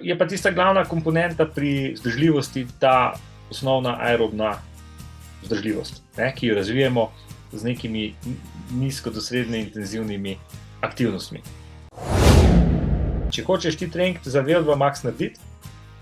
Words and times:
Je 0.00 0.18
pa 0.18 0.26
tista 0.26 0.50
glavna 0.50 0.84
komponenta 0.84 1.46
pri 1.46 1.92
vzdržljivosti 1.94 2.66
ta 2.78 3.14
osnovna 3.50 3.96
aerobna 4.00 4.54
vzdržljivost, 5.42 6.02
ne, 6.16 6.34
ki 6.34 6.46
jo 6.46 6.54
razvijamo 6.54 7.10
z 7.52 7.64
nekimi 7.64 8.14
nizko 8.70 9.10
do 9.10 9.20
srednje 9.20 9.58
intenzivnimi 9.58 10.36
aktivnostmi. 10.80 11.42
Če 13.30 13.44
hočeš 13.44 13.76
ti 13.76 13.90
trening 13.90 14.18
za 14.24 14.42
VO2 14.42 14.76
max 14.76 15.04
narediti, 15.04 15.40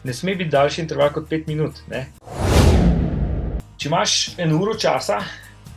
ne 0.04 0.14
sme 0.14 0.34
biti 0.34 0.50
daljši 0.50 0.80
interval 0.80 1.12
kot 1.12 1.28
5 1.30 1.48
minut. 1.48 1.80
Ne. 1.90 2.06
Če 3.76 3.88
imaš 3.88 4.38
eno 4.38 4.60
uro 4.62 4.74
časa, 4.74 5.20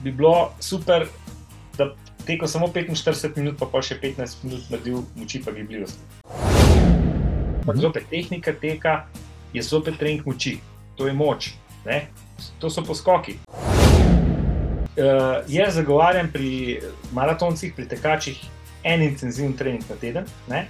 bi 0.04 0.12
bilo 0.12 0.52
super, 0.60 1.08
da 1.78 1.92
teko 2.26 2.48
samo 2.48 2.68
45 2.68 3.38
minut, 3.38 3.58
pa 3.60 3.66
pa 3.66 3.82
še 3.82 4.00
15 4.02 4.44
minut 4.44 4.70
naredil 4.70 5.04
moči 5.16 5.44
pa 5.46 5.52
gibljivosti. 5.52 6.49
Mhm. 7.74 7.82
Zopet 7.82 8.10
tehnika 8.10 8.54
teka 8.54 9.06
je 9.54 9.62
zopet 9.62 9.98
trening 9.98 10.26
moči, 10.26 10.60
to 10.96 11.08
je 11.08 11.14
moč, 11.14 11.54
ne? 11.86 12.08
to 12.60 12.70
so 12.70 12.82
poskoki. 12.82 13.40
Uh, 15.00 15.44
jaz 15.48 15.76
zagovarjam 15.76 16.30
pri 16.32 16.80
maratoncih, 17.12 17.74
pri 17.76 17.88
tekačih, 17.88 18.40
en 18.84 19.02
intenziven 19.02 19.54
trening 19.54 19.84
na 19.90 19.96
teden. 19.96 20.26
Ne? 20.48 20.68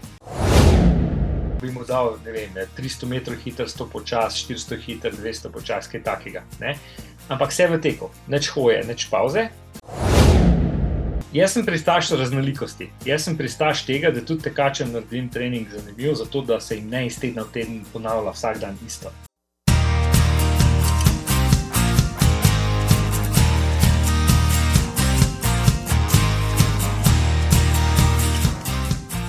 Bi 1.62 1.72
mu 1.72 1.84
dal 1.86 2.18
vem, 2.26 2.54
300 2.78 3.10
metrov 3.10 3.38
hiter, 3.44 3.68
100 3.68 3.90
počas, 3.92 4.38
400 4.46 4.78
hiter, 4.86 5.16
200 5.16 5.52
počas, 5.52 5.90
kaj 5.92 6.04
takega. 6.04 6.44
Ne? 6.60 6.78
Ampak 7.30 7.52
vse 7.54 7.68
v 7.70 7.82
teku, 7.82 8.10
neč 8.28 8.50
hoje, 8.56 8.84
neč 8.88 9.10
pauze. 9.10 9.50
Jaz 11.34 11.52
sem 11.54 11.66
pristaš 11.66 12.08
raznolikosti. 12.18 12.88
Jaz 13.06 13.28
sem 13.28 13.36
pristaš 13.38 13.84
tega, 13.86 14.10
da 14.10 14.24
tudi 14.26 14.48
tekačem 14.48 14.90
naredim 14.90 15.28
trening 15.30 15.68
zanimiv, 15.70 16.16
zato 16.18 16.42
da 16.42 16.58
se 16.60 16.76
jim 16.76 16.88
ne 16.90 17.06
iz 17.06 17.20
tedna 17.22 17.44
v 17.46 17.52
teden 17.54 17.84
ponavlja 17.94 18.32
vsak 18.34 18.58
dan 18.58 18.78
isto. 18.88 19.12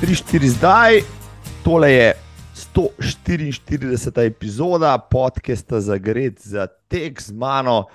Tri, 0.00 0.14
štiri 0.14 0.48
zdaj, 0.48 1.02
tole 1.62 1.92
je 1.92 2.12
144. 2.74 4.22
epizoda 4.26 4.98
podcasta 4.98 5.80
Zagret 5.80 6.40
za 6.40 6.66
tek 6.88 7.20
z 7.20 7.32
mano, 7.34 7.88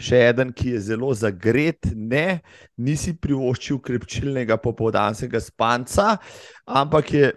še 0.00 0.16
en, 0.30 0.52
ki 0.56 0.72
je 0.72 0.80
zelo 0.86 1.10
zagret, 1.12 1.90
ne, 1.92 2.40
nisi 2.80 3.12
privoščil 3.12 3.80
krepčilnega 3.84 4.56
popoldanskega 4.56 5.40
spanca, 5.40 6.16
ampak 6.64 7.12
je 7.12 7.30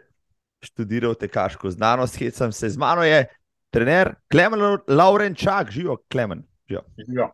študiral 0.63 1.17
tekaško 1.19 1.73
znanost, 1.75 2.15
hecam 2.21 2.55
se 2.55 2.71
z 2.71 2.79
mano, 2.79 3.03
je 3.03 3.25
trener 3.75 4.15
Klemen 4.31 4.79
Laurenčak, 4.87 5.75
živo 5.75 5.99
Klemen. 6.07 6.45
Živo. 6.71 7.27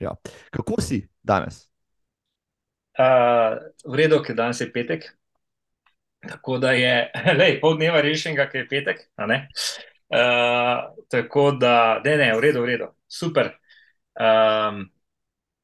Ja. 0.00 0.16
Kako 0.56 0.80
si 0.80 1.04
danes? 1.20 1.66
Uh, 2.96 3.60
v 3.84 4.00
redu, 4.00 4.24
ker 4.24 4.36
danes 4.40 4.64
je 4.64 4.72
petek. 4.72 5.12
Tako 6.28 6.58
da 6.58 6.72
je, 6.72 7.10
lej, 7.40 7.58
pol 7.60 7.76
dneva 7.76 8.00
rešenega, 8.04 8.48
ki 8.50 8.62
je 8.62 8.68
petek. 8.70 9.06
Uh, 9.18 10.92
tako 11.10 11.50
da, 11.56 12.00
ne, 12.04 12.16
ne, 12.20 12.28
v 12.36 12.44
redu, 12.44 12.62
v 12.62 12.72
redu, 12.74 12.90
super. 13.10 13.54
Um, 14.12 14.84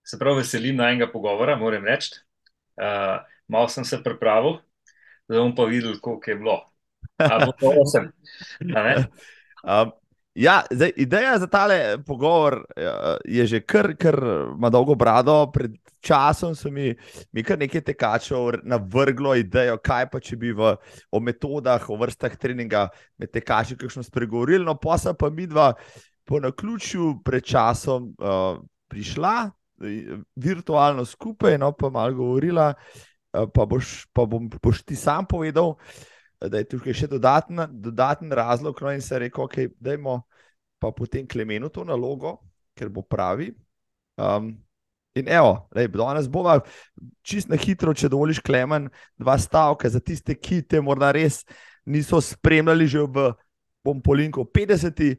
se 0.06 0.18
prav 0.18 0.40
veselim 0.40 0.78
na 0.80 0.88
enega 0.90 1.10
pogovora, 1.12 1.56
moram 1.56 1.84
reči. 1.84 2.16
Uh, 2.78 3.20
malo 3.48 3.68
sem 3.68 3.84
se 3.84 4.00
pripravil, 4.02 4.58
da 5.28 5.42
bom 5.42 5.54
pa 5.54 5.68
videl, 5.68 5.98
koliko 6.00 6.30
je 6.30 6.36
bilo. 6.36 6.58
Ampak, 7.18 7.58
to 7.60 7.86
sem. 7.90 8.12
Um, 9.62 9.92
Ja, 10.38 10.62
zdaj, 10.70 10.92
ideja 10.96 11.38
za 11.38 11.46
tale 11.50 11.98
pogovor 12.06 12.62
eh, 12.76 13.16
je 13.24 13.46
že 13.46 13.60
kar, 13.60 13.96
kar 13.98 14.14
ima 14.54 14.70
dolgo 14.70 14.94
brado. 14.94 15.50
Pred 15.50 15.74
časom 16.04 16.54
so 16.56 16.70
mi, 16.70 16.92
mi 17.32 17.42
kar 17.42 17.58
nekaj 17.58 17.82
tekačev 17.90 18.60
navrglo 18.68 19.34
idejo, 19.38 19.78
kaj 19.84 20.08
pa 20.12 20.20
če 20.20 20.38
bi 20.40 20.52
v, 20.56 20.74
o 21.10 21.20
metodah, 21.20 21.88
o 21.90 21.98
vrstah 22.00 22.36
treninga 22.40 22.88
med 23.18 23.32
tekači 23.34 23.78
kakšno 23.78 24.04
spregovorili. 24.06 24.64
No, 24.64 24.76
pa 24.78 24.98
sem 24.98 25.16
pa 25.18 25.30
mi 25.30 25.46
dva 25.46 25.72
po 26.28 26.40
naključju 26.44 27.22
pred 27.24 27.44
časom 27.44 28.12
uh, 28.20 28.60
prišla, 28.92 29.34
eh, 29.84 30.18
virtualno 30.36 31.06
skupaj, 31.08 31.56
no 31.58 31.72
pa 31.72 31.88
malo 31.90 32.18
govorila, 32.18 32.74
uh, 32.74 33.48
pa, 33.48 33.64
boš, 33.64 34.04
pa 34.12 34.26
bom, 34.28 34.50
boš 34.60 34.84
ti 34.84 34.96
sam 34.96 35.26
povedal 35.26 35.76
da 36.46 36.60
je 36.60 36.68
tukaj 36.70 36.94
še 36.94 37.08
dodaten, 37.10 37.64
dodaten 37.82 38.32
razlog. 38.32 38.78
No, 38.82 38.92
in 38.94 39.02
se 39.02 39.18
rekel, 39.18 39.44
okay, 39.44 39.70
da 39.80 39.96
je 39.96 40.18
pa 40.78 40.92
potem 40.94 41.26
Klemenu 41.26 41.68
to 41.68 41.84
nalogo, 41.84 42.38
ker 42.78 42.88
bo 42.88 43.02
pravi. 43.02 43.50
Um, 44.18 44.54
in 45.18 45.28
evo, 45.28 45.68
danes 45.72 46.28
bomo 46.30 46.58
čist 47.26 47.50
na 47.50 47.58
hitro, 47.60 47.94
če 47.94 48.10
dovoliš, 48.12 48.40
Klemen, 48.44 48.88
dva 49.18 49.36
stavka 49.38 49.90
za 49.90 50.00
tiste, 50.00 50.34
ki 50.34 50.62
te 50.62 50.80
morda 50.80 51.12
res 51.14 51.42
niso 51.88 52.20
spremljali 52.20 52.86
že 52.86 53.04
v 53.06 53.32
Pompolinu 53.82 54.44
50. 54.44 55.16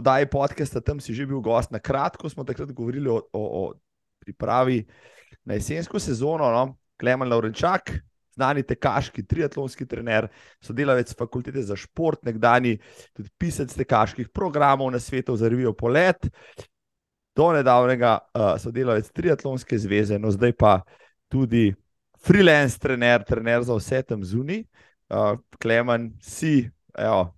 Da 0.00 0.18
je 0.18 0.28
podcast, 0.28 0.76
tam 0.84 1.00
si 1.00 1.14
že 1.14 1.26
bil 1.28 1.40
gost. 1.40 1.70
Na 1.70 1.78
kratko 1.78 2.28
smo 2.28 2.44
takrat 2.44 2.72
govorili 2.72 3.08
o, 3.12 3.20
o, 3.32 3.42
o 3.42 3.62
pripravi 4.24 4.84
na 5.44 5.54
jesensko 5.54 6.00
sezono. 6.00 6.48
No? 6.50 6.76
Klemen 6.96 7.28
Laurenčak, 7.28 7.92
znani 8.36 8.64
tekaški 8.64 9.24
triatlonski 9.28 9.86
trener, 9.88 10.28
sodelavec 10.64 11.12
fakultete 11.16 11.62
za 11.64 11.76
šport, 11.76 12.22
nekdani 12.24 12.76
tudi 13.16 13.28
pisec 13.38 13.72
tekaških 13.76 14.32
programov 14.32 14.90
na 14.92 15.00
svetu 15.00 15.36
za 15.36 15.48
revijo 15.48 15.74
Polet, 15.76 16.28
do 17.36 17.52
nedavnega 17.52 18.18
uh, 18.18 18.54
sodelavec 18.60 19.10
triatlonske 19.12 19.78
zveze, 19.78 20.18
no 20.18 20.30
zdaj 20.30 20.52
pa 20.58 20.80
tudi 21.28 21.74
freelance 22.26 22.78
trener, 22.80 23.24
trener 23.24 23.62
za 23.62 23.76
vse 23.76 24.02
tam 24.02 24.24
zunaj. 24.24 24.64
Uh, 25.08 25.36
Klemen, 25.62 26.10
si, 26.22 26.70
evo, 26.98 27.36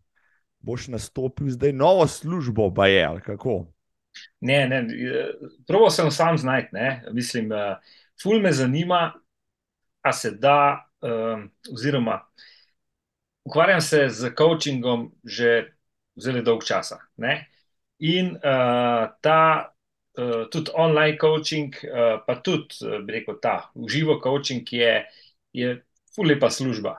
boš 0.64 0.88
nastopil 0.94 1.50
zdaj 1.52 1.72
novo 1.72 2.06
službo, 2.06 2.70
pa 2.74 2.86
je 2.86 3.04
ali 3.04 3.20
kako. 3.20 3.66
Ne, 4.40 4.64
ne, 4.68 4.86
prvo 5.66 5.90
sem 5.90 6.10
sam 6.10 6.38
znajti, 6.38 6.76
mislim, 7.12 7.52
uh, 7.52 7.76
ful 8.22 8.40
me 8.40 8.52
zanima, 8.52 9.12
a 10.02 10.12
se 10.12 10.30
da 10.30 10.88
um, 11.02 11.50
oziroma 11.72 12.20
ukvarjam 13.44 13.80
se 13.80 14.08
z 14.08 14.30
coachingom 14.38 15.12
že 15.24 15.72
zelo 16.16 16.42
dolgo 16.42 16.66
časa. 16.66 16.98
Ne? 17.16 17.48
In 17.98 18.36
uh, 18.36 19.08
ta, 19.20 19.72
tudi 20.50 20.70
online 20.74 21.18
coaching, 21.20 21.74
uh, 21.84 22.18
pa 22.26 22.40
tudi, 22.42 22.80
uh, 22.82 22.98
bi 23.04 23.12
rekel, 23.12 23.38
ta 23.42 23.70
uživo 23.74 24.18
coaching 24.22 24.72
je, 24.72 25.04
je 25.52 25.76
fulepa 26.16 26.50
služba. 26.50 26.96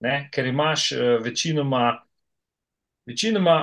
Ne? 0.00 0.28
Ker 0.32 0.46
imaš 0.46 0.92
uh, 0.92 1.16
večinoma, 1.24 2.02
večinoma 3.06 3.56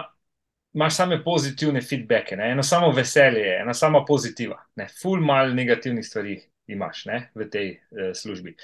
imaš 0.75 0.95
same 0.95 1.21
pozitivne 1.23 1.81
feedbacke, 1.81 2.35
ne? 2.35 2.51
eno 2.51 2.63
samo 2.63 2.91
veselje, 2.91 3.45
ena 3.61 3.73
sama 3.73 4.03
pozitiva, 4.05 4.57
ne? 4.75 4.88
ful 5.01 5.22
mal 5.22 5.53
negativnih 5.55 6.05
stvari 6.05 6.39
imaš 6.67 7.05
ne? 7.05 7.22
v 7.35 7.49
tej 7.49 7.72
uh, 7.72 8.11
službi. 8.16 8.55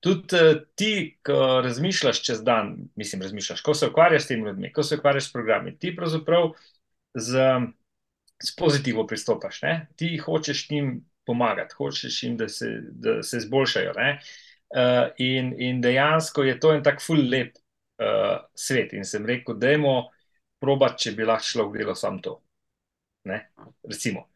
Tudi 0.00 0.38
uh, 0.38 0.62
ti, 0.74 1.18
ko 1.26 1.60
razmišljaš 1.64 2.22
čez 2.24 2.40
dan, 2.44 2.76
mislim, 2.96 3.22
razmišljaš, 3.22 3.60
ko 3.60 3.74
se 3.74 3.90
ukvarjaš 3.90 4.22
s 4.22 4.32
temi 4.32 4.48
ljudmi, 4.48 4.72
ko 4.72 4.82
se 4.82 4.96
ukvarjaš 4.96 5.28
s 5.28 5.32
programi, 5.32 5.76
ti 5.78 5.92
pravzaprav 5.96 6.52
z, 7.14 7.50
z 8.42 8.56
pozitivno 8.56 9.06
pristopaš. 9.06 9.62
Ne? 9.62 9.74
Ti 9.96 10.16
hočeš 10.18 10.66
jim 10.70 10.94
pomagati, 11.26 11.74
hočeš 11.78 12.22
jim, 12.22 12.36
da 12.36 12.48
se, 12.48 12.70
da 12.82 13.22
se 13.22 13.36
izboljšajo. 13.36 13.92
Uh, 13.96 15.10
in, 15.18 15.54
in 15.58 15.80
dejansko 15.82 16.42
je 16.42 16.60
to 16.60 16.72
en 16.74 16.82
tak 16.82 17.02
full 17.02 17.28
lep 17.30 17.56
uh, 18.00 18.38
svet. 18.54 18.92
In 18.92 19.04
sem 19.04 19.26
rekel, 19.26 19.58
da 19.58 19.74
je 19.74 19.78
mo 19.78 19.94
probat, 20.60 20.98
če 20.98 21.14
bi 21.16 21.26
lahko 21.26 21.46
šlo 21.46 21.68
v 21.70 21.80
delo 21.80 21.94
sam 21.94 22.20
to. 22.22 22.40
Ne? 23.28 23.44
Recimo. 23.84 24.26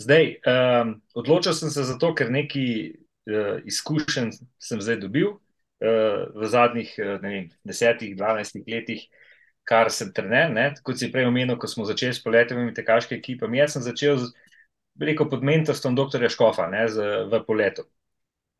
Zdaj, 0.00 0.36
um, 0.50 0.94
odločil 1.14 1.54
sem 1.54 1.70
se 1.70 1.84
za 1.86 1.98
to, 1.98 2.14
ker 2.18 2.30
neki 2.34 2.66
uh, 3.30 3.60
izkušenj 3.66 4.32
sem 4.58 4.80
zdaj 4.82 4.98
dobil 5.04 5.36
uh, 5.36 6.24
v 6.34 6.48
zadnjih 6.50 6.94
uh, 6.98 7.14
vem, 7.22 7.52
desetih, 7.66 8.16
dvanajstih 8.18 8.64
letih, 8.66 9.06
kar 9.68 9.90
sem 9.90 10.12
trener. 10.12 10.50
Ne? 10.52 10.68
Kot 10.84 11.00
si 11.00 11.10
prej 11.12 11.28
omenil, 11.28 11.58
ko 11.60 11.70
smo 11.70 11.86
začeli 11.88 12.14
s 12.14 12.22
poletovimi 12.22 12.74
tekaškimi 12.76 13.18
ekipami, 13.18 13.60
jaz 13.62 13.76
sem 13.76 13.84
začel 13.86 14.20
z, 14.20 14.30
rekel, 15.00 15.28
pod 15.30 15.44
mentorstvom 15.46 15.96
dr. 15.98 16.28
Škofa 16.32 16.68
ne, 16.72 16.86
z, 16.88 17.10
v 17.32 17.42
poletu. 17.46 17.86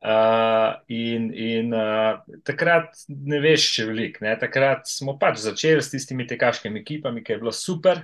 Uh, 0.05 0.75
in 0.91 1.31
in 1.33 1.71
uh, 1.73 2.19
takrat 2.45 2.93
ne 3.09 3.39
veš, 3.41 3.71
če 3.77 3.87
veliko. 3.89 4.25
Takrat 4.41 4.85
smo 4.91 5.15
pač 5.17 5.39
začeli 5.41 5.81
s 5.81 5.89
tistimi 5.93 6.27
tekaškimi 6.29 6.83
ekipami, 6.83 7.23
ki 7.25 7.33
je 7.33 7.41
bilo 7.41 7.53
super. 7.55 8.03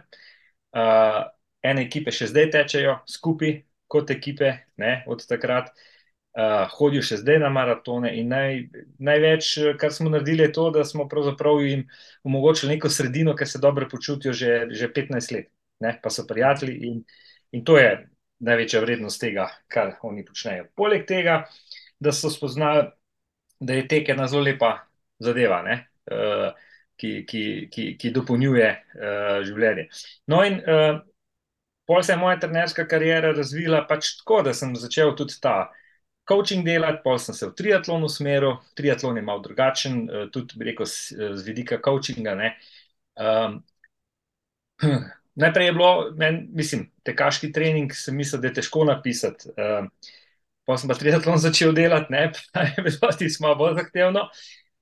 Uh, 0.73 1.21
ene 1.61 1.85
ekipe 1.85 2.13
še 2.15 2.31
zdaj 2.31 2.49
tečejo 2.55 2.97
skupaj, 3.05 3.59
kot 3.91 4.09
ekipe, 4.09 4.55
ne, 4.81 5.01
od 5.05 5.21
takrat. 5.29 5.69
uh, 5.69 5.89
hodijo 6.71 7.03
še 7.03 7.17
zdaj 7.21 7.39
na 7.43 7.49
maratone. 7.51 8.13
In 8.19 8.31
naj, 8.31 8.61
največ, 9.03 9.51
kar 9.79 9.91
smo 9.91 10.09
naredili, 10.09 10.45
je 10.47 10.53
to, 10.55 10.69
da 10.71 10.85
smo 10.85 11.07
jim 11.61 11.87
omogočili 12.23 12.75
neko 12.75 12.89
sredino, 12.89 13.35
ker 13.35 13.47
se 13.47 13.59
dobro 13.59 13.87
počutijo 13.89 14.33
že, 14.33 14.67
že 14.71 14.87
15 14.87 15.33
let, 15.33 15.51
ne? 15.79 15.99
pa 16.03 16.09
so 16.09 16.25
prijatelji. 16.27 16.87
In, 16.87 17.03
in 17.51 17.65
to 17.65 17.77
je 17.77 18.07
največja 18.39 18.81
vrednost 18.81 19.21
tega, 19.21 19.49
kar 19.67 19.97
oni 20.03 20.25
počnejo. 20.25 20.65
Poleg 20.75 21.05
tega, 21.07 21.45
da 21.99 22.11
so 22.11 22.29
spoznali, 22.29 22.87
da 23.59 23.73
je 23.73 23.87
tek 23.87 24.09
ena 24.09 24.27
zelo 24.27 24.43
lepa 24.43 24.77
zadeva. 25.19 25.63
Uh, 26.11 26.51
Ki, 27.01 27.23
ki, 27.25 27.65
ki, 27.73 27.83
ki 27.97 28.09
dopolnjuje 28.13 28.65
uh, 28.69 29.39
življenje. 29.41 29.87
No, 30.29 30.43
in 30.45 30.59
uh, 30.61 30.99
pol 31.89 32.03
se 32.05 32.13
je 32.13 32.17
moja 32.21 32.37
trenerska 32.37 32.85
karijera 32.85 33.31
razvila 33.33 33.79
pač 33.89 34.11
tako, 34.19 34.43
da 34.45 34.53
sem 34.53 34.75
začel 34.77 35.15
tudi 35.17 35.33
ta 35.41 35.71
coaching 36.31 36.63
delati, 36.65 37.01
pol 37.03 37.19
sem 37.19 37.35
se 37.35 37.49
v 37.49 37.55
triatlonu 37.57 38.07
usmeril. 38.07 38.55
Triatlon 38.77 39.19
je 39.19 39.23
malo 39.27 39.43
drugačen, 39.43 39.97
uh, 40.07 40.29
tudi 40.31 40.59
rekel, 40.63 40.87
z, 40.87 41.17
z 41.35 41.47
vidika 41.47 41.81
coachinga. 41.83 42.37
Um, 43.19 43.59
najprej 45.43 45.69
je 45.69 45.75
bilo, 45.75 45.91
men, 46.19 46.45
mislim, 46.55 46.87
tekaški 47.07 47.51
trening, 47.55 47.91
sem 47.95 48.15
mislil, 48.15 48.41
da 48.41 48.51
je 48.51 48.59
težko 48.61 48.87
napisati. 48.87 49.51
Um, 49.57 49.91
pa 50.67 50.79
sem 50.79 50.91
pa 50.91 50.97
triatlon 50.99 51.41
začel 51.47 51.75
delati, 51.75 52.13
ne, 52.15 52.29
pa 52.53 52.69
je 52.69 52.87
bilo 52.87 53.11
tisto 53.17 53.43
malo 53.45 53.59
bolj 53.65 53.77
zahtevno. 53.81 54.29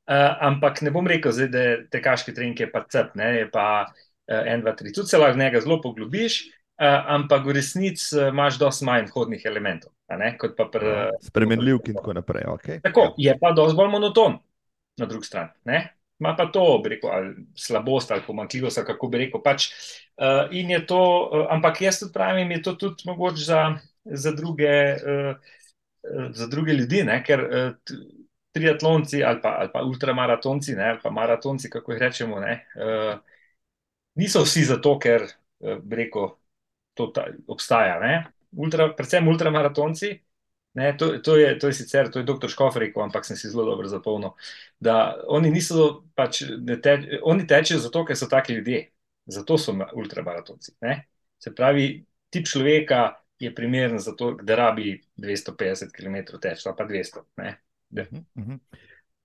Uh, 0.09 0.31
ampak 0.49 0.81
ne 0.81 0.93
bom 0.93 1.05
rekel, 1.05 1.33
zdaj, 1.33 1.49
da 1.53 1.65
je 1.65 1.73
tekaški 1.93 2.33
trening 2.33 2.57
je 2.57 2.69
pa 2.71 2.81
cep, 2.89 3.11
ne, 3.17 3.27
je 3.43 3.49
pa 3.53 3.65
uh, 3.85 4.39
en, 4.41 4.63
dva, 4.63 4.73
tri. 4.77 4.93
Tudi 4.93 5.11
se 5.11 5.19
lahko 5.21 5.37
njega 5.37 5.61
zelo 5.61 5.77
poglobiš, 5.83 6.39
uh, 6.47 6.58
ampak 6.79 7.45
v 7.45 7.51
resnici 7.59 8.15
uh, 8.15 8.29
imaš 8.31 8.59
dosti 8.59 8.85
manj 8.87 9.09
hodnih 9.13 9.45
elementov. 9.45 9.91
Pr, 10.09 10.83
ja, 10.83 11.09
Spremenljiv 11.21 11.83
in 11.85 11.95
tako 11.99 12.13
naprej. 12.13 12.43
Okay. 12.47 12.81
Tako, 12.81 13.13
ja. 13.17 13.33
Je 13.33 13.39
pa 13.39 13.51
dosti 13.51 13.77
bolj 13.77 13.91
monoton, 13.91 14.39
na 14.97 15.05
drugi 15.05 15.27
strani. 15.27 15.51
Ma 16.19 16.33
pa 16.35 16.49
to, 16.51 16.81
rekel, 16.83 17.11
ali 17.13 17.35
slabost 17.55 18.11
ali 18.11 18.23
pomankljivost, 18.27 18.77
ali 18.77 18.87
kako 18.87 19.07
bi 19.07 19.21
rekel. 19.21 19.43
Pač, 19.43 19.69
uh, 20.17 20.87
to, 20.87 21.01
uh, 21.31 21.45
ampak 21.53 21.81
jaz 21.81 21.99
tudi 21.99 22.13
pravim, 22.13 22.51
je 22.51 22.61
to 22.61 22.73
tudi 22.73 23.03
mogoče 23.05 23.43
za, 23.43 23.61
za, 24.03 24.31
druge, 24.31 24.71
uh, 24.95 25.35
za 26.33 26.47
druge 26.47 26.73
ljudi, 26.73 27.03
ne? 27.03 27.21
ker 27.23 27.45
uh, 27.45 27.95
triatlonci 28.51 29.23
ali 29.23 29.41
pa, 29.41 29.55
ali 29.61 29.69
pa 29.73 29.83
ultramaratonci, 29.83 30.75
ne? 30.75 30.89
ali 30.89 30.99
pa 31.03 31.11
maratonci, 31.11 31.69
kako 31.69 31.93
jih 31.93 32.01
rečemo, 32.01 32.39
ne? 32.39 32.65
Uh, 32.75 33.19
niso 34.15 34.43
vsi 34.43 34.65
zato, 34.73 34.97
ker 34.99 35.23
uh, 35.23 35.77
rekel, 35.91 36.33
to 36.99 37.07
ta, 37.15 37.29
obstaja. 37.47 37.95
Ne? 38.03 38.17
ultra, 38.51 38.89
predvsem 38.93 39.27
ultramaratonci. 39.27 40.19
Ne, 40.73 40.93
to, 40.97 41.17
to, 41.19 41.35
je, 41.37 41.59
to 41.59 41.67
je 41.67 41.73
sicer, 41.73 42.11
to 42.13 42.21
je 42.21 42.25
doktor 42.25 42.49
Škofer 42.49 42.85
rekel, 42.85 43.01
ampak 43.03 43.25
sem 43.25 43.37
si 43.37 43.49
zelo 43.49 43.65
dobro 43.65 43.89
zapomnil, 43.89 44.35
da 44.79 45.17
oni 45.27 45.49
niso 45.49 46.03
pač, 46.15 46.43
te, 46.83 46.93
oni 47.25 47.47
tečejo 47.49 47.81
zato, 47.81 48.03
ker 48.05 48.17
so 48.17 48.29
taki 48.29 48.59
ljudje, 48.59 48.83
zato 49.33 49.57
so 49.57 49.73
ultramaratonci. 49.73 50.75
Ne. 50.85 51.01
Se 51.41 51.55
pravi, 51.57 51.87
tip 52.29 52.45
človeka 52.47 53.17
je 53.41 53.49
primeren 53.55 53.97
za 53.99 54.13
to, 54.15 54.35
da 54.45 54.59
rabi 54.59 54.93
250 55.17 55.89
km 55.95 56.37
teč, 56.37 56.61
pa 56.77 56.85
200. 56.85 57.25
Ne. 57.41 57.57
Mhm, 57.89 58.23
mhm. 58.37 58.61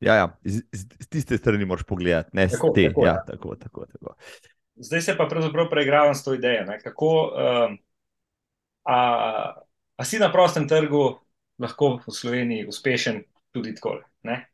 Ja, 0.01 0.17
ja. 0.17 0.27
Z, 0.45 0.65
z, 0.73 0.89
z 1.01 1.07
tiste 1.13 1.37
strani 1.39 1.69
moraš 1.69 1.85
pogledati, 1.85 2.33
ne 2.37 2.49
tako, 2.49 2.73
te. 2.75 2.89
Tako, 2.89 3.05
ja, 3.05 3.13
ja. 3.13 3.25
Tako, 3.29 3.57
tako, 3.61 3.87
tako. 3.93 4.17
Zdaj 4.77 5.01
se 5.01 5.17
pa 5.17 5.27
pravzaprav 5.31 5.69
preigravam 5.71 6.15
s 6.15 6.25
to 6.25 6.35
idejo, 6.35 6.67
kako. 6.83 7.11
Um, 7.31 7.79
a, 8.85 8.99
a 9.97 10.05
si 10.05 10.19
na 10.19 10.33
prostem 10.33 10.69
trgu 10.69 11.21
lahko 11.59 12.01
v 12.07 12.13
Sloveniji 12.13 12.67
uspešen 12.67 13.23
tudi 13.55 13.75
tako. 13.75 14.01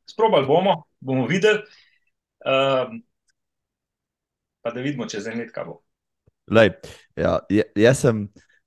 Sprobali 0.07 0.47
bomo, 0.47 0.85
bomo 1.01 1.27
videli, 1.27 1.63
um, 2.45 3.01
pa 4.61 4.71
da 4.75 4.81
vidimo, 4.81 5.07
če 5.09 5.23
za 5.25 5.33
en 5.33 5.41
let 5.41 5.53
kaj 5.55 5.69
bo. 5.71 5.81
Lej, 6.51 6.75
ja, 7.17 7.39
jaz 7.79 8.03
sem 8.03 8.25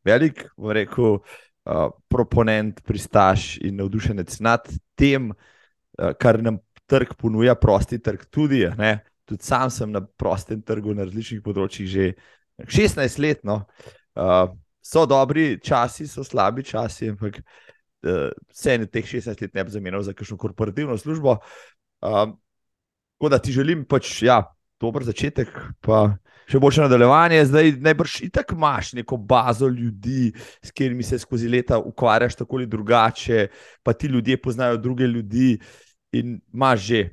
velik, 0.07 0.45
rekel, 0.57 1.19
uh, 1.19 1.89
proponent, 2.09 2.79
pristaš 2.87 3.57
in 3.61 3.77
navdušenec 3.81 4.39
nad 4.41 4.69
tem, 4.95 5.29
uh, 5.33 6.13
kar 6.17 6.39
nam 6.41 6.61
trg 6.89 7.13
ponuja, 7.19 7.55
prosti 7.59 7.99
trg 7.99 8.25
tudi. 8.31 8.63
Ne? 8.79 8.95
Tudi 9.29 9.43
sam 9.43 9.69
sem 9.71 9.91
na 9.91 10.01
prostem 10.01 10.61
trgu 10.61 10.95
na 10.95 11.07
različnih 11.07 11.43
področjih 11.43 11.87
že 11.89 12.07
16 12.67 13.19
let. 13.23 13.43
No? 13.47 13.63
Uh, 14.13 14.51
so 14.83 15.05
dobri 15.09 15.57
časi, 15.63 16.07
so 16.07 16.25
slabi 16.27 16.65
časi, 16.67 17.13
ampak 17.13 17.39
uh, 17.39 18.31
vse 18.51 18.75
en 18.75 18.87
teh 18.91 19.05
16 19.07 19.45
let 19.45 19.55
ne 19.55 19.63
bi 19.63 19.73
zamenjal 19.73 20.03
za 20.03 20.13
kakšno 20.13 20.37
korporativno 20.37 20.97
službo. 20.99 21.39
Um, 22.03 22.35
tako 23.17 23.31
da 23.31 23.39
ti 23.39 23.55
želim 23.55 23.85
pač, 23.87 24.21
ja, 24.27 24.41
dober 24.83 25.05
začetek, 25.07 25.49
pa 25.79 26.17
še 26.49 26.59
boljše 26.59 26.83
nadaljevanje. 26.83 27.45
Zdaj 27.47 27.71
najbrž 27.85 28.19
itak 28.27 28.51
imaš 28.51 28.93
neko 28.99 29.17
bazo 29.17 29.69
ljudi, 29.71 30.33
s 30.59 30.71
katerimi 30.71 31.03
se 31.07 31.19
skozi 31.21 31.47
leta 31.47 31.79
ukvarjaš 31.79 32.35
tako 32.41 32.59
ali 32.59 32.67
drugače, 32.67 33.47
pa 33.83 33.93
ti 33.93 34.11
ljudje 34.11 34.41
poznajo 34.41 34.77
druge 34.77 35.07
ljudi 35.07 35.57
in 36.11 36.39
imaš 36.53 36.87
že. 36.89 37.03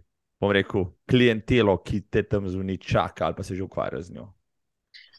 Bom 0.41 0.53
rekel, 0.57 0.87
klientelo, 1.11 1.77
ki 1.85 2.07
te 2.09 2.23
tam 2.25 2.49
zunaj 2.49 2.79
čaka, 2.81 3.27
ali 3.27 3.37
pa 3.37 3.45
se 3.45 3.55
že 3.55 3.63
ukvarja 3.63 4.01
z 4.01 4.15
njo. 4.17 4.31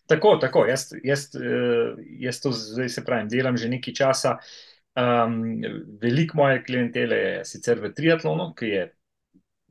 Tako, 0.09 0.35
tako. 0.41 0.65
Jaz, 0.65 0.89
jaz, 1.03 1.29
eh, 1.35 1.94
jaz 2.25 2.41
to 2.41 2.51
zdaj 2.51 2.89
se 2.89 3.06
pravim, 3.06 3.29
delam 3.29 3.57
že 3.57 3.69
nekaj 3.69 3.94
časa. 3.94 4.38
Um, 4.91 5.62
veliko 6.01 6.38
moje 6.38 6.63
klientele 6.63 7.15
je 7.15 7.45
sicer 7.45 7.79
v 7.79 7.94
triatlonu, 7.95 8.50
ki 8.57 8.65
je 8.65 8.81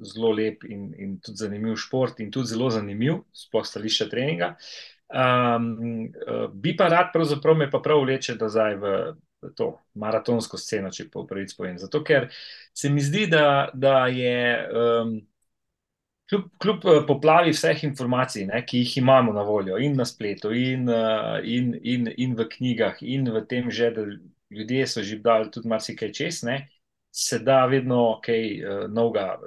zelo 0.00 0.31
lep 0.32 0.64
in, 0.64 0.94
in 0.97 1.19
tudi 1.20 1.43
zanimiv 1.43 1.76
šport, 1.76 2.23
in 2.25 2.31
tudi 2.32 2.55
zelo 2.55 2.70
zanimiv, 2.73 3.19
sploh 3.37 3.67
stališče 3.67 4.08
treninga. 4.08 4.55
Um, 5.11 6.08
bi 6.55 6.73
pa 6.76 6.88
rad, 6.88 7.11
pravzaprav 7.12 7.58
me 7.58 7.69
pa 7.70 7.82
prav 7.85 8.00
vleče, 8.06 8.38
da 8.41 8.49
zdaj 8.49 8.79
v 8.81 8.94
to 9.56 9.75
maratonsko 10.00 10.56
sceno, 10.61 10.88
če 10.94 11.11
pa 11.12 11.26
pravic 11.29 11.52
povem. 11.58 11.76
Zato 11.81 12.00
ker 12.05 12.31
se 12.73 12.88
mi 12.88 13.05
zdi, 13.05 13.26
da, 13.29 13.69
da 13.75 14.06
je. 14.06 14.41
Um, 14.70 15.19
kljub, 16.31 16.49
kljub 16.62 16.85
eh, 16.87 17.00
poplavi 17.06 17.53
vseh 17.55 17.85
informacij, 17.85 18.47
ne, 18.50 18.62
ki 18.67 18.85
jih 18.85 18.97
imamo 19.03 19.32
na 19.32 19.43
voljo, 19.43 19.79
in 19.79 19.97
na 19.99 20.06
spletu, 20.06 20.53
in, 20.55 20.88
uh, 20.88 21.38
in, 21.44 21.75
in, 21.82 22.11
in 22.17 22.37
v 22.38 22.47
knjigah, 22.49 23.00
in 23.03 23.27
v 23.35 23.43
tem, 23.50 23.71
že, 23.71 23.91
da 23.97 24.06
ljudje 24.50 24.87
so 24.87 25.03
že 25.03 25.19
dali 25.23 25.50
tudi 25.50 25.69
marsikaj 25.69 26.12
čez, 26.12 26.43
ne, 26.47 26.69
se 27.11 27.38
da 27.43 27.65
vedno 27.67 28.21
kaj 28.23 28.44
uh, 28.62 28.85
novega. 28.91 29.38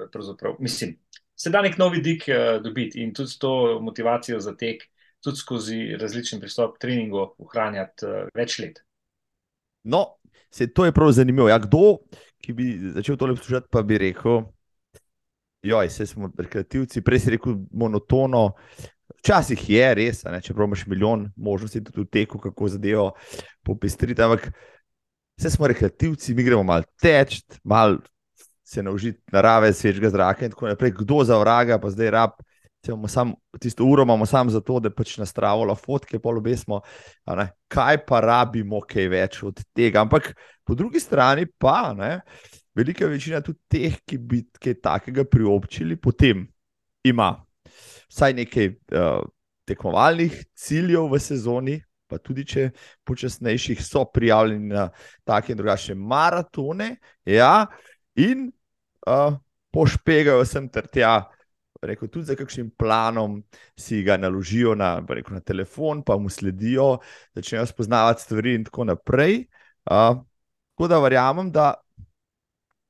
Mislim, 0.60 0.98
se 1.36 1.50
da 1.50 1.62
nek 1.64 1.78
novi 1.80 2.02
dik 2.04 2.28
uh, 2.28 2.60
dobiti 2.64 3.04
in 3.04 3.14
tudi 3.14 3.40
to 3.40 3.80
motivacijo 3.82 4.40
za 4.40 4.56
tek, 4.56 4.84
tudi 5.24 5.40
skozi 5.40 5.96
različen 6.00 6.40
pristop 6.40 6.76
k 6.76 6.88
treningu, 6.88 7.30
ohranjati 7.38 8.06
uh, 8.06 8.28
več 8.36 8.60
let. 8.60 8.84
No, 9.84 10.18
se, 10.52 10.68
to 10.68 10.86
je 10.86 10.92
prav 10.92 11.12
zanimivo. 11.12 11.48
Ja, 11.50 11.60
kdo, 11.60 12.04
ki 12.44 12.54
bi 12.54 12.68
začel 12.96 13.18
tole 13.18 13.36
poslušati, 13.36 13.72
pa 13.72 13.84
bi 13.88 13.98
rekel. 14.00 14.44
Joj, 15.64 15.88
vse 15.88 16.06
smo 16.06 16.28
rekreativci, 16.38 17.02
prej 17.02 17.20
si 17.24 17.32
rekel 17.38 17.56
monotono. 17.72 18.50
Včasih 19.24 19.62
je 19.70 19.86
res, 19.96 20.24
ne, 20.28 20.42
čeprav 20.44 20.68
imaš 20.68 20.82
milijon 20.92 21.30
možnosti 21.40 21.80
tudi 21.84 22.02
v 22.04 22.10
teku, 22.12 22.40
kako 22.40 22.68
zadevo 22.68 23.06
popestriti. 23.64 24.22
Ampak 24.22 24.50
vse 25.40 25.54
smo 25.54 25.68
rekreativci, 25.72 26.36
mi 26.36 26.44
gremo 26.44 26.64
malo 26.68 26.84
teč, 27.00 27.40
malo 27.64 28.02
se 28.68 28.84
naučiti 28.84 29.22
narave, 29.32 29.72
svežega 29.74 30.10
zraka 30.10 30.46
in 30.46 30.52
tako 30.52 30.68
naprej. 30.68 30.92
Kdo 31.00 31.24
za 31.24 31.38
vraga, 31.40 31.80
pa 31.80 31.90
zdaj 31.94 32.12
rab. 32.12 32.36
Sam, 33.08 33.32
tisto 33.60 33.86
uro 33.88 34.04
imamo 34.04 34.26
samo 34.26 34.52
zato, 34.52 34.82
da 34.84 34.90
pač 34.92 35.16
nas 35.18 35.32
travo, 35.34 35.72
fotke, 35.76 36.20
polubesmo. 36.20 36.82
Kaj 37.72 38.02
pa 38.04 38.20
rabimo, 38.20 38.82
kaj 38.84 39.08
več 39.08 39.40
od 39.48 39.64
tega. 39.72 40.04
Ampak 40.04 40.34
po 40.68 40.76
drugi 40.76 41.00
strani 41.00 41.48
pa. 41.58 41.94
Ne, 41.96 42.20
velika 42.76 43.08
večina 43.08 43.42
tudi 43.42 43.60
teh, 43.70 43.98
ki 44.06 44.18
bi 44.18 44.44
kaj 44.60 44.80
takega 44.82 45.26
priobčili, 45.26 45.98
potem 45.98 46.48
ima 47.04 47.36
vsaj 48.10 48.34
nekaj 48.34 48.70
uh, 48.70 49.24
tekmovalnih 49.68 50.36
ciljev 50.56 51.10
v 51.12 51.20
sezoni, 51.20 51.78
pa 52.08 52.20
tudi 52.22 52.46
če 52.46 52.68
počasnejših 53.08 53.82
so 53.84 54.04
prijavljeni 54.14 54.74
na 54.74 54.90
take 55.26 55.54
in 55.54 55.60
drugačne 55.60 55.96
maratone, 55.96 56.96
ja, 57.26 57.66
in 58.20 58.50
uh, 59.08 59.40
pošpegajo 59.74 60.44
sem 60.46 60.70
ter 60.70 60.90
tja. 60.92 61.22
Rekel, 61.84 62.08
tudi 62.08 62.30
za 62.30 62.36
kakšnim 62.40 62.70
planom 62.80 63.42
si 63.76 63.98
ga 64.08 64.16
naložijo 64.16 64.72
na, 64.80 65.02
rekel, 65.04 65.36
na 65.36 65.42
telefon, 65.44 66.00
pa 66.08 66.16
mu 66.16 66.30
sledijo, 66.32 67.02
začnejo 67.36 67.66
spoznavati 67.68 68.24
stvari, 68.24 68.54
in 68.56 68.64
tako 68.64 68.86
naprej. 68.88 69.42
Uh, 69.84 70.22
tako 70.78 70.88
da 70.88 71.02
verjamem, 71.04 71.50
da 71.52 71.74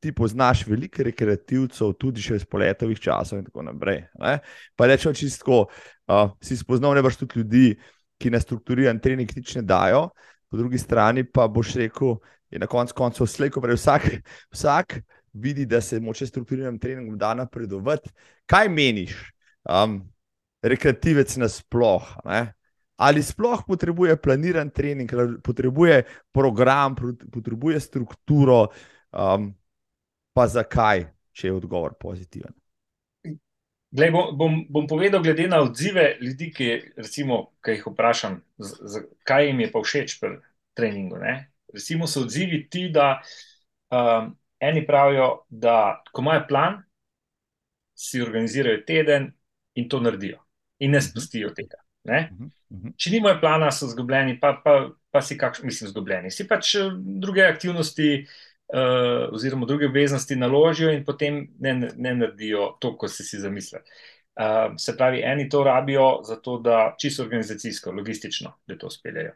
ti 0.04 0.12
poznaš 0.12 0.66
veliko 0.68 1.06
rekreativcev, 1.08 1.96
tudi 1.96 2.24
še 2.24 2.42
iz 2.42 2.46
poletovih 2.50 3.00
časov 3.00 3.40
in 3.40 3.48
tako 3.48 3.64
naprej. 3.64 4.02
Ne? 4.20 4.38
Pa 4.76 4.90
rečemo 4.92 5.16
čisto, 5.16 5.64
uh, 5.64 6.34
si 6.44 6.60
spoznal 6.60 6.98
nebrž 6.98 7.22
tudi 7.24 7.40
ljudi, 7.40 7.68
ki 8.20 8.32
na 8.34 8.42
strukturiran 8.44 9.00
trening 9.04 9.32
nič 9.36 9.56
ne 9.60 9.64
dajo, 9.68 10.10
po 10.52 10.60
drugi 10.60 10.78
strani 10.78 11.24
pa 11.24 11.48
boš 11.48 11.76
rekel, 11.80 12.18
je 12.52 12.60
na 12.62 12.68
koncu 12.70 12.94
koncev 12.94 13.28
slejko, 13.32 13.64
prej 13.64 13.80
vsak, 13.80 14.10
vsak 14.54 15.00
vidi, 15.34 15.66
da 15.66 15.82
se 15.82 16.00
moče 16.00 16.28
strukturiranim 16.28 16.80
treningom 16.80 17.18
da 17.18 17.34
napredovati. 17.34 18.12
Kaj 18.46 18.70
meniš, 18.70 19.16
um, 19.66 20.02
rekreativec 20.62 21.38
nasplošno? 21.42 22.44
Ali 23.02 23.24
sploh 23.24 23.64
potrebuje 23.68 24.20
planiran 24.22 24.70
trening, 24.70 25.10
ali 25.14 25.40
potrebuje 25.42 26.04
program, 26.32 26.96
potrebuje 27.34 27.80
strukturo, 27.80 28.68
um, 29.12 29.50
pa 30.34 30.48
zakaj, 30.50 31.08
če 31.34 31.48
je 31.48 31.56
odgovor 31.56 31.96
pozitiven? 32.00 32.54
Glej, 33.94 34.10
bom, 34.10 34.32
bom, 34.38 34.56
bom 34.74 34.86
povedal, 34.90 35.22
glede 35.22 35.46
na 35.48 35.60
odzive 35.62 36.16
ljudi, 36.22 36.50
ki, 36.54 36.70
recimo, 36.98 37.54
ki 37.62 37.76
jih 37.76 37.84
vprašam, 37.92 38.40
z, 38.58 38.72
z, 38.90 39.02
kaj 39.30 39.46
jim 39.48 39.60
je 39.62 39.68
pa 39.70 39.82
všeč 39.86 40.16
pri 40.22 40.32
treningu. 40.74 41.20
Ne? 41.22 41.36
Recimo, 41.74 42.10
so 42.10 42.24
odzivi 42.26 42.64
ti, 42.74 42.88
da 42.94 43.20
um, 43.94 44.32
eni 44.58 44.82
pravijo, 44.88 45.44
da 45.50 46.02
ko 46.10 46.26
imajo 46.26 46.46
plan, 46.50 46.80
si 47.94 48.22
organizirajo 48.22 48.82
teden 48.88 49.30
in 49.78 49.86
to 49.90 50.00
naredijo, 50.02 50.42
in 50.82 50.98
ne 50.98 51.02
spustijo 51.02 51.54
tega. 51.54 51.78
Ne? 52.10 52.24
Mhm, 52.34 52.50
mhm. 52.74 52.96
Če 52.98 53.14
nimajo 53.14 53.38
plana, 53.46 53.70
so 53.72 53.92
zgubljeni, 53.94 54.40
pa, 54.42 54.56
pa, 54.66 54.74
pa 55.14 55.22
si 55.22 55.38
kakšni, 55.38 55.70
mislim, 55.70 55.94
zgubljeni. 55.94 56.34
Si 56.34 56.48
pač 56.50 56.74
eh, 56.82 56.90
druge 57.22 57.46
aktivnosti 57.46 58.10
uh, 58.24 58.34
oziroma 59.32 59.66
druge 59.66 59.86
obveznosti 59.86 60.36
naložijo 60.36 60.92
in 60.92 61.04
potem 61.06 61.48
ne, 61.60 61.74
ne 61.96 62.14
naredijo 62.16 62.78
to, 62.82 62.96
kot 62.98 63.12
si 63.12 63.24
si 63.24 63.40
zamislili. 63.40 63.84
Uh, 64.34 64.74
se 64.82 64.96
pravi, 64.98 65.22
eni 65.22 65.50
to 65.50 65.64
rabijo 65.64 66.24
zato, 66.26 66.58
da 66.58 66.96
čisto 67.00 67.24
organizacijsko, 67.24 67.92
logistično, 67.92 68.54
da 68.68 68.78
to 68.78 68.90
speljejo. 68.90 69.36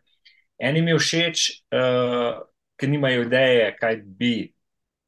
Eni 0.57 0.81
mi 0.81 0.95
všeč, 0.97 1.43
uh, 1.69 2.39
ker 2.77 2.89
nimajo 2.89 3.27
ideje, 3.27 3.75
kaj 3.77 4.01
bi, 4.17 4.53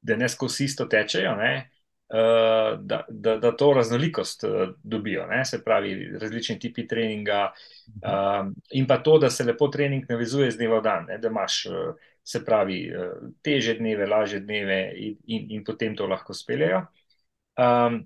da 0.02 0.16
ne 0.16 0.30
skozi 0.30 0.70
isto 0.70 0.86
tečejo. 0.86 1.34
Ne? 1.36 1.70
Eh, 2.14 2.78
da, 2.80 3.06
da, 3.10 3.38
da 3.38 3.52
to 3.58 3.74
raznolikost 3.74 4.44
eh, 4.44 4.68
dobijo, 4.84 5.28
ne? 5.28 5.46
se 5.46 5.64
pravi, 5.64 6.18
različni 6.22 6.60
tipi 6.60 6.88
treninga, 6.88 7.52
um, 8.02 8.56
in 8.72 8.88
pa 8.88 8.98
to, 9.04 9.20
da 9.22 9.30
se 9.30 9.44
lepo 9.44 9.68
trening 9.68 10.10
navezuje 10.10 10.50
z 10.52 10.58
dneva 10.58 10.80
v 10.80 10.84
dan, 10.88 11.06
ne? 11.06 11.18
da 11.22 11.30
imaš, 11.30 11.60
se 12.24 12.44
pravi, 12.46 12.80
teže 13.42 13.74
dneve, 13.80 14.08
lažje 14.08 14.40
dneve, 14.40 14.80
in, 14.96 15.18
in, 15.28 15.46
in 15.58 15.64
potem 15.64 15.96
to 15.96 16.08
lahko 16.08 16.34
speljejo. 16.34 16.84
Um, 17.60 18.04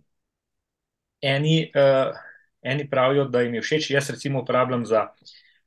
eni, 1.22 1.72
uh, 1.75 2.15
eni 2.62 2.89
pravijo, 2.89 3.25
da 3.25 3.41
jim 3.41 3.55
je 3.60 3.62
všeč, 3.62 3.89
jaz 3.91 4.10
recimo 4.10 4.41
uporabljam 4.41 4.86
za. 4.86 5.08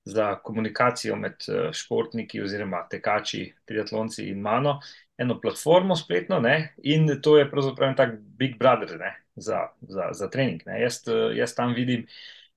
Za 0.07 0.37
komunikacijo 0.39 1.17
med 1.19 1.43
športniki, 1.75 2.39
oziroma 2.39 2.85
tekači, 2.87 3.41
triatlonci 3.67 4.29
in 4.31 4.39
mano, 4.39 4.77
eno 5.19 5.41
platformo 5.41 5.97
spletno, 5.97 6.39
ne? 6.41 6.75
in 6.83 7.09
to 7.23 7.39
je 7.39 7.51
pravzaprav 7.51 7.97
tak 7.97 8.15
Big 8.21 8.59
Brother 8.59 8.99
ne? 9.01 9.17
za, 9.37 9.69
za, 9.81 10.09
za 10.13 10.31
trening. 10.31 10.63
Jaz, 10.67 11.03
jaz 11.35 11.55
tam 11.55 11.75
vidim, 11.75 12.07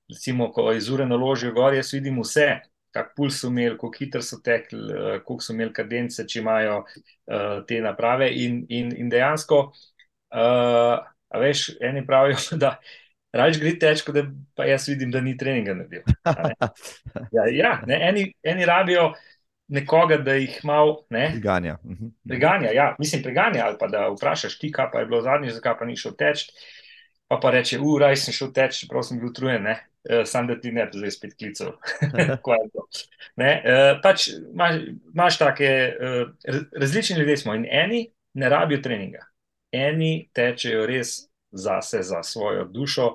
recimo, 0.08 0.52
ko 0.52 0.72
iz 0.72 0.90
ure 0.90 1.06
naložijo 1.06 1.52
gor, 1.52 1.74
jaz 1.74 1.92
vidim 1.94 2.20
vse. 2.22 2.60
Kak 2.90 3.12
puls 3.16 3.38
so 3.38 3.48
imeli, 3.52 3.76
kako 3.78 3.92
hitro 3.98 4.22
so 4.22 4.40
tekli, 4.42 4.80
koliko 5.24 5.44
so 5.44 5.54
imeli 5.54 5.72
kadence, 5.72 6.26
če 6.26 6.40
imajo 6.40 6.80
uh, 6.82 7.60
te 7.68 7.78
naprave. 7.84 8.30
In, 8.42 8.64
in, 8.68 8.90
in 8.98 9.12
dejansko, 9.12 9.60
uh, 10.34 10.96
veš, 11.38 11.68
eni 11.80 12.02
pravijo, 12.06 12.40
da 12.62 12.74
raje 13.32 13.60
gre 13.62 13.74
teč, 13.78 14.02
kot 14.06 14.16
da 14.16 14.24
pa 14.58 14.66
jaz 14.66 14.88
vidim, 14.90 15.10
da 15.14 15.22
ni 15.22 15.36
treninga 15.38 15.76
naredil. 15.78 16.02
Ja, 17.34 17.46
ja 17.50 17.76
ne, 17.86 17.98
eni, 18.08 18.24
eni 18.42 18.66
rabijo 18.66 19.12
nekoga, 19.70 20.18
da 20.18 20.34
jih 20.34 20.58
malo 20.66 21.04
preganja. 21.08 21.76
Mhm, 21.84 21.92
mhm. 21.92 22.08
Preganja, 22.28 22.70
ja, 22.74 22.94
mislim, 22.98 23.22
preganja 23.22 23.64
ali 23.66 23.76
pa 23.80 23.86
da 23.86 24.08
vprašaš 24.08 24.58
ti, 24.58 24.72
kaj 24.72 24.90
pa 24.92 25.00
je 25.00 25.06
bilo 25.06 25.22
zadnjič, 25.22 25.52
zakaj 25.52 25.78
pa 25.78 25.86
ni 25.86 25.96
šel 25.96 26.16
teč. 26.18 26.48
Pa 27.30 27.38
pa 27.42 27.52
reče, 27.54 27.78
uraj 27.78 28.16
sem 28.18 28.34
šel 28.34 28.50
teč, 28.52 28.80
čeprav 28.82 29.04
sem 29.06 29.20
bil 29.20 29.30
utrujen, 29.30 29.68
sam 30.24 30.46
da 30.46 30.60
ti 30.60 30.72
ne 30.72 30.86
bi 30.86 30.98
zdaj 30.98 31.10
spet 31.10 31.34
klical. 31.38 31.74
ne, 33.42 33.50
uh, 33.64 34.00
pač 34.02 34.28
imaš, 34.28 34.74
imaš 35.14 35.38
take 35.38 35.70
uh, 35.92 36.54
različni 36.72 37.18
ljudje 37.18 37.36
smo 37.36 37.54
in 37.54 37.66
eni 37.70 38.06
ne 38.34 38.48
rabijo 38.48 38.80
treninga. 38.82 39.26
Eni 39.72 40.30
tečejo 40.34 40.86
res 40.86 41.30
zase, 41.50 42.02
za 42.02 42.22
svojo 42.22 42.64
dušo 42.64 43.14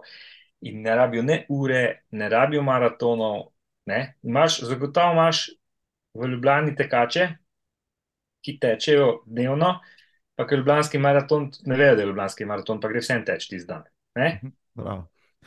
in 0.62 0.82
ne 0.82 0.96
rabijo 0.96 1.24
ne 1.24 1.46
ure, 1.50 2.02
ne 2.12 2.30
rabijo 2.30 2.64
maratonov. 2.64 3.42
Ne. 3.86 4.16
Imaš, 4.24 4.62
zagotovo 4.62 5.14
imaš 5.14 5.50
v 6.14 6.28
Ljubljani 6.28 6.76
tekače, 6.76 7.28
ki 8.42 8.58
tečejo 8.62 9.24
dnevno, 9.26 9.76
pa 10.36 10.48
ker 10.48 10.62
Ljubljanski 10.62 11.02
maraton, 11.02 11.50
ne 11.66 11.78
vejo, 11.78 11.96
da 11.96 12.02
je 12.02 12.08
Ljubljanski 12.08 12.46
maraton, 12.46 12.80
pa 12.82 12.90
gre 12.90 13.04
vsem 13.04 13.26
teč 13.26 13.50
ti 13.50 13.60
zdaj. 13.60 13.86
Mhm, 14.18 14.56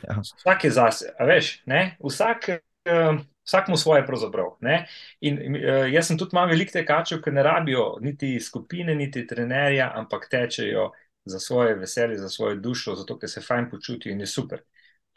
ja. 0.03 0.21
Vsak 0.21 0.63
je 0.63 0.71
zase, 0.71 1.11
veš, 1.19 1.59
ne? 1.65 1.97
vsak. 2.03 2.49
Uh, 2.89 3.19
Vsak 3.49 3.65
mu 3.67 3.77
svoje, 3.81 4.03
pravzaprav. 4.05 4.59
In, 5.25 5.37
uh, 5.57 5.87
jaz 5.89 6.07
sem 6.07 6.17
tudi 6.21 6.35
malo 6.37 6.51
velik 6.51 6.69
tekačev, 6.69 7.17
ki 7.25 7.31
ne 7.33 7.41
rabijo 7.43 7.95
niti 8.01 8.35
skupine, 8.39 8.93
niti 8.95 9.23
trenerja, 9.27 9.87
ampak 9.97 10.27
tečejo 10.29 10.91
za 11.25 11.39
svoje 11.39 11.73
veselje, 11.75 12.19
za 12.21 12.29
svojo 12.29 12.59
dušo, 12.61 12.93
zato 12.95 13.17
ker 13.17 13.29
se 13.29 13.41
fajn 13.41 13.71
počutijo 13.71 14.13
in 14.13 14.21
je 14.21 14.27
super. 14.29 14.61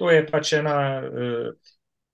To 0.00 0.08
je 0.10 0.24
pač 0.30 0.54
ena 0.56 0.76
uh, 1.04 1.52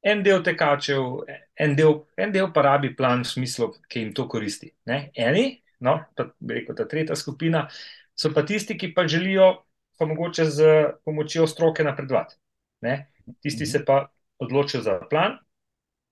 en 0.03 0.23
del 0.27 0.43
tekačev, 0.43 1.07
en 1.55 1.77
del, 1.79 1.95
en 2.17 2.35
del 2.35 2.51
pa 2.55 2.67
rabi 2.67 2.91
plan 2.97 3.23
v 3.23 3.31
smislu, 3.31 3.71
ki 3.87 4.03
jim 4.03 4.13
to 4.15 4.27
koristi. 4.29 4.73
Ne? 4.91 5.13
Eni, 5.15 5.47
no, 5.87 6.01
pa 6.19 6.33
rekel, 6.51 6.75
ta 6.75 6.89
tretja 6.91 7.17
skupina, 7.19 7.69
so 8.19 8.35
pa 8.35 8.43
tisti, 8.43 8.75
ki 8.79 8.91
pa 8.95 9.07
želijo 9.07 9.53
pa 9.99 10.07
mogoče 10.07 10.45
z 10.51 10.69
pomočjo 11.05 11.47
stroke 11.47 11.85
napredovati. 11.85 12.39
Ne? 12.81 13.11
Tisti 13.43 13.67
se 13.67 13.85
pa 13.85 14.07
odločijo 14.39 14.83
za 14.83 15.01
plan, 15.11 15.39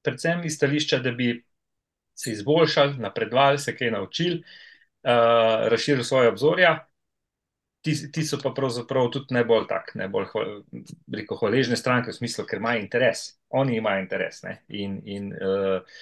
predvsem 0.02 0.44
iz 0.44 0.56
stališča, 0.56 0.98
da 0.98 1.12
bi 1.12 1.44
se 2.16 2.32
izboljšali, 2.32 2.98
napredovali, 2.98 3.58
se 3.58 3.76
kaj 3.76 3.90
naučili, 3.90 4.38
uh, 4.38 5.68
razširili 5.70 6.04
svoje 6.04 6.28
obzorja 6.28 6.86
ti, 7.86 8.12
ti 8.12 8.24
so 8.26 8.38
pa 8.42 8.50
pravzaprav 8.50 9.10
tudi 9.14 9.34
najbolj 9.36 9.66
tak, 9.70 9.92
najbolj 9.94 10.26
rekel, 11.14 11.38
hvaležne 11.38 11.78
stranke, 11.78 12.10
v 12.10 12.18
smislu, 12.18 12.44
ker 12.48 12.58
imajo 12.58 12.82
interes. 12.82 13.28
Oni 13.54 13.76
imajo 13.78 14.02
interes 14.02 14.42
in, 14.68 14.98
in, 15.06 15.30
uh, 15.34 16.00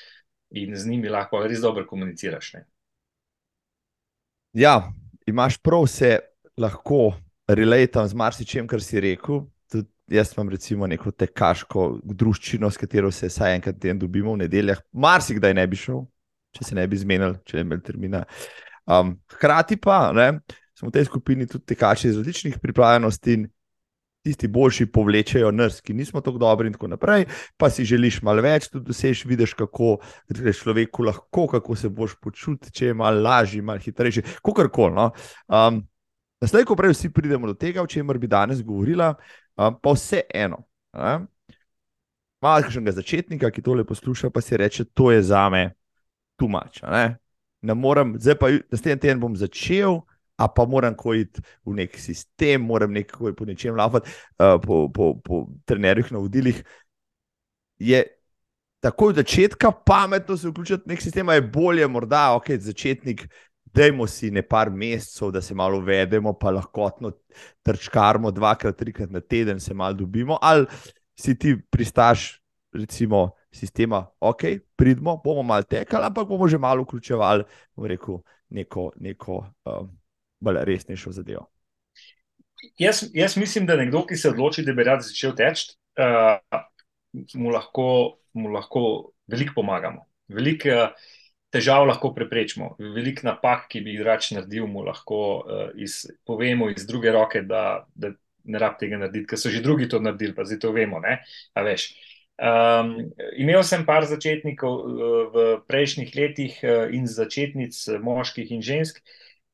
in 0.56 0.76
z 0.76 0.88
njimi 0.88 1.12
lahko 1.12 1.42
res 1.44 1.60
dobro 1.60 1.84
komuniciraš. 1.86 2.54
Ne? 2.56 2.64
Ja, 4.56 4.78
imaš 5.28 5.58
prav, 5.60 5.84
se 5.90 6.16
lahko 6.56 7.18
relatam 7.48 8.08
z 8.08 8.16
marsičem, 8.16 8.70
kar 8.70 8.80
si 8.80 9.02
rekel. 9.02 9.44
Jaz 10.12 10.34
imam 10.36 10.50
recimo 10.52 10.86
neko 10.86 11.14
tekaško 11.16 11.86
družščino, 12.04 12.68
s 12.70 12.80
katero 12.80 13.08
se 13.12 13.30
vsaj 13.30 13.54
enkrat 13.56 13.78
teden 13.80 14.02
dobimo 14.02 14.34
v 14.34 14.42
nedeljah. 14.42 14.82
Marsikdaj 14.92 15.54
ne 15.56 15.64
bi 15.66 15.78
šel, 15.80 16.02
če 16.52 16.68
se 16.68 16.76
ne 16.76 16.84
bi 16.88 17.00
zmenil, 17.00 17.38
če 17.48 17.56
ne 17.56 17.64
bi 17.64 17.70
imel 17.70 17.84
termina. 17.86 18.20
Um, 18.84 19.14
hkrati 19.32 19.78
pa, 19.80 20.10
ne, 20.12 20.42
smo 20.76 20.90
v 20.90 20.96
tej 20.98 21.08
skupini 21.08 21.48
tudi 21.48 21.64
tekači 21.72 22.10
iz 22.10 22.18
različnih 22.20 22.58
pripravljenosti 22.60 23.38
in 23.38 23.46
tisti 24.24 24.48
boljši 24.48 24.86
povlečejo 24.92 25.50
nas, 25.52 25.80
ki 25.84 25.96
nismo 25.96 26.20
tako 26.24 26.40
dobri, 26.40 26.68
in 26.68 26.76
tako 26.76 26.88
naprej. 26.92 27.26
Pa 27.60 27.68
si 27.72 27.84
želiš 27.88 28.20
malo 28.24 28.44
več, 28.44 28.68
tudi 28.72 28.88
dosež, 28.88 29.24
vidiš, 29.28 29.56
kako 29.56 29.98
je 30.28 30.52
človeku 30.52 31.04
lahko, 31.04 31.46
kako 31.56 31.76
se 31.76 31.88
boš 31.88 32.16
počutil, 32.20 32.72
če 32.72 32.92
je 32.92 33.00
malo 33.00 33.24
lažji, 33.24 33.64
malo 33.64 33.84
hitrejši, 33.84 34.24
kako 34.44 34.68
koli. 34.68 34.96
No? 35.00 35.10
Um, 35.48 35.82
Zdaj, 36.44 36.66
ko 36.68 36.74
prej 36.76 36.92
vsi 36.92 37.08
pridemo 37.08 37.48
do 37.48 37.54
tega, 37.56 37.80
o 37.80 37.88
čemer 37.88 38.18
bi 38.20 38.28
danes 38.28 38.58
govorila, 38.60 39.14
pa 39.56 39.92
vse 39.94 40.22
eno. 40.34 40.64
Malo 42.42 42.62
kakšnega 42.62 42.92
začetnika, 42.92 43.50
ki 43.50 43.62
tole 43.64 43.84
posluša, 43.88 44.30
pa 44.30 44.42
si 44.44 44.56
reče, 44.56 44.84
to 44.94 45.10
je 45.10 45.22
za 45.22 45.48
me 45.48 45.70
tumač. 46.36 46.82
Ne? 46.82 47.16
ne 47.64 47.74
morem, 47.74 48.16
zdaj 48.20 48.36
pa 48.38 48.50
naslednji 48.70 49.00
teden 49.00 49.20
bom 49.20 49.36
začel, 49.36 50.02
a 50.36 50.48
pa 50.50 50.66
moram 50.66 50.96
iti 51.16 51.42
v 51.64 51.76
nek 51.78 51.96
sistem, 51.98 52.62
moram 52.66 52.92
nekako 52.92 53.32
po 53.32 53.44
nečem 53.44 53.76
lavati, 53.76 54.10
uh, 54.38 54.58
po, 54.60 54.88
po, 54.92 55.14
po 55.24 55.46
trenerjih 55.64 56.12
na 56.12 56.18
vodilih. 56.18 56.62
Je 57.78 58.02
tako 58.80 59.14
od 59.14 59.22
začetka 59.22 59.70
pametno 59.70 60.36
se 60.36 60.48
vključiti 60.48 60.82
v 60.84 60.92
nek 60.92 61.02
sistem, 61.02 61.28
je 61.28 61.42
bolje, 61.42 61.88
morda, 61.88 62.34
ok, 62.36 62.50
začetnik. 62.60 63.28
Dajmo 63.74 64.06
si 64.06 64.30
ne 64.30 64.42
par 64.42 64.70
mesecev, 64.70 65.32
da 65.34 65.42
se 65.42 65.54
malo 65.54 65.80
vedemo, 65.80 66.32
pa 66.38 66.52
lahko 66.54 66.90
trčkarmo 67.62 68.30
dvakrat, 68.30 68.76
trikrat 68.78 69.10
na 69.10 69.20
teden, 69.20 69.60
se 69.60 69.74
malo 69.74 69.94
dobimo. 69.94 70.38
Ali 70.42 70.66
si 71.18 71.38
ti 71.38 71.56
pristaš, 71.70 72.40
recimo, 72.72 73.30
sistema, 73.54 74.06
ok, 74.20 74.42
pridemo, 74.76 75.20
bomo 75.24 75.42
malo 75.42 75.62
tekali, 75.62 76.06
ampak 76.06 76.28
bomo 76.28 76.48
že 76.48 76.58
malo 76.58 76.82
vključevali, 76.82 77.44
rekel, 77.76 78.18
neko, 78.50 78.92
neko 78.96 79.44
um, 79.64 79.90
bolj 80.40 80.64
resnejšo 80.64 81.12
zadevo. 81.12 81.46
Jaz, 82.78 83.04
jaz 83.14 83.36
mislim, 83.36 83.66
da 83.66 83.76
nekdo, 83.76 84.04
ki 84.06 84.16
se 84.16 84.30
odloči, 84.30 84.64
da 84.64 84.72
bi 84.72 84.86
rad 84.86 85.02
začel 85.04 85.34
teči, 85.36 85.74
uh, 86.00 86.60
mu, 87.34 87.50
lahko, 87.50 87.86
mu 88.32 88.50
lahko 88.54 88.84
veliko 89.30 89.60
pomagamo. 89.60 90.06
Veliko 90.28 90.68
uh, 90.72 91.10
težav 91.54 91.86
lahko 91.86 92.10
preprečimo. 92.14 92.74
Veliko 92.78 93.28
napak, 93.30 93.68
ki 93.72 93.84
bi 93.84 93.94
jih 93.94 94.04
rač 94.06 94.32
naredil, 94.34 94.66
mu 94.70 94.84
lahko 94.86 95.20
uh, 95.38 95.68
iz, 95.78 96.02
povemo 96.26 96.68
iz 96.72 96.86
druge 96.86 97.14
roke, 97.14 97.44
da, 97.46 97.84
da 97.94 98.12
ne 98.44 98.60
rab 98.60 98.76
tega 98.80 98.98
narediti, 99.00 99.28
ker 99.30 99.40
so 99.40 99.52
že 99.52 99.62
drugi 99.64 99.88
to 99.88 100.02
naredili, 100.02 100.34
pa 100.36 100.44
zdaj 100.44 100.60
to 100.66 100.72
vemo. 100.74 101.00
Um, 102.34 102.96
imel 103.38 103.62
sem 103.62 103.84
par 103.86 104.08
začetnikov 104.10 104.72
uh, 104.74 105.12
v 105.30 105.44
prejšnjih 105.70 106.10
letih 106.18 106.56
uh, 106.66 106.90
in 106.90 107.06
začetnic 107.06 107.78
uh, 107.88 108.00
moških 108.02 108.50
in 108.50 108.64
žensk, 108.64 108.98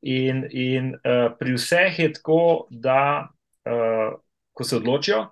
in, 0.01 0.47
in 0.49 0.95
uh, 0.97 1.29
pri 1.37 1.59
vseh 1.61 2.01
je 2.01 2.09
tako, 2.17 2.67
da 2.73 3.29
uh, 3.69 4.17
ko 4.57 4.65
se 4.65 4.81
odločijo, 4.81 5.29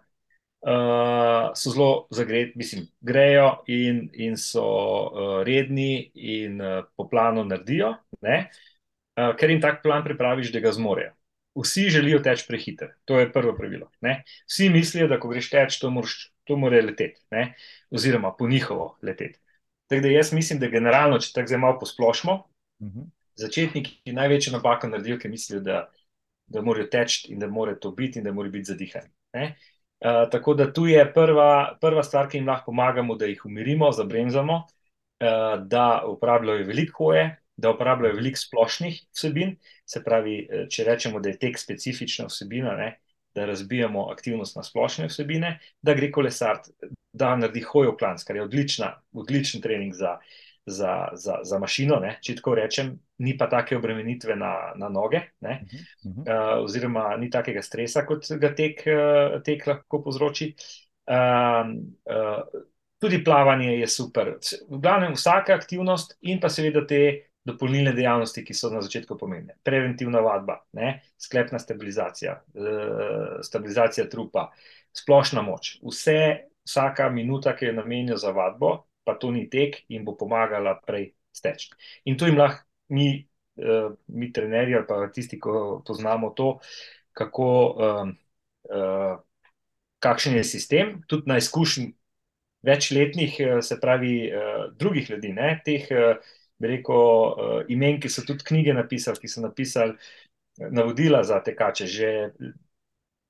uh, 0.61 1.51
so 1.55 1.71
zelo 1.71 2.07
zagreti, 2.11 2.59
mislim, 2.59 2.87
grejo 3.01 3.63
in, 3.67 4.09
in 4.13 4.37
so 4.37 4.65
uh, 4.65 5.43
redni 5.47 6.11
in 6.15 6.61
uh, 6.61 6.85
po 6.97 7.09
planu 7.09 7.45
naredijo, 7.45 7.95
uh, 8.23 9.35
ker 9.39 9.51
jim 9.51 9.61
tak 9.61 9.83
plan 9.83 10.05
pripraviš, 10.05 10.53
da 10.53 10.61
ga 10.61 10.73
zmorejo. 10.73 11.15
Vsi 11.59 11.89
želijo 11.91 12.21
teči 12.23 12.45
prehiter, 12.49 12.93
to 13.05 13.19
je 13.19 13.33
prvo 13.33 13.55
pravilo. 13.57 13.91
Ne? 14.01 14.23
Vsi 14.47 14.69
mislijo, 14.71 15.09
da 15.09 15.19
ko 15.21 15.29
greš 15.29 15.51
teč, 15.51 15.79
to, 15.83 15.91
to 16.45 16.57
mora 16.57 16.83
leteti, 16.85 17.21
ne? 17.31 17.55
oziroma 17.91 18.33
po 18.39 18.49
njihovo 18.49 18.99
leteti. 19.03 19.41
Tako 19.89 20.03
da 20.03 20.09
jaz 20.09 20.33
mislim, 20.33 20.61
da 20.61 20.69
generalno, 20.69 21.19
če 21.19 21.33
tako 21.35 21.49
zdaj 21.49 21.59
malo 21.59 21.79
posplošimo, 21.81 22.33
uh 22.35 22.87
mhm. 22.87 22.99
-huh. 22.99 23.07
začetniki 23.35 24.13
največjo 24.13 24.53
napako 24.53 24.89
naredijo, 24.89 25.19
ker 25.19 25.31
mislijo, 25.31 25.61
da, 25.61 25.91
da 26.47 26.63
morajo 26.63 26.87
teči 26.87 27.33
in 27.33 27.39
da 27.39 27.47
mora 27.47 27.75
to 27.75 27.91
biti 27.91 28.19
in 28.19 28.25
da 28.25 28.33
mora 28.33 28.49
biti 28.49 28.65
zadihani. 28.65 29.09
Uh, 29.99 30.31
tako 30.31 30.55
da 30.55 30.73
tu 30.73 30.87
je 30.87 31.03
prva, 31.13 31.79
prva 31.81 32.03
stvar, 32.03 32.29
ki 32.31 32.39
jim 32.39 32.47
lahko 32.49 32.71
pomagamo, 32.71 33.17
da 33.19 33.27
jih 33.27 33.41
umirimo, 33.47 33.91
zabremzamo, 33.93 34.57
uh, 34.63 35.67
da 35.67 36.03
uporabljajo 36.07 36.67
veliko 36.67 37.05
hoje, 37.05 37.25
da 37.57 37.71
uporabljajo 37.71 38.15
veliko 38.15 38.39
splošnih 38.39 39.01
vsebin. 39.11 39.57
Se 39.87 40.03
pravi, 40.05 40.39
eh, 40.51 40.67
če 40.71 40.85
rečemo, 40.85 41.21
da 41.21 41.33
je 41.33 41.39
tek 41.39 41.59
specifična 41.59 42.29
vsebina, 42.29 42.77
ne, 42.79 42.93
da 43.35 43.47
razbijamo 43.47 44.07
aktivnost 44.13 44.57
na 44.57 44.63
splošne 44.63 45.09
vsebine, 45.11 45.59
da 45.83 45.95
gre 45.99 46.13
kolesar, 46.13 46.61
da 47.13 47.35
naredi 47.37 47.65
hojo 47.67 47.97
klanc, 47.97 48.23
kar 48.23 48.37
je 48.37 48.45
odlična, 48.45 48.93
odličen 49.13 49.61
trening 49.65 49.95
za, 49.95 50.19
za, 50.69 51.09
za, 51.13 51.39
za 51.43 51.59
mašino, 51.59 51.99
ne, 52.03 52.19
če 52.23 52.37
tako 52.39 52.55
rečem, 52.59 52.93
ni 53.25 53.35
pa 53.39 53.49
take 53.51 53.77
obremenitve 53.77 54.37
na, 54.37 54.53
na 54.77 54.89
noge, 54.89 55.21
-huh, 55.43 55.59
uh 55.63 56.13
-huh. 56.13 56.59
Uh, 56.59 56.65
oziroma 56.65 57.17
ni 57.17 57.31
takega 57.31 57.63
stresa, 57.63 58.07
kot 58.07 58.27
ga 58.41 58.55
tek, 58.55 58.83
uh, 58.87 59.43
tek 59.43 59.67
lahko 59.67 60.03
povzroči. 60.03 60.55
Uh, 61.07 61.73
uh, 62.05 62.63
tudi 62.99 63.25
plavanje 63.25 63.79
je 63.79 63.87
super. 63.87 64.37
V 64.71 64.81
glavnem, 64.81 65.13
vsaka 65.13 65.55
aktivnost 65.55 66.19
in 66.21 66.41
pa 66.41 66.49
seveda 66.49 66.87
te 66.87 67.31
dopolnilne 67.45 67.93
dejavnosti, 67.93 68.45
ki 68.45 68.55
so 68.55 68.71
na 68.71 68.81
začetku 68.81 69.17
pomembne. 69.19 69.57
Preventivna 69.63 70.21
vadba, 70.21 70.61
ne? 70.73 71.03
sklepna 71.19 71.59
stabilizacija, 71.59 72.43
uh, 72.55 73.41
stabilizacija 73.43 74.09
trupa, 74.09 74.51
splošna 74.93 75.43
moč. 75.43 75.79
Vse, 75.83 76.51
vsaka 76.69 77.09
minuta, 77.09 77.57
ki 77.57 77.65
je 77.65 77.73
namenjena 77.73 78.17
za 78.17 78.31
vadbo, 78.31 78.88
pa 79.09 79.17
to 79.17 79.33
ni 79.33 79.47
tek 79.49 79.81
in 79.89 80.05
bo 80.05 80.13
pomagala 80.21 80.77
prej 80.85 81.15
steči. 81.33 81.73
In 82.05 82.19
tu 82.21 82.29
jim 82.29 82.37
lahko 82.37 82.65
mi, 82.93 83.09
uh, 83.57 83.95
mi 84.13 84.29
trenerji 84.33 84.77
ali 84.77 84.89
pa 84.89 85.01
tisti, 85.15 85.41
ki 85.41 85.55
poznamo 85.89 86.35
to, 86.37 86.59
kako, 87.17 87.49
uh, 87.73 88.11
uh, 88.69 89.15
kakšen 90.05 90.37
je 90.37 90.45
sistem, 90.45 90.99
tudi 91.09 91.29
na 91.33 91.39
izkušnji 91.41 91.93
večletnih, 92.69 93.41
se 93.63 93.81
pravi, 93.81 94.15
uh, 94.29 94.69
drugih 94.77 95.11
ljudi, 95.11 95.33
ne, 95.33 95.57
teh, 95.65 95.89
uh, 95.95 96.31
reko, 96.61 97.01
uh, 97.33 97.61
imen, 97.73 98.01
ki 98.03 98.11
so 98.13 98.25
tudi 98.29 98.45
knjige 98.45 98.75
napisali, 98.77 99.21
ki 99.23 99.31
so 99.31 99.45
napisali 99.45 99.97
navodila 100.59 101.23
za 101.25 101.41
tekače. 101.45 101.87
Že, 101.87 102.15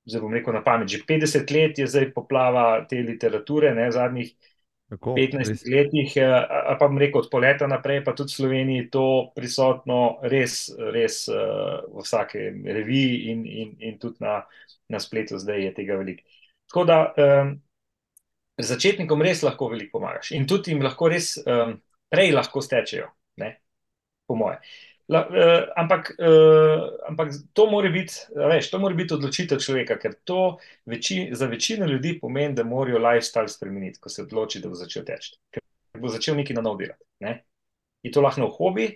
Zdaj 0.09 0.21
bom 0.23 0.33
rekel 0.33 0.55
na 0.55 0.63
pamet, 0.65 0.89
že 0.89 1.03
50 1.05 1.51
let 1.53 1.77
je 1.77 1.85
zdaj 1.85 2.07
poplava 2.15 2.81
te 2.89 2.97
literature, 3.05 3.69
ne, 3.77 3.91
zadnjih 3.93 4.31
Tako, 4.89 5.13
15 5.13 5.51
res. 5.51 5.63
letih, 5.69 6.15
eh, 6.17 6.75
pa 6.79 6.87
bom 6.87 6.97
rekel, 6.97 7.21
od 7.21 7.29
poleta 7.29 7.67
naprej, 7.69 8.01
pa 8.05 8.15
tudi 8.17 8.33
v 8.33 8.37
Sloveniji 8.41 8.87
to 8.89 9.05
prisotno 9.35 10.17
res, 10.25 10.71
res 10.73 11.27
uh, 11.29 11.85
v 11.85 12.01
vsake 12.01 12.49
reviji 12.65 13.29
in, 13.29 13.45
in, 13.45 13.75
in 13.85 13.99
tudi 14.01 14.25
na, 14.25 14.39
na 14.89 15.01
spletu 15.01 15.37
zdaj 15.37 15.61
je 15.67 15.73
tega 15.77 15.99
veliko. 15.99 16.25
Tako 16.69 16.85
da 16.89 16.97
um, 17.13 17.53
začetnikom 18.57 19.21
res 19.21 19.43
lahko 19.45 19.69
veliko 19.69 19.99
pomagaš 19.99 20.33
in 20.37 20.49
tudi 20.49 20.73
jim 20.73 20.81
lahko 20.81 21.09
res 21.13 21.35
um, 21.45 21.77
prej 22.09 22.33
lahko 22.33 22.61
stečejo, 22.65 23.11
ne, 23.37 23.53
po 24.25 24.37
moje. 24.41 24.57
La, 25.09 25.23
uh, 25.25 25.63
ampak, 25.81 26.11
uh, 26.21 26.85
ampak 27.09 27.31
to 27.57 27.65
mora 27.65 27.89
biti, 27.89 28.13
veš, 28.35 28.67
to 28.69 28.79
mora 28.79 28.93
biti 28.93 29.15
odločitev 29.15 29.57
človeka, 29.57 29.97
ker 29.97 30.13
to 30.23 30.59
veči, 30.85 31.31
za 31.33 31.47
večino 31.49 31.87
ljudi 31.89 32.19
pomeni, 32.21 32.53
da 32.53 32.63
morajo 32.63 33.01
lifestyle 33.01 33.49
spremeniti, 33.49 33.97
ko 33.99 34.13
se 34.13 34.21
odloči, 34.27 34.61
da 34.61 34.69
bo 34.69 34.77
začel 34.77 35.07
teči. 35.07 35.33
Ker 35.55 36.03
bo 36.03 36.11
začel 36.13 36.37
nekaj 36.37 36.59
na 36.59 36.61
novo 36.61 36.77
delati. 36.77 37.01
Ne? 37.25 37.39
Je 38.05 38.13
to 38.13 38.21
lahko 38.21 38.51
hobi, 38.53 38.91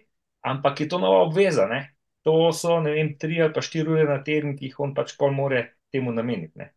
ampak 0.45 0.86
je 0.86 0.88
to 0.93 1.02
nova 1.02 1.26
obveza. 1.26 1.65
Ne? 1.71 1.82
To 2.23 2.54
so, 2.54 2.78
ne 2.80 2.93
vem, 2.93 3.15
tri 3.17 3.41
ali 3.41 3.54
pa 3.56 3.65
štiri 3.65 3.97
ure 3.97 4.06
na 4.06 4.21
teden, 4.23 4.54
ki 4.56 4.69
jih 4.69 4.80
on 4.86 4.93
pač 4.93 5.17
pol 5.17 5.34
more 5.34 5.65
temu 5.91 6.13
nameniti. 6.13 6.54
Ne? 6.62 6.69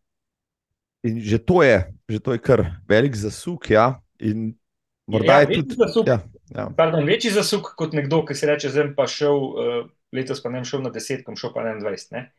In 1.05 1.21
že 1.21 1.37
to 1.37 1.61
je, 1.61 1.77
že 2.09 2.19
to 2.25 2.33
je 2.33 2.41
kar 2.41 2.65
velik 2.89 3.13
zasuk, 3.15 3.69
ja. 3.69 4.01
In 4.17 4.57
morda 5.05 5.39
ja, 5.39 5.45
je 5.45 5.61
tudi 5.61 5.77
zasuk. 5.77 6.09
Ja. 6.09 6.17
Ja. 6.55 6.69
Pardon, 6.77 7.05
večji 7.05 7.31
zasuk 7.35 7.73
kot 7.79 7.95
nekdo, 7.97 8.21
ki 8.25 8.35
si 8.37 8.47
reče, 8.47 8.71
zdaj 8.71 8.91
pa 8.95 9.07
šel, 9.11 9.37
uh, 9.37 9.79
letos 10.15 10.39
pa 10.43 10.51
ne 10.53 10.63
šel 10.67 10.85
na 10.85 10.91
desetkom, 10.95 11.35
šel 11.39 11.51
pa 11.55 11.65
na 11.65 11.75
21. 11.75 12.29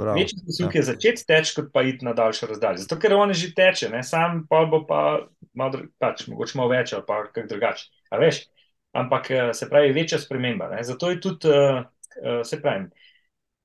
Bravo, 0.00 0.18
večji 0.18 0.40
zasuk 0.48 0.74
ja. 0.74 0.80
je 0.80 0.86
začeti 0.88 1.26
teči, 1.28 1.54
kot 1.60 1.70
pa 1.74 1.84
iti 1.86 2.06
na 2.06 2.16
daljšo 2.18 2.48
razdaljo. 2.50 2.82
Zato, 2.82 2.98
ker 3.02 3.14
on 3.14 3.32
že 3.36 3.52
teče, 3.54 3.92
ne? 3.92 4.02
sam 4.02 4.42
pa 4.50 4.64
bo 4.70 4.82
pa 4.88 5.04
malo, 5.54 5.84
pač, 6.02 6.26
mogoče 6.30 6.58
malo 6.58 6.74
več 6.74 6.96
ali 6.96 7.06
pa 7.06 7.20
kaj 7.30 7.46
drugače. 7.52 8.42
Ampak 8.94 9.30
uh, 9.30 9.46
se 9.54 9.70
pravi, 9.70 9.94
večja 9.94 10.18
sprememba. 10.22 10.68
Ne? 10.74 10.82
Zato 10.86 11.10
je 11.10 11.20
tudi, 11.22 11.50
uh, 11.50 11.86
uh, 12.22 12.42
se 12.46 12.58
pravi, 12.62 12.90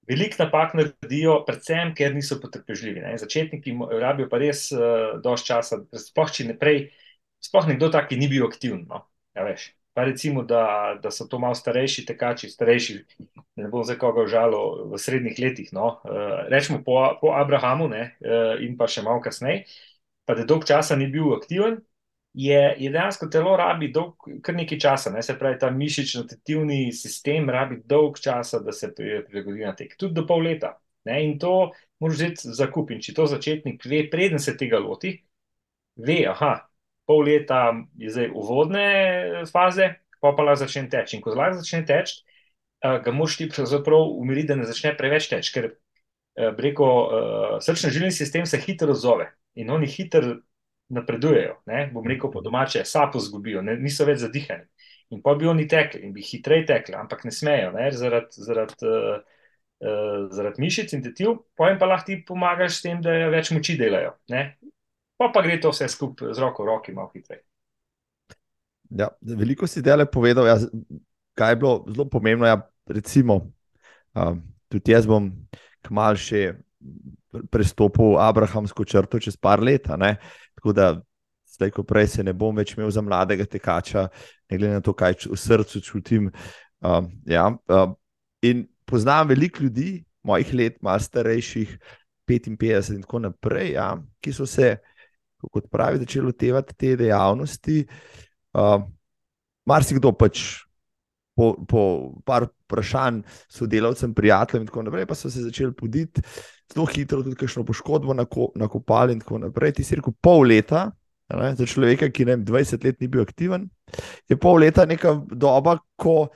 velik 0.09 0.37
napak 0.37 0.77
naredijo, 0.77 1.39
predvsem, 1.49 1.95
ker 1.97 2.13
niso 2.13 2.37
potrpežljivi. 2.41 3.01
Ne? 3.05 3.17
Začetniki 3.21 3.73
rabijo 4.01 4.29
pa 4.29 4.41
res 4.41 4.67
uh, 4.73 5.17
dosti 5.21 5.49
časa, 5.49 5.81
sploh 6.05 6.33
če 6.33 6.49
ne 6.49 6.57
prej, 6.57 6.87
sploh 7.45 7.69
nekdo 7.73 7.89
taki 7.93 8.21
ni 8.21 8.29
bil 8.29 8.45
aktiven. 8.49 8.85
No? 8.89 9.05
Ja, 9.37 9.45
veš, 9.45 9.69
Pa 9.69 9.78
recimo, 10.05 10.43
da, 10.43 10.99
da 11.03 11.11
so 11.11 11.27
to 11.27 11.39
malo 11.39 11.55
starejši 11.55 12.05
tekači, 12.05 12.49
starejši, 12.49 12.95
ne 13.55 13.67
bom 13.69 13.83
zdaj 13.83 13.97
koga 14.01 14.23
užalil 14.27 14.89
v 14.91 14.99
srednjih 15.01 15.39
letih. 15.39 15.69
No. 15.73 15.99
Uh, 16.03 16.45
rečemo 16.49 16.83
po, 16.85 16.97
po 17.21 17.33
Abrahamu 17.35 17.87
ne, 17.87 18.15
uh, 18.19 18.55
in 18.63 18.77
pa 18.77 18.87
še 18.87 19.03
malo 19.05 19.21
kasneje, 19.21 19.65
pa 20.25 20.35
da 20.37 20.45
dolg 20.45 20.67
časa 20.69 20.95
ni 20.95 21.09
bil 21.11 21.33
aktiven, 21.35 21.79
je, 22.33 22.59
je 22.77 22.91
dejansko 22.93 23.27
telo 23.33 23.55
rabi 23.57 23.89
dolg, 23.93 24.29
kar 24.45 24.55
nekaj 24.55 24.79
časa. 24.79 25.11
Ne. 25.13 25.23
Se 25.25 25.37
pravi, 25.39 25.57
ta 25.59 25.71
mišično-tetivni 25.73 26.93
sistem 26.93 27.49
rabi 27.49 27.81
dolg 27.85 28.21
časa, 28.21 28.61
da 28.63 28.75
se 28.75 28.93
prilagodi 28.95 29.65
na 29.65 29.73
tek, 29.75 29.97
tudi 29.97 30.13
do 30.17 30.27
pol 30.29 30.45
leta. 30.45 30.75
Ne. 31.09 31.23
In 31.25 31.37
to 31.41 31.71
moraš 31.99 32.21
vzeti 32.21 32.55
za 32.55 32.69
kup. 32.71 32.93
In 32.93 33.01
če 33.01 33.17
to 33.17 33.27
začetnik 33.27 33.85
ve, 33.85 34.05
preden 34.11 34.39
se 34.39 34.55
tega 34.57 34.79
loti, 34.79 35.17
ve, 35.97 36.23
aha 36.29 36.68
pol 37.09 37.25
leta 37.25 37.63
je 37.97 38.13
zdaj 38.13 38.29
uvodne 38.37 38.85
faze, 39.49 39.95
pa 40.21 40.33
pa 40.37 40.45
lahko 40.45 40.63
začne 40.65 40.85
teči. 40.91 41.17
In 41.17 41.25
ko 41.25 41.33
lahko 41.33 41.63
začne 41.63 41.81
teči, 41.89 42.21
uh, 42.85 42.99
ga 43.01 43.13
moš 43.15 43.39
ti 43.41 43.49
pravzaprav 43.49 44.13
umiriti, 44.21 44.51
da 44.53 44.59
ne 44.61 44.69
začne 44.69 44.93
preveč 44.97 45.31
teči, 45.31 45.55
ker 45.55 45.71
breko 46.55 46.85
uh, 46.87 47.57
srčni 47.59 47.91
žilni 47.91 48.11
sistem 48.15 48.45
se 48.47 48.59
hitro 48.61 48.93
odzove 48.93 49.25
in 49.59 49.69
oni 49.69 49.87
hitro 49.91 50.37
napredujejo. 50.89 51.59
Ne? 51.65 51.89
Bom 51.93 52.07
rekel 52.07 52.31
po 52.31 52.41
domače, 52.41 52.85
sapo 52.85 53.19
zgubijo, 53.19 53.61
ne? 53.61 53.75
niso 53.77 54.05
več 54.05 54.23
zadihani. 54.23 54.65
In 55.13 55.23
pa 55.25 55.33
bi 55.35 55.47
oni 55.49 55.65
tekli 55.67 56.03
in 56.05 56.13
bi 56.13 56.23
hitreje 56.25 56.67
tekli, 56.69 56.95
ampak 56.97 57.25
ne 57.25 57.33
smejo, 57.33 57.73
zaradi 57.97 58.45
zarad, 58.45 58.73
uh, 58.85 59.21
uh, 59.81 60.27
zarad 60.33 60.59
mišic 60.61 60.93
in 60.97 61.05
tetiv, 61.05 61.39
pojem 61.57 61.79
pa 61.81 61.89
lahko 61.89 62.09
ti 62.09 62.19
pomagaš 62.25 62.77
s 62.77 62.85
tem, 62.85 63.01
da 63.05 63.15
več 63.33 63.51
moči 63.55 63.77
delajo. 63.79 64.15
Ne? 64.33 64.43
Pa, 65.19 65.27
pa 65.33 65.43
gre 65.43 65.59
to 65.59 65.73
vse 65.73 65.89
skupaj 65.91 66.31
z 66.31 66.39
roko 66.39 66.63
v 66.63 66.71
roki, 66.71 66.95
malo 66.95 67.11
hitreje. 67.11 67.43
Ja, 68.89 69.11
veliko 69.21 69.67
si 69.67 69.83
dele 69.85 70.07
povedal, 70.09 70.47
ja, 70.47 70.55
kaj 71.37 71.51
je 71.51 71.59
bilo 71.59 71.73
zelo 71.91 72.07
pomembno. 72.09 72.47
Ja, 72.47 72.61
recimo, 72.89 73.51
um, 74.15 74.39
tudi 74.71 74.95
jaz 74.95 75.05
bom 75.05 75.29
kmalu 75.85 76.17
še 76.23 76.41
prestopil 77.51 78.17
Abrahamsko 78.17 78.87
črto 78.87 79.21
čez 79.21 79.37
par 79.37 79.61
let. 79.61 79.85
Tako 79.85 80.73
da, 80.73 80.95
zdaj, 81.45 81.75
ko 81.75 81.85
prej 81.85 82.15
se 82.15 82.25
ne 82.25 82.33
bom 82.33 82.55
več 82.55 82.73
imel 82.73 82.89
za 82.89 83.03
mladega 83.05 83.45
tekača, 83.45 84.07
ne 84.49 84.57
glede 84.57 84.79
na 84.79 84.81
to, 84.81 84.95
kaj 84.97 85.19
v 85.27 85.37
srcu 85.37 85.83
čutim. 85.85 86.31
Um, 86.79 87.11
ja, 87.27 87.51
um, 87.51 87.95
in 88.41 88.65
poznam 88.87 89.29
veliko 89.29 89.67
ljudi, 89.67 90.05
mojih 90.25 90.53
let, 90.55 90.81
malo 90.81 91.03
starejših, 91.03 91.77
55 92.29 92.95
in 92.95 93.03
tako 93.03 93.19
naprej, 93.25 93.73
ja, 93.75 93.93
ki 94.21 94.33
so 94.33 94.45
se 94.45 94.77
kot 95.47 95.69
pravi, 95.71 96.01
začeli 96.03 96.25
lotevati 96.25 96.75
te 96.75 96.95
dejavnosti. 96.99 97.85
Uh, 98.53 98.81
Mar 99.69 99.85
si 99.85 99.93
kdo 99.93 100.09
pač 100.17 100.65
po, 101.37 101.53
po 101.69 101.81
par 102.25 102.49
vprašanj 102.65 103.21
sodelavcem, 103.47 104.13
prijateljem, 104.17 104.65
in 104.65 104.69
tako 104.71 104.83
naprej, 104.87 105.05
pa 105.07 105.15
so 105.15 105.29
se 105.29 105.45
začeli 105.45 105.71
poditi 105.77 106.23
zelo 106.73 106.85
hitro, 106.89 107.21
tudi 107.23 107.37
kakšno 107.39 107.63
poškodbo 107.65 108.15
nakopali, 108.55 109.15
in 109.15 109.21
tako 109.23 109.39
naprej. 109.45 109.77
Ti 109.77 109.85
si 109.85 109.97
rekel, 109.97 110.13
pol 110.21 110.43
leta, 110.49 110.89
ne, 111.33 111.53
za 111.55 111.65
človeka, 111.69 112.09
ki 112.11 112.27
ne 112.27 112.35
vem, 112.35 112.45
20 112.45 112.85
let 112.85 112.99
ni 112.99 113.07
bil 113.07 113.23
aktiven, 113.23 113.69
je 114.29 114.37
pol 114.37 114.59
leta 114.65 114.85
neka 114.89 115.15
doba, 115.31 115.77
ko 115.97 116.27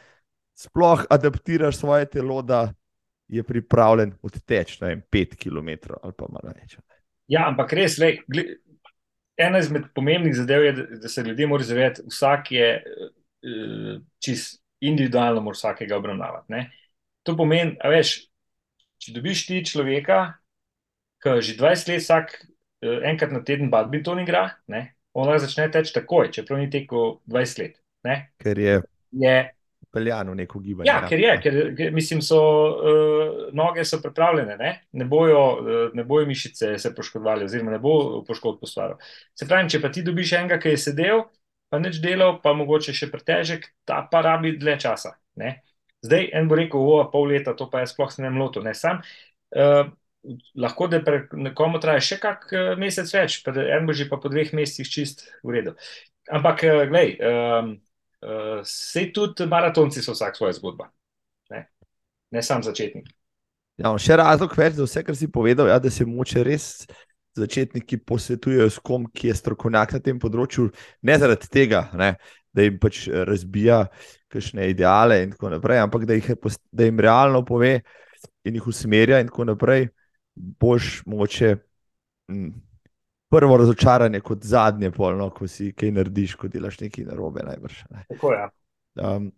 sploh 0.58 1.06
adaptiraš 1.12 1.82
svoje 1.82 2.08
telo, 2.14 2.42
da 2.42 2.68
je 3.28 3.44
pripravljen 3.44 4.14
odteči, 4.22 4.80
ne 4.82 4.94
vem, 4.94 5.06
5 5.12 5.38
km 5.42 5.98
ali 6.02 6.14
pa 6.16 6.30
malo 6.30 6.54
več. 6.54 6.78
Ja, 7.32 7.48
ampak 7.50 7.74
res, 7.74 7.98
le, 8.02 8.18
ena 9.38 9.60
izmed 9.60 9.90
pomembnih 9.96 10.36
zadev 10.36 10.66
je, 10.66 10.74
da 11.02 11.10
se 11.10 11.24
ljudje 11.24 11.48
morajo 11.48 11.68
zavedati, 11.68 12.06
vsak 12.08 12.52
je 12.52 12.70
uh, 12.84 14.02
čist 14.24 14.62
individualno, 14.84 15.42
mora 15.42 15.58
vsakega 15.58 15.98
obravnavati. 15.98 16.52
Ne? 16.52 16.64
To 17.24 17.38
pomeni, 17.38 17.78
da 17.80 17.92
veš, 17.94 18.16
če 19.02 19.14
dobiš 19.16 19.46
ti 19.48 19.62
človeka, 19.66 20.20
ki 21.24 21.38
že 21.42 21.56
20 21.60 21.94
let 21.94 22.04
vsak 22.04 22.36
uh, 22.44 23.00
enkrat 23.10 23.32
na 23.32 23.44
teden 23.44 23.72
badminton 23.72 24.24
igra, 24.26 24.50
ne? 24.68 24.92
on 25.14 25.30
lahko 25.30 25.46
začne 25.46 25.70
teči 25.72 25.94
takoj, 25.96 26.32
čeprav 26.34 26.60
ni 26.60 26.70
tekel 26.74 27.20
20 27.30 27.62
let. 27.62 27.78
Ne? 28.04 28.18
Ker 28.44 28.60
je. 28.60 28.80
je 29.24 29.38
Peljan 29.94 30.32
v 30.32 30.36
neko 30.42 30.60
gibanje. 30.60 30.90
Ja, 30.90 31.04
ker 31.06 31.22
je, 31.22 31.34
ker, 31.44 31.58
ker 31.78 31.92
mislim, 31.94 32.22
so 32.26 32.40
uh, 32.42 33.44
noge 33.54 33.86
so 33.86 34.00
pripravljene, 34.02 34.56
ne, 34.58 34.72
ne, 34.98 35.06
bojo, 35.10 35.44
uh, 35.60 35.84
ne 35.94 36.06
bojo 36.08 36.26
mišice 36.30 36.72
se 36.82 36.94
poškodovali, 36.96 37.46
oziroma 37.46 37.76
ne 37.76 37.80
bo 37.82 38.24
poškodb 38.28 38.64
postvaril. 38.64 38.98
Se 39.38 39.46
pravi, 39.50 39.70
če 39.70 39.82
pa 39.84 39.92
ti 39.94 40.02
dobiš 40.06 40.34
enega, 40.40 40.58
ki 40.64 40.74
je 40.74 40.82
sedel, 40.88 41.22
pa 41.70 41.82
neč 41.82 42.02
delal, 42.02 42.40
pa 42.42 42.56
mogoče 42.58 42.96
še 42.98 43.12
pretežek, 43.14 43.70
ta 43.86 44.02
pa 44.10 44.24
rabi 44.26 44.56
dlje 44.58 44.80
časa. 44.88 45.14
Ne. 45.42 45.60
Zdaj 46.04 46.32
en 46.42 46.50
bo 46.50 46.58
rekel, 46.58 46.82
o, 46.82 46.98
pol 47.14 47.30
leta, 47.30 47.54
to 47.58 47.70
pa 47.70 47.86
je 47.86 47.94
sploh 47.94 48.10
se 48.12 48.26
ne 48.26 48.34
mloto, 48.34 48.66
ne 48.66 48.74
sam. 48.78 49.06
Uh, 49.54 49.94
lahko 50.58 50.90
da 50.90 51.04
pre 51.06 51.28
nekomu 51.38 51.78
traja 51.84 52.02
še 52.02 52.18
kak 52.22 52.50
mesec 52.80 53.10
več, 53.14 53.42
en 53.46 53.86
bo 53.86 53.94
že 53.94 54.10
pa 54.10 54.18
po 54.18 54.32
dveh 54.32 54.54
mesecih 54.58 54.90
čist 54.90 55.28
v 55.44 55.58
redu. 55.60 55.78
Ampak, 56.34 56.64
glej, 56.90 57.18
um, 57.20 57.76
Sej 58.68 59.12
tudi 59.16 59.48
maratonci 59.50 60.04
so 60.04 60.16
vsak 60.16 60.38
svoja 60.38 60.54
zgodba, 60.58 60.90
ne, 61.52 61.66
ne 62.32 62.44
sam 62.44 62.64
začetnik. 62.64 63.10
Ja, 63.82 63.90
še 63.98 64.20
razlog 64.20 64.54
več 64.58 64.78
za 64.78 64.86
vse, 64.86 65.02
kar 65.06 65.18
si 65.18 65.32
povedal, 65.34 65.72
ja, 65.72 65.80
da 65.82 65.90
se 65.92 66.06
moče 66.06 66.44
res 66.46 66.68
začetniki 67.34 67.98
posvetujejo 68.06 68.70
s 68.70 68.82
kom, 68.86 69.08
ki 69.10 69.32
je 69.32 69.38
strokovnjak 69.40 69.96
na 69.96 70.02
tem 70.06 70.20
področju, 70.22 70.68
ne 71.02 71.16
zaradi 71.18 71.50
tega, 71.50 71.88
ne, 71.98 72.14
da 72.54 72.68
jim 72.68 72.78
pač 72.82 73.08
razbija 73.10 73.88
kakšne 74.34 74.70
ideale 74.70 75.24
in 75.24 75.34
tako 75.34 75.50
naprej, 75.56 75.82
ampak 75.82 76.06
da, 76.10 76.20
da 76.70 76.86
jim 76.86 77.02
realno 77.02 77.42
pove 77.48 77.80
in 78.46 78.60
jih 78.60 78.68
usmerja 78.70 79.24
in 79.24 79.32
tako 79.32 79.48
naprej, 79.50 79.88
boš 80.36 81.00
moče. 81.10 81.56
Hm, 82.30 82.54
prvo 83.34 83.58
razočaranje, 83.58 84.20
kot 84.20 84.44
zadnje, 84.44 84.92
polno, 84.92 85.30
ko 85.34 85.48
si 85.50 85.72
kaj 85.74 85.92
narediš, 85.92 86.36
ko 86.38 86.50
delaš 86.52 86.80
nekaj 86.84 87.08
narobe. 87.10 87.42
Najbrž, 87.46 87.80
ne. 87.90 88.06
Tako 88.10 88.34
je. 88.34 88.40
Ja. 88.40 88.50
Um, 89.16 89.32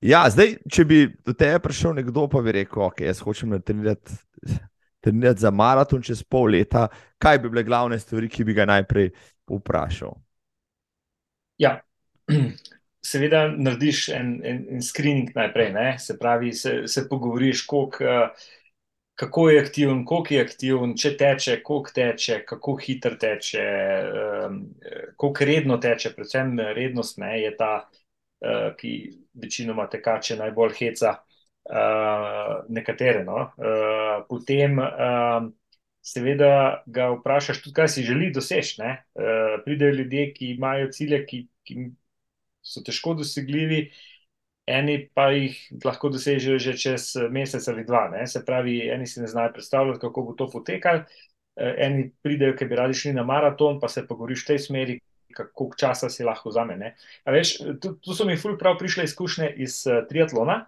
ja, 0.00 0.22
zdaj, 0.30 0.56
če 0.70 0.84
bi 0.86 1.00
do 1.26 1.34
tebe 1.34 1.58
prišel 1.64 1.96
nekdo, 1.98 2.28
pa 2.30 2.42
bi 2.44 2.54
rekel, 2.60 2.84
ok, 2.86 3.02
jaz 3.08 3.22
hočem 3.24 3.56
trenirati, 3.62 4.18
trenirati 5.02 5.42
za 5.42 5.50
maraton 5.50 6.02
čez 6.02 6.22
pol 6.22 6.52
leta, 6.54 6.86
kaj 7.18 7.42
bi 7.42 7.50
bile 7.50 7.66
glavne 7.66 7.98
stvari, 7.98 8.30
ki 8.30 8.46
bi 8.46 8.54
ga 8.54 8.68
najprej 8.70 9.10
vprašal? 9.50 10.14
Ja. 11.62 11.80
Seveda, 13.02 13.48
narediš 13.50 14.08
en, 14.14 14.36
en, 14.46 14.58
en 14.76 14.82
screening 14.82 15.32
najprej, 15.34 15.72
ne? 15.74 15.86
se 15.98 16.14
pravi, 16.18 16.52
se, 16.54 16.84
se 16.86 17.02
pogovoriš, 17.10 17.64
koliko 17.66 18.04
uh, 18.06 18.44
kako 19.22 19.50
je 19.50 19.60
aktiven, 19.60 20.04
koliko 20.04 20.34
je 20.34 20.40
aktiven, 20.42 20.92
če 20.98 21.12
teče, 21.14 21.52
koliko 21.62 21.92
teče, 21.94 22.40
kako 22.46 22.72
hitro 22.82 23.14
teče, 23.14 23.66
um, 24.48 24.56
koliko 25.16 25.46
redno 25.46 25.76
teče, 25.78 26.10
predvsem 26.16 26.56
rednost 26.74 27.20
ne, 27.22 27.36
je 27.38 27.52
ta, 27.60 27.68
uh, 27.86 28.72
ki 28.80 28.90
večinoma 29.44 29.86
tekače 29.92 30.40
najbolj 30.40 30.74
heca 30.80 31.12
uh, 31.22 32.50
nekatere. 32.66 33.22
No? 33.28 33.44
Uh, 33.62 34.26
potem 34.26 34.82
uh, 34.82 35.46
seveda 36.02 36.82
ga 36.90 37.12
vprašaš 37.14 37.62
tudi, 37.62 37.76
kaj 37.78 37.92
si 37.94 38.08
želi 38.08 38.32
doseči. 38.34 38.82
Uh, 38.82 39.60
pridejo 39.62 40.00
ljudje, 40.00 40.32
ki 40.34 40.50
imajo 40.56 40.90
cilje, 40.98 41.22
ki, 41.30 41.44
ki 41.62 41.92
so 42.58 42.82
težko 42.82 43.14
dosegljivi 43.22 43.84
eni 44.66 45.08
pa 45.14 45.30
jih 45.34 45.56
lahko 45.84 46.08
dosežejo 46.12 46.58
že 46.62 46.76
čez 46.78 47.06
mesec 47.30 47.66
ali 47.68 47.84
dva. 47.84 48.08
Ne? 48.14 48.26
Se 48.26 48.44
pravi, 48.44 48.78
eni 48.90 49.06
si 49.06 49.20
ne 49.20 49.26
znajo 49.26 49.52
predstavljati, 49.52 50.00
kako 50.00 50.22
bo 50.22 50.34
to 50.38 50.48
potekalo. 50.50 51.04
Eh, 51.56 51.74
eni 51.84 52.10
pridejo, 52.22 52.56
ki 52.56 52.64
bi 52.64 52.76
radi 52.76 52.94
šli 52.96 53.12
na 53.12 53.24
maraton, 53.28 53.80
pa 53.80 53.88
se 53.88 54.06
pogovoriš 54.08 54.44
v 54.44 54.46
tej 54.46 54.58
smeri, 54.58 55.00
kako 55.36 55.70
časa 55.76 56.08
si 56.12 56.24
lahko 56.24 56.48
vzame. 56.48 56.94
Veš, 57.28 57.56
tu, 57.80 57.96
tu 58.00 58.16
so 58.16 58.24
mi 58.28 58.38
ful 58.40 58.56
prav 58.60 58.78
prišle 58.80 59.04
izkušnje 59.04 59.50
iz 59.64 59.82
uh, 59.88 60.00
triatlona, 60.08 60.62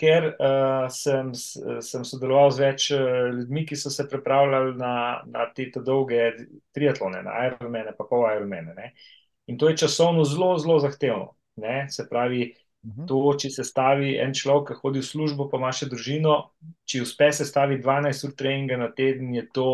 ker 0.00 0.30
uh, 0.32 0.86
sem, 0.92 1.30
sem 1.36 2.04
sodeloval 2.08 2.50
z 2.52 2.64
več 2.64 2.88
uh, 2.96 3.04
ljudmi, 3.36 3.66
ki 3.68 3.76
so 3.76 3.92
se 3.92 4.08
pripravljali 4.08 4.74
na, 4.80 4.94
na 5.28 5.46
te 5.52 5.68
dolge 5.76 6.32
triatlone, 6.76 7.22
na 7.24 7.36
Ironmane, 7.50 7.92
pa 7.96 8.08
pol 8.08 8.24
Ironmane. 8.32 8.92
In 9.52 9.60
to 9.60 9.68
je 9.68 9.76
časovno 9.84 10.24
zelo, 10.24 10.54
zelo 10.58 10.80
zahtevno. 10.80 11.34
Ne? 11.60 11.84
Se 11.92 12.08
pravi. 12.08 12.48
To, 13.08 13.18
če 13.40 13.48
se 13.48 13.64
stavi 13.64 14.16
en 14.20 14.34
človek, 14.36 14.74
ki 14.74 14.82
hodi 14.82 15.00
v 15.00 15.08
službo, 15.08 15.48
pa 15.48 15.56
ima 15.56 15.70
še 15.72 15.88
družino, 15.88 16.34
če 16.84 17.00
uspe 17.06 17.30
se 17.32 17.46
stavi 17.48 17.78
12 17.80 18.26
ur 18.28 18.34
treninga 18.36 18.76
na 18.76 18.90
teden, 18.92 19.32
je 19.32 19.46
to 19.56 19.68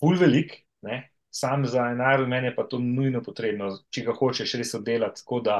pul 0.00 0.16
velik, 0.16 0.62
ne? 0.86 1.02
sam 1.30 1.66
za 1.66 1.84
enajro 1.92 2.26
meni 2.26 2.48
je 2.48 2.54
pa 2.56 2.64
to 2.66 2.80
nujno 2.82 3.22
potrebno, 3.22 3.70
če 3.90 4.02
ga 4.08 4.14
hočeš 4.18 4.56
res 4.58 4.72
oddelati, 4.74 5.22
tako 5.22 5.40
da, 5.46 5.58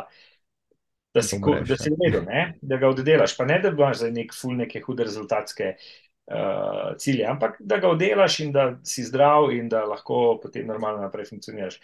da 1.14 1.22
si 1.22 1.92
vedel, 2.00 2.24
da 2.62 2.78
ga 2.80 2.90
oddelaš. 2.90 3.36
Pa 3.38 3.46
ne, 3.46 3.60
da 3.62 3.70
imaš 3.70 4.00
za 4.02 4.10
nek 4.10 4.34
ful 4.34 4.56
neke 4.58 4.82
hude 4.82 5.06
rezultatske 5.06 5.74
uh, 5.76 6.96
cilje, 6.98 7.26
ampak 7.30 7.60
da 7.60 7.78
ga 7.82 7.92
oddelaš 7.94 8.40
in 8.46 8.52
da 8.56 8.66
si 8.82 9.06
zdrav 9.06 9.52
in 9.54 9.68
da 9.70 9.84
lahko 9.86 10.40
potem 10.42 10.66
normalno 10.66 11.04
naprej 11.04 11.30
funkcioniraš. 11.30 11.78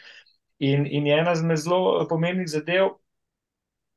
In, 0.67 0.87
in 0.89 1.07
je 1.07 1.21
ena 1.21 1.35
zmed 1.37 1.61
zelo 1.63 2.07
pomembnih 2.11 2.49
zadev, 2.51 2.97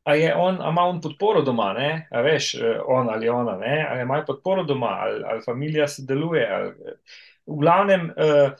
a 0.09 0.15
je 0.15 0.35
on, 0.35 0.61
a 0.61 0.69
ima 0.69 0.81
on 0.89 1.01
podporo 1.01 1.41
doma, 1.45 1.73
ne? 1.73 2.07
a 2.11 2.21
veš, 2.25 2.53
eh, 2.55 2.79
on 2.85 3.09
ali 3.13 3.29
ona, 3.29 3.57
ne? 3.57 3.85
ali 3.89 4.01
ima 4.01 4.23
podporo 4.27 4.63
doma, 4.63 4.95
ali, 5.05 5.21
ali 5.25 5.41
familija 5.45 5.87
sodeluje. 5.87 6.47
Ali... 6.55 6.95
V 7.49 7.57
glavnem, 7.61 8.09
uh, 8.09 8.51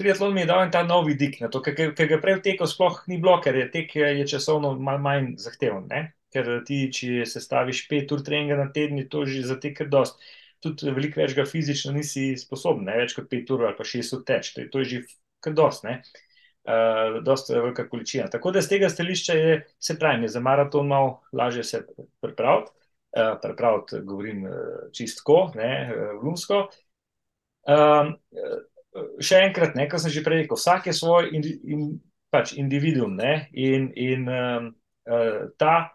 triatlon 0.00 0.34
mi 0.34 0.40
je 0.40 0.48
dal 0.48 0.70
ta 0.72 0.82
nov 0.84 1.06
vidik, 1.08 1.38
ker 1.40 2.08
ga 2.12 2.18
prej 2.20 2.38
tekel, 2.44 2.68
sploh 2.68 3.02
ni 3.08 3.18
bilo, 3.20 3.38
ker 3.44 3.56
je 3.56 3.66
tek 3.72 3.96
je 3.96 4.26
časovno 4.34 4.74
malo 4.80 5.00
manj 5.04 5.34
zahteven. 5.40 5.86
Ne? 5.88 6.02
Ker 6.32 6.48
ti, 6.66 6.82
če 6.92 7.26
se 7.28 7.42
staviš 7.44 7.86
pet 7.90 8.12
ur 8.12 8.24
treninga 8.24 8.56
na 8.60 8.68
teden, 8.72 9.00
to 9.12 9.24
že 9.28 9.42
za 9.48 9.58
te 9.60 9.74
kar 9.76 9.88
dost. 9.92 10.20
Tudi 10.60 10.92
veliko 10.92 11.20
več 11.20 11.34
ga 11.36 11.44
fizično 11.48 11.92
nisi 11.96 12.32
sposoben, 12.40 12.84
ne? 12.88 12.96
več 13.00 13.16
kot 13.16 13.28
pet 13.32 13.52
ur 13.52 13.66
ali 13.68 13.76
pa 13.76 13.84
šest 13.84 14.16
ur 14.16 14.24
teč, 14.28 14.52
to 14.54 14.64
je, 14.64 14.68
to 14.72 14.84
je 14.84 14.90
že 14.92 15.02
kar 15.44 15.56
dost. 15.56 15.84
Ne? 15.88 16.02
Uh, 16.64 17.22
dosta 17.24 17.54
velika 17.54 17.88
količina. 17.88 18.28
Tako 18.30 18.50
da 18.50 18.62
z 18.62 18.68
tega 18.68 18.88
stališča 18.88 19.34
je, 19.34 19.66
se 19.78 19.98
pravi, 19.98 20.28
za 20.28 20.40
maraton 20.40 20.86
malo 20.86 21.20
lažje 21.32 21.64
se 21.64 21.86
pripraviti, 22.20 22.70
uh, 23.16 23.38
pripraviti, 23.42 24.00
govorim 24.04 24.44
uh, 24.44 24.52
čistko, 24.92 25.52
ne, 25.54 25.72
uh, 25.94 26.24
lumsko. 26.24 26.66
Um, 27.68 28.14
še 29.22 29.44
enkrat, 29.46 29.76
ne, 29.78 29.86
kar 29.88 30.00
sem 30.02 30.10
že 30.10 30.24
prej 30.26 30.44
rekel, 30.44 30.58
vsak 30.58 30.90
je 30.90 30.96
svoj 30.96 31.30
in, 31.36 31.48
in, 31.64 31.88
pač 32.30 32.54
individuum 32.58 33.16
ne, 33.18 33.48
in, 33.52 33.90
in 33.94 34.28
um, 34.28 34.70
uh, 35.10 35.48
ta. 35.58 35.90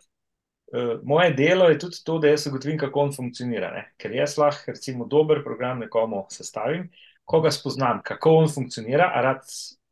Moje 1.08 1.30
delo 1.38 1.69
je 1.69 1.78
tudi 1.80 1.99
to, 2.04 2.17
da 2.19 2.32
jaz 2.34 2.47
ugotovim, 2.49 2.75
kako 2.82 3.06
on 3.06 3.12
funkcionira. 3.13 3.69
Ne? 3.71 3.84
Ker 4.01 4.12
jaz 4.12 4.34
lahko, 4.36 4.73
recimo, 4.73 5.06
dober 5.08 5.39
program 5.45 5.80
nekomu 5.80 6.23
sestavim, 6.34 6.89
ko 7.23 7.39
ga 7.41 7.51
spoznam, 7.54 8.01
kako 8.04 8.34
on 8.41 8.49
funkcionira, 8.51 9.08
a 9.13 9.21
rad 9.23 9.45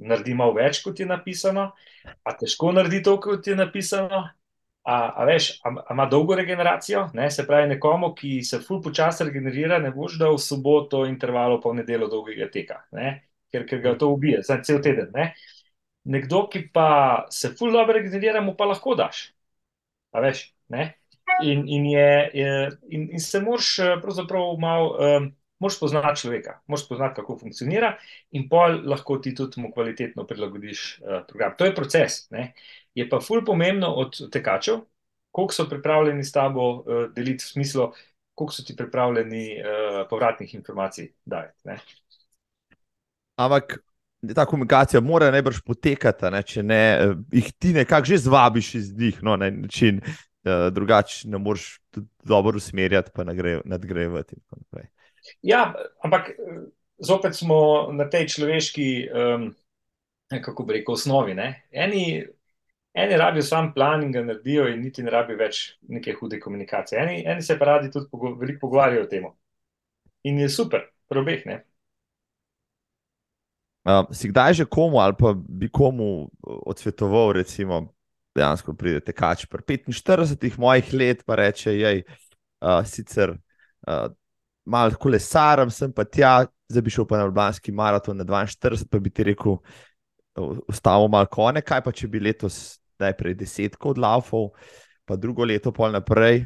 naredi 0.03 0.35
malo 0.37 0.55
več, 0.57 0.81
kot 0.83 0.99
je 0.99 1.07
napisano, 1.09 1.71
a 2.03 2.33
težko 2.39 2.71
naredi 2.75 3.01
to, 3.03 3.17
kot 3.23 3.47
je 3.47 3.55
napisano. 3.57 4.23
A, 4.83 4.95
a 5.15 5.25
veš, 5.25 5.61
a, 5.63 5.71
a 5.79 5.93
ima 5.95 6.05
dolgo 6.11 6.35
regeneracijo, 6.35 7.05
ne? 7.15 7.29
se 7.31 7.45
pravi, 7.47 7.69
nekomu, 7.71 8.09
ki 8.17 8.41
se 8.43 8.59
ful 8.59 8.81
počasi 8.83 9.23
regenerira, 9.29 9.77
ne 9.79 9.93
boš 9.95 10.17
dal 10.19 10.35
v 10.35 10.43
soboto 10.43 11.05
intervalo 11.07 11.61
pa 11.63 11.71
v 11.71 11.79
nedelo 11.79 12.09
dolgega 12.11 12.49
teka, 12.51 12.81
ne? 12.91 13.13
ker, 13.53 13.63
ker 13.69 13.79
ga 13.79 13.93
to 14.01 14.09
ubije, 14.11 14.41
za 14.43 14.57
cel 14.65 14.81
teden. 14.83 15.13
Ne? 15.15 15.29
Nekdo, 16.11 16.47
ki 16.51 16.65
pa 16.75 16.89
se 17.31 17.53
ful 17.55 17.71
dobro 17.71 17.95
regenerira, 17.95 18.41
mu 18.43 18.57
pa 18.59 18.67
lahko 18.67 18.97
daš. 18.99 19.29
A 20.11 20.25
veš, 20.25 20.49
ne? 20.73 20.89
In, 21.47 21.63
in, 21.71 21.85
je, 21.87 22.09
je, 22.33 22.51
in, 22.91 23.07
in 23.15 23.23
se 23.23 23.39
moraš 23.41 23.79
eh, 23.79 23.95
pravzaprav 24.01 24.57
malo. 24.59 24.91
Um, 24.99 25.31
moraš 25.63 25.80
poznati 25.80 26.21
človeka, 26.21 26.58
moraš 26.67 26.88
poznati, 26.89 27.15
kako 27.21 27.38
funkcionira, 27.39 27.93
in 28.36 28.47
pol 28.49 28.82
lahko 28.89 29.17
ti 29.23 29.34
tudi 29.36 29.62
mu 29.62 29.71
kvalitetno 29.71 30.26
prilagodiš 30.28 30.82
uh, 30.99 31.21
program. 31.28 31.56
To 31.58 31.65
je 31.65 31.76
proces. 31.76 32.23
Ne? 32.32 32.52
Je 32.95 33.08
pa 33.10 33.21
ful 33.23 33.45
pomembno 33.45 33.93
od 34.04 34.19
tekačev, 34.32 34.84
koliko 35.32 35.56
so 35.56 35.67
pripravljeni 35.69 36.23
s 36.23 36.36
tabo 36.36 36.67
uh, 36.73 37.06
deliti 37.15 37.45
v 37.45 37.54
smislu, 37.56 37.88
koliko 38.36 38.54
so 38.54 38.65
ti 38.67 38.76
pripravljeni 38.76 39.45
uh, 39.62 40.04
povratnih 40.10 40.56
informacij 40.56 41.13
dajati. 41.26 41.80
Ampak 43.39 43.80
ta 44.36 44.45
komunikacija 44.45 45.02
mora 45.02 45.32
najbrž 45.32 45.63
potekati, 45.65 46.30
ne? 46.32 46.43
če 46.43 46.63
ne, 46.63 46.84
jih 47.32 47.49
ti 47.60 47.73
nekako 47.73 48.13
že 48.13 48.21
zvabiš 48.28 48.76
iz 48.76 48.93
njih, 48.97 49.23
no, 49.23 49.36
na 49.38 49.49
način, 49.49 49.99
uh, 50.04 50.67
drugače 50.71 51.28
ne 51.28 51.38
moreš 51.38 51.80
dobro 52.23 52.58
usmerjati, 52.58 53.12
pa 53.15 53.23
nadgrajevati. 53.23 54.36
Ja, 55.41 55.73
ampak 56.03 56.31
zopet 56.97 57.36
smo 57.36 57.89
na 57.91 58.09
tej 58.09 58.27
človeški, 58.27 58.88
um, 59.09 59.49
kako 60.29 60.63
bi 60.63 60.79
rekel, 60.79 60.93
osnovi. 60.93 61.33
Ne? 61.33 61.67
Eni, 61.71 62.23
eni 62.93 63.17
rabijo 63.17 63.43
sam 63.43 63.73
plan 63.73 64.03
in 64.03 64.12
ga 64.12 64.23
naredijo, 64.23 64.67
in 64.71 64.81
niti 64.81 65.03
ne 65.03 65.12
rabijo 65.12 65.38
več 65.38 65.63
neke 65.89 66.15
hude 66.19 66.39
komunikacije. 66.39 67.01
Eni, 67.01 67.23
eni 67.25 67.41
se 67.41 67.57
pa 67.59 67.65
radi 67.65 67.91
tudi 67.91 68.09
pogo 68.12 68.36
veliko 68.39 68.67
pogovarjajo 68.67 69.05
o 69.05 69.12
tem. 69.12 69.29
In 70.23 70.39
je 70.39 70.49
super, 70.49 70.88
probeh. 71.12 71.43
Uh, 73.83 74.07
si 74.15 74.29
kdaj 74.31 74.53
že 74.55 74.65
komu 74.65 75.01
ali 75.03 75.15
pa 75.19 75.33
bi 75.36 75.67
komu 75.67 76.29
odsvetoval, 76.41 77.33
recimo, 77.36 77.89
dejansko 78.36 78.73
pridete 78.73 79.12
kač 79.13 79.45
pri 79.45 79.83
45 79.91 80.55
mojih 80.57 80.93
let, 80.93 81.25
pa 81.27 81.36
reče, 81.36 81.73
jej, 81.75 82.03
uh, 82.63 82.79
sicer 82.88 83.36
uh, 83.36 84.07
malo 84.65 84.95
kolesaram, 84.99 85.71
sem 85.71 85.91
pa 85.93 86.06
tja, 86.06 86.45
zdaj 86.71 86.86
bi 86.86 86.93
šel 86.93 87.08
pa 87.08 87.19
na 87.19 87.28
Ljubljanski 87.28 87.71
maraton 87.71 88.17
na 88.17 88.23
42, 88.23 88.88
pa 88.89 88.99
bi 88.99 89.12
ti 89.12 89.26
rekel, 89.28 89.58
ustavil 90.67 91.12
malo 91.12 91.30
kone, 91.32 91.62
kaj 91.62 91.84
pa 91.84 91.91
če 91.91 92.08
bi 92.08 92.23
letos 92.23 92.80
najprej 93.02 93.36
desetko 93.38 93.93
odlaufal, 93.93 94.52
pa 95.06 95.17
drugo 95.19 95.45
leto 95.45 95.73
pol 95.76 95.93
naprej. 95.93 96.45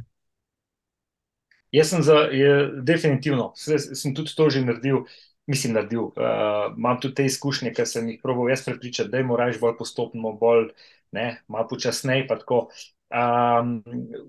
Jaz 1.71 1.91
sem 1.91 2.03
za, 2.03 2.27
je, 2.31 2.51
definitivno, 2.87 3.51
sem, 3.59 3.79
sem 3.79 4.13
tudi 4.15 4.31
to 4.35 4.47
že 4.49 4.63
naredil, 4.63 5.03
mislim, 5.51 5.75
naredil. 5.75 6.09
Uh, 6.15 6.71
imam 6.77 6.99
tudi 7.03 7.19
te 7.19 7.25
izkušnje, 7.27 7.73
ker 7.75 7.87
sem 7.87 8.07
jih 8.07 8.21
proval 8.23 8.49
jaz 8.51 8.63
prepričati, 8.65 9.11
da 9.11 9.19
je 9.19 9.27
moraš 9.27 9.59
bolj 9.59 9.75
postopno, 9.79 10.31
bolj, 10.39 10.71
ne, 11.15 11.41
malo 11.47 11.67
počasneje, 11.67 12.27
pa 12.27 12.39
tako. 12.39 12.67
Um, 13.07 13.83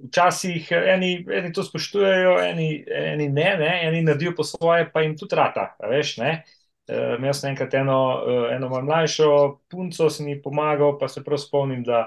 včasih 0.06 0.68
eni, 0.70 1.26
eni 1.34 1.50
to 1.52 1.64
spoštujejo, 1.66 2.36
eni, 2.46 2.68
eni 2.86 3.26
ne, 3.28 3.48
ne, 3.58 3.70
eni 3.88 4.04
naredijo 4.06 4.36
po 4.36 4.44
svoje, 4.46 4.86
pa 4.92 5.02
jim 5.02 5.16
tudi 5.18 5.34
rata. 5.36 5.72
Veš, 5.82 6.14
uh, 6.22 7.16
imel 7.18 7.34
sem 7.34 7.50
enkrat 7.50 7.74
eno, 7.74 7.98
uh, 8.22 8.46
eno 8.54 8.70
mlajšo 8.70 9.32
punco, 9.70 10.06
sem 10.10 10.30
ji 10.30 10.38
pomagal, 10.42 10.94
pa 11.00 11.08
se 11.10 11.24
prav 11.26 11.42
spomnim, 11.42 11.82
da 11.84 12.06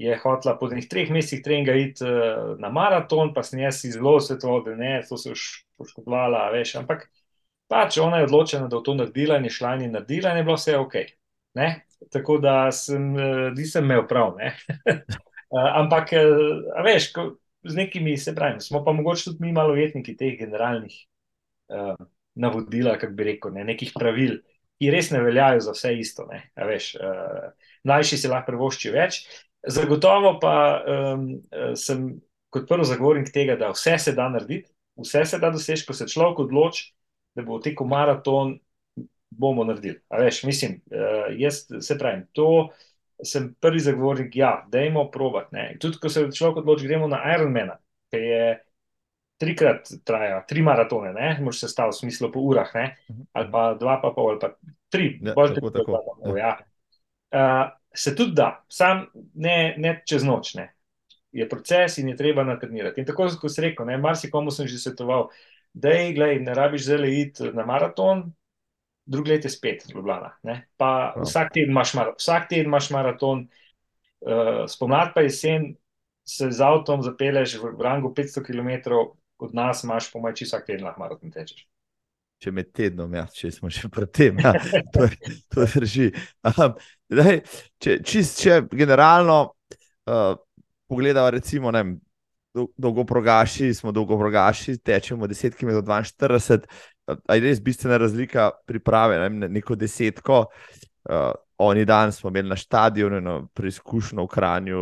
je 0.00 0.16
hotela 0.22 0.56
po 0.56 0.70
nekaj 0.72 0.88
treh 0.88 1.12
mesecih 1.12 1.44
treninga 1.44 1.76
iti 1.76 2.08
uh, 2.08 2.56
na 2.58 2.72
maraton, 2.72 3.34
pa 3.36 3.44
sem 3.44 3.60
jaz 3.60 3.82
zelo 3.84 4.16
svetoval, 4.24 4.64
da 4.64 4.80
ne, 4.80 5.02
to 5.08 5.20
se 5.20 5.34
je 5.34 5.40
poškodovala, 5.76 6.48
veš. 6.56 6.78
Ampak 6.80 7.10
pač 7.68 8.00
ona 8.00 8.22
je 8.22 8.30
odločena, 8.30 8.72
da 8.72 8.78
bo 8.78 8.86
to 8.88 8.96
naredila 8.96 9.36
in 9.36 9.50
je 9.50 9.56
šla 9.60 9.76
in 9.76 9.90
je 9.90 9.94
naredila, 9.98 10.32
in 10.32 10.40
je 10.40 10.48
bilo 10.48 10.56
vse 10.56 10.78
ok. 10.80 11.02
Ne? 11.60 11.72
Tako 12.08 12.38
da 12.40 12.70
sem, 12.72 13.12
uh, 13.12 13.50
nisem 13.52 13.84
imel 13.84 14.08
prav. 14.08 14.38
Uh, 15.50 15.66
ampak, 15.82 16.12
uh, 16.14 16.84
veš, 16.86 17.10
ko, 17.14 17.26
z 17.66 17.76
nekimi 17.76 18.14
se 18.18 18.34
pravi, 18.34 18.60
smo 18.62 18.84
pa 18.84 18.92
mogoče 18.92 19.24
tudi 19.24 19.44
mi 19.44 19.52
malo 19.52 19.74
vetniki 19.74 20.14
teh 20.16 20.38
generalnih 20.38 20.94
uh, 21.74 21.98
navodil, 22.34 22.92
kako 22.94 23.16
bi 23.18 23.26
rekel, 23.32 23.52
ne, 23.54 23.64
nekih 23.72 23.92
pravil, 23.94 24.38
ki 24.80 24.90
res 24.94 25.10
ne 25.10 25.20
veljajo 25.20 25.60
za 25.66 25.74
vse 25.76 25.94
isto. 25.98 26.28
Veš, 26.56 26.94
uh, 27.02 27.50
mlajši 27.84 28.18
si 28.20 28.30
lahko 28.30 28.52
privošči 28.52 28.92
več. 28.94 29.22
Zagotovo 29.68 30.38
pa 30.40 30.54
um, 30.80 31.26
sem 31.76 32.06
kot 32.50 32.64
prvi 32.68 32.86
zagovornik 32.88 33.28
tega, 33.34 33.58
da 33.60 33.74
vse 33.74 33.98
se 34.00 34.14
da 34.16 34.30
narediti, 34.32 34.70
vse 35.00 35.24
se 35.28 35.38
da 35.42 35.50
doseči, 35.52 35.84
ko 35.86 35.96
se 35.96 36.08
človek 36.08 36.46
odloči, 36.46 36.92
da 37.36 37.44
bo 37.44 37.60
tekel 37.62 37.86
maraton, 37.90 38.56
bomo 39.30 39.66
naredili. 39.68 40.00
Veš, 40.10 40.42
mislim, 40.48 40.80
uh, 40.94 41.28
jaz 41.36 41.66
se 41.68 41.98
pravim, 41.98 42.24
to 42.32 42.70
sem 43.24 43.54
prvi 43.60 43.80
zagovornik, 43.80 44.36
ja, 44.36 44.66
moramo 44.72 45.10
provat. 45.10 45.52
Tudi, 45.80 45.98
ko 46.00 46.08
se 46.08 46.26
človek 46.32 46.62
odloči, 46.62 46.88
gremo 46.88 47.08
na 47.08 47.22
Ironmana, 47.34 47.78
ki 48.10 48.20
je 48.20 48.44
trikrat 49.40 49.88
trajal, 50.04 50.42
tri 50.48 50.62
maratone, 50.62 51.12
ne 51.16 51.30
moreš 51.40 51.64
se 51.64 51.68
staviti 51.68 51.96
v 51.96 52.00
smislu 52.00 52.28
po 52.32 52.42
urah, 52.44 52.74
ne? 52.74 52.96
ali 53.32 53.48
pa 53.52 53.74
dva, 53.80 53.96
pa 54.02 54.10
pol, 54.12 54.34
ali 54.34 54.40
pa 54.42 54.50
tri, 54.92 55.14
ja, 55.22 55.34
bolj 55.34 55.54
tako, 55.56 55.70
tako. 55.70 55.92
tako. 55.92 56.16
Tako, 56.24 56.36
ja. 56.36 56.50
uh, 57.32 57.70
se 57.94 58.14
tudi 58.16 58.36
da, 58.36 58.50
sam 58.68 59.06
ne, 59.34 59.74
ne 59.78 59.94
čez 60.06 60.26
noč. 60.28 60.54
Ne? 60.60 60.68
Je 61.32 61.48
proces 61.48 61.96
in 61.98 62.10
je 62.10 62.18
treba 62.18 62.44
natrenirati. 62.44 63.00
In 63.00 63.06
tako 63.08 63.30
kot 63.40 63.52
si 63.54 63.64
rekel, 63.64 63.88
marsikomu 64.02 64.52
sem 64.52 64.68
že 64.68 64.80
svetoval, 64.82 65.30
da 65.72 65.94
je, 65.94 66.12
gledaj, 66.14 66.40
ne 66.44 66.54
rabiš 66.54 66.84
zdaj 66.84 67.16
iti 67.20 67.50
na 67.54 67.64
maraton, 67.66 68.26
drug 69.10 69.28
let 69.28 69.44
je 69.44 69.50
spet 69.50 69.84
Ljubljana. 69.94 70.30
Pa 70.76 71.14
no. 71.16 71.24
vsak, 71.26 71.52
teden 71.54 71.74
maraton, 71.74 72.14
vsak 72.18 72.48
teden 72.48 72.70
imaš 72.70 72.90
maraton, 72.90 73.46
uh, 74.20 74.64
spomladi 74.70 75.12
pa 75.14 75.24
jesen 75.26 75.74
se 76.26 76.50
z 76.50 76.62
avtom 76.62 77.02
zapeleš 77.02 77.56
v 77.58 77.82
rangu 77.82 78.14
500 78.14 78.44
km, 78.46 78.94
od 79.38 79.54
nas 79.54 79.82
imaš 79.84 80.12
po 80.12 80.20
majči 80.22 80.46
vsak 80.46 80.66
teden 80.66 80.86
lahko 80.86 81.02
maraton 81.02 81.32
tečeš. 81.34 81.66
Če 82.40 82.52
med 82.56 82.70
tednom, 82.72 83.12
ja, 83.12 83.26
če 83.28 83.50
smo 83.52 83.68
še 83.68 83.90
pred 83.92 84.12
tem, 84.16 84.38
ja, 84.40 84.54
to, 84.94 85.08
to 85.52 85.66
drži. 85.74 86.06
Um, 86.54 86.78
daj, 87.12 87.42
če, 87.82 87.98
čist, 88.06 88.38
če 88.40 88.62
generalno 88.70 89.40
uh, 90.08 90.38
pogledamo, 90.88 91.34
recimo, 91.34 91.74
ne, 91.74 91.82
dolgo 92.54 93.04
progaši, 93.04 93.74
smo 93.74 93.92
dolgo 93.92 94.16
progaši, 94.18 94.78
tečemo 94.78 95.28
10 95.28 95.58
km 95.58 95.82
do 95.82 95.82
42, 95.82 96.64
je 97.34 97.40
res 97.40 97.60
bistvena 97.62 97.98
razlika 98.00 98.50
priprave 98.66 99.18
ne, 99.28 99.48
neko 99.48 99.76
desetko. 99.76 100.44
Uh, 101.08 101.30
oni 101.60 101.84
dan 101.84 102.12
smo 102.12 102.30
imeli 102.30 102.48
na 102.48 102.56
stadionu 102.56 103.48
preizkušnjo 103.54 104.24
v 104.24 104.28
Kranju 104.28 104.80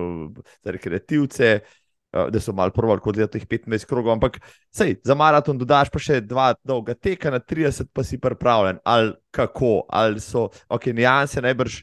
za 0.65 0.71
rekreativce, 0.75 1.61
uh, 1.61 2.27
da 2.31 2.41
so 2.41 2.53
malo 2.53 2.75
prvali 2.75 3.01
kot 3.01 3.17
leto 3.17 3.39
15 3.39 3.87
krogov, 3.87 4.13
ampak 4.13 4.41
sej, 4.75 4.97
za 5.05 5.15
maraton 5.15 5.59
dodaš 5.59 5.91
pa 5.95 6.03
še 6.03 6.21
dva 6.21 6.53
dolga 6.65 6.95
teka, 6.95 7.31
na 7.31 7.41
30 7.41 7.91
pa 7.93 8.05
si 8.05 8.19
pripravljen. 8.21 8.83
Ali 8.85 9.15
kako, 9.31 9.87
ali 9.89 10.21
so, 10.21 10.49
ok, 10.69 10.93
nijanse 10.93 11.43
najbrž. 11.43 11.83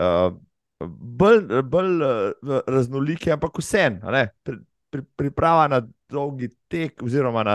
Uh, 0.00 0.34
Bolj, 0.84 1.62
bolj 1.70 2.02
uh, 2.02 2.56
raznolike, 2.68 3.30
ampak 3.32 3.56
vseeno, 3.62 4.10
pri, 4.44 4.56
pri, 4.90 5.04
priprava 5.16 5.68
na 5.70 5.78
dolgi 6.10 6.50
tek, 6.68 7.02
oziroma 7.02 7.44
na 7.46 7.54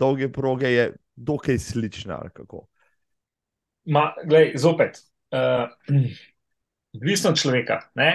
dolge 0.00 0.30
proge, 0.32 0.72
je 0.72 0.86
dokaj 1.16 1.58
slična. 1.58 2.20
Ma, 3.90 4.10
glej, 4.24 4.54
zopet, 4.60 5.00
uh, 5.34 5.68
odvisno 6.96 7.34
od 7.34 7.40
človeka. 7.40 7.80
Ne? 7.94 8.10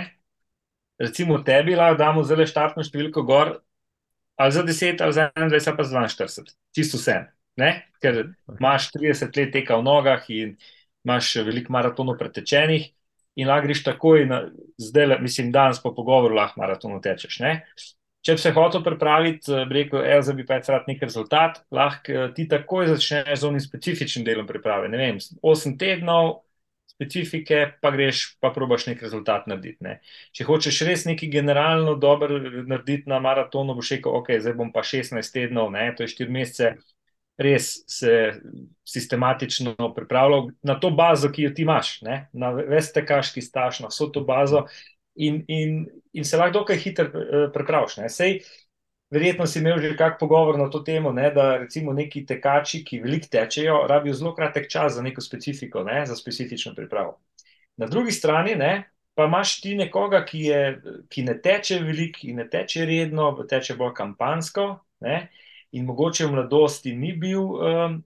Recimo, 1.00 1.42
tebi 1.44 1.76
lahko 1.76 2.00
damo 2.00 2.24
zelo 2.24 2.48
štartno 2.48 2.84
številko 2.86 3.26
gor, 3.28 3.58
ali 4.40 4.52
za 4.52 4.64
10, 4.68 5.04
ali 5.04 5.16
za 5.16 5.30
21, 5.36 5.70
ali 5.72 5.78
pa 5.78 5.88
za 5.88 6.04
42, 6.26 6.56
čisto 6.76 7.00
vse. 7.00 7.20
Ne? 7.62 7.72
Ker 8.04 8.22
imaš 8.58 8.90
30 8.96 9.38
let 9.40 9.54
teka 9.54 9.80
v 9.80 9.86
nogah 9.86 10.26
in 10.34 10.56
imaš 11.06 11.36
veliko 11.46 11.72
maratonov 11.76 12.18
pretečenih, 12.20 12.90
in 13.36 13.48
lahko 13.48 13.68
greš 13.68 13.84
takoj, 13.84 14.26
na, 14.30 14.42
zdaj, 14.80 15.20
mislim, 15.22 15.52
danes 15.52 15.82
po 15.84 15.94
pogovoru 15.96 16.36
lahko 16.36 16.62
maratono 16.62 17.00
tečeš. 17.04 17.40
Ne? 17.44 17.54
Če 18.26 18.34
bi 18.34 18.42
se 18.42 18.52
hotel 18.56 18.82
pripraviti, 18.82 19.52
eh, 19.54 19.68
bi 19.70 19.78
rekel, 19.78 20.02
da 20.02 20.34
bi 20.34 20.46
pač 20.50 20.70
rad 20.74 20.88
nek 20.90 21.04
rezultat, 21.06 21.60
lahko 21.72 22.14
eh, 22.14 22.32
ti 22.34 22.48
takoj 22.50 22.90
začneš 22.96 23.44
z 23.44 23.50
onim 23.52 23.62
specifičnim 23.62 24.26
delom 24.26 24.48
priprave. 24.50 24.90
Ne 24.90 24.98
vem, 24.98 25.20
8 25.46 25.78
tednov 25.78 26.40
specifike, 26.96 27.60
pa 27.84 27.92
greš, 27.92 28.24
pa 28.42 28.50
probaš 28.56 28.88
nek 28.88 29.04
rezultat 29.04 29.46
narediti. 29.52 29.84
Ne. 29.86 30.00
Če 30.34 30.48
hočeš 30.48 30.82
res 30.88 31.06
nekaj 31.06 31.30
generalno 31.30 31.98
dobro 32.02 32.40
narediti 32.40 33.12
na 33.12 33.20
maratonu, 33.22 33.76
boš 33.78 33.98
rekel, 33.98 34.16
ok, 34.16 34.34
zdaj 34.42 34.58
bom 34.58 34.72
pa 34.74 34.82
16 34.86 35.34
tednov, 35.36 35.70
ne, 35.76 35.90
to 35.94 36.08
je 36.08 36.14
4 36.16 36.38
mesece. 36.40 36.76
Res 37.36 37.66
se 37.92 38.40
sistematično 38.88 39.90
pripravljal 39.92 40.54
na 40.64 40.78
to 40.80 40.88
bazo, 40.96 41.28
ki 41.36 41.50
jo 41.50 41.50
ti 41.52 41.66
imaš, 41.66 41.98
ne? 42.08 42.30
na 42.32 42.54
veste, 42.56 43.04
kaški 43.04 43.44
staš, 43.44 43.82
na 43.84 43.90
vso 43.92 44.08
to 44.08 44.24
bazo, 44.24 44.62
in, 45.16 45.44
in, 45.48 45.86
in 46.14 46.26
se 46.26 46.38
lahko 46.38 46.60
dokaj 46.60 46.78
hitro 46.78 47.06
uh, 47.08 47.50
prepraviš. 47.54 47.98
Sej, 48.12 48.40
verjetno 49.14 49.46
si 49.48 49.60
imel 49.60 49.80
že 49.82 49.96
kak 49.98 50.20
pogovor 50.20 50.58
na 50.60 50.70
to 50.70 50.80
temo, 50.80 51.12
ne, 51.12 51.30
da 51.32 51.58
recimo 51.58 51.94
neki 51.94 52.26
tekači, 52.26 52.84
ki 52.86 53.00
veliko 53.04 53.30
tečejo, 53.32 53.86
rabijo 53.88 54.14
zelo 54.14 54.36
kratek 54.36 54.70
čas 54.72 54.96
za 54.96 55.02
neko 55.02 55.22
specifiko, 55.22 55.84
ne, 55.84 56.06
za 56.06 56.16
specifično 56.16 56.76
pripravo. 56.76 57.20
Na 57.78 57.88
drugi 57.88 58.12
strani 58.12 58.56
ne, 58.56 58.90
pa 59.16 59.26
imaš 59.26 59.62
ti 59.62 59.76
nekoga, 59.76 60.26
ki, 60.26 60.40
je, 60.40 60.62
ki 61.10 61.24
ne 61.24 61.38
teče 61.42 61.80
veliko, 61.84 62.20
ki 62.20 62.34
ne 62.34 62.50
teče 62.50 62.86
redno, 62.86 63.32
teče 63.50 63.76
bolj 63.76 63.94
kampansko. 63.96 64.68
Ne, 65.06 65.28
in 65.76 65.86
mogoče 65.86 66.26
v 66.26 66.32
mladosti 66.32 66.94
ni 66.96 67.12
bil 67.20 67.42
um, 67.44 67.98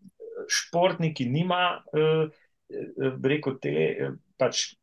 športnik, 0.49 1.13
ki 1.17 1.27
nima, 1.29 1.83
uh, 1.93 2.31
rekel, 3.23 3.59
te 3.61 3.73
pač 4.41 4.78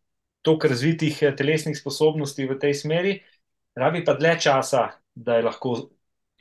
toliko 0.46 0.70
razvitih 0.70 1.18
eh, 1.22 1.34
telesnih 1.36 1.76
sposobnosti 1.78 2.46
v 2.46 2.58
tej 2.62 2.74
smeri, 2.78 3.18
rabi 3.74 4.04
pa 4.06 4.14
dlje 4.14 4.36
časa, 4.46 4.86
da 5.14 5.36
je 5.36 5.46
lahko 5.48 5.76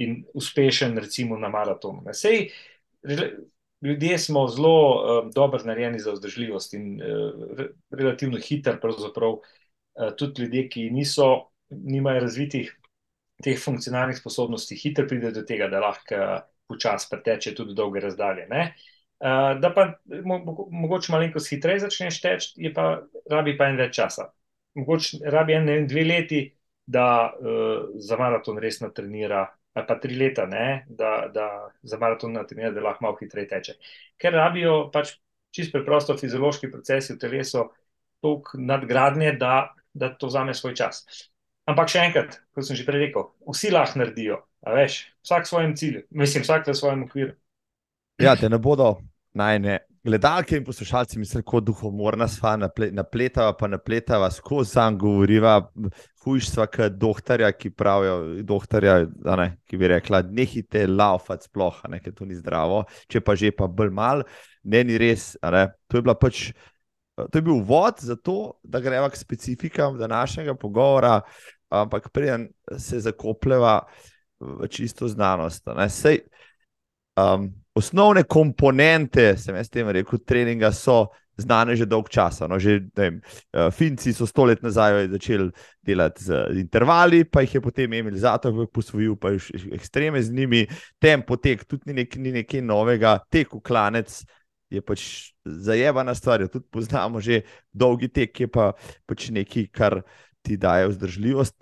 in 0.04 0.24
uspešen, 0.36 0.98
recimo 1.00 1.38
na 1.40 1.50
maratonu. 1.50 2.04
Sej, 2.14 2.50
ljudje 3.82 4.18
smo 4.20 4.48
zelo 4.48 4.76
uh, 4.76 5.30
dobro 5.34 5.64
narejeni 5.64 6.00
za 6.00 6.12
vzdržljivost 6.12 6.74
in 6.74 7.00
uh, 7.00 7.32
re, 7.58 7.70
relativno 7.90 8.38
hiter, 8.38 8.80
pravzaprav 8.82 9.38
uh, 9.38 10.10
tudi 10.18 10.42
ljudje, 10.42 10.66
ki 10.70 10.90
niso, 10.92 11.30
nimajo 11.70 12.26
razvitih 12.26 12.74
teh 13.44 13.60
funkcionalnih 13.60 14.18
sposobnosti, 14.18 14.76
hitro 14.76 15.08
pride 15.08 15.32
do 15.32 15.46
tega, 15.48 15.70
da 15.72 15.80
lahko 15.80 16.20
počasi 16.68 17.08
preteče 17.12 17.56
tudi 17.56 17.76
dolge 17.76 18.04
razdalje. 18.04 18.48
Uh, 19.26 19.56
da 19.58 19.72
pa 19.74 19.88
mo 20.24 20.68
mogoče 20.70 21.12
malo 21.12 21.26
hitreje 21.50 21.80
začneš 21.80 22.20
teči, 22.22 22.50
je 22.62 22.70
pa 22.74 23.02
rabi 23.32 23.56
pa 23.58 23.72
en 23.72 23.80
več 23.80 23.96
časa. 23.98 24.28
Mogoče 24.78 25.18
rabi 25.34 25.56
en, 25.56 25.70
en 25.70 25.88
dve 25.90 26.04
leti, 26.06 26.42
da 26.86 27.34
uh, 27.34 27.88
za 27.98 28.20
maraton 28.22 28.60
res 28.62 28.84
natrenira 28.84 29.48
ali 29.76 29.88
pa 29.88 29.96
tri 30.00 30.16
leta, 30.16 30.46
ne, 30.48 30.86
da, 30.88 31.26
da 31.34 31.48
za 31.84 31.98
maraton 32.00 32.38
tem, 32.48 32.62
da 32.74 32.84
lahko 32.84 33.04
malo 33.04 33.18
hitreje 33.20 33.50
teče. 33.50 33.74
Ker 34.22 34.38
rabijo 34.38 34.76
pač 34.94 35.16
čisto 35.52 35.80
preprosto 35.80 36.16
fiziološki 36.20 36.70
procesi 36.72 37.16
v 37.16 37.20
telesu, 37.20 37.66
toliko 38.24 38.62
nadgradnje, 38.62 39.34
da, 39.42 39.74
da 39.94 40.12
to 40.14 40.30
vzame 40.30 40.54
svoj 40.54 40.78
čas. 40.80 41.02
Ampak 41.68 41.92
še 41.92 42.06
enkrat, 42.06 42.38
kot 42.56 42.68
sem 42.68 42.78
že 42.78 42.86
prej 42.88 43.08
rekel, 43.08 43.28
vsi 43.50 43.74
lahko 43.74 44.00
naredijo, 44.00 44.40
veš, 44.64 45.02
vsak 45.26 45.50
v 45.50 45.52
svojem 45.52 45.76
cilju, 45.82 46.06
mislim, 46.24 46.46
vsak 46.48 46.70
v 46.70 46.78
svojem 46.78 47.04
okviru. 47.10 47.36
Ja, 48.22 48.38
te 48.40 48.54
ne 48.54 48.62
bodo 48.62 48.94
najne 49.36 49.80
gledalke 50.06 50.58
in 50.58 50.64
poslušalci 50.64 51.20
mislijo, 51.20 51.44
da 51.52 51.58
je 51.58 51.66
duhomorna 51.66 52.28
sva, 52.28 52.56
napletava 52.92 53.54
pa 53.58 53.68
napletava, 53.68 54.30
skozi 54.32 54.70
sam 54.72 54.98
govoriva, 54.98 55.72
hujstva, 56.24 56.68
kot 56.68 57.00
doktorja, 57.02 57.50
ki 57.52 57.72
pravijo, 57.74 58.20
doktorja, 58.44 59.00
ne, 59.38 59.48
ki 59.66 59.80
bi 59.82 59.90
rekla, 59.90 60.22
nehite 60.30 60.86
laufati 60.88 61.50
sploh, 61.50 61.82
ne, 61.90 62.00
ker 62.04 62.14
to 62.14 62.30
ni 62.30 62.38
zdravo, 62.38 62.84
če 63.10 63.24
pa 63.26 63.36
že 63.36 63.52
pa 63.56 63.68
bolj 63.68 63.92
mal, 63.98 64.24
ne, 64.64 64.84
ni 64.86 65.02
res. 65.02 65.34
Ne, 65.42 65.68
to 65.90 66.00
je 66.00 66.06
bila 66.06 66.18
pač. 66.22 66.48
To 67.16 67.40
je 67.40 67.42
bil 67.42 67.56
uvod 67.56 68.02
za 68.04 68.18
to, 68.20 68.58
da 68.64 68.82
greva 68.84 69.08
k 69.10 69.18
specifikam 69.18 69.98
današnjega 69.98 70.58
pogovora, 70.60 71.22
ampak 71.72 72.10
preden 72.12 72.50
se 72.78 73.00
zakopljeva 73.00 73.80
v 74.40 74.68
čisto 74.68 75.08
znanost. 75.08 75.64
Sej, 75.90 76.26
um, 77.16 77.48
osnovne 77.76 78.24
komponente, 78.24 79.36
sem 79.38 79.56
jaz 79.60 79.70
tem 79.70 79.90
rekel, 79.92 80.20
treninga 80.24 80.72
so 80.72 81.06
znane 81.38 81.76
že 81.76 81.86
dolgo 81.86 82.08
časa. 82.08 82.48
No, 82.48 82.60
že, 82.60 82.80
vem, 82.96 83.20
uh, 83.52 83.68
Finci 83.72 84.14
so 84.16 84.28
sto 84.28 84.46
let 84.48 84.64
nazaj 84.64 85.10
začeli 85.12 85.50
delati 85.84 86.24
z 86.24 86.40
intervali, 86.62 87.26
pa 87.28 87.44
jih 87.44 87.60
je 87.60 87.62
potem 87.62 87.94
imel 87.94 88.16
zato, 88.16 88.52
da 88.52 88.64
je 88.64 88.72
posvojil, 88.72 89.16
pa 89.20 89.36
je 89.36 89.68
ekstreme 89.76 90.24
z 90.24 90.32
njimi, 90.32 90.64
tempo 91.00 91.36
tek, 91.36 91.66
tudi 91.68 91.92
ni, 91.92 92.02
nek, 92.04 92.16
ni 92.16 92.32
nekaj 92.40 92.64
novega, 92.64 93.20
tek 93.30 93.54
v 93.54 93.62
klanec. 93.62 94.24
Je 94.72 94.82
pač 94.82 95.32
zajemana 95.46 96.16
stvar, 96.18 96.42
jo 96.42 96.50
tudi 96.50 96.66
poznamo, 96.74 97.22
že 97.22 97.44
dolgi 97.70 98.10
tek 98.10 98.34
je 98.34 98.48
pa 98.50 98.72
pač 99.06 99.30
nekaj, 99.30 99.68
kar 99.70 100.02
ti 100.42 100.58
daje 100.58 100.90
vzdržljivost. 100.90 101.54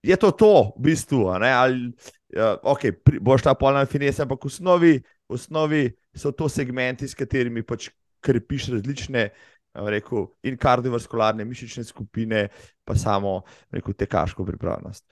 Je 0.00 0.16
to 0.16 0.30
to, 0.30 0.72
v 0.78 0.84
bistvu, 0.92 1.26
ali 1.28 1.90
uh, 2.36 2.56
okay, 2.62 2.94
boš 3.18 3.42
ta 3.44 3.56
polna 3.58 3.82
finesa, 3.84 4.24
ampak 4.24 4.46
v 4.46 4.52
osnovi 4.52 4.94
osnovi 5.30 5.88
so 6.16 6.32
to 6.32 6.48
segmenti, 6.48 7.08
s 7.08 7.14
katerimi 7.14 7.62
pač 7.62 7.90
krepiš 8.20 8.70
različne. 8.74 9.30
Rekel, 9.70 10.24
in 10.42 10.56
kardiovaskularne 10.58 11.44
mišične 11.46 11.84
skupine, 11.86 12.48
pa 12.84 12.96
samo 12.98 13.36
rekel, 13.70 13.94
tekaško 13.94 14.42
pripravljenost. 14.44 15.04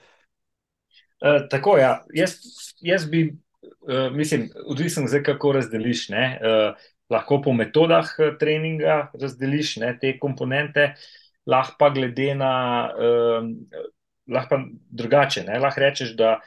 E, 1.20 1.48
tako 1.50 1.76
je. 1.76 1.83
Ja. 1.83 1.92
Jaz, 2.14 2.35
jaz 2.81 3.07
bi, 3.11 3.22
uh, 3.62 4.11
mislim, 4.12 4.48
odvisen 4.66 5.07
zdaj, 5.09 5.22
kako 5.31 5.52
razdeliš. 5.52 6.09
E, 6.11 6.35
lahko 7.11 7.40
po 7.42 7.52
metodah 7.52 8.11
treninga 8.40 9.12
razdeliš 9.20 9.76
ne, 9.83 9.94
te 10.00 10.16
komponente, 10.18 10.92
lahko 11.46 11.76
pa 11.78 11.90
glede 11.94 12.35
na, 12.35 12.52
uh, 12.98 13.46
lahko 14.26 14.57
pa 14.57 14.62
drugače. 14.90 15.46
Ne, 15.46 15.62
lahko 15.62 15.87
rečeš, 15.87 16.16
da 16.18 16.40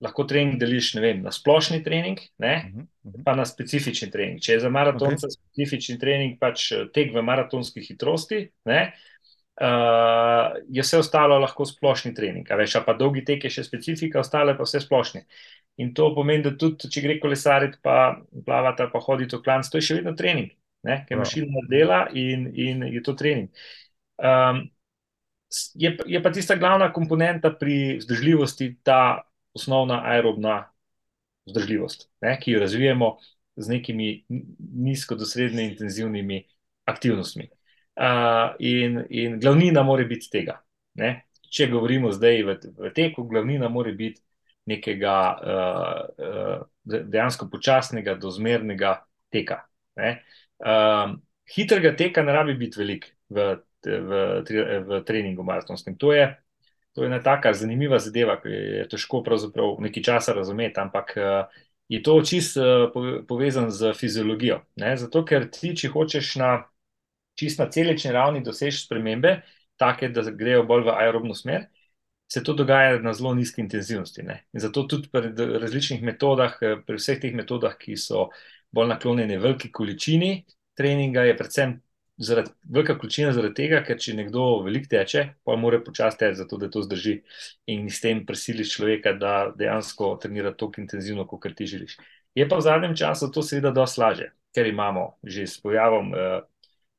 lahko 0.00 0.26
trening 0.28 0.60
deliš 0.60 0.92
vem, 1.00 1.22
na 1.24 1.32
splošni 1.32 1.80
trening, 1.84 2.20
ne, 2.38 2.54
uh 2.56 2.72
-huh, 2.72 2.86
uh 3.04 3.12
-huh. 3.12 3.24
pa 3.24 3.34
na 3.34 3.44
specifični 3.44 4.10
trening. 4.10 4.40
Če 4.40 4.52
je 4.52 4.60
za 4.60 4.68
maratonce 4.68 5.26
okay. 5.26 5.38
specifični 5.38 5.98
trening, 5.98 6.38
pač 6.38 6.72
eh, 6.72 6.86
tek 6.94 7.14
v 7.14 7.22
maratonski 7.22 7.80
hitrosti, 7.80 8.50
ne, 8.64 8.92
uh, 9.60 10.56
je 10.68 10.82
vse 10.82 10.98
ostalo 10.98 11.38
lahko 11.38 11.64
splošni 11.64 12.14
trening. 12.14 12.48
Veš, 12.48 12.76
pa 12.86 12.92
dolgi 12.92 13.24
tek 13.24 13.44
je 13.44 13.50
še 13.50 13.64
specifika, 13.64 14.20
ostale 14.20 14.56
pa 14.56 14.62
vse 14.62 14.80
splošne. 14.80 15.24
In 15.76 15.94
to 15.94 16.14
pomeni, 16.14 16.42
da 16.42 16.50
tudi 16.56 16.88
če 16.88 17.00
gre 17.00 17.18
kolesariti, 17.20 17.78
pa 17.82 18.20
plavati, 18.44 18.82
pa 18.92 19.00
hoditi 19.00 19.36
v 19.36 19.42
klanc, 19.42 19.68
to 19.70 19.78
je 19.78 19.82
še 19.82 19.94
vedno 19.94 20.14
trening, 20.16 20.50
ne, 20.82 21.04
ker 21.08 21.16
imaš 21.16 21.32
šilna 21.32 21.66
dela 21.68 22.06
in, 22.12 22.46
in 22.54 22.82
je 22.82 23.02
to 23.02 23.12
trening. 23.12 23.48
Um, 24.16 24.70
je, 25.74 25.96
je 26.06 26.22
pa 26.22 26.30
tista 26.32 26.56
glavna 26.56 26.92
komponenta 26.92 27.50
pri 27.50 27.98
vzdržljivosti 27.98 28.76
ta 28.82 29.22
osnovna 29.56 30.02
aerobna 30.12 30.58
vzdržljivost, 31.46 32.08
ne, 32.20 32.36
ki 32.40 32.56
jo 32.56 32.60
razvijamo 32.60 33.16
z 33.56 33.68
nekimi 33.72 34.24
nizko 34.74 35.16
do 35.16 35.24
srednje 35.24 35.64
intenzivnimi 35.70 36.42
aktivnostmi. 36.84 37.48
Uh, 37.96 38.52
in, 38.58 39.00
in 39.10 39.38
glavnina 39.40 39.82
more 39.82 40.04
biti 40.04 40.28
tega. 40.30 40.58
Ne. 41.00 41.22
Če 41.48 41.70
govorimo 41.72 42.10
zdaj 42.12 42.42
v, 42.44 42.56
v 42.76 42.90
teku, 42.92 43.24
glavnina 43.30 43.70
more 43.72 43.94
biti 43.96 44.20
nekega 44.68 45.14
uh, 45.40 46.66
dejansko 46.84 47.48
počasnega, 47.48 48.16
dozmernega 48.20 48.98
teka. 49.32 49.62
Uh, 49.96 51.14
hitrega 51.54 51.94
teka 51.96 52.26
ne 52.26 52.34
rabi 52.36 52.58
biti 52.58 52.82
velik 52.82 53.06
v, 53.32 53.54
v, 53.86 54.20
v 54.90 55.00
treningu 55.06 55.46
maratonskem. 55.46 55.96
To 56.02 56.12
je 56.12 56.26
To 56.96 57.02
je 57.02 57.06
ena 57.06 57.18
taka 57.22 57.52
zanimiva 57.52 57.98
zadeva, 58.00 58.38
ki 58.40 58.48
je 58.48 58.84
težko 58.88 59.20
pravzaprav 59.24 59.74
nekaj 59.84 60.02
časa 60.02 60.32
razumeti, 60.32 60.80
ampak 60.80 61.10
eh, 61.20 61.58
je 61.92 62.00
to 62.02 62.14
čist 62.24 62.56
eh, 62.56 62.86
povezan 63.28 63.68
z 63.70 63.92
fiziologijo. 63.92 64.62
Ne? 64.80 64.94
Zato, 64.96 65.20
ker 65.28 65.44
ti, 65.52 65.74
če 65.76 65.90
hočeš 65.92 66.30
na 66.40 66.54
čist 67.36 67.60
na 67.60 67.68
celični 67.68 68.14
ravni 68.16 68.40
doseči 68.40 68.86
spremembe, 68.86 69.34
take, 69.76 70.08
da 70.08 70.24
grejo 70.32 70.64
bolj 70.64 70.86
v 70.86 70.94
aerobno 70.96 71.36
smer, 71.36 71.66
se 72.32 72.40
to 72.42 72.56
dogaja 72.56 72.96
na 73.04 73.12
zelo 73.12 73.34
nizki 73.36 73.60
intenzivnosti. 73.60 74.24
Ne? 74.24 74.38
In 74.56 74.64
zato 74.64 74.86
tudi 74.88 75.12
pri 75.12 75.34
različnih 75.36 76.00
metodah, 76.02 76.56
eh, 76.62 76.78
pri 76.86 76.96
vseh 76.96 77.20
teh 77.20 77.36
metodah, 77.36 77.76
ki 77.76 78.00
so 78.00 78.30
bolj 78.72 78.88
naklonjene 78.94 79.36
veliki 79.36 79.68
količini 79.68 80.46
treninga, 80.80 81.28
je 81.28 81.36
predvsem 81.36 81.76
zaradi 82.18 82.50
velike 82.72 82.96
količine, 82.98 83.32
zaradi 83.36 83.54
tega, 83.60 83.82
ker 83.84 83.98
če 84.00 84.14
nekdo 84.16 84.44
veliko 84.64 84.88
teče, 84.92 85.24
pa 85.44 85.56
mora 85.60 85.80
počasi 85.84 86.20
teči, 86.22 86.38
zato 86.40 86.58
da 86.60 86.70
to 86.72 86.82
zdrži 86.84 87.18
in 87.72 87.90
s 87.92 88.00
tem 88.04 88.24
prisiliš 88.26 88.76
človeka, 88.76 89.12
da 89.20 89.34
dejansko 89.56 90.14
trenira 90.22 90.54
tako 90.56 90.82
intenzivno, 90.84 91.26
kot 91.28 91.48
ti 91.56 91.68
želiš. 91.68 91.98
Je 92.36 92.48
pa 92.48 92.58
v 92.60 92.66
zadnjem 92.66 92.96
času 92.96 93.30
to 93.32 93.44
seveda 93.44 93.72
dosti 93.72 94.00
lažje, 94.00 94.30
ker 94.56 94.66
imamo 94.68 95.16
že 95.24 95.46
s 95.46 95.60
pojavom 95.60 96.12
uh, 96.12 96.40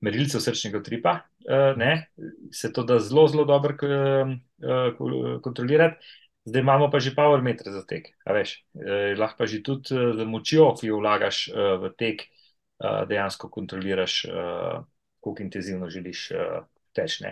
merilcev 0.01 0.41
srčnega 0.41 0.84
tripa, 0.86 1.19
uh, 1.45 1.73
ne, 1.77 2.08
se 2.53 2.71
to 2.73 2.84
da 2.84 2.99
zelo, 2.99 3.27
zelo 3.27 3.45
dobro 3.45 3.73
uh, 3.73 5.41
kontrolirati. 5.41 6.01
Zdaj 6.47 6.62
imamo 6.62 6.88
pa 6.91 6.99
že 7.03 7.12
power 7.12 7.41
meter 7.43 7.67
za 7.75 7.84
tek, 7.84 8.08
veš, 8.23 8.63
eh, 8.80 9.15
lahko 9.19 9.43
pa 9.43 9.45
že 9.45 9.60
tudi 9.60 9.91
z 9.91 10.23
močjo, 10.23 10.71
ki 10.80 10.88
jo 10.88 10.99
vlagaš 11.03 11.51
eh, 11.51 11.75
v 11.75 11.91
tek, 11.91 12.23
eh, 12.23 13.03
dejansko 13.10 13.49
kontroliraš 13.51 14.13
eh, 14.25 14.80
kako 15.28 15.44
intenzivno 15.44 15.90
želiš 15.90 16.32
uh, 16.32 16.66
teči. 16.96 17.32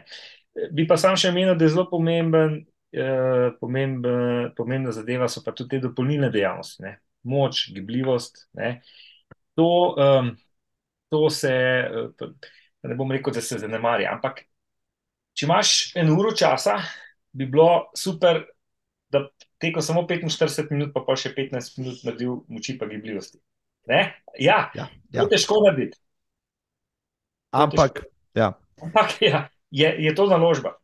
Bi 0.72 0.86
pa 0.88 0.98
sam 0.98 1.18
še 1.20 1.34
menil, 1.36 1.56
da 1.58 1.68
je 1.68 1.74
zelo 1.74 1.88
pomemben, 1.90 2.62
uh, 2.96 3.50
pomemben, 3.60 4.52
pomembna 4.58 4.94
zadeva, 4.96 5.30
so 5.32 5.44
pa 5.46 5.56
tudi 5.56 5.76
te 5.76 5.84
dopolnilne 5.88 6.32
dejavnosti, 6.34 6.84
ne? 6.86 6.98
moč, 7.26 7.70
gibljivost. 7.74 8.46
Ne? 8.54 8.80
To, 9.58 9.70
um, 9.98 10.36
to 11.10 11.30
se, 11.34 11.56
uh, 12.22 12.52
ne 12.86 12.98
bom 13.00 13.12
rekel, 13.12 13.34
da 13.34 13.42
se 13.42 13.60
zanemarja, 13.62 14.14
ampak 14.14 14.46
če 15.36 15.48
imaš 15.48 15.72
eno 16.00 16.20
uro 16.20 16.32
časa, 16.38 16.78
bi 17.36 17.48
bilo 17.52 17.90
super, 17.98 18.46
da 19.12 19.26
teko 19.62 19.82
samo 19.84 20.06
45 20.08 20.72
minut, 20.72 20.94
pa 20.96 21.04
pa 21.08 21.18
še 21.20 21.34
15 21.36 21.80
minut 21.82 22.06
naredil 22.08 22.40
moči 22.52 22.78
pa 22.80 22.88
gibljivosti. 22.90 23.42
Ne? 23.92 24.02
Ja, 24.42 24.70
ja, 24.76 24.88
ja. 25.12 25.20
to 25.20 25.28
je 25.28 25.36
težko 25.36 25.60
narediti. 25.66 26.00
Ampak, 27.56 28.04
ja. 28.36 28.52
Ampak 28.84 29.16
ja, 29.24 29.46
je, 29.72 29.88
je 29.88 30.12
to 30.16 30.28
naložba. 30.28 30.76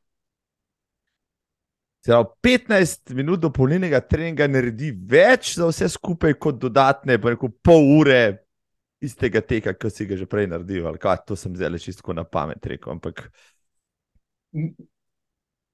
Zelo 2.01 2.31
15 2.41 3.13
minut 3.13 3.41
dopolnilnega 3.43 3.99
treninga 4.01 4.47
naredi 4.49 4.89
več 4.89 5.53
za 5.59 5.67
vse 5.69 5.91
skupaj, 5.93 6.33
kot 6.41 6.57
dodatne, 6.57 7.19
rekel, 7.21 7.51
pol 7.61 7.85
ure 7.99 8.21
istega 9.01 9.41
teka, 9.45 9.73
ki 9.77 9.91
si 9.93 10.07
ga 10.09 10.17
že 10.17 10.25
prej 10.29 10.49
naredil. 10.49 10.89
Kaj, 11.01 11.21
to 11.29 11.37
sem 11.37 11.53
zdaj 11.57 11.77
čisto 11.81 12.15
na 12.17 12.25
pamet 12.25 12.65
rekel. 12.65 12.97
Ampak... 12.97 13.27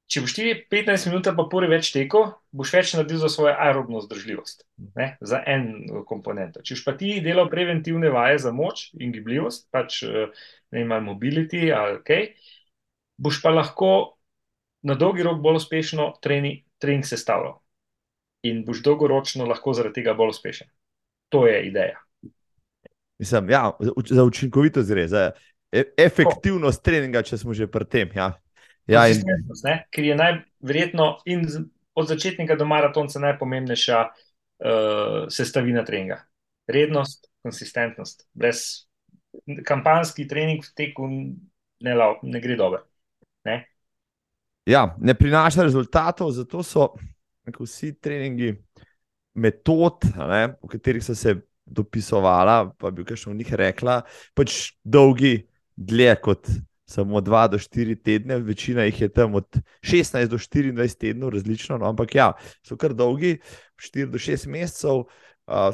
če 0.07 0.23
boš 0.23 0.33
ti 0.37 0.51
15 0.71 1.09
minut 1.11 1.27
pa 1.35 1.45
pol 1.51 1.67
več 1.67 1.91
tekel, 1.91 2.29
boš 2.55 2.73
več 2.77 2.93
naredil 2.95 3.19
za 3.21 3.29
svojo 3.31 3.53
aerobno 3.53 3.99
zdržljivost, 4.03 4.63
ne, 4.95 5.09
za 5.19 5.41
en 5.45 5.87
komponent. 6.07 6.61
Če 6.63 6.77
boš 6.77 6.83
pa 6.85 6.95
ti 6.99 7.17
delal 7.23 7.49
preventivne 7.51 8.11
vaje 8.13 8.39
za 8.45 8.53
moč 8.55 8.89
in 8.95 9.11
gibljivost, 9.15 9.67
pač 9.73 10.01
ne 10.71 10.83
imaš 10.85 11.03
mobility 11.09 11.67
ali 11.75 11.99
kaj, 12.07 12.29
boš 13.19 13.41
pa 13.43 13.51
lahko 13.51 13.91
na 14.87 14.95
dolgi 14.95 15.25
rok 15.27 15.41
bolj 15.43 15.61
uspešno 15.61 16.13
trening, 16.23 16.63
trening 16.79 17.05
sestavljal. 17.05 17.59
In 18.47 18.63
boš 18.63 18.83
dolgoročno 18.85 19.47
lahko 19.49 19.75
zaradi 19.75 19.99
tega 20.01 20.15
bolj 20.15 20.37
uspešen. 20.37 20.69
To 21.35 21.43
je 21.49 21.59
ideja. 21.67 21.99
Mislim, 23.19 23.49
ja, 23.49 23.71
za 24.07 24.23
učinkovitost 24.23 24.89
gre, 24.89 25.07
za 25.07 25.31
e, 25.71 25.83
efektivnost 25.97 26.83
treninga, 26.85 27.25
če 27.25 27.41
smo 27.41 27.53
že 27.57 27.67
pri 27.67 27.85
tem. 27.89 28.13
Ja. 28.15 28.35
Ja, 28.87 29.07
in... 29.11 29.23
Ker 29.91 30.05
je 30.05 30.15
najverjetno 30.15 31.07
in 31.27 31.43
od 31.97 32.07
začetnika 32.07 32.55
do 32.55 32.65
maratonca 32.65 33.19
najpomembnejša 33.19 34.01
uh, 34.07 35.25
sestavina 35.33 35.83
treninga. 35.85 36.21
Rednost, 36.67 37.27
konsistentnost. 37.43 38.27
Brez 38.33 38.87
kampanjski 39.65 40.27
trening 40.27 40.63
v 40.65 40.73
teku 40.75 41.07
ne, 41.09 41.95
ne 42.21 42.41
gre 42.41 42.55
dobro. 42.55 42.83
Ne? 43.45 43.63
Ja, 44.67 44.95
ne 44.99 45.15
prinaša 45.15 45.63
rezultatov, 45.67 46.31
zato 46.35 46.63
so 46.63 46.89
vsi 47.47 47.93
treningi 48.03 48.51
metod, 49.37 50.03
ne, 50.17 50.57
v 50.59 50.71
katerih 50.71 51.03
so 51.03 51.15
se 51.15 51.37
dopisovala, 51.63 52.73
pa 52.79 52.91
bi 52.91 53.05
kaj 53.07 53.21
še 53.21 53.29
v 53.29 53.37
njih 53.39 53.53
rekla, 53.59 54.01
pač 54.35 54.73
dolgi, 54.83 55.47
dlje 55.77 56.15
kot 56.23 56.49
samo 56.87 57.21
2 57.21 57.47
do 57.51 57.57
4 57.57 57.95
tedne, 58.03 58.37
večina 58.37 58.83
jih 58.83 59.01
je 59.01 59.09
tam 59.09 59.35
od 59.35 59.57
16 59.81 60.27
do 60.27 60.37
24 60.37 60.97
tednov, 60.97 61.29
različno, 61.29 61.77
no, 61.77 61.89
ampak 61.89 62.15
ja, 62.15 62.31
so 62.63 62.77
kar 62.77 62.93
dolgi, 62.93 63.37
4 63.75 64.11
do 64.11 64.17
6 64.17 64.47
mesecev. 64.47 65.03
Uh, 65.47 65.71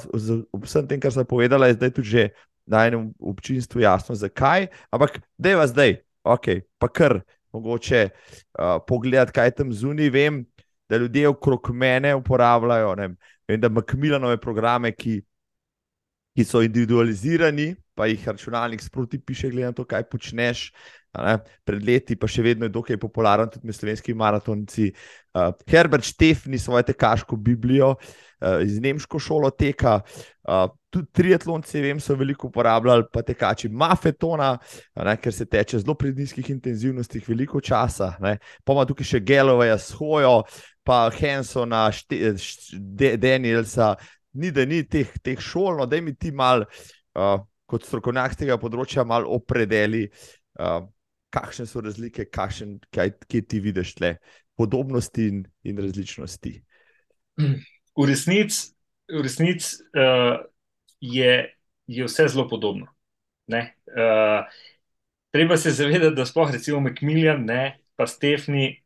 vsem 0.62 0.88
tem, 0.88 1.00
kar 1.02 1.14
sem 1.14 1.26
povedala, 1.26 1.68
je 1.68 1.78
zdaj 1.80 1.92
tudi 1.94 2.10
že 2.10 2.24
na 2.66 2.86
enem 2.88 3.10
občinstvu 3.20 3.82
jasno, 3.82 4.16
zakaj. 4.16 4.68
Ampak, 4.92 5.20
vas 5.58 5.70
zdaj, 5.74 5.98
ok, 6.24 6.46
pa 6.78 6.88
kar 6.88 7.22
mogoče 7.54 8.10
uh, 8.10 8.78
pogledati, 8.88 9.34
kaj 9.34 9.52
tam 9.52 9.74
zunaj. 9.74 10.10
Vem, 10.10 10.46
da 10.90 10.98
ljudje 10.98 11.28
okrog 11.28 11.70
mene 11.74 12.16
uporabljajo, 12.16 12.96
ne 12.96 13.08
vem, 13.48 13.60
da 13.60 13.68
imajo 13.68 13.98
Milanove 13.98 14.38
programe, 14.38 14.92
ki 14.92 15.22
ki 16.34 16.46
so 16.46 16.64
individualizirani, 16.66 17.76
pa 17.94 18.08
jih 18.10 18.28
računalnik 18.28 18.82
sproti 18.82 19.20
piše, 19.22 19.50
glede 19.50 19.70
na 19.70 19.78
to, 19.78 19.86
kaj 19.86 20.08
počneš. 20.10 20.72
Pred 21.14 21.84
leti 21.86 22.16
pa 22.18 22.28
še 22.28 22.42
vedno 22.42 22.66
je 22.66 22.74
dokaj 22.74 22.98
popularen 22.98 23.52
tudi 23.54 23.70
med 23.70 23.78
slovenskimi 23.78 24.18
maratonci. 24.18 24.90
Uh, 25.34 25.52
Herbert 25.70 26.06
Štefni 26.06 26.58
svojo 26.58 26.88
tekaško 26.90 27.38
Biblijo 27.38 27.94
uh, 27.94 28.64
iz 28.66 28.80
Nemško 28.82 29.20
šolo 29.22 29.52
teka. 29.54 30.00
Uh, 30.42 30.66
tudi 30.94 31.10
triatlonci, 31.12 31.82
vem, 31.82 32.00
so 32.02 32.16
veliko 32.18 32.48
uporabljali, 32.48 33.08
pa 33.14 33.24
tekači 33.26 33.70
Mafetona, 33.70 34.52
ne, 34.96 35.16
ker 35.22 35.34
se 35.34 35.48
teče 35.50 35.80
zelo 35.82 35.96
pri 35.98 36.14
nizkih 36.18 36.50
intenzivnostih, 36.54 37.26
veliko 37.30 37.62
časa. 37.62 38.12
Pa 38.22 38.76
ima 38.76 38.86
tukaj 38.90 39.10
še 39.14 39.22
Geloveja 39.26 39.78
s 39.82 39.98
hojo, 39.98 40.44
pa 40.86 41.08
Hensona, 41.14 41.88
Danielsa, 43.22 43.94
ni 44.38 44.52
da 44.54 44.66
ni 44.70 44.84
teh, 44.86 45.10
teh 45.24 45.42
šol, 45.42 45.80
no, 45.82 45.90
da 45.90 46.02
mi 46.02 46.14
ti 46.14 46.34
mal, 46.34 46.66
uh, 47.18 47.38
kot 47.70 47.86
strokovnjak 47.88 48.36
z 48.36 48.44
tega 48.44 48.60
področja, 48.62 49.06
malo 49.08 49.34
opredeli, 49.34 50.06
uh, 50.60 50.84
kakšne 51.34 51.66
so 51.70 51.82
razlike, 51.82 52.28
kakšen, 52.30 52.78
kaj, 52.94 53.16
kje 53.28 53.42
ti 53.50 53.60
vidiš 53.64 53.96
tle 53.98 54.16
podobnosti 54.58 55.28
in, 55.28 55.44
in 55.66 55.82
različnosti. 55.82 56.54
V 57.98 58.06
resnici 58.10 58.74
resnic, 59.22 59.74
uh, 59.98 60.46
je, 61.00 61.56
je 61.88 62.06
vse 62.06 62.28
zelo 62.28 62.48
podobno. 62.50 62.88
Uh, 63.48 64.46
treba 65.32 65.58
se 65.58 65.72
zavedati, 65.72 66.16
da 66.16 66.26
sploh 66.26 66.52
recimo 66.52 66.80
Macmillan, 66.80 67.48
pa 67.96 68.08
Stefani, 68.08 68.84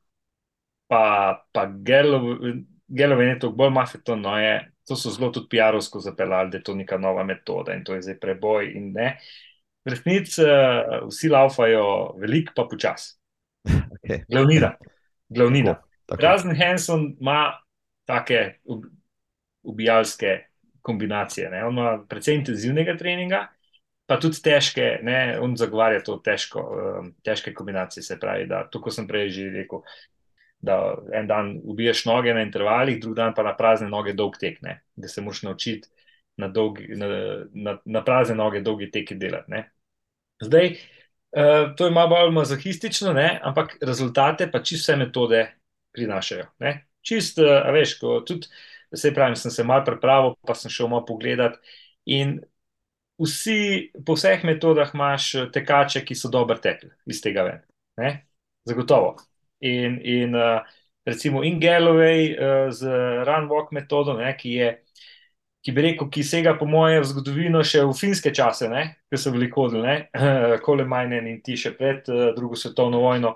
pa, 0.88 1.46
pa 1.52 1.66
Gelov, 1.68 2.24
je 2.88 3.08
nekaj 3.08 3.50
bolj 3.50 3.70
mafeton, 3.70 4.22
no 4.22 4.38
je 4.40 4.72
to 4.88 4.96
so 4.96 5.12
zelo 5.12 5.32
tudi 5.32 5.48
PR-ovsko 5.52 6.00
zapeljali, 6.00 6.50
da 6.50 6.58
je 6.58 6.64
to 6.64 6.76
neka 6.76 6.98
nova 6.98 7.24
metoda 7.24 7.74
in 7.74 7.84
to 7.84 7.96
je 7.96 8.02
zdaj 8.02 8.20
preboj. 8.20 8.72
V 8.72 9.12
resnici 9.88 10.44
uh, 10.44 11.08
vsi 11.08 11.32
laufajo 11.32 11.88
veliko, 12.22 12.54
pa 12.56 12.68
počasi. 12.70 13.16
Okay. 13.68 14.24
Glavnina. 14.30 14.76
Glavnina. 15.30 15.76
Razen 16.08 16.56
Hanson 16.56 17.10
ima 17.20 17.54
take 18.06 18.60
ubijalske 19.64 20.40
kombinacije. 20.82 21.50
Ne? 21.50 21.66
On 21.66 21.78
ima 21.78 22.06
precej 22.10 22.36
intenzivnega 22.36 22.96
treninga, 22.98 23.42
pa 24.08 24.20
tudi 24.20 24.40
težke, 24.44 25.00
ne? 25.04 25.18
on 25.44 25.58
zagovarja 25.60 26.04
to 26.08 26.16
težko, 26.24 26.64
um, 26.64 27.10
težke 27.24 27.54
kombinacije. 27.54 28.04
Se 28.04 28.20
pravi, 28.20 28.48
da 28.48 28.64
to, 28.72 28.80
ko 28.82 28.94
sem 28.96 29.08
prej 29.08 29.34
že 29.36 29.50
rekel, 29.52 29.84
da 30.64 30.78
en 31.14 31.28
dan 31.28 31.52
ubiješ 31.64 32.06
noge 32.08 32.34
na 32.34 32.42
intervalih, 32.48 33.02
drug 33.02 33.16
dan 33.16 33.36
pa 33.36 33.44
na 33.44 33.54
prazne 33.58 33.90
noge 33.92 34.16
dolg 34.16 34.40
tek, 34.40 34.62
ne? 34.64 34.80
da 34.96 35.08
se 35.12 35.22
moraš 35.22 35.44
naučiti 35.44 35.90
na, 36.38 36.48
dolgi, 36.48 36.88
na, 36.96 37.08
na, 37.54 37.78
na 37.86 38.04
prazne 38.04 38.36
noge 38.36 38.62
dolgi 38.62 38.92
teki 38.92 39.20
delati. 39.20 39.52
Ne? 39.52 39.68
Zdaj, 40.44 40.74
uh, 40.74 41.76
to 41.78 41.86
je 41.86 41.92
malo 41.92 42.10
bolj 42.10 42.34
mazohistično, 42.36 43.14
ne? 43.14 43.40
ampak 43.44 43.78
rezultate 43.82 44.50
pa 44.52 44.62
čisto 44.64 44.92
vse 44.92 44.98
metode 45.00 45.46
prinašajo. 45.96 46.46
Ne? 46.60 46.74
Čist, 47.02 47.40
uh, 47.42 47.62
a 47.64 47.72
veš, 47.74 47.98
ko 48.02 48.20
tudi, 48.28 48.50
se 48.96 49.14
pravi, 49.14 49.36
sem 49.36 49.52
se 49.52 49.64
mal 49.64 49.84
prepravil, 49.86 50.36
pa 50.48 50.56
sem 50.56 50.72
šel 50.72 50.92
malo 50.92 51.06
pogledat 51.06 51.58
in 52.06 52.38
vsi, 53.20 53.92
po 54.06 54.16
vseh 54.16 54.44
metodah 54.48 54.94
imaš 54.94 55.32
tekače, 55.54 56.04
ki 56.06 56.16
so 56.16 56.32
dobro 56.32 56.58
tekli 56.62 56.92
iz 57.10 57.22
tega 57.24 57.44
ven. 57.48 57.64
Ne? 57.98 58.14
Zagotovo 58.68 59.16
in, 59.60 60.00
in 60.04 60.36
uh, 60.36 60.62
recimo 61.06 61.44
in 61.44 61.60
Galloway 61.60 62.36
uh, 62.36 62.70
z 62.72 62.88
Runwalk 63.26 63.72
metodo, 63.72 64.18
ne, 64.18 64.34
ki 64.38 64.54
je. 64.60 64.74
Ki 65.68 65.74
bi 65.76 65.84
rekel, 65.84 66.08
ki 66.08 66.22
sega 66.24 66.54
po 66.56 66.64
moje 66.64 67.02
v 67.02 67.08
zgodovino 67.10 67.60
še 67.60 67.82
v 67.84 67.92
finske 67.92 68.32
čase, 68.32 68.70
ki 69.12 69.20
so 69.20 69.34
bili 69.36 69.50
hodili, 69.52 69.98
kole 70.66 70.86
majnen 70.88 71.28
in 71.28 71.42
ti 71.44 71.58
še 71.60 71.74
pred 71.76 72.08
uh, 72.08 72.30
drugo 72.38 72.56
svetovno 72.56 73.02
vojno, 73.04 73.34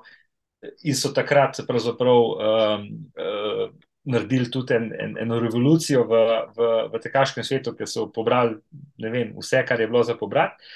in 0.87 0.95
so 0.95 1.11
takrat 1.11 1.59
pravzaprav 1.67 2.31
um, 2.31 2.87
uh, 3.19 3.65
naredili 4.07 4.47
tudi 4.47 4.77
en, 4.77 4.87
en, 4.95 5.19
eno 5.25 5.41
revolucijo 5.43 6.05
v, 6.07 6.23
v, 6.55 6.71
v 6.95 7.03
tekaškem 7.03 7.43
svetu, 7.43 7.75
ker 7.75 7.91
so 7.91 8.07
pobrali 8.15 8.61
vem, 8.95 9.35
vse, 9.35 9.65
kar 9.67 9.83
je 9.83 9.91
bilo 9.91 10.07
za 10.07 10.15
pobrati. 10.15 10.71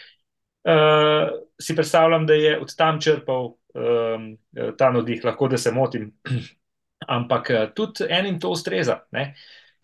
Uh, 0.68 1.40
si 1.56 1.72
predstavljam, 1.78 2.28
da 2.28 2.36
je 2.36 2.56
od 2.60 2.76
tam 2.76 3.00
črpal 3.00 3.54
um, 3.54 4.32
ta 4.76 4.92
navdih, 4.92 5.24
lahko 5.24 5.48
da 5.56 5.58
se 5.58 5.72
motim. 5.72 6.12
Ampak 7.16 7.56
tudi 7.80 8.12
enim 8.12 8.42
to 8.44 8.52
ustreza, 8.52 9.06
ne? 9.16 9.30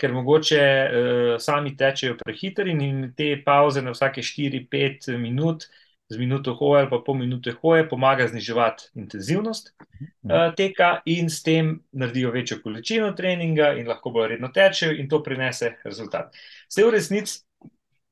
Ker 0.01 0.13
mogoče 0.15 0.61
uh, 0.61 1.35
sami 1.41 1.75
tečejo 1.77 2.17
prehiter 2.23 2.67
in 2.71 3.11
te 3.17 3.35
pauze 3.45 3.83
na 3.85 3.93
vsake 3.93 4.23
4-5 4.25 5.17
minut, 5.21 5.67
z 6.11 6.17
minuto 6.19 6.53
hoje 6.59 6.81
ali 6.81 6.89
pa 6.89 6.99
pol 7.05 7.15
minute 7.21 7.53
hoje, 7.61 7.85
pomaga 7.89 8.27
zniževati 8.27 8.89
intenzivnost 8.99 9.71
uh, 9.79 10.49
teka 10.57 10.99
in 11.05 11.29
s 11.29 11.43
tem 11.43 11.77
naredijo 11.91 12.31
večjo 12.31 12.59
količino 12.63 13.13
treninga 13.15 13.71
in 13.79 13.87
lahko 13.87 14.11
bolj 14.11 14.33
redno 14.33 14.51
tečejo 14.51 14.97
in 14.97 15.09
to 15.09 15.21
prinese 15.23 15.75
rezultat. 15.85 16.35
Vse 16.67 16.85
v 16.87 16.91
resnici. 16.97 17.39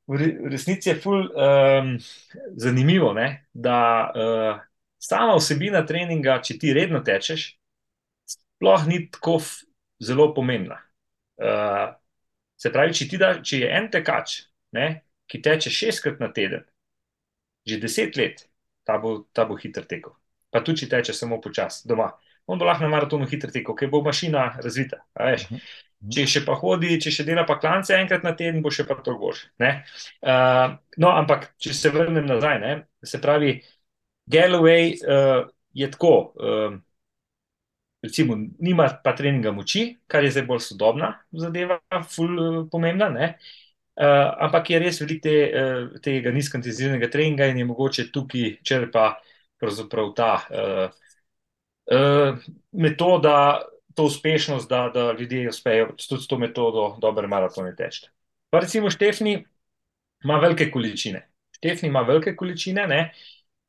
V 0.10 0.18
resnici 0.50 0.90
je 0.90 0.96
ful 0.98 1.20
um, 1.22 1.92
zanimivo, 2.58 3.12
ne, 3.14 3.46
da 3.54 3.78
uh, 4.10 4.62
sama 4.98 5.36
vsebina 5.38 5.84
treninga, 5.86 6.40
če 6.42 6.58
ti 6.58 6.74
redno 6.74 7.04
tečeš, 7.06 7.44
sploh 8.26 8.88
ni 8.90 9.04
tako 9.14 9.38
zelo 10.02 10.32
pomembna. 10.34 10.80
Uh, 11.40 11.90
se 12.60 12.72
pravi, 12.74 12.96
če, 12.96 13.08
da, 13.20 13.34
če 13.44 13.64
je 13.64 13.72
en 13.80 13.88
tekač, 13.92 14.42
ne, 14.76 14.88
ki 15.30 15.42
teče 15.46 15.72
šestkrat 15.72 16.20
na 16.20 16.32
teden, 16.36 16.66
že 17.68 17.80
deset 17.80 18.18
let, 18.20 18.44
ta 18.88 18.98
bo, 19.02 19.20
ta 19.36 19.46
bo 19.48 19.58
hiter 19.60 19.86
tekel. 19.88 20.16
Pa 20.50 20.64
tudi, 20.66 20.84
če 20.84 20.90
teče 20.96 21.16
samo 21.16 21.38
počasi 21.42 21.88
doma. 21.90 22.10
On 22.50 22.58
bo 22.58 22.66
lahko 22.66 22.84
na 22.84 22.90
maratonu 22.90 23.28
hiter 23.30 23.52
tekel, 23.54 23.76
ker 23.78 23.92
bo 23.92 24.02
mašina 24.06 24.50
razvita. 24.64 25.04
Mhm. 25.20 25.62
Če 26.16 26.24
še 26.32 26.42
pa 26.48 26.56
hodi, 26.56 26.96
če 27.04 27.12
še 27.12 27.26
dela 27.28 27.44
pa 27.44 27.58
klance 27.60 27.92
enkrat 27.92 28.24
na 28.24 28.32
teden, 28.32 28.62
bo 28.64 28.72
še 28.72 28.86
pa 28.88 28.96
to 29.04 29.18
boš. 29.20 29.44
Uh, 29.60 30.78
no, 30.98 31.12
ampak 31.12 31.52
če 31.60 31.76
se 31.76 31.92
vrnem 31.92 32.24
nazaj, 32.26 32.60
ne, 32.64 32.76
se 33.04 33.20
pravi, 33.20 33.58
Galloway 34.32 34.94
uh, 34.96 35.44
je 35.76 35.90
tako, 35.92 36.14
uh, 36.40 36.80
recimo, 38.02 38.38
nima 38.60 38.88
pa 39.04 39.14
treninga 39.16 39.52
moči, 39.52 39.98
kar 40.08 40.24
je 40.24 40.32
zdaj 40.32 40.46
bolj 40.48 40.62
sodobna 40.68 41.14
zadeva, 41.32 41.80
ful 42.08 42.38
uh, 42.40 42.60
pomembna. 42.72 43.10
Uh, 43.10 44.30
ampak 44.46 44.70
je 44.72 44.80
res 44.80 45.02
veliko 45.02 45.26
te, 45.28 45.36
uh, 45.50 45.98
tega 46.04 46.32
nizkointenzivnega 46.32 47.10
treninga 47.12 47.50
in 47.52 47.60
je 47.60 47.68
mogoče 47.68 48.08
tukaj 48.16 48.54
črpa 48.64 49.10
ta 50.16 50.30
uh, 50.48 50.86
uh, 51.92 52.38
metoda, 52.72 53.62
to 53.96 54.06
uspešnost, 54.08 54.70
da, 54.70 54.86
da 54.94 55.12
ljudje 55.20 55.50
uspejo 55.50 55.90
tudi 56.08 56.24
s 56.24 56.28
to 56.28 56.38
metodo 56.40 56.94
dobre 57.02 57.28
maratone 57.28 57.76
teči. 57.76 58.08
Pa 58.50 58.60
recimo 58.64 58.90
Štefni 58.90 59.44
ima 60.24 60.40
velike 60.40 60.72
količine. 60.72 61.26
Štefni 61.58 61.90
ima 61.90 62.02
velike 62.02 62.36
količine, 62.36 62.88
ne? 62.88 63.12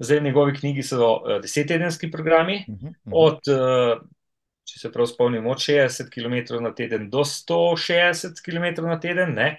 zdaj 0.01 0.19
v 0.19 0.23
njegovi 0.23 0.55
knjigi 0.55 0.83
so 0.83 1.09
uh, 1.13 1.41
desettedenski 1.43 2.11
programi, 2.11 2.65
uh 2.69 2.75
-huh, 2.75 2.89
uh 2.89 2.93
-huh. 3.05 3.13
od, 3.13 3.41
uh, 3.49 4.03
če 4.69 4.79
se 4.79 4.91
prav 4.93 5.09
spomnim, 5.11 5.47
od 5.51 5.59
60 5.63 6.11
km 6.13 6.63
na 6.63 6.73
teden 6.75 7.09
do 7.11 7.25
160 7.27 8.43
km 8.45 8.87
na 8.87 8.99
teden. 9.01 9.35
Ne? 9.35 9.55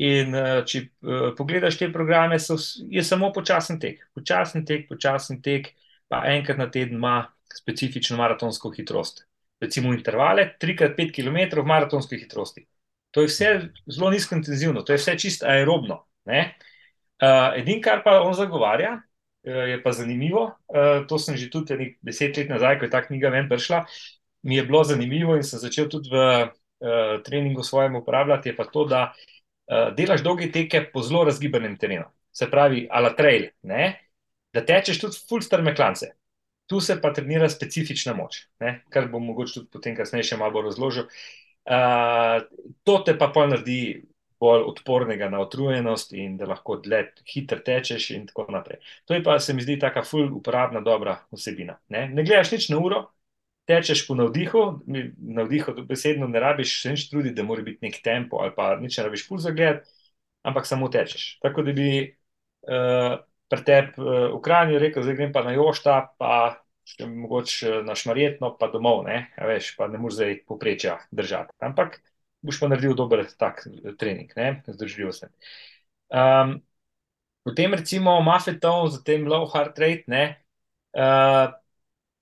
In 0.00 0.32
uh, 0.32 0.62
če 0.64 0.86
uh, 1.04 1.30
pogledaš 1.36 1.76
te 1.80 1.90
programe, 1.92 2.38
so, 2.40 2.56
je 2.88 3.04
samo 3.04 3.32
počasen 3.32 3.80
tek, 3.80 4.06
počasen 4.16 4.64
tek, 4.68 4.86
počasen 4.88 5.42
tek, 5.44 5.72
pa 6.08 6.24
enkrat 6.32 6.60
na 6.60 6.70
teden 6.72 6.96
ima 6.96 7.16
specifično 7.52 8.16
maratonsko 8.16 8.72
hitrost. 8.72 9.26
Recimo 9.60 9.92
intervale, 9.94 10.54
3x5 10.60 11.12
km 11.14 11.60
v 11.60 11.68
maratonski 11.68 12.18
hitrosti. 12.18 12.64
To 13.12 13.20
je 13.20 13.28
vse 13.28 13.50
zelo 13.86 14.10
nizko 14.10 14.34
intenzivno, 14.38 14.82
to 14.82 14.94
je 14.94 15.00
vse 15.00 15.18
čisto 15.20 15.46
aerobno. 15.46 16.00
Uh, 16.26 17.52
Edino, 17.54 17.82
kar 17.84 18.00
pa 18.04 18.16
on 18.24 18.32
zagovarja, 18.34 18.96
uh, 18.96 19.62
je 19.68 19.76
pa 19.84 19.92
zanimivo. 19.92 20.48
Uh, 20.72 21.04
to 21.06 21.20
sem 21.20 21.36
že 21.36 21.50
tudi 21.52 21.92
deset 22.02 22.36
let 22.40 22.48
nazaj, 22.48 22.80
ko 22.80 22.88
je 22.88 22.94
ta 22.96 23.04
knjiga 23.04 23.30
ven 23.34 23.52
prišla, 23.52 23.84
mi 24.42 24.56
je 24.56 24.64
bilo 24.66 24.84
zanimivo 24.84 25.36
in 25.36 25.44
sem 25.46 25.60
začel 25.62 25.88
tudi 25.88 26.10
v 26.10 26.22
uh, 26.42 27.22
treningu 27.24 27.62
svojem 27.62 27.96
uporabljati. 27.96 28.48
Je 28.48 28.56
pa 28.56 28.64
to, 28.64 28.84
da 28.84 29.02
uh, 29.12 29.94
delaš 29.96 30.22
dolge 30.22 30.50
teke 30.52 30.84
po 30.92 31.02
zelo 31.02 31.24
razgibanem 31.24 31.76
terenu, 31.78 32.08
se 32.32 32.50
pravi, 32.50 32.86
ala 32.90 33.14
trail, 33.16 33.50
ne? 33.62 33.98
da 34.52 34.60
tečeš 34.60 34.98
tudi 35.00 35.20
full 35.28 35.40
strme 35.40 35.74
klance. 35.74 36.10
Tu 36.68 36.80
se 36.80 36.98
pa 37.00 37.12
trenira 37.12 37.48
specifična 37.48 38.12
moč, 38.14 38.46
ne? 38.60 38.82
kar 38.92 39.08
bom 39.08 39.24
mogoče 39.26 39.60
tudi 39.60 39.70
potem 39.72 39.96
kasneje 39.96 40.32
še 40.32 40.40
malo 40.40 40.62
razložil. 40.62 41.08
Uh, 41.62 42.42
to 42.84 42.98
te 43.06 43.14
pa 43.18 43.30
naredi 43.46 44.02
bolj 44.42 44.64
odpornega 44.66 45.28
na 45.30 45.40
utrujenost 45.44 46.12
in 46.18 46.34
da 46.36 46.48
lahko 46.50 46.80
dlje 46.82 47.02
hitro 47.30 47.60
tečeš 47.62 48.10
in 48.16 48.26
tako 48.26 48.48
naprej. 48.50 48.80
To 49.06 49.14
je 49.14 49.22
pa 49.22 49.38
se 49.38 49.54
mi 49.54 49.62
zdi 49.62 49.78
taka 49.78 50.02
full 50.02 50.32
uporabna, 50.34 50.80
dobra 50.82 51.20
vsebina. 51.30 51.78
Ne, 51.94 52.08
ne 52.08 52.24
gledaš 52.26 52.50
nič 52.56 52.68
na 52.72 52.80
uro, 52.82 53.04
tečeš 53.72 54.04
po 54.06 54.16
navdihu, 54.18 54.62
navdihu 55.40 55.74
besedno 55.88 56.28
ne 56.28 56.40
rabiš 56.40 56.76
se 56.82 56.92
nič 56.92 57.08
truditi, 57.10 57.34
da 57.38 57.46
mora 57.48 57.64
biti 57.64 57.86
nek 57.86 57.98
tempo 58.04 58.42
ali 58.44 58.52
pa 58.56 58.74
nič 58.80 58.98
ne 59.00 59.06
rabiš 59.08 59.26
pul 59.28 59.40
zagled, 59.40 59.80
ampak 60.44 60.68
samo 60.68 60.90
tečeš. 60.92 61.38
Tako 61.42 61.64
da 61.64 61.72
bi 61.76 61.88
uh, 62.04 63.16
pri 63.48 63.64
tebi 63.64 63.94
uh, 63.96 64.28
v 64.36 64.42
Kranju 64.44 64.82
rekel, 64.82 65.06
zdaj 65.06 65.16
grem 65.16 65.32
pa 65.32 65.44
na 65.46 65.56
Jošta, 65.56 65.96
pa 66.20 66.34
še 66.88 67.06
mogoče 67.08 67.80
na 67.86 67.96
Šmarjetno, 67.98 68.54
pa 68.58 68.68
domov, 68.72 69.04
ne, 69.06 69.24
veš, 69.38 69.74
pa 69.78 69.88
ne 69.88 70.00
moreš 70.02 70.18
zdaj 70.18 70.36
poprečja 70.50 70.98
držati. 71.14 71.54
Ampak 71.62 72.00
boš 72.42 72.58
pa 72.58 72.68
naredil 72.72 72.96
dober 72.98 73.24
tak 73.38 73.64
trening, 74.00 74.32
ne, 74.36 74.48
zdržljivost. 74.66 75.30
Um, 76.12 76.58
potem 77.46 77.74
recimo 77.78 78.18
Mafeton 78.20 78.90
za 78.92 79.00
tem 79.06 79.28
low 79.30 79.46
heart 79.52 79.78
rate, 79.78 80.10
ne, 80.10 80.24
uh, 80.98 81.54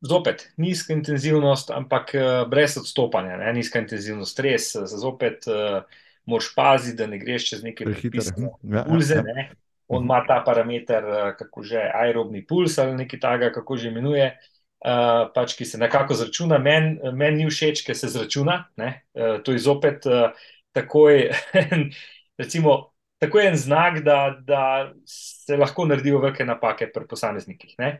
zopet 0.01 0.46
nizka 0.57 0.94
intenzivnost, 0.94 1.70
ampak 1.70 2.14
uh, 2.14 2.48
brez 2.51 2.76
odstopanja, 2.80 3.36
ne, 3.40 3.53
nizka 3.57 3.82
intenzivnost, 3.82 4.32
stres, 4.32 4.72
zopet 4.96 5.48
uh, 5.51 5.82
moraš 6.30 6.53
paziti, 6.55 6.96
da 7.01 7.09
ne 7.11 7.18
greš 7.18 7.48
čez 7.51 7.64
neke 7.64 7.84
prehitre 7.84 8.22
ja, 8.22 8.84
pulze, 8.84 9.20
ja, 9.20 9.24
ja. 9.26 9.34
ne. 9.34 9.51
On 9.90 10.05
ima 10.05 10.20
ta 10.22 10.36
parameter, 10.46 11.03
kako 11.38 11.64
že 11.66 11.80
aerobni 11.82 12.44
puls 12.46 12.76
ali 12.78 12.94
nekaj 12.94 13.20
takega, 13.20 13.48
kako 13.59 13.76
že 13.76 13.90
imenuje. 13.90 14.28
Uh, 14.80 15.26
pač, 15.34 15.57
ki 15.59 15.66
se 15.68 15.78
nekako 15.78 16.14
zračuna, 16.16 16.57
meni 16.62 17.11
men 17.12 17.34
ni 17.36 17.48
všeč, 17.51 17.82
ker 17.84 17.98
se 17.98 18.09
zračuna. 18.09 18.62
Uh, 18.78 19.40
to 19.44 19.53
je 19.53 19.61
zopet 19.61 20.07
uh, 20.09 20.30
takoj, 20.72 21.26
recimo, 22.40 22.76
tako 23.20 23.42
en 23.42 23.59
znak, 23.61 23.98
da, 24.07 24.38
da 24.46 24.62
se 25.05 25.59
lahko 25.59 25.84
naredijo 25.90 26.22
velike 26.22 26.46
napake 26.48 26.88
pri 26.94 27.05
posameznikih. 27.11 27.74
Uh, 27.76 27.98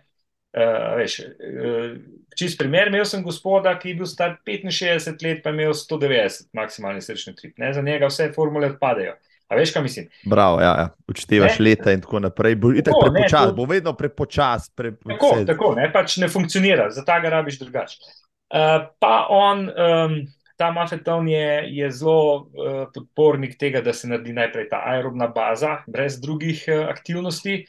veš, 0.97 1.21
uh, 1.21 1.97
čist 2.39 2.59
primer, 2.59 2.91
imel 2.91 3.05
sem 3.07 3.23
gospoda, 3.23 3.77
ki 3.79 3.93
je 3.93 3.99
bil 4.01 4.09
star 4.11 4.37
65 4.47 5.25
let, 5.27 5.43
pa 5.45 5.53
je 5.53 5.59
imel 5.59 5.75
190 5.77 6.49
maksimalni 6.57 7.03
srčni 7.05 7.35
trip. 7.37 7.59
Ne? 7.59 7.73
Za 7.75 7.83
njega 7.83 8.11
vse 8.11 8.33
formule 8.35 8.73
odpadejo. 8.73 9.17
A 9.51 9.57
veš, 9.59 9.73
kaj 9.75 9.83
mislim? 9.83 10.09
Bravo, 10.31 10.61
ja, 10.61 10.75
ja. 10.79 10.89
učtevaš 11.09 11.59
ne? 11.59 11.65
leta 11.65 11.93
in 11.93 12.01
tako 12.01 12.21
naprej. 12.23 12.55
Bo, 12.55 12.71
tako, 12.85 13.01
prepočas, 13.01 13.41
ne, 13.41 13.47
to... 13.49 13.55
bo 13.55 13.65
vedno 13.67 13.93
prepočas. 13.99 14.69
Pre... 14.75 14.93
Tako, 14.97 15.31
tako 15.47 15.73
ne, 15.75 15.89
pač 15.93 16.17
ne 16.23 16.29
funkcionira, 16.31 16.87
zato 16.95 17.17
ga 17.23 17.33
rabiš 17.35 17.59
drugače. 17.59 17.99
Uh, 18.51 18.87
pa 19.03 19.27
on, 19.31 19.67
um, 19.67 20.15
ta 20.59 20.71
mafeton 20.71 21.29
je, 21.29 21.67
je 21.67 21.91
zelo 21.91 22.37
uh, 22.37 22.85
podpornik 22.95 23.59
tega, 23.59 23.83
da 23.83 23.93
se 23.93 24.09
naredi 24.09 24.33
najprej 24.39 24.69
ta 24.71 24.85
aerobna 24.87 25.27
baza, 25.35 25.81
brez 25.87 26.21
drugih 26.23 26.65
uh, 26.69 26.87
aktivnosti, 26.91 27.65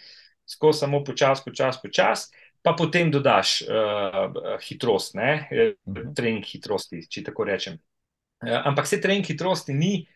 skozi 0.45 0.85
samo 0.85 1.03
počas, 1.03 1.41
počas, 1.45 1.81
počas. 1.81 2.29
Pa 2.61 2.75
potem 2.77 3.09
dodaš 3.09 3.63
uh, 3.65 4.35
hitrost, 4.61 5.15
ne, 5.17 5.31
uh 5.49 5.71
mhm. 5.89 6.13
trening 6.13 6.45
hitrosti, 6.45 7.07
če 7.09 7.23
tako 7.31 7.49
rečem. 7.49 7.79
Uh, 8.41 8.59
ampak 8.69 8.85
vse 8.85 9.01
trening 9.01 9.25
hitrosti 9.25 9.73
ni 9.73 9.93
uh, 10.01 10.09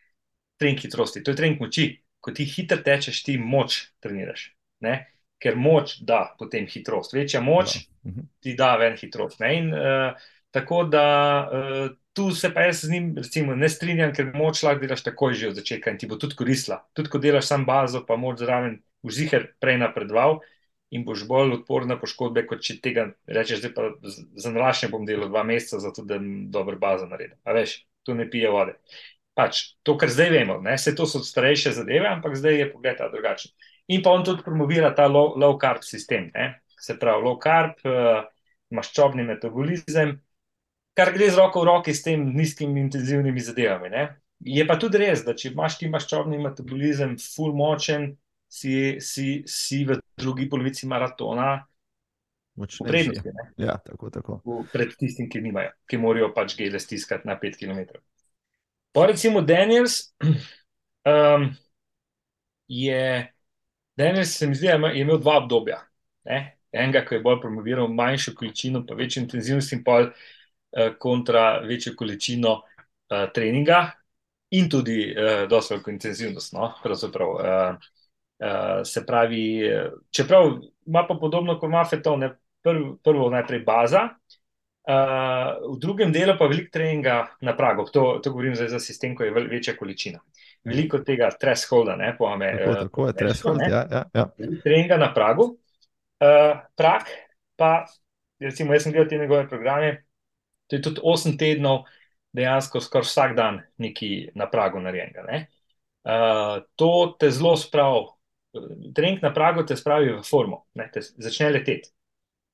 trening 0.58 0.80
hitrosti, 0.80 1.24
to 1.24 1.32
je 1.32 1.36
trening 1.36 1.62
moči. 1.62 1.90
Ko 2.20 2.34
ti 2.34 2.46
hitro 2.50 2.80
tečeš, 2.82 3.22
ti 3.24 3.36
moč 3.38 3.84
treniraš. 4.02 4.48
Ne? 4.82 4.96
Ker 5.42 5.58
moč 5.60 6.00
da 6.02 6.24
potem 6.40 6.66
hitrost. 6.70 7.14
Večja 7.14 7.42
moč 7.42 7.76
da. 7.76 8.10
Mhm. 8.10 8.32
ti 8.42 8.56
da 8.58 8.76
ven 8.82 8.98
hitrost. 8.98 9.40
Ne? 9.40 9.52
In 9.58 9.74
uh, 9.74 10.24
tako 10.52 10.84
da 10.90 11.06
uh, 11.46 11.92
tu 12.14 12.32
se 12.32 12.50
pa 12.54 12.66
jaz 12.66 12.82
z 12.82 12.92
njim 12.92 13.14
recimo, 13.18 13.56
ne 13.56 13.70
strinjam, 13.70 14.14
ker 14.16 14.32
moč 14.34 14.64
lahko 14.64 14.82
delaš 14.82 15.04
takoj 15.04 15.34
že 15.34 15.52
od 15.52 15.62
začetka 15.62 15.92
in 15.92 15.98
ti 16.02 16.08
bo 16.08 16.18
tudi 16.18 16.36
koristila. 16.36 16.82
Tudi 16.94 17.12
ko 17.14 17.22
delaš 17.22 17.52
sam 17.52 17.66
bazo, 17.66 18.06
pa 18.08 18.16
moč 18.18 18.40
zraven, 18.42 18.80
ziger 19.06 19.52
prej 19.62 19.78
napredoval. 19.84 20.40
In 20.94 21.02
boš 21.08 21.24
bolj 21.28 21.56
odporen 21.58 21.90
na 21.90 21.98
poškodbe, 21.98 22.46
kot 22.46 22.62
če 22.64 22.78
tega 22.84 23.08
rečeš, 23.26 23.64
zdaj 23.64 23.74
pa 23.74 23.90
za 24.06 24.52
naraščanje 24.54 24.92
bom 24.94 25.08
delal 25.08 25.32
dva 25.32 25.42
meseca, 25.48 25.82
zato 25.82 26.06
da 26.06 26.20
dobro 26.54 26.78
bazo 26.80 27.10
naredil. 27.10 27.40
A 27.44 27.56
veš, 27.58 27.80
tu 28.06 28.14
ne 28.14 28.28
pije 28.30 28.52
vode 28.54 28.78
pač 29.36 29.62
to, 29.84 29.98
kar 30.00 30.10
zdaj 30.10 30.32
vemo, 30.32 30.58
ne? 30.64 30.78
vse 30.80 30.96
to 30.96 31.06
so 31.10 31.20
starejše 31.24 31.76
zadeve, 31.76 32.08
ampak 32.08 32.38
zdaj 32.40 32.56
je 32.62 32.68
pogled 32.72 33.02
drugačen. 33.12 33.52
In 33.92 34.02
pa 34.02 34.16
on 34.16 34.24
tudi 34.26 34.44
promovira 34.46 34.94
ta 34.96 35.10
low, 35.12 35.36
low 35.36 35.60
carb 35.62 35.84
sistem, 35.84 36.32
ne? 36.34 36.56
se 36.80 36.96
pravi 37.00 37.26
low 37.26 37.36
carb, 37.42 37.76
uh, 37.84 38.24
maščobni 38.76 39.26
metabolizem, 39.28 40.16
kar 40.98 41.12
gre 41.14 41.28
z 41.30 41.40
roko 41.40 41.64
v 41.64 41.70
roki 41.70 41.94
s 41.94 42.06
tem 42.06 42.24
nizkimi 42.36 42.80
intenzivnimi 42.86 43.44
zadevami. 43.44 43.92
Ne? 43.92 44.06
Je 44.46 44.66
pa 44.68 44.78
tudi 44.80 45.02
res, 45.04 45.26
da 45.28 45.36
če 45.36 45.52
imaš 45.52 45.80
ti 45.82 45.90
maščobni 45.92 46.40
metabolizem, 46.42 47.18
full 47.20 47.56
močen, 47.58 48.14
si, 48.56 48.98
si, 49.00 49.44
si 49.46 49.84
v 49.84 50.00
drugi 50.18 50.48
polovici 50.50 50.88
maratona. 50.88 51.68
Prednosti, 52.56 53.30
ja, 53.60 53.76
tako, 53.84 54.10
tako. 54.10 54.40
Pred 54.72 54.94
tistim, 54.96 55.28
ki 55.28 55.42
nimajo, 55.44 55.74
ki 55.92 56.00
morajo 56.00 56.30
pač 56.36 56.56
gele 56.56 56.80
stiskati 56.80 57.28
na 57.28 57.36
5 57.42 57.60
km. 57.60 58.00
Pa 58.96 59.10
recimo 59.12 59.42
Daniels, 59.44 60.16
um, 61.12 61.50
je, 62.72 63.02
Daniels 64.00 64.38
se 64.38 64.48
mi 64.48 64.56
zdi, 64.56 64.72
je 64.72 65.02
imel 65.02 65.20
dva 65.20 65.42
obdobja. 65.42 65.82
Ne? 66.32 66.40
Enega, 66.72 67.04
ki 67.04 67.20
je 67.20 67.26
bolj 67.26 67.42
promoviral 67.44 67.92
manjšo 67.92 68.38
količino, 68.40 68.86
pa 68.88 68.96
večjo 68.96 69.26
intenzivnost 69.26 69.76
in 69.76 69.84
pol 69.84 70.08
uh, 70.08 70.96
kontra 71.00 71.60
večjo 71.60 71.92
količino 72.00 72.56
uh, 72.62 73.28
treninga 73.36 73.84
in 74.56 74.72
tudi 74.72 75.12
uh, 75.12 75.44
dosto 75.52 75.76
veliko 75.76 75.92
intenzivnost. 75.92 76.56
No? 76.56 76.72
Pravzaprav, 76.84 77.36
uh, 77.36 77.92
uh, 78.40 78.82
se 78.84 79.06
pravi, 79.06 79.46
čeprav 80.12 80.58
ima 80.86 81.06
pa 81.08 81.18
podobno 81.22 81.60
kot 81.60 81.70
Mafetov, 81.70 82.20
prv, 82.64 82.96
prvo 83.04 83.30
najprej 83.30 83.64
baza, 83.66 84.10
Uh, 84.86 85.74
v 85.74 85.80
drugem 85.82 86.12
delu 86.14 86.36
pa 86.38 86.46
veliko 86.46 86.70
treninga 86.70 87.16
na 87.42 87.56
pragu, 87.58 87.88
to, 87.90 88.20
to 88.22 88.30
govorim 88.30 88.54
zdaj 88.54 88.68
za 88.70 88.80
sistem, 88.80 89.16
ko 89.18 89.26
je 89.26 89.32
večja 89.34 89.74
količina. 89.74 90.20
Veliko 90.62 91.00
tega 91.02 91.32
thresholda, 91.42 91.96
ne 91.98 92.12
pojme. 92.18 92.52
Tako, 92.54 92.70
uh, 92.70 92.78
tako 92.84 93.08
je, 93.08 93.14
threshold, 93.18 93.64
ja, 93.66 93.82
ja, 93.90 94.04
ja. 94.14 94.26
Treninga 94.62 95.00
na 95.02 95.10
pragu. 95.14 95.48
Uh, 96.22 96.62
prak 96.78 97.10
pa, 97.58 97.88
recimo, 98.40 98.78
jaz 98.78 98.86
sem 98.86 98.94
gledal 98.94 99.10
te 99.10 99.18
njegove 99.18 99.48
programe, 99.50 99.90
to 100.70 100.78
je 100.78 100.84
tudi 100.86 101.02
8 101.02 101.34
tednov, 101.40 101.88
dejansko 102.38 102.78
skoraj 102.86 103.10
vsak 103.10 103.36
dan 103.36 103.62
neki 103.82 104.12
na 104.38 104.46
pragu 104.52 104.84
narejenega. 104.86 105.26
Uh, 106.06 106.62
to 106.78 107.16
te 107.18 107.32
zelo 107.34 107.56
spravi, 107.58 108.06
trening 108.96 109.22
na 109.24 109.32
pragu 109.34 109.66
te 109.68 109.78
spravi 109.78 110.14
v 110.18 110.24
formo, 110.26 110.66
ne, 110.78 110.90
te 110.94 111.04
začne 111.04 111.52
leteti. 111.56 111.92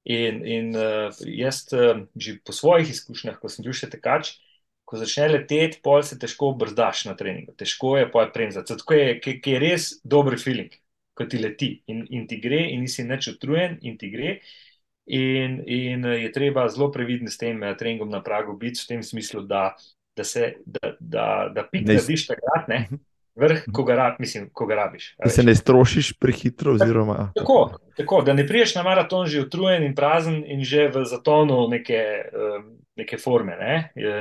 In, 0.10 0.39
in 0.49 0.72
uh, 0.74 1.14
jaz, 1.30 1.68
uh, 1.78 2.02
že 2.18 2.39
po 2.45 2.56
svojih 2.56 2.89
izkušnjah, 2.89 3.38
ko 3.38 3.52
sem 3.54 3.66
bil 3.68 3.76
še 3.78 3.91
tekač, 3.91 4.34
ko 4.88 4.97
začne 4.97 5.28
leteti, 5.36 5.78
pol 5.86 6.02
se 6.04 6.18
težko 6.20 6.52
brzdaš 6.58 7.06
na 7.08 7.14
treningu, 7.20 7.54
težko 7.58 7.93
je 7.99 8.08
pol 8.12 8.32
premzati. 8.34 8.78
Tako 8.82 8.97
je, 8.97 9.12
ki, 9.22 9.36
ki 9.43 9.54
je 9.56 9.62
res 9.62 9.91
dober 10.04 10.39
feeling, 10.41 10.74
ko 11.14 11.28
ti 11.30 11.38
leti 11.41 11.70
in, 11.91 12.02
in 12.10 12.26
ti 12.28 12.41
gre, 12.41 12.64
in 12.74 12.82
nisi 12.84 13.06
neč 13.06 13.30
utrujen, 13.36 13.78
in 13.86 13.99
ti 14.02 14.10
gre. 14.14 14.39
In, 15.12 15.62
in 15.70 16.06
je 16.06 16.30
treba 16.34 16.68
zelo 16.72 16.89
previden 16.93 17.30
s 17.30 17.38
tem 17.38 17.62
treningom 17.78 18.10
na 18.10 18.22
pragu 18.26 18.58
biti, 18.58 18.82
v 18.82 18.89
tem 18.95 19.06
smislu, 19.06 19.45
da, 19.49 19.72
da, 20.18 20.26
se, 20.26 20.56
da, 20.66 20.95
da, 20.99 21.26
da 21.54 21.66
pik 21.68 21.86
Ne- 21.86 21.95
narediš 21.97 22.28
takrat, 22.30 22.70
ne, 22.72 22.84
Mhm. 22.89 23.02
Vrh, 23.42 23.64
ko 23.74 23.84
ga, 23.88 23.96
rab, 23.98 24.20
mislim, 24.22 24.50
ko 24.54 24.66
ga 24.70 24.78
rabiš. 24.84 25.12
Da 25.24 25.30
se 25.34 25.44
ne 25.44 25.56
strošiš 25.58 26.14
prehitro, 26.22 26.76
oziroma 26.78 27.32
Tako, 27.36 27.60
tako, 27.98 28.22
da 28.26 28.36
ne 28.38 28.46
priješ 28.48 28.76
na 28.78 28.84
maraton 28.86 29.26
že 29.28 29.42
utrujen 29.46 29.84
in 29.84 29.96
prazen 29.98 30.44
in 30.46 30.64
že 30.64 30.88
v 30.94 31.06
zatonu 31.10 31.66
neke, 31.72 32.02
neke 32.96 33.18
forme, 33.18 33.58
ne, 33.58 33.76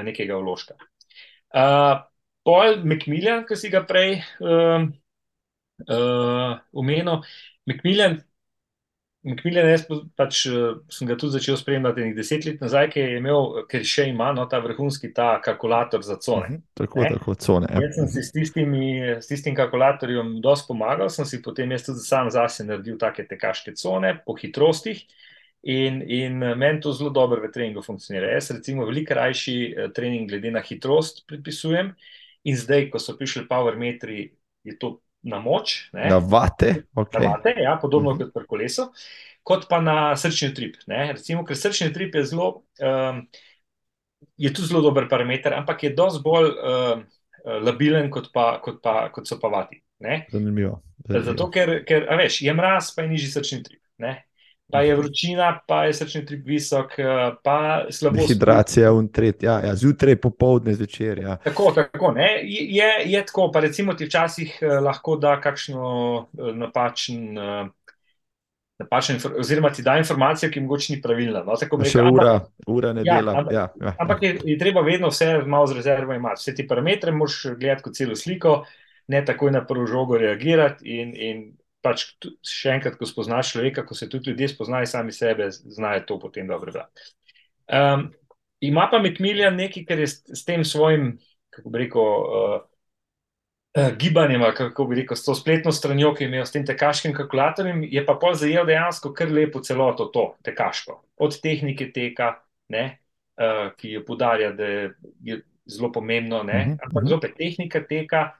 nekega 0.07 0.41
vložka. 0.41 0.79
Uh, 1.51 2.01
Pol 2.47 2.81
Macmillan, 2.87 3.45
ki 3.45 3.57
si 3.59 3.69
ga 3.73 3.83
prej 3.85 4.21
um, 4.41 4.89
uh, 5.85 6.57
omenil, 6.73 7.21
Macmillan, 7.69 8.21
Macmillan 9.23 9.67
jaz 9.69 9.83
pa- 9.85 9.99
pač 10.17 10.47
uh, 10.49 10.79
sem 10.89 11.05
ga 11.09 11.13
tudi 11.21 11.35
začel 11.35 11.59
spremljati 11.61 12.01
nekaj 12.01 12.17
deset 12.17 12.47
let 12.49 12.63
nazaj, 12.65 12.87
ker 12.95 13.05
je 13.05 13.19
imel, 13.21 13.65
ker 13.69 13.83
še 13.85 14.07
ima 14.09 14.31
no, 14.33 14.47
ta 14.49 14.63
vrhunski 14.65 15.11
ta 15.13 15.35
kalkulator 15.45 16.01
za 16.01 16.17
cone. 16.17 16.47
Mhm, 16.49 16.63
tako, 16.75 17.03
Ne? 17.03 17.11
tako, 17.13 17.35
cone. 17.37 17.69
Ja. 17.69 17.83
Jaz 17.85 17.99
sem 17.99 18.09
si 18.09 18.23
s, 18.23 18.33
tistimi, 18.33 18.87
s 19.21 19.29
tistim 19.29 19.55
kalkulatorjem 19.55 20.39
dosti 20.41 20.71
pomagal, 20.71 21.11
sem 21.13 21.29
si 21.29 21.43
potem 21.43 21.71
jaz 21.71 21.85
tudi 21.85 22.01
sam 22.01 22.31
zase 22.33 22.65
naredil 22.65 22.97
take 22.97 23.27
tekaške 23.29 23.77
cone 23.77 24.15
po 24.25 24.35
hitrostih. 24.35 25.05
In, 25.63 26.01
in 26.01 26.39
meni 26.57 26.81
to 26.81 26.89
zelo 26.97 27.11
dobro 27.11 27.43
v 27.45 27.53
treningu 27.53 27.83
funkcionira. 27.85 28.31
Jaz, 28.33 28.49
recimo, 28.51 28.87
veliko 28.89 29.13
rajši 29.13 29.57
eh, 29.69 29.91
trening 29.93 30.25
glede 30.27 30.49
na 30.51 30.63
hitrost 30.65 31.27
predpisujem, 31.29 31.93
in 32.45 32.57
zdaj, 32.57 32.87
ko 32.89 32.97
so 32.97 33.13
prišli 33.13 33.45
powermetri, 33.45 34.31
je 34.65 34.79
to 34.81 34.95
na 35.23 35.39
moč, 35.39 35.91
ne, 35.93 36.09
Na 36.09 36.19
vate, 36.19 36.85
na 36.95 37.03
okay. 37.03 37.27
vate, 37.27 37.55
ja, 37.59 37.79
podobno 37.83 38.11
Mhm. 38.11 38.19
kot 38.19 38.33
pri 38.35 38.47
kolesu, 38.47 38.89
kot 39.43 39.69
pa 39.69 39.81
na 39.81 40.17
srčni 40.17 40.49
utrip. 40.49 40.77
Ne. 40.87 41.13
Recimo, 41.13 41.45
ker 41.45 41.57
srčni 41.57 41.91
utrip 41.91 42.15
je 42.15 42.25
zelo, 42.25 42.63
um, 42.81 43.29
je 44.37 44.53
tu 44.53 44.63
zelo 44.63 44.81
dober 44.81 45.09
parameter, 45.09 45.53
ampak 45.55 45.83
je 45.83 45.95
dosti 45.95 46.23
bolj 46.25 46.51
um, 46.51 47.05
labilen, 47.65 48.11
kot, 48.11 48.31
pa, 48.33 48.61
kot, 48.61 48.81
pa, 48.83 49.09
kot 49.11 49.27
so 49.27 49.39
pa 49.39 49.49
vati. 49.49 49.83
Ne. 50.01 50.27
Zanimivo. 50.29 50.83
zanimivo. 51.05 51.25
Zato, 51.25 51.51
ker, 51.51 51.85
ker 51.85 52.07
veš, 52.17 52.41
je 52.43 52.55
mraz, 52.55 52.95
pa 52.95 53.03
je 53.03 53.09
nižji 53.09 53.31
srčni 53.31 53.61
utrip. 53.61 53.83
Ne. 53.99 54.25
Pa 54.71 54.81
je 54.81 54.95
vročina, 54.95 55.61
pa 55.67 55.85
je 55.85 55.95
srčni 55.95 56.23
utrip 56.23 56.47
visok, 56.47 56.93
eh, 56.97 57.05
pa 57.43 57.57
slabo 57.91 58.15
spimo. 58.15 58.27
Dehidracija, 58.27 58.93
untret, 58.93 59.43
ja, 59.43 59.61
ja, 59.61 59.75
zjutraj, 59.75 60.17
popoldne, 60.17 60.75
zvečer. 60.75 61.19
Ja. 61.19 61.37
Tako, 61.37 61.73
tako. 61.73 62.13
Ne? 62.13 62.29
Je, 62.45 62.91
je 63.07 63.27
tako, 63.27 63.51
pa 63.51 63.61
recimo 63.61 63.95
ti 63.95 64.05
včasih 64.05 64.59
eh, 64.61 64.67
lahko 64.81 65.17
da 65.17 65.41
kakšno 65.41 65.83
eh, 66.33 66.53
napačen. 66.55 67.39
Napačen, 68.79 69.19
oziroma 69.39 69.71
ti 69.71 69.83
da 69.83 69.99
informacijo, 69.99 70.51
ki 70.51 70.61
mogoče 70.61 70.93
ni 70.93 71.03
pravilna. 71.03 71.43
No? 71.45 71.53
Tako 71.55 71.77
Še 71.85 71.99
rekel, 71.99 72.15
ura, 72.15 72.31
ampak, 72.31 72.49
ura 72.67 72.93
ne 72.93 73.03
Ja, 73.05 73.17
dela. 73.17 73.35
ampak- 73.35 73.53
Ja, 73.53 73.69
ja, 73.79 73.93
ampak 73.99 74.23
je, 74.23 74.39
je 74.45 74.59
treba 74.59 74.81
vedno 74.81 75.09
vse 75.09 75.43
malo 75.47 75.67
z 75.67 75.77
rezervo 75.77 76.15
imeti. 76.15 76.41
Vse 76.41 76.55
te 76.55 76.67
parametre 76.67 77.13
moraš 77.13 77.43
gledati 77.59 77.83
kot 77.83 77.95
celo 77.95 78.17
sliko, 78.17 78.65
ne 79.09 79.25
takoj 79.25 79.51
na 79.51 79.61
prvo 79.61 79.85
žogo 79.87 80.17
reagirati. 80.17 80.89
In, 80.97 81.13
in 81.15 81.43
pač 81.85 82.07
še 82.45 82.77
enkrat, 82.77 82.97
ko 83.01 83.09
spoznaš 83.09 83.55
človeka, 83.55 83.85
ko 83.89 83.97
se 83.97 84.09
tudi 84.11 84.31
ljudje 84.31 84.51
spoznajo 84.53 84.89
sami 84.89 85.13
sebe, 85.13 85.49
znajo 85.51 86.05
to 86.09 86.19
potem 86.21 86.49
dobro 86.49 86.73
brati. 86.73 87.07
Um, 87.71 88.11
ima 88.61 88.89
pa 88.91 88.99
Macmillan 88.99 89.57
nekaj, 89.57 89.87
kar 89.89 90.03
je 90.03 90.09
s, 90.11 90.21
s 90.41 90.45
tem 90.45 90.65
svojim, 90.65 91.15
kako 91.55 91.73
bi 91.73 91.85
rekel, 91.85 92.03
uh, 92.03 92.57
uh, 93.79 93.91
gibanjem, 93.99 94.45
kako 94.57 94.85
bi 94.91 95.01
rekel, 95.01 95.17
s 95.17 95.25
to 95.25 95.35
spletno 95.35 95.73
stranjo, 95.73 96.13
ki 96.15 96.25
je 96.25 96.29
imel 96.29 96.47
s 96.47 96.55
tem 96.55 96.67
tekaškim 96.67 97.15
kalkulatorjem, 97.17 97.85
je 97.89 98.05
pa 98.07 98.17
pol 98.21 98.35
zajel 98.39 98.67
dejansko 98.69 99.15
kar 99.17 99.33
lepo 99.33 99.63
celoto 99.65 100.11
to 100.13 100.27
tekaško. 100.47 101.01
Od 101.21 101.39
tehnike 101.43 101.91
teka, 101.95 102.35
ne, 102.69 102.85
uh, 103.41 103.71
ki 103.79 103.97
jo 103.97 104.05
podarja, 104.07 104.53
da 104.53 104.69
je, 104.69 104.91
je 105.25 105.41
zelo 105.71 105.93
pomembno, 105.93 106.43
ne, 106.43 106.65
Mhm, 106.67 106.79
ampak 106.83 107.03
mhm. 107.03 107.09
zopet 107.09 107.37
tehnika 107.39 107.81
teka 107.87 108.31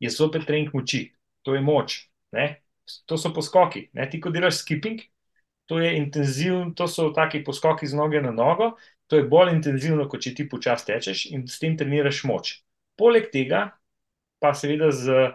je 0.00 0.10
zopet 0.10 0.46
trening 0.46 0.74
moči, 0.74 1.06
to 1.42 1.54
je 1.54 1.60
moč, 1.60 2.10
ne, 2.32 2.60
to 3.06 3.18
so 3.18 3.32
poskoki, 3.34 3.88
ne, 3.92 4.06
ti 4.10 4.20
ko 4.20 4.32
delaš 4.34 4.62
skipping, 4.62 5.02
to 5.70 5.78
je 5.78 5.92
intenzivno, 5.96 6.72
to 6.74 6.88
so 6.90 7.10
taki 7.14 7.44
poskoki 7.44 7.86
z 7.86 7.94
noge 7.94 8.22
na 8.22 8.32
nogo, 8.34 8.72
to 9.06 9.16
je 9.16 9.26
bolj 9.26 9.52
intenzivno, 9.54 10.08
kot 10.10 10.22
če 10.22 10.34
ti 10.34 10.48
počasi 10.50 10.86
tečeš 10.88 11.26
in 11.30 11.46
s 11.46 11.60
tem 11.62 11.76
treniraš 11.78 12.24
moč. 12.26 12.56
Poleg 12.98 13.30
tega 13.30 13.68
pa 14.42 14.50
seveda 14.56 14.90
z, 14.90 15.30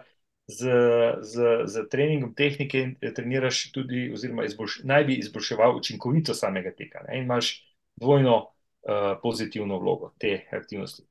z, 0.50 0.76
z, 1.22 1.48
z 1.64 1.86
treningom 1.92 2.34
tehnike 2.36 2.82
treniraš 3.16 3.70
tudi, 3.72 4.10
oziroma 4.12 4.44
izboljš, 4.44 4.80
naj 4.84 5.04
bi 5.08 5.18
izboljševal 5.22 5.76
učinkovitost 5.78 6.44
samega 6.44 6.74
teka 6.76 7.04
ne, 7.06 7.18
in 7.18 7.24
imaš 7.24 7.54
dvojno 7.96 8.36
uh, 8.42 9.16
pozitivno 9.22 9.78
vlogo 9.78 10.12
te 10.18 10.40
aktivnosti. 10.52 11.06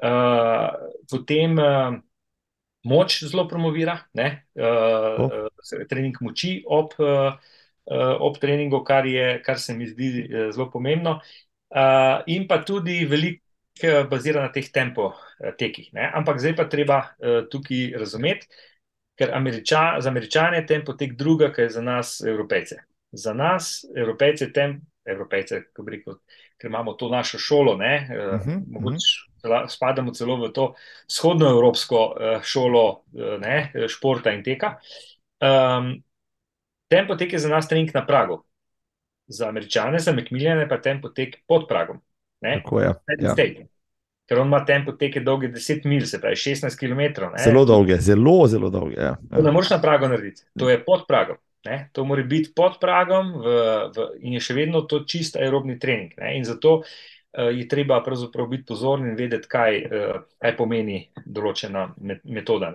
Uh, 0.00 0.74
potem 1.10 1.58
uh, 1.58 2.00
moč 2.84 3.20
zelo 3.24 3.46
promovira, 3.48 3.98
ne, 4.14 4.46
uh, 4.56 5.20
Oh. 5.20 5.48
uh, 5.50 5.86
trening 5.88 6.16
moči 6.20 6.62
ob, 6.66 6.94
uh, 6.98 7.34
ob 8.20 8.38
treningu, 8.40 8.84
kar, 8.84 9.06
je, 9.06 9.40
kar 9.44 9.58
se 9.58 9.74
mi 9.74 9.86
zdi 9.88 10.28
zelo 10.52 10.70
pomembno. 10.70 11.20
Uh, 11.70 12.22
in 12.26 12.48
pa 12.48 12.62
tudi 12.64 13.04
veliko 13.06 13.46
bazira 14.10 14.42
na 14.42 14.50
teh 14.52 14.66
tempo 14.72 15.12
tekih. 15.58 15.92
Ne? 15.96 16.10
Ampak 16.14 16.40
zdaj 16.42 16.56
pa 16.56 16.66
treba 16.68 16.98
uh, 17.00 17.44
tukaj 17.50 17.94
razumeti, 17.98 18.46
ker 19.20 19.34
Američa, 19.36 20.00
za 20.00 20.08
Američane 20.10 20.60
je 20.60 20.66
tempo 20.66 20.92
tek 20.92 21.12
druga, 21.16 21.50
kaj 21.52 21.64
je 21.64 21.70
za 21.70 21.82
nas, 21.82 22.20
Evropejce. 22.26 22.76
Za 23.12 23.34
nas, 23.34 23.84
Evropejce, 23.96 24.52
tem, 24.52 24.80
Evropejce, 25.04 25.64
ko 25.76 25.82
bi 25.82 25.98
rekel, 25.98 26.16
ker 26.60 26.68
imamo 26.68 26.92
to 26.92 27.08
našo 27.08 27.38
šolo, 27.38 27.76
ne, 27.76 27.94
uh, 28.10 28.34
Mhm, 28.36 28.50
mhm. 28.50 28.62
mogoče 28.68 29.12
cela- 29.40 29.68
spadamo 29.68 30.12
celo 30.12 30.36
v 30.36 30.52
to 30.52 30.74
vzhodnoevropsko 31.08 31.96
uh, 32.06 32.42
šolo 32.42 32.84
uh, 32.90 33.40
ne, 33.40 33.56
športa 33.88 34.30
in 34.30 34.44
teka. 34.44 34.74
Um, 35.40 36.02
tempo 36.88 37.16
tek 37.16 37.32
je 37.32 37.38
za 37.38 37.48
nas 37.48 37.68
trening 37.68 37.90
na 37.94 38.06
pragu. 38.06 38.42
Za 39.26 39.48
američane, 39.48 39.98
za 39.98 40.12
Macmillane 40.12 40.68
pa 40.68 40.76
tempo 40.78 41.08
tek 41.08 41.36
pod 41.46 41.68
pragom. 41.68 42.00
Ne? 42.40 42.60
Tako 42.64 42.80
je. 42.80 42.94
Ja. 43.18 43.30
state. 43.30 43.66
Ker 44.28 44.38
on 44.38 44.46
ima 44.46 44.64
tempo 44.64 44.92
teke 44.92 45.20
dolge 45.20 45.48
10 45.48 45.84
mil, 45.84 46.06
se 46.06 46.20
pravi 46.20 46.36
16 46.36 46.78
km. 46.78 47.24
Zelo 47.44 47.64
dolge, 47.64 47.96
zelo, 47.96 48.46
zelo 48.46 48.70
dolge. 48.70 48.94
Ja. 48.94 49.16
To 49.30 49.42
ne 49.42 49.52
moreš 49.52 49.70
na 49.70 49.80
pragu 49.80 50.08
narediti, 50.08 50.42
to 50.58 50.70
je 50.70 50.84
pod 50.84 51.00
pragom. 51.08 51.36
Ne? 51.64 51.90
To 51.92 52.04
mora 52.04 52.22
biti 52.22 52.52
pod 52.56 52.78
pragom 52.80 53.34
v, 53.42 53.54
v, 53.92 54.06
in 54.24 54.36
je 54.38 54.44
še 54.44 54.56
vedno 54.56 54.84
to 54.88 55.02
čist 55.04 55.36
aerobni 55.36 55.76
trening. 55.78 56.14
Ne? 56.16 56.32
In 56.38 56.46
zato 56.48 56.80
uh, 56.80 57.50
je 57.52 57.66
treba 57.68 58.00
pravzaprav 58.04 58.48
biti 58.48 58.68
pozoren 58.72 59.10
in 59.10 59.18
vedeti, 59.18 59.48
kaj, 59.50 59.80
uh, 59.84 60.22
kaj 60.40 60.56
pomeni 60.56 61.02
določena 61.26 61.90
met, 62.00 62.24
metoda. 62.24 62.72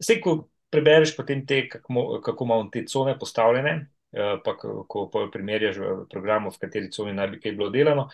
Vse, 0.00 0.16
ko 0.24 0.38
prebereš 0.72 1.16
potem 1.16 1.44
te, 1.46 1.66
kako, 1.68 1.92
mo- 1.92 2.20
kako 2.24 2.48
ima 2.48 2.60
on 2.64 2.70
te 2.72 2.86
cone 2.88 3.18
postavljene, 3.20 3.74
uh, 4.16 4.38
pa 4.44 4.56
ko, 4.56 5.08
primerjaš 5.32 5.82
v 5.82 5.96
programu, 6.12 6.54
v 6.54 6.64
kateri 6.64 6.92
coni 6.92 7.12
naj 7.16 7.34
bi 7.34 7.42
kaj 7.42 7.58
bilo 7.58 7.68
delano, 7.74 8.08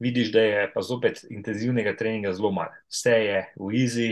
vidiš, 0.00 0.32
da 0.32 0.40
je 0.40 0.66
pa 0.72 0.82
zopet 0.82 1.26
intenzivnega 1.28 1.92
treninga 1.98 2.32
zelo 2.32 2.54
malo. 2.56 2.72
Vse 2.88 3.16
je 3.20 3.44
v 3.58 3.72
easy, 3.76 4.08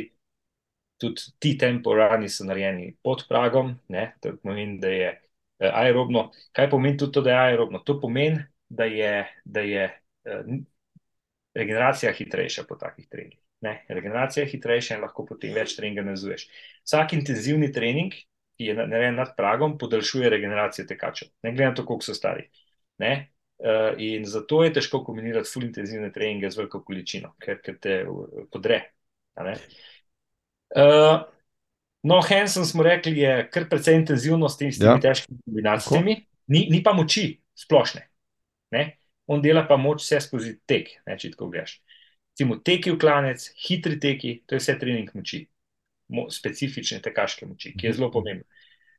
tudi 1.01 1.33
ti 1.39 1.57
temporani 1.59 2.29
so 2.29 2.45
narejeni 2.45 2.97
pod 3.03 3.25
pragom, 3.29 3.77
ne, 3.89 4.11
to 4.21 4.37
pomeni, 4.43 4.79
da 4.81 4.93
je 4.93 5.09
eh, 5.09 5.26
aerobno. 5.61 6.31
Kaj 6.53 6.71
pomeni 6.71 6.99
tudi 6.99 7.13
to, 7.13 7.23
da 7.25 7.31
je 7.31 7.39
aerobno? 7.51 7.79
To 7.79 7.99
pomeni, 8.01 8.45
da 8.69 8.85
je, 8.85 9.27
da 9.45 9.61
je 9.61 9.85
eh, 10.25 10.43
regeneracija 11.55 12.13
hitrejša 12.13 12.65
po 12.69 12.77
takih 12.77 13.09
treningih. 13.09 13.41
Ne, 13.61 13.85
regeneracija 13.89 14.45
je 14.45 14.51
hitrejša 14.51 14.97
in 14.97 15.05
lahko 15.07 15.25
potem 15.27 15.55
več 15.57 15.77
treninga 15.77 16.05
navezuješ. 16.05 16.45
Vsak 16.85 17.15
intenzivni 17.17 17.71
trening, 17.73 18.13
ki 18.57 18.69
je 18.71 18.75
na- 18.75 18.87
narejen 18.87 19.17
nad 19.17 19.33
pragom, 19.37 19.79
podaljšuje 19.79 20.29
regeneracijo 20.31 20.87
tekačev, 20.87 21.29
ne 21.43 21.53
glede 21.53 21.71
na 21.71 21.75
to, 21.75 21.87
koliko 21.87 22.05
so 22.05 22.15
stari. 22.15 22.51
Ne? 22.99 23.33
Uh, 23.57 23.95
in 23.99 24.25
zato 24.29 24.65
je 24.65 24.73
težko 24.77 25.01
kombinirati 25.05 25.49
full 25.49 25.65
intenzivne 25.65 26.11
treninge 26.13 26.51
z 26.51 26.61
veliko 26.61 26.83
količino, 26.85 27.33
ker, 27.41 27.63
ker 27.65 27.79
te 27.81 27.95
podre. 28.53 28.83
Uh, 30.77 31.25
no, 32.07 32.21
Hansen 32.23 32.67
smo 32.69 32.85
rekli, 32.87 33.19
je 33.19 33.35
kar 33.51 33.67
precej 33.71 33.99
intenzivno 33.99 34.49
s 34.49 34.59
temi, 34.61 34.73
Ja. 34.81 34.95
težkimi 35.03 35.41
kombinacijami, 35.45 36.17
ni, 36.53 36.67
ni 36.71 36.83
pa 36.83 36.95
moči 36.95 37.41
splošne. 37.59 38.07
Ne? 38.75 38.85
On 39.27 39.43
dela 39.43 39.65
pa 39.67 39.77
moč 39.77 40.05
vse 40.05 40.21
skozi 40.23 40.55
tek, 40.67 40.93
ne, 41.07 41.17
če 41.19 41.33
tako 41.35 41.51
gledaš. 41.51 41.81
Recimo 42.35 42.59
teki 42.63 42.93
v 42.95 42.99
klanec, 43.01 43.43
hitri 43.67 43.99
teki, 44.01 44.33
to 44.47 44.55
je 44.55 44.63
vse 44.63 44.77
trening 44.79 45.11
moči, 45.17 45.47
mo, 46.15 46.29
specifične 46.31 47.01
tekaške 47.03 47.47
moči, 47.49 47.73
ki 47.75 47.89
je 47.89 47.95
zelo 47.99 48.11
pomembno. 48.15 48.47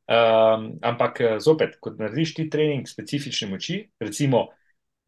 Um, 0.08 0.70
ampak 0.88 1.20
eh, 1.22 1.34
zopet, 1.44 1.78
ko 1.84 1.92
narediš 1.92 2.34
ti 2.38 2.46
trening 2.50 2.88
specifične 2.88 3.50
moči, 3.52 3.82
recimo 4.00 4.48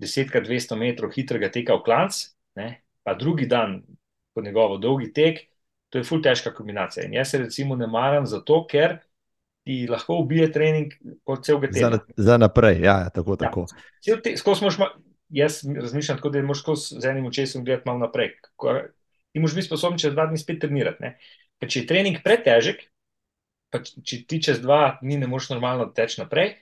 10x200 0.03 0.75
metrov 0.79 1.11
hitrega 1.15 1.49
teka 1.51 1.77
v 1.79 1.83
klanc, 1.87 2.19
ne, 2.59 2.81
pa 3.03 3.15
drugi 3.15 3.47
dan 3.47 3.81
po 4.35 4.43
njegovo 4.43 4.77
dolgi 4.77 5.11
tek, 5.15 5.39
to 5.89 5.97
je 5.97 6.03
ful 6.05 6.21
težka 6.21 6.53
kombinacija. 6.53 7.05
In 7.05 7.13
jaz 7.13 7.31
se 7.31 7.37
recimo 7.37 7.75
ne 7.75 7.87
maram 7.87 8.25
zato, 8.25 8.61
ker 8.67 8.97
ti 9.65 9.87
lahko 9.89 10.19
ubije 10.23 10.51
trening 10.51 10.93
kot 11.23 11.45
celega 11.45 11.67
Za, 11.71 11.79
tedna. 11.79 11.89
na- 11.89 12.23
za 12.23 12.37
naprej, 12.37 12.79
ja, 12.81 12.95
ja, 12.99 13.09
tako. 13.09 13.31
Ja. 13.31 13.37
tako. 13.37 13.65
Cel 14.01 14.21
te- 14.21 14.35
ma- 14.79 14.95
Jaz 15.29 15.61
razmišljam 15.81 16.17
tako, 16.17 16.29
da 16.29 16.41
moraš 16.41 16.61
skozi 16.63 16.95
z 17.01 17.05
enim 17.05 17.25
očesom 17.25 17.61
gledati 17.65 17.85
malo 17.85 17.99
naprej. 17.99 18.31
Ti 19.31 19.39
moraš 19.39 19.55
biti 19.55 19.67
sposoben 19.67 19.99
čez 20.01 20.13
dva 20.13 20.25
dni 20.25 20.37
spet 20.37 20.57
trenirati. 20.59 21.03
Ne? 21.03 21.11
Ker 21.59 21.69
če 21.69 21.79
je 21.79 21.87
trening 21.87 22.17
pretežek, 22.23 22.81
pa 23.69 23.83
če 23.83 24.23
ti 24.25 24.39
čez 24.41 24.61
dva 24.63 24.97
dni 25.03 25.19
ne 25.21 25.27
moreš 25.29 25.51
normalno 25.53 25.85
teči 25.93 26.17
naprej, 26.21 26.55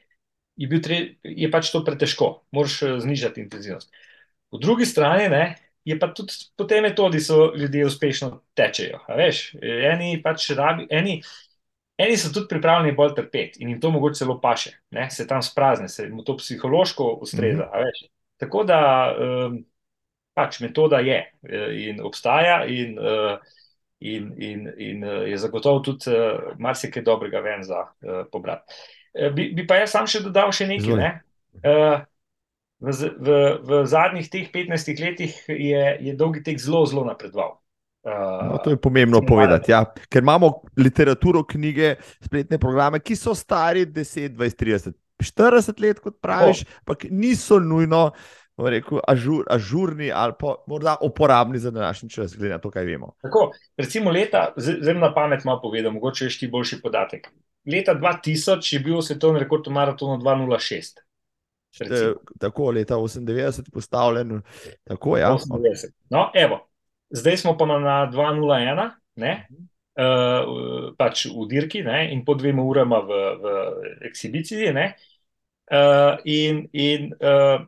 je, 0.58 0.82
tre, 0.82 1.16
je 1.24 1.48
pač 1.52 1.72
to 1.72 1.84
pretežko, 1.86 2.44
moraš 2.52 2.82
eh, 2.84 3.00
znižati 3.00 3.40
intenzivnost. 3.42 3.88
Po 4.52 4.60
drugi 4.60 4.86
strani 4.86 5.30
ne, 5.32 5.44
je 5.88 5.96
pa 6.00 6.10
tudi 6.12 6.36
po 6.58 6.68
tej 6.68 6.82
metodi 6.84 7.20
so 7.24 7.54
ljudje 7.56 7.86
uspešno 7.88 8.32
tečejo. 8.58 9.00
Veš, 9.18 9.56
eni 9.62 10.18
pač 10.24 10.50
rabi, 10.58 10.88
eni, 10.92 11.22
eni 11.98 12.18
so 12.20 12.34
tudi 12.34 12.50
pripravljeni 12.52 12.96
bolj 12.96 13.16
trpeti 13.16 13.64
in 13.64 13.72
jim 13.72 13.80
to 13.82 13.92
mogoče 13.96 14.20
celo 14.20 14.40
paše, 14.42 14.76
ne? 14.92 15.08
se 15.12 15.28
tam 15.28 15.42
sprazne, 15.42 15.88
se 15.88 16.04
jim 16.04 16.20
to 16.26 16.38
psihološko 16.38 17.12
ustreza. 17.24 17.70
A 17.72 17.86
veš. 17.86 18.04
Tako 18.38 18.64
da 18.70 18.80
um, 19.16 19.62
pač 20.38 20.60
metoda 20.62 21.00
je 21.02 21.18
eh, 21.24 21.70
in 21.88 22.04
obstaja 22.06 22.66
in, 22.70 23.00
uh, 23.00 23.40
in, 24.00 24.30
in, 24.38 24.68
in 24.78 25.04
uh, 25.04 25.24
je 25.26 25.38
zagotovo 25.42 25.80
tudi 25.80 26.14
uh, 26.14 26.52
marsikaj 26.60 27.04
dobrega 27.04 27.42
ven 27.42 27.64
za 27.64 27.88
uh, 27.88 28.26
pobrati. 28.32 28.76
Eh, 29.18 29.32
Bi, 29.32 29.50
bi 29.56 29.66
pa 29.68 29.80
jaz 29.80 29.96
sam 29.96 30.06
še 30.06 30.22
dodal 30.28 30.52
še 30.54 30.68
nekaj. 30.70 31.00
Ne? 31.00 31.10
Uh, 31.64 32.04
v, 32.80 32.90
v, 33.20 33.28
v 33.64 33.86
zadnjih 33.86 34.30
teh 34.30 34.50
15 34.54 35.02
letih 35.02 35.34
je, 35.50 35.84
je 36.02 36.14
dolgi 36.16 36.44
tek 36.44 36.60
zelo, 36.60 36.86
zelo 36.86 37.06
napredoval. 37.06 37.58
Uh, 38.08 38.48
No, 38.48 38.58
to 38.64 38.70
je 38.70 38.78
pomembno 38.78 39.20
povedati, 39.22 39.72
ja. 39.72 39.82
ker 40.08 40.24
imamo 40.24 40.62
literaturo, 40.78 41.44
knjige, 41.44 41.96
spletne 42.24 42.56
programe, 42.58 43.00
ki 43.00 43.16
so 43.16 43.34
stari 43.36 43.86
10, 43.86 44.38
20, 44.38 44.56
30, 44.56 44.94
40 45.20 45.82
let, 45.82 46.00
kot 46.00 46.22
praviš, 46.22 46.62
ampak 46.80 47.10
niso 47.10 47.60
nujno 47.60 48.12
rekel, 48.58 49.02
ažur, 49.08 49.44
ažurni 49.50 50.12
ali 50.12 50.34
pa 50.40 50.56
morda 50.68 50.96
uporabni 51.02 51.60
za 51.60 51.72
današnji 51.72 52.10
čas, 52.10 52.38
glede 52.38 52.54
na 52.54 52.60
to, 52.60 52.72
kaj 52.72 52.86
vemo. 52.86 53.12
Tako, 53.22 53.52
recimo 53.78 54.12
leta, 54.12 54.54
z- 54.58 54.78
zdaj 54.82 54.94
na 54.94 55.14
pamet 55.14 55.44
malo 55.44 55.62
povedal, 55.62 55.92
mogoče 55.92 56.26
je 56.26 56.38
ti 56.40 56.48
boljši 56.48 56.82
podatek. 56.82 57.28
Leta 57.66 57.96
2000 57.96 58.74
je 58.74 58.80
bil 58.80 59.02
svetovni 59.02 59.40
rekord 59.40 59.68
v 59.68 59.72
maratonu 59.72 60.18
206. 60.18 61.04
Recimo. 61.80 62.14
tako 62.40 62.72
leta 62.72 62.96
98 62.96 63.72
postavljen, 63.74 64.42
tako 64.84 65.18
ja. 65.18 65.30
98. 65.30 65.92
No, 66.10 66.32
evo, 66.36 66.68
zdaj 67.10 67.38
smo 67.38 67.58
pa 67.58 67.66
na, 67.66 67.80
na 67.80 67.98
201, 68.12 68.90
ne? 69.16 69.48
Uh, 69.98 70.94
pač 70.98 71.26
v 71.26 71.48
dirki 71.50 71.82
ne? 71.82 72.12
in 72.14 72.22
po 72.26 72.36
dvema 72.38 72.62
urama 72.62 73.00
v, 73.02 73.22
v 73.42 73.54
ekshibiciji. 74.10 74.74
ne. 74.74 74.92
Uh, 75.72 76.22
in, 76.24 76.68
in, 76.72 77.10
uh, 77.18 77.66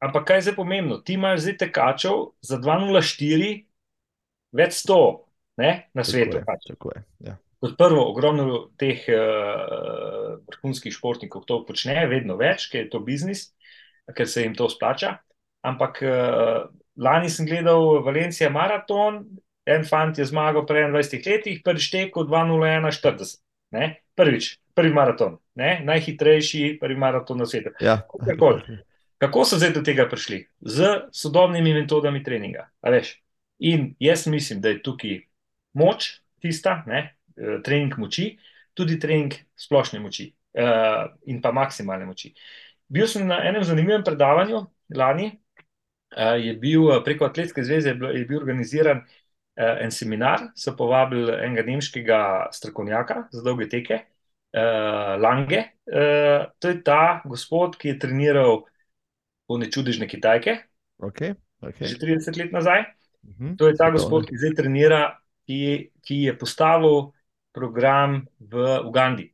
ampak 0.00 0.24
kaj 0.24 0.36
je 0.36 0.42
zdaj 0.48 0.56
pomembno? 0.56 1.00
Ti 1.02 1.18
imaš 1.18 1.42
zdaj 1.44 1.56
tekačev 1.66 2.22
za 2.40 2.60
204 2.62 3.66
več 4.54 4.78
100 4.86 5.00
ne? 5.56 5.72
na 5.94 6.04
svetu. 6.04 6.38
Tako 6.38 6.40
je, 6.40 6.44
Pač. 6.46 6.68
tako 6.70 6.94
je, 6.94 7.02
ja. 7.28 7.36
Kot 7.64 7.78
prvo, 7.80 8.02
ogromno 8.10 8.58
teh 8.76 9.06
uh, 9.08 10.34
vrhunskih 10.50 10.92
športnikov 10.92 11.46
to 11.48 11.62
počne, 11.64 11.96
vedno 12.10 12.36
več, 12.36 12.66
ker 12.68 12.82
je 12.82 12.90
to 12.92 13.00
biznis, 13.00 13.46
ker 14.12 14.28
se 14.28 14.44
jim 14.44 14.52
to 14.58 14.68
splača. 14.68 15.14
Ampak 15.64 16.02
uh, 16.04 16.66
lani 17.00 17.32
sem 17.32 17.48
gledal 17.48 18.02
Valencija 18.04 18.50
maraton, 18.52 19.22
en 19.64 19.86
fant 19.88 20.20
je 20.20 20.26
zmagal 20.28 20.66
pri 20.68 20.84
21 20.90 21.30
letih, 21.30 21.62
prvič 21.64 21.88
tekel 21.94 22.28
2:01:40. 22.28 23.40
ne. 23.78 23.94
Prvič, 24.14 24.50
prvi 24.76 24.92
maraton, 24.94 25.38
ne? 25.58 25.80
najhitrejši 25.88 26.76
prvi 26.80 26.94
maraton 27.00 27.40
na 27.40 27.48
svetu. 27.48 27.72
Ja. 27.80 27.96
Kakorkoli. 28.12 28.76
Kako 29.18 29.46
so 29.48 29.56
zdaj 29.58 29.72
do 29.74 29.82
tega 29.82 30.04
prišli? 30.10 30.44
Z 30.60 31.08
sodobnimi 31.16 31.72
metodami 31.74 32.20
treninga. 32.22 32.68
In 33.58 33.94
jaz 33.98 34.26
mislim, 34.28 34.60
da 34.60 34.68
je 34.68 34.82
tukaj 34.84 35.16
moč 35.72 36.20
tista, 36.44 36.82
ne, 36.86 37.16
trening 37.36 37.94
moči, 37.98 38.34
tudi 38.74 38.98
trening 39.00 39.34
splošne 39.58 40.00
moči 40.02 40.28
uh, 40.58 41.06
in 41.30 41.40
pa 41.42 41.52
maksimalne 41.54 42.06
moči. 42.08 42.32
Bil 42.90 43.08
sem 43.10 43.26
na 43.26 43.40
enem 43.46 43.64
zanimivem 43.64 44.04
predavanju 44.06 44.64
lani, 44.94 45.30
uh, 46.16 46.34
je 46.38 46.54
bil 46.60 46.90
eh, 46.92 47.00
preko 47.04 47.28
Atletske 47.28 47.64
zveze 47.64 47.94
je 47.94 47.98
bil, 47.98 48.10
je 48.18 48.26
bil 48.28 48.42
organiziran 48.42 49.00
uh, 49.04 49.76
en 49.82 49.94
seminar, 49.94 50.50
so 50.54 50.76
povabili 50.76 51.32
enega 51.38 51.64
nemškega 51.70 52.20
strokovnjaka 52.52 53.28
za 53.32 53.42
dolge 53.46 53.70
teke, 53.72 54.04
uh, 54.54 55.16
Lange. 55.22 55.64
Uh, 55.86 56.46
to 56.58 56.70
je 56.70 56.82
ta 56.84 57.22
gospod, 57.24 57.78
ki 57.80 57.94
je 57.94 57.98
treniral 58.06 58.62
one 59.48 59.70
čudežne 59.70 60.08
Kitajke, 60.08 60.62
Okay, 61.04 61.34
okay. 61.58 61.86
že 61.90 61.98
30 61.98 62.38
let 62.38 62.52
nazaj. 62.54 62.86
Mhm. 63.24 63.56
To 63.56 63.66
je 63.66 63.74
ta 63.74 63.90
gospod, 63.90 64.28
ki 64.28 64.38
zdaj 64.38 64.54
trenira, 64.54 65.02
ki, 65.48 65.90
ki 66.04 66.30
je 66.30 66.32
postavil 66.38 67.13
program 67.54 68.26
v 68.40 68.80
Ugandi, 68.84 69.30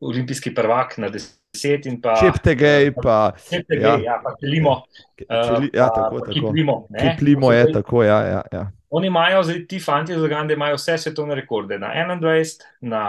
olimpijski 0.00 0.54
prvak 0.54 0.96
na 0.98 1.10
10 1.10 1.86
in 1.86 2.00
pa 2.00 2.16
Čeptegej, 2.16 2.92
pa 3.02 3.32
Čeptegej, 3.50 3.84
ja. 3.84 4.16
ja, 4.16 4.20
pa 4.24 4.32
Kelimo. 4.40 4.82
Čeli, 5.28 5.70
ja, 5.74 5.88
tako, 5.92 6.20
tako. 6.20 6.32
Kiplimo. 6.32 6.86
Kiplimo 7.00 7.52
je 7.52 7.72
tako, 7.72 8.02
ja, 8.02 8.20
ja, 8.26 8.42
ja. 8.52 8.70
Oni 8.90 9.06
imajo, 9.06 9.42
zdaj 9.42 9.66
ti 9.66 9.78
fanti 9.80 10.12
iz 10.12 10.22
Ugande 10.22 10.54
imajo 10.54 10.74
vse 10.74 10.98
svetovne 10.98 11.34
rekorde, 11.34 11.78
na 11.78 11.92
21, 11.94 12.62
na 12.80 13.02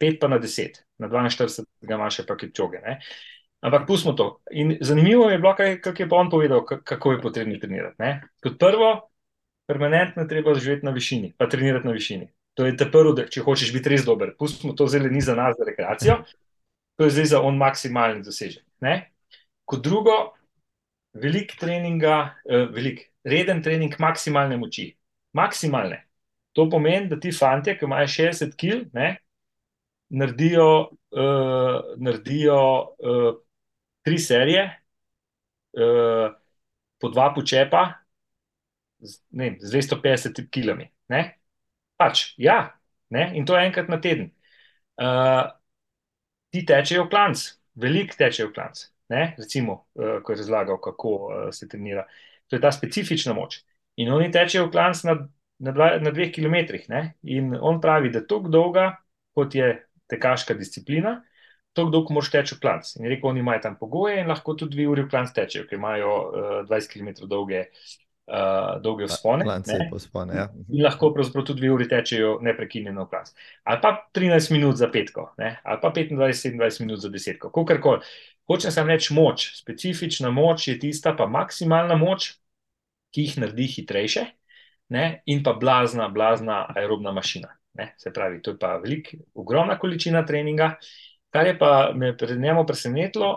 5, 0.00 0.20
pa 0.20 0.28
na 0.28 0.38
10, 0.38 0.80
na 0.98 1.08
42, 1.08 1.64
ga 1.82 1.98
ima 1.98 2.08
še 2.10 2.24
pa 2.26 2.36
Kipčoge. 2.36 2.80
Ne? 2.84 3.00
Ampak 3.60 3.84
pustimo 3.88 4.14
to. 4.16 4.40
In 4.50 4.76
zanimivo 4.80 5.28
je 5.30 5.38
bilo, 5.38 5.52
kako 5.56 6.02
je 6.02 6.08
pa 6.08 6.16
on 6.16 6.30
povedal, 6.30 6.64
ka- 6.64 6.80
kako 6.84 7.12
je 7.12 7.20
potrebno 7.20 7.58
trenirati. 7.60 7.96
Ne? 7.98 8.22
Kot 8.40 8.56
prvo, 8.58 9.10
permanentno 9.66 10.24
treba 10.24 10.54
živeti 10.54 10.86
na 10.86 10.94
višini, 10.96 11.34
pa 11.36 11.48
trenirati 11.48 11.86
na 11.86 11.92
višini. 11.92 12.28
To 12.56 12.64
je 12.64 12.72
te 12.76 12.86
prvo, 12.88 13.12
da, 13.12 13.26
če 13.28 13.44
hočeš 13.44 13.72
biti 13.74 13.92
res 13.92 14.06
dober. 14.06 14.32
Pustimo 14.38 14.72
to 14.76 14.86
zdaj, 14.88 15.10
ni 15.12 15.20
za 15.20 15.34
nas, 15.36 15.58
za 15.58 15.66
rekreacijo, 15.68 16.22
to 16.96 17.04
je 17.04 17.12
zdaj 17.12 17.28
za 17.34 17.40
on 17.44 17.58
maksimalni 17.60 18.24
dosežek. 18.24 18.64
Ne? 18.80 18.94
Kot 19.68 19.82
drugo, 19.84 20.16
velik 21.12 21.52
treninga, 21.60 22.16
eh, 22.48 22.64
velik, 22.72 23.02
reden 23.28 23.60
trening 23.62 23.92
maksimalne 24.00 24.56
moči. 24.56 24.88
Maksimalne. 25.36 26.06
To 26.56 26.64
pomeni, 26.72 27.10
da 27.12 27.20
ti 27.20 27.32
fanti, 27.36 27.74
ki 27.76 27.84
imajo 27.84 28.08
60 28.08 28.56
kg, 28.56 28.88
naredijo, 30.08 30.68
uh, 31.12 31.82
naredijo 32.00 32.56
uh, 32.96 33.34
tri 34.02 34.18
serije, 34.18 34.62
uh, 35.76 36.32
po 36.98 37.10
dva 37.12 37.34
počepa, 37.34 37.82
z, 38.98 39.18
ne, 39.30 39.56
z 39.60 39.74
250 39.74 40.46
kg. 40.48 40.88
Pač, 41.96 42.34
ja, 42.40 42.58
ne, 43.10 43.30
in 43.38 43.46
to 43.48 43.56
enkrat 43.56 43.88
na 43.88 43.98
teden. 44.02 44.30
Uh, 45.00 45.46
ti 46.52 46.64
tečejo 46.68 47.06
v 47.06 47.12
klanc, 47.12 47.44
veliko 47.76 48.16
tečejo 48.18 48.50
v 48.50 48.56
klanc. 48.56 48.82
Ne? 49.12 49.22
Recimo, 49.38 49.86
uh, 49.96 50.18
ko 50.24 50.32
je 50.32 50.40
razlagal, 50.42 50.80
kako 50.82 51.14
uh, 51.16 51.32
se 51.52 51.68
trenira. 51.68 52.06
To 52.48 52.56
je 52.56 52.62
ta 52.62 52.72
specifična 52.72 53.34
moč. 53.36 53.62
In 54.00 54.12
oni 54.12 54.28
tečejo 54.32 54.68
v 54.68 54.74
klanc 54.74 55.02
na, 55.08 55.16
na, 55.58 55.72
dva, 55.72 55.90
na 56.02 56.12
dveh 56.12 56.32
kilometrih. 56.34 56.88
Ne? 56.92 57.02
In 57.32 57.54
on 57.56 57.80
pravi, 57.80 58.12
da 58.12 58.24
tako 58.26 58.52
dolga, 58.52 58.90
kot 59.36 59.56
je 59.56 59.72
tekaška 60.10 60.54
disciplina, 60.54 61.18
tako 61.76 61.92
dolgo 61.92 62.16
moraš 62.16 62.32
teči 62.32 62.56
v 62.56 62.62
klanc. 62.62 62.92
In 62.96 63.06
je 63.06 63.14
rekel, 63.14 63.30
oni 63.30 63.40
imajo 63.44 63.64
tam 63.64 63.76
pogoje 63.80 64.20
in 64.20 64.28
lahko 64.32 64.54
tudi 64.56 64.76
dve 64.76 64.88
uri 64.92 65.04
v 65.04 65.12
klanc 65.12 65.32
tečejo, 65.36 65.66
ker 65.68 65.80
imajo 65.80 66.12
uh, 66.12 66.52
20 66.68 66.92
km 66.92 67.28
dolge, 67.28 67.66
uh, 67.66 68.05
dolge 68.82 69.06
vzpone. 69.06 69.44
Klance 69.44 69.78
ne. 69.78 69.88
pospone, 69.90 70.34
ja. 70.34 70.46
In 70.68 70.82
lahko 70.82 71.12
pravzaprav 71.14 71.44
tudi 71.46 71.62
dve 71.62 71.70
uri 71.70 71.86
tečejo 71.88 72.38
neprekinjeno 72.42 73.04
v 73.04 73.10
klas. 73.10 73.34
Ali 73.64 73.80
pa 73.82 73.92
13 74.14 74.52
minut 74.52 74.76
za 74.76 74.88
petko, 74.92 75.28
ne? 75.38 75.56
ali 75.62 75.78
pa 75.82 75.92
25-27 75.94 76.80
minut 76.82 77.00
za 77.00 77.10
desetko, 77.12 77.52
kakorkoli. 77.54 78.02
Hočem 78.46 78.74
samo 78.74 78.90
reči 78.90 79.14
moč, 79.14 79.46
specifična 79.58 80.30
moč 80.30 80.68
je 80.68 80.78
tista, 80.78 81.14
pa 81.18 81.26
maksimalna 81.26 81.96
moč, 81.98 82.32
ki 83.14 83.28
jih 83.28 83.38
naredi 83.42 83.66
hitrejše, 83.76 84.26
ne? 84.94 85.06
in 85.26 85.42
pa 85.46 85.54
blazna, 85.54 86.08
blazna 86.08 86.64
aerobna 86.74 87.14
mašina. 87.14 87.54
Ne? 87.78 87.92
Se 87.98 88.10
pravi, 88.12 88.40
to 88.42 88.56
je 88.56 88.58
pa 88.58 88.76
velika, 88.82 89.18
ogromna 89.34 89.78
količina 89.78 90.24
treninga. 90.26 90.74
Kar 91.30 91.46
je 91.46 91.58
pa 91.58 91.92
me 91.94 92.16
pred 92.16 92.40
njemu 92.40 92.66
presenetilo, 92.66 93.30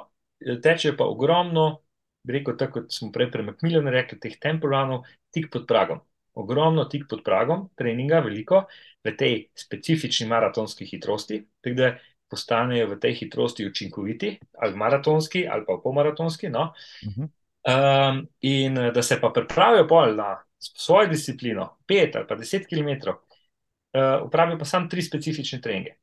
teče 0.64 0.96
pa 0.98 1.06
ogromno, 1.06 1.82
bi 2.24 2.34
rekel, 2.34 2.58
tako 2.58 2.82
kot 2.82 2.94
smo 2.94 3.12
prej 3.12 3.32
pri 3.32 3.46
Macmillanu 3.48 3.92
rekli, 3.94 4.20
teh 4.20 4.38
temporanov, 4.42 5.08
tik 5.34 5.50
pod 5.54 5.68
pragom. 5.68 6.02
Ogromno 6.40 6.86
tik 6.86 7.08
pod 7.10 7.24
pragom 7.26 7.68
treninga, 7.78 8.22
veliko 8.26 8.64
v 9.04 9.16
tej 9.18 9.36
specifični 9.58 10.28
maratonski 10.30 10.86
hitrosti, 10.88 11.42
tako 11.64 11.76
da 11.76 11.92
postanejo 12.30 12.92
v 12.92 13.00
tej 13.02 13.16
hitrosti 13.24 13.66
učinkoviti, 13.68 14.36
ali 14.62 14.78
maratonski, 14.78 15.48
ali 15.50 15.66
pa 15.66 15.80
polmaratonski. 15.84 16.50
No? 16.50 16.74
Mhm. 17.06 17.30
Um, 17.70 18.22
in 18.42 18.78
eh, 18.78 18.92
da 18.96 19.02
se 19.04 19.18
pa 19.22 19.34
pripravijo 19.36 19.88
pol 19.88 20.16
na 20.16 20.38
svojo 20.60 21.10
disciplino, 21.12 21.78
5 21.88 22.16
ali 22.16 22.28
pa 22.28 22.36
10 22.36 22.68
km, 22.70 23.10
uh, 23.10 24.26
upravijo 24.26 24.58
pa 24.60 24.66
samo 24.66 24.88
tri 24.88 25.02
specifične 25.02 25.62
treninge. 25.62 25.98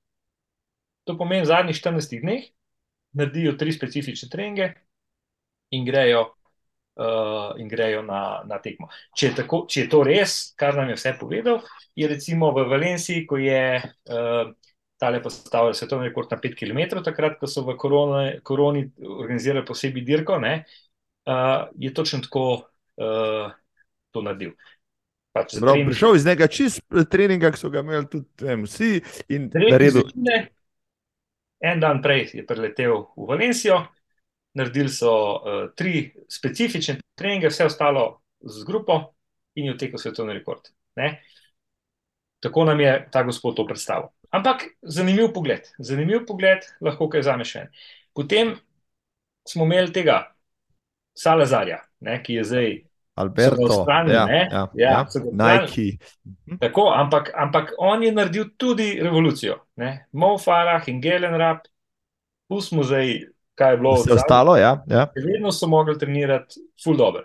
To 1.05 1.17
pomeni, 1.19 1.43
v 1.43 1.49
zadnjih 1.49 1.77
14 1.77 2.21
dneh 2.21 2.45
naredijo 3.13 3.53
tri 3.57 3.73
specifične 3.73 4.29
treninge 4.29 4.73
in 5.71 5.85
grejo, 5.85 6.23
uh, 7.01 7.55
in 7.61 7.69
grejo 7.69 8.03
na, 8.03 8.43
na 8.47 8.61
tekmo. 8.63 8.89
Če 9.17 9.31
je, 9.31 9.35
tako, 9.41 9.65
če 9.71 9.85
je 9.85 9.89
to 9.93 10.03
res, 10.07 10.37
kar 10.59 10.79
nam 10.79 10.93
je 10.93 10.99
vse 10.99 11.17
povedal, 11.21 11.61
je 11.97 12.09
recimo 12.11 12.53
v 12.55 12.67
Valenciji, 12.71 13.27
ko 13.27 13.41
je 13.41 13.81
uh, 13.81 14.53
tale 14.97 15.21
postavil 15.23 15.75
svetovni 15.77 16.09
rekord 16.09 16.31
na 16.33 16.41
5 16.41 16.57
km, 16.57 17.03
takrat, 17.05 17.37
ko 17.41 17.51
so 17.51 17.67
v 17.67 17.77
korona, 17.77 18.23
koroni 18.47 18.87
organizirali 19.05 19.67
posebej 19.67 20.07
dirko, 20.07 20.41
ne, 20.41 20.63
uh, 21.29 21.69
je 21.77 21.93
točno 21.95 22.23
tako 22.25 22.47
uh, 22.97 23.53
to 24.13 24.25
naredil. 24.25 24.57
Pač 25.37 25.59
Prav, 25.61 25.77
trening... 25.77 25.91
Prišel 25.93 26.17
iz 26.17 26.25
nekega 26.25 26.49
čist 26.49 26.85
treninga, 27.13 27.53
ki 27.53 27.61
so 27.61 27.69
ga 27.73 27.83
imeli 27.85 28.09
tudi 28.09 28.47
vem, 28.47 28.65
vsi 28.65 29.03
naredil. 29.53 30.07
En 31.67 31.81
dan 31.81 32.01
prej 32.05 32.31
je 32.37 32.45
preletel 32.45 33.03
v 33.17 33.29
Valencijo, 33.29 33.83
naredili 34.57 34.89
so 34.89 35.13
uh, 35.13 35.57
tri 35.77 36.09
specifične 36.29 36.99
treninge, 37.15 37.51
vse 37.53 37.69
ostalo 37.69 38.07
z 38.41 38.65
grupo 38.65 39.01
in 39.55 39.71
je 39.71 39.75
vtekel 39.75 40.01
svetovni 40.01 40.37
rekord. 40.37 40.71
Ne? 40.97 41.21
Tako 42.41 42.65
nam 42.65 42.81
je 42.81 43.09
ta 43.13 43.23
gospod 43.23 43.57
to 43.57 43.67
predstavil. 43.67 44.09
Ampak 44.31 44.65
zanimiv 44.83 45.33
pogled, 45.35 45.69
zanimiv 45.79 46.27
pogled, 46.29 46.65
lahko 46.81 47.09
kaj 47.09 47.23
zameš. 47.23 47.55
Potem 48.17 48.57
smo 49.49 49.65
imeli 49.65 49.93
tega 49.93 50.23
Salazarja, 51.17 51.81
ne, 52.01 52.19
ki 52.23 52.41
je 52.41 52.45
zdaj. 52.45 52.75
Alberto, 53.17 53.69
strani, 53.73 54.13
ja, 54.13 54.27
ja, 54.29 54.41
ja, 54.53 54.67
ja, 54.75 55.07
Nike. 55.33 55.97
Mhm. 56.27 56.59
Tako, 56.61 56.91
ampak, 56.93 57.31
ampak 57.35 57.73
on 57.79 58.03
je 58.03 58.13
naredil 58.13 58.51
tudi 58.57 58.99
revolucijo. 59.03 59.57
Mo 60.13 60.37
Farah 60.39 60.89
in 60.89 61.01
Gelen 61.01 61.35
Rap, 61.41 61.65
pustimo 62.49 62.85
zdaj, 62.85 63.15
kaj 63.59 63.75
je 63.75 63.81
bilo. 63.81 63.95
Vse 64.01 64.17
ostalo, 64.17 64.57
ja. 64.61 64.77
ja. 64.91 65.09
Vedno 65.17 65.53
so 65.53 65.69
mogli 65.69 65.99
trenirati 65.99 66.61
full 66.85 66.99
dobro 67.01 67.25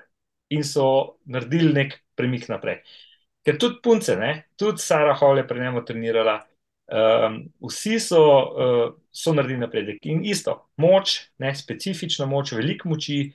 in 0.51 0.63
so 0.67 1.17
naredili 1.32 1.73
nek 1.73 1.99
premik 2.15 2.49
naprej. 2.51 2.82
Ker 3.45 3.57
tudi 3.57 3.79
punce, 3.84 4.15
ne? 4.19 4.34
tudi 4.59 4.84
Sara 4.84 5.13
Hall 5.17 5.39
je 5.39 5.47
pri 5.47 5.63
njemu 5.63 5.86
trenirala, 5.86 6.41
Um, 6.91 7.45
vsi 7.69 7.99
so, 8.03 8.19
uh, 8.19 8.93
so 9.15 9.32
naredili 9.32 9.61
napredek 9.61 10.03
in 10.11 10.25
isto, 10.27 10.57
moč, 10.75 11.13
ne, 11.39 11.53
specifična 11.55 12.25
moč, 12.27 12.51
veliko 12.51 12.89
moči, 12.91 13.29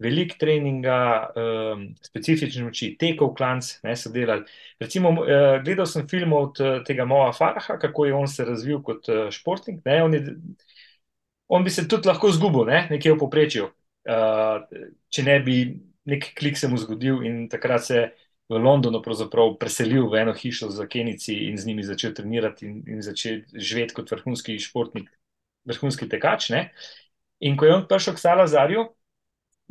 veliko 0.00 0.38
treninga, 0.40 1.00
um, 1.36 1.82
specifične 2.08 2.64
moči, 2.64 2.94
tekov, 2.96 3.34
klanc, 3.36 3.68
ne 3.84 3.92
so 4.00 4.08
delali. 4.14 4.48
Recimo, 4.80 5.12
uh, 5.12 5.58
gledal 5.60 5.90
sem 5.90 6.08
film 6.08 6.32
od 6.38 6.62
uh, 6.64 6.78
tega 6.88 7.04
Moa 7.04 7.34
Faraha, 7.36 7.76
kako 7.82 8.08
je 8.08 8.14
on 8.16 8.32
se 8.32 8.48
razvil 8.48 8.80
kot 8.86 9.12
uh, 9.12 9.26
športnik. 9.34 9.82
Ne, 9.84 9.98
on, 10.06 10.16
je, 10.16 10.24
on 11.52 11.64
bi 11.64 11.70
se 11.70 11.84
tudi 11.88 12.08
lahko 12.08 12.30
zgubil, 12.32 12.64
ne, 12.70 12.86
nekje 12.90 13.12
v 13.12 13.20
poprečju, 13.20 13.68
uh, 14.08 14.62
če 15.12 15.24
ne 15.26 15.38
bi 15.44 15.56
nek 16.08 16.32
klik 16.38 16.56
se 16.58 16.68
mu 16.68 16.78
zgodil 16.80 17.22
in 17.26 17.44
takrat 17.52 17.84
se 17.84 18.04
v 18.50 18.58
Londonu 18.58 19.00
preselil 19.58 20.08
v 20.10 20.22
eno 20.22 20.32
hišo 20.36 20.68
za 20.70 20.86
Kenici 20.86 21.48
in 21.48 21.56
z 21.56 21.66
njimi 21.66 21.84
začel 21.86 22.14
trenirati 22.14 22.66
in, 22.66 22.82
in 22.86 23.02
začel 23.02 23.42
živeti 23.54 23.94
kot 23.94 24.10
vrhunski 24.10 24.58
športnik, 24.60 25.08
vrhunski 25.64 26.08
tekač. 26.08 26.50
Ne? 26.50 26.72
In 27.40 27.56
ko 27.56 27.66
je 27.66 27.74
on 27.74 27.86
prišel 27.88 28.14
k 28.14 28.24
Salazarju, 28.24 28.84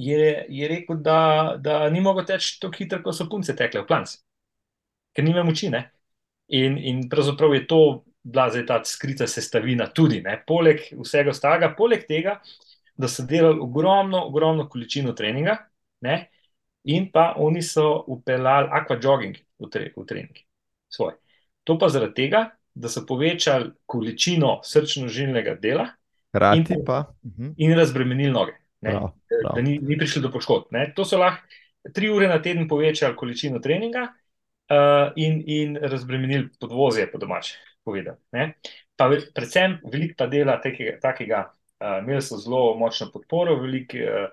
je, 0.02 0.46
je 0.50 0.68
rekel, 0.68 0.98
da, 1.04 1.58
da 1.60 1.90
ni 1.90 2.02
mogel 2.02 2.26
teči 2.26 2.58
tako 2.62 2.80
hitro, 2.80 3.02
kot 3.04 3.18
so 3.18 3.28
punce 3.30 3.54
tekle 3.56 3.84
v 3.84 3.90
klanc, 3.90 4.16
ker 5.14 5.28
nima 5.28 5.44
moči. 5.46 5.70
Ne? 5.70 5.90
In, 6.52 6.80
in 6.80 7.06
pravzaprav 7.12 7.54
je 7.56 7.68
to 7.68 7.82
bila 8.24 8.50
zdaj 8.50 8.66
ta 8.66 8.82
skrita 8.86 9.28
sestavina 9.28 9.88
tudi, 9.90 10.22
ne? 10.22 10.36
poleg 10.48 10.84
vsega 10.94 11.34
ostalega, 11.34 11.72
poleg 11.78 12.06
tega, 12.08 12.40
da 12.98 13.08
so 13.10 13.26
delali 13.26 13.60
ogromno, 13.60 14.26
ogromno 14.28 14.68
količino 14.70 15.16
treninga. 15.18 15.58
Ne? 16.02 16.32
in 16.84 17.12
pa 17.12 17.34
oni 17.38 17.62
so 17.62 18.04
upeljali 18.08 18.70
aquajogging 18.72 19.38
v, 19.60 19.70
tre, 19.70 19.92
v 19.98 20.06
trening. 20.08 20.38
Svoj. 20.90 21.14
To 21.64 21.78
pa 21.80 21.90
zaradi 21.90 22.18
tega, 22.24 22.46
da 22.74 22.90
so 22.90 23.04
povečali 23.06 23.72
količino 23.86 24.60
srčno-žilnega 24.66 25.58
dela 25.60 25.90
in, 26.56 26.66
pa, 26.86 27.04
mhm. 27.26 27.54
in 27.58 27.76
razbremenili 27.76 28.32
noge, 28.32 28.56
prav, 28.80 29.12
prav. 29.28 29.56
da 29.56 29.62
ni, 29.62 29.78
ni 29.84 29.98
prišli 30.00 30.22
do 30.24 30.32
poškodb. 30.32 30.72
To 30.96 31.06
so 31.06 31.20
lahko 31.20 31.92
tri 31.94 32.10
ure 32.14 32.30
na 32.30 32.42
teden 32.42 32.68
povečali 32.70 33.16
količino 33.18 33.60
treninga 33.60 34.08
uh, 34.08 35.12
in, 35.16 35.42
in 35.46 35.78
razbremenili 35.82 36.50
podvozje, 36.60 37.10
po 37.12 37.20
domač 37.82 37.86
povedal. 37.86 38.18
Pa 38.96 39.10
predvsem 39.34 39.80
veliko 39.84 40.16
pa 40.18 40.28
dela 40.28 40.62
takega, 40.62 41.00
takega 41.02 41.40
uh, 41.82 42.00
imeli 42.04 42.22
so 42.22 42.38
zelo 42.38 42.76
močno 42.78 43.12
podporo, 43.12 43.60
veliko 43.62 43.98
uh, 43.98 44.30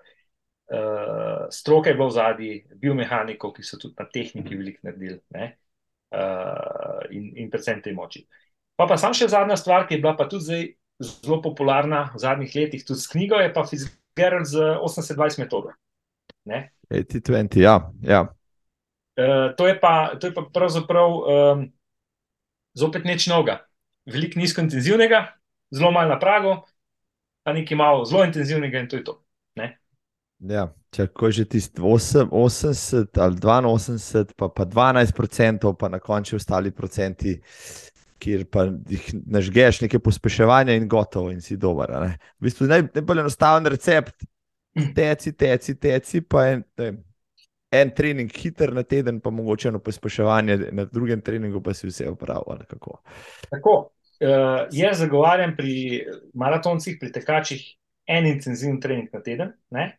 uh, 0.72 1.48
stroke 1.50 1.88
je 1.88 1.94
bilo 1.94 2.08
v 2.08 2.12
zadnji, 2.12 2.64
biomehanikov, 2.74 3.54
ki 3.54 3.62
so 3.62 3.78
tudi 3.78 3.94
na 3.98 4.06
tehniki 4.06 4.54
mhm. 4.54 4.58
veliko 4.58 4.78
naredili 4.82 5.20
uh, 5.38 7.08
in, 7.10 7.32
in 7.36 7.50
predvsem 7.50 7.82
te 7.82 7.92
moči. 7.92 8.26
Pa 8.76 8.86
pa 8.86 8.96
sam 8.96 9.14
še 9.14 9.28
zadnja 9.28 9.56
stvar, 9.56 9.88
ki 9.88 9.96
je 9.96 10.02
bila 10.02 10.14
pa 10.16 10.28
tudi 10.28 10.44
zdaj 10.44 10.66
zelo 10.98 11.40
popularna 11.42 12.10
v 12.14 12.18
zadnjih 12.18 12.54
letih, 12.54 12.84
tudi 12.84 13.00
s 13.00 13.10
knjigo, 13.10 13.38
je 13.40 13.52
pa 13.54 13.64
Fitzgerald 13.66 14.46
z 14.46 14.78
80-20 14.82 15.42
metodo. 15.42 15.74
80-20, 16.48 17.58
ja. 17.60 17.90
ja. 18.02 18.20
Uh, 19.18 19.50
to, 19.58 19.66
je 19.66 19.74
pa, 19.78 20.14
to 20.18 20.30
je 20.30 20.34
pa 20.34 20.46
pravzaprav 20.54 21.10
um, 21.10 21.66
zopet 22.74 23.04
neč 23.04 23.26
noga. 23.30 23.60
Veliko 24.08 24.40
nizko 24.40 24.64
intenzivnega, 24.64 25.24
zelo 25.74 25.90
malo 25.92 26.14
na 26.14 26.18
pragu, 26.18 26.56
pa 27.44 27.52
nekaj 27.52 27.76
malo 27.76 28.04
zelo 28.08 28.24
intenzivnega, 28.24 28.80
in 28.80 28.88
to 28.88 28.96
je 28.96 29.04
to. 29.04 29.18
Ne? 29.60 29.72
Ja, 30.52 30.68
če 30.94 31.08
je 31.08 31.32
že 31.32 31.44
tisti 31.44 31.82
80 31.82 33.18
ali 33.18 33.40
82, 33.42 34.34
pa, 34.36 34.48
pa 34.48 34.64
12 34.64 35.14
procentov, 35.16 35.76
pa 35.76 35.88
na 35.88 35.98
koncu 35.98 36.36
ostali 36.36 36.70
procenti, 36.70 37.40
kjer 38.18 38.46
pa 38.50 38.66
jih 38.88 39.10
nažgeš, 39.26 39.82
nekaj 39.84 40.00
pospeševanja 40.02 40.74
in 40.74 40.88
gotovo, 40.88 41.30
in 41.30 41.40
si 41.40 41.56
dober. 41.56 41.90
V 42.38 42.48
bistvu 42.48 42.66
naj, 42.70 42.86
najbolj 42.94 43.22
enostaven 43.24 43.66
recept, 43.66 44.24
teci, 44.94 45.32
teci, 45.32 45.74
teci, 45.74 46.22
pa 46.22 46.46
en, 46.52 46.64
en 47.70 47.90
trening 47.94 48.32
hiter 48.32 48.72
na 48.74 48.82
teden, 48.82 49.20
pa 49.20 49.30
mogoče 49.30 49.68
eno 49.68 49.78
pospeševanje, 49.84 50.56
na 50.72 50.84
drugem 50.88 51.20
treningu 51.20 51.62
pa 51.62 51.74
si 51.74 51.90
vse 51.90 52.08
upravlja. 52.10 52.64
Tako. 52.68 52.98
tako 53.50 53.76
uh, 53.78 54.66
jaz 54.72 55.02
zagovarjam 55.04 55.56
pri 55.56 56.04
maratoncih, 56.34 56.96
pri 57.00 57.12
tekačih, 57.12 57.64
en 58.08 58.26
intenziven 58.26 58.80
trening 58.80 59.12
na 59.12 59.20
teden. 59.22 59.52
Ne? 59.70 59.90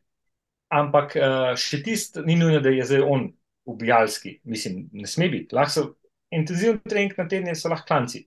ampak 0.70 1.16
uh, 1.18 1.54
še 1.58 1.82
tisti 1.86 2.24
ni 2.26 2.38
nujno, 2.38 2.62
da 2.62 2.72
je 2.74 2.86
zdaj 2.86 3.06
on 3.06 3.28
ubijalski. 3.70 4.40
Mislim, 4.50 4.88
ne 4.94 5.10
sme 5.10 5.30
biti. 5.34 5.58
So 5.70 5.96
intenzivni 6.34 6.82
trening 6.86 7.18
na 7.18 7.28
teden, 7.28 7.56
so 7.58 7.72
lahko 7.72 7.90
klanci. 7.90 8.26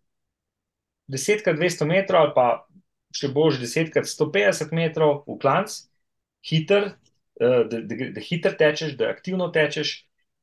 10krat 1.13 1.59
200 1.59 1.89
metrov 1.89 2.27
ali 2.27 2.35
pa 2.35 2.47
še 3.15 3.31
bož 3.35 3.59
10krat 3.61 4.09
150 4.09 4.75
metrov 4.75 5.23
v 5.27 5.39
klanc, 5.43 5.75
hiter, 6.47 6.95
da, 7.41 7.81
da, 7.81 8.09
da 8.15 8.21
hiter 8.21 8.57
tečeš, 8.59 8.97
da 8.97 9.11
aktivno 9.11 9.49
tečeš. 9.55 10.01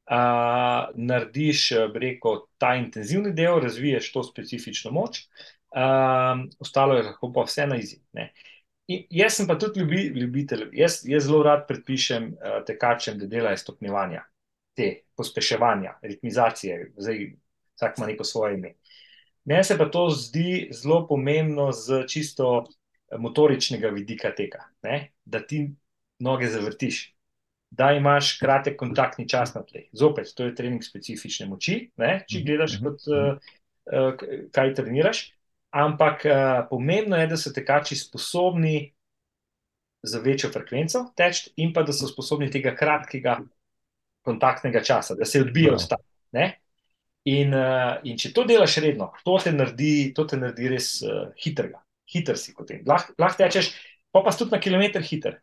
Uh, 0.10 0.88
narediš, 0.98 1.68
reko, 1.94 2.32
ta 2.58 2.72
intenzivni 2.80 3.30
del, 3.38 3.60
razviješ 3.62 4.08
to 4.10 4.24
specifično 4.26 4.90
moč, 4.92 5.20
uh, 5.70 6.40
ostalo 6.58 6.96
je 6.98 7.04
lahko 7.06 7.30
pa 7.36 7.44
vse 7.46 7.68
na 7.70 7.78
izid. 7.78 8.02
In 8.90 9.04
jaz 9.14 9.36
sem 9.38 9.46
pa 9.48 9.54
tudi 9.62 9.84
ljubi, 9.84 10.02
ljubitelj. 10.18 10.64
Jaz, 10.74 11.04
jaz 11.06 11.28
zelo 11.28 11.44
rad 11.46 11.68
predpišem 11.70 12.26
uh, 12.32 12.56
tekačem, 12.66 13.20
da 13.22 13.30
delajo 13.30 13.62
stopnjevanja, 13.62 14.24
te 14.74 14.90
pospeševanja, 15.14 16.00
ritmizacije, 16.02 16.88
zdaj 16.98 17.22
vsak 17.78 17.98
ima 17.98 18.08
neko 18.08 18.24
svoje 18.24 18.58
ime. 18.58 18.74
Meni 19.46 19.64
se 19.64 19.78
pa 19.78 19.86
to 19.90 20.10
zdi 20.10 20.70
zelo 20.72 21.08
pomembno 21.08 21.72
z 21.72 22.04
čisto 22.08 22.66
eh, 22.66 23.18
motoričnega 23.18 23.90
vidika 23.90 24.36
teka, 24.36 24.64
ne? 24.84 25.12
da 25.26 25.46
ti 25.48 25.70
noge 26.20 26.50
zavrtiš, 26.52 27.02
da 27.72 27.92
imaš 27.92 28.38
kratek 28.40 28.78
kontaktni 28.80 29.28
čas 29.30 29.54
na 29.54 29.64
tleh. 29.64 29.88
Zopet, 29.94 30.34
to 30.36 30.48
je 30.48 30.56
trening 30.56 30.84
specifične 30.84 31.48
moči, 31.50 31.92
ne? 32.02 32.24
če 32.30 32.42
gledaš, 32.46 32.80
kot, 32.84 33.06
uh, 33.14 34.24
kaj 34.56 34.74
treniraš. 34.78 35.28
Ampak 35.70 36.26
uh, 36.26 36.64
pomembno 36.70 37.18
je, 37.20 37.28
da 37.30 37.38
so 37.38 37.54
tekači 37.54 37.96
sposobni 37.96 38.90
za 40.02 40.22
večjo 40.24 40.50
frekvenco 40.54 41.10
teči, 41.18 41.52
in 41.62 41.74
pa 41.76 41.84
da 41.86 41.94
so 41.94 42.08
sposobni 42.10 42.50
tega 42.52 42.74
kratkega 42.76 43.38
kontaktnega 44.26 44.82
časa, 44.84 45.16
da 45.16 45.26
se 45.26 45.42
odbijajo 45.44 45.78
od 45.78 45.86
tega. 45.92 46.50
In, 47.30 47.54
uh, 47.54 48.00
in 48.08 48.18
če 48.18 48.32
to 48.34 48.46
delaš 48.48 48.80
redno, 48.82 49.12
to 49.28 49.36
te 49.44 49.52
naredi, 49.54 50.10
to 50.18 50.24
te 50.26 50.40
naredi 50.40 50.72
res 50.72 50.88
uh, 51.06 51.30
hitrega, 51.38 51.84
hiter 52.10 52.40
si 52.40 52.56
kot 52.58 52.72
en. 52.74 52.82
Lahko 52.90 53.14
lah 53.22 53.36
tečeš, 53.38 53.70
pa 54.16 54.24
pa 54.26 54.34
tudi 54.34 54.56
na 54.56 54.62
kilometr 54.64 55.04
hiter. 55.06 55.38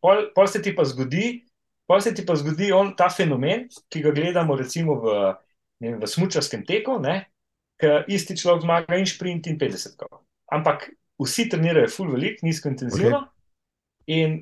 Pol, 0.00 0.28
pol 0.36 0.48
se 0.50 0.60
ti 0.62 0.74
pa 0.76 0.84
zgodi, 0.84 1.44
pol 1.88 2.02
se 2.04 2.12
ti 2.14 2.24
pa 2.26 2.36
zgodi 2.36 2.72
on, 2.72 2.92
ta 2.98 3.08
fenomen, 3.12 3.68
ki 3.88 4.02
ga 4.04 4.12
gledamo 4.16 4.56
recimo 4.56 4.98
v, 5.00 5.14
v 5.80 6.10
smučarskem 6.10 6.66
teku. 6.68 6.98
Ne? 7.00 7.22
ker 7.80 8.08
isti 8.10 8.36
človek 8.38 8.64
zmaga 8.64 8.98
in 8.98 9.06
sprint 9.08 9.48
in 9.50 9.58
50. 9.58 10.04
Ampak 10.54 10.88
vsi 11.20 11.48
trenirajo 11.50 11.90
full 11.92 12.12
velik, 12.14 12.42
nizko 12.46 12.70
intenzivno. 12.70 13.24
Okay. 13.24 14.14
In 14.14 14.36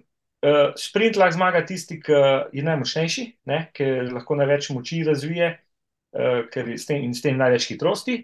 uh, 0.45 0.73
sprint 0.79 1.19
lahko 1.21 1.39
zmaga 1.39 1.65
tisti, 1.67 2.01
ki 2.03 2.23
je 2.53 2.65
najmočnejši, 2.67 3.27
ne, 3.51 3.61
ki 3.77 3.91
lahko 4.11 4.37
največ 4.41 4.73
moči 4.75 5.03
razvije, 5.07 5.53
uh, 6.19 6.41
ker 6.53 6.73
s 6.77 6.89
tem, 6.89 7.05
in 7.07 7.15
s 7.17 7.25
tem 7.25 7.39
največ 7.39 7.71
hitrosti, 7.73 8.19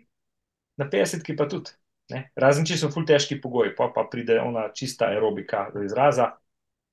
na 0.79 0.89
50, 0.91 1.25
ki 1.27 1.37
pa 1.39 1.49
tudi. 1.51 1.75
Ne. 2.09 2.31
Razen 2.41 2.65
če 2.65 2.79
so 2.81 2.89
full 2.93 3.05
težki 3.09 3.37
pogoji, 3.41 3.75
pa, 3.77 3.91
pa 3.93 4.07
pride 4.09 4.39
ona 4.41 4.71
čista 4.73 5.11
aerobika 5.13 5.67
do 5.75 5.83
izraza, 5.85 6.33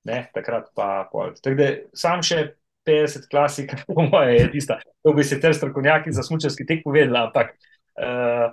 ne, 0.06 0.22
takrat 0.34 0.70
pa 0.78 1.08
pol. 1.12 1.34
Tako 1.42 1.58
da 1.60 1.72
sam 1.98 2.24
še 2.26 2.56
50 2.88 3.30
klasik, 3.32 3.74
po 3.90 4.06
moje, 4.06 4.38
je 4.40 4.52
tista. 4.54 4.80
To 5.06 5.14
bi 5.18 5.26
se 5.26 5.40
ter 5.42 5.56
strokovnjaki 5.58 6.14
za 6.14 6.24
smučarski 6.26 6.68
tek 6.70 6.86
povedali, 6.86 7.22
ampak. 7.26 7.56
Uh, 7.96 8.50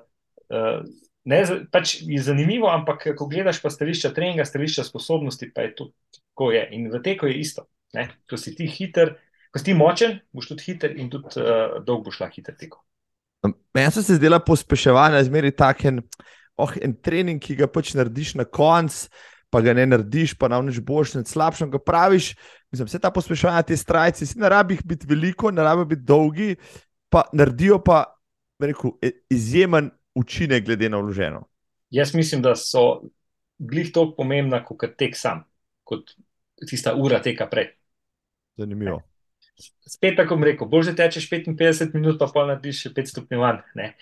uh, 0.52 0.82
Ne, 1.22 1.38
pač 1.70 2.00
je 2.02 2.18
zanimivo, 2.18 2.66
ampak 2.66 3.04
ko 3.14 3.28
gledaš 3.30 3.60
pa 3.62 3.70
stališča 3.70 4.10
treninga, 4.10 4.42
stališča 4.42 4.82
sposobnosti, 4.88 5.46
pa 5.54 5.68
je 5.68 5.74
to 5.78 5.84
tako. 6.10 6.50
Je. 6.50 6.64
In 6.74 6.88
v 6.90 6.98
teku 7.04 7.28
je 7.30 7.36
isto. 7.38 7.68
Ne? 7.94 8.08
Ko 8.26 8.34
si 8.40 8.56
ti 8.58 8.66
hiter, 8.66 9.14
ko 9.54 9.60
si 9.60 9.68
ti 9.68 9.76
močen, 9.78 10.18
boš 10.34 10.50
tudi 10.50 10.66
hiter 10.66 10.96
in 10.98 11.12
tudi 11.12 11.38
uh, 11.38 11.78
dolgo 11.84 12.08
boš 12.08 12.18
lahko 12.24 12.40
hiter 12.40 12.56
teko. 12.58 12.82
Meni 13.74 13.90
se 13.94 14.16
zdela 14.18 14.40
pospeševanje, 14.42 15.22
zmeri 15.28 15.52
tak 15.54 15.84
en, 15.86 16.02
oh, 16.58 16.74
en 16.82 16.96
trening, 16.98 17.38
ki 17.42 17.54
ga 17.60 17.70
pač 17.70 17.94
narediš 17.98 18.34
na 18.40 18.46
koncu, 18.46 19.06
pa 19.52 19.60
ga 19.60 19.74
ne 19.76 19.84
narediš, 19.86 20.32
pa 20.40 20.48
nam 20.48 20.64
neč 20.66 20.80
boš, 20.80 21.12
ne 21.18 21.26
slabšem, 21.28 21.68
ga 21.74 21.78
praviš. 21.78 22.32
Mislim, 22.72 22.88
vse 22.88 23.00
ta 23.02 23.10
pospeševanje, 23.12 23.66
te 23.68 23.76
strajci, 23.76 24.26
si 24.26 24.40
ne 24.40 24.48
rabi 24.48 24.78
biti 24.84 25.08
veliko, 25.08 25.52
ne 25.52 25.64
rabi 25.66 25.84
biti 25.92 26.06
dolgi, 26.08 26.54
pa 27.12 27.26
naredijo 27.36 27.82
pa 27.84 28.06
rekel, 28.62 28.96
e, 29.04 29.10
izjemen 29.30 29.90
učinek, 30.16 30.64
glede 30.64 30.88
na 30.88 31.02
vloženo. 31.02 31.44
Jaz 31.92 32.14
mislim, 32.16 32.40
da 32.42 32.56
so 32.56 33.02
glih 33.58 33.92
toliko 33.92 34.16
pomembna, 34.22 34.62
kot 34.64 34.96
tek 34.98 35.16
sam, 35.16 35.44
kot 35.84 36.14
tista 36.68 36.94
ura 36.96 37.20
teka 37.22 37.46
prej. 37.50 37.74
Zanimivo. 38.56 39.02
Spet 39.84 40.16
tako 40.16 40.38
rekel, 40.40 40.68
bolj 40.68 40.88
že 40.90 40.96
tečeš 40.96 41.28
55 41.28 41.92
minut, 41.92 42.16
pa 42.18 42.30
pol 42.32 42.48
narediš 42.48 42.86
še 42.86 42.94
5 42.96 43.12
stopnjevanj. 43.12 43.60
Ne? 43.76 43.92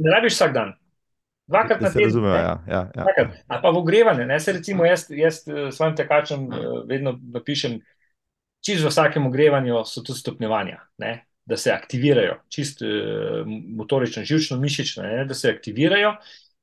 ne 0.00 0.14
rabiš 0.16 0.38
vsak 0.38 0.56
dan. 0.56 0.72
Dvakrat 1.46 1.80
na 1.80 1.90
teden. 1.90 2.08
Razumem, 2.08 2.34
ja. 2.34 2.54
ja, 2.68 2.82
ja. 2.96 3.06
Ali 3.48 3.62
pa 3.62 3.70
v 3.70 3.80
ogrevanje. 3.82 4.26
Ne? 4.26 4.40
Se 4.40 4.52
recimo 4.52 4.86
jaz, 4.86 5.08
jaz 5.10 5.42
eh, 5.48 5.68
svojim 5.72 5.96
tekačem 5.96 6.46
eh, 6.52 6.70
vedno 6.88 7.16
napišem, 7.34 7.80
čisto 8.62 8.86
v 8.86 8.94
vsakem 8.94 9.26
ogrevanju 9.26 9.84
so 9.84 10.04
tudi 10.06 10.22
stopnjevanja. 10.22 10.80
Ne? 11.02 11.18
da 11.44 11.56
se 11.56 11.70
aktivirajo, 11.70 12.36
čist 12.48 12.82
uh, 12.82 12.88
motorično, 13.76 14.24
živčno, 14.24 14.58
mišično, 14.58 15.02
ne, 15.02 15.24
da 15.24 15.34
se 15.34 15.50
aktivirajo 15.50 16.14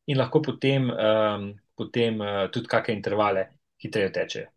in 0.07 0.17
lahko 0.17 0.41
potem, 0.41 0.89
um, 0.89 1.51
potem 1.75 2.21
uh, 2.21 2.45
tudi 2.51 2.67
kakšne 2.67 2.95
intervale 2.95 3.45
hitreje 3.83 4.13
tečejo. 4.15 4.47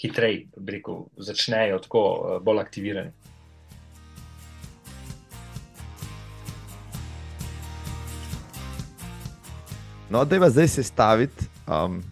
Hitreje, 0.00 0.46
rekel, 0.66 1.04
začnejo 1.18 1.82
tako 1.82 2.04
uh, 2.14 2.38
bolj 2.42 2.62
aktivirani. 2.62 3.33
No, 10.14 10.24
da 10.24 10.36
je 10.36 10.50
zdaj 10.50 10.68
sestaviti 10.68 11.44
um, 11.66 12.02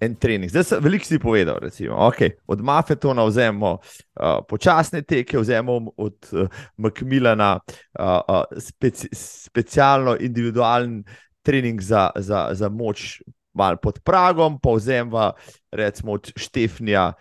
en 0.00 0.14
trening. 0.14 0.50
Zdaj 0.50 0.80
veliko 0.80 1.04
si 1.04 1.18
povedal, 1.18 1.58
recimo, 1.62 1.94
okay, 1.94 2.30
od 2.46 2.60
Mafetona 2.60 3.24
vzemo 3.24 3.70
uh, 3.70 4.40
počasne 4.48 5.02
teke, 5.02 5.38
vzemo 5.38 5.92
od 5.96 6.16
uh, 6.32 6.48
Macmillana 6.76 7.60
uh, 7.60 8.06
uh, 8.28 8.42
speci 8.58 9.08
specialno 9.12 10.16
individualen 10.20 11.04
trening 11.42 11.80
za, 11.80 12.10
za, 12.16 12.48
za 12.52 12.68
moč 12.68 13.22
mal 13.54 13.76
pod 13.76 14.02
pragom, 14.02 14.58
pa 14.58 14.74
vzemo 14.74 15.30
recimo 15.70 16.18
od 16.18 16.32
Štefnija 16.36 17.12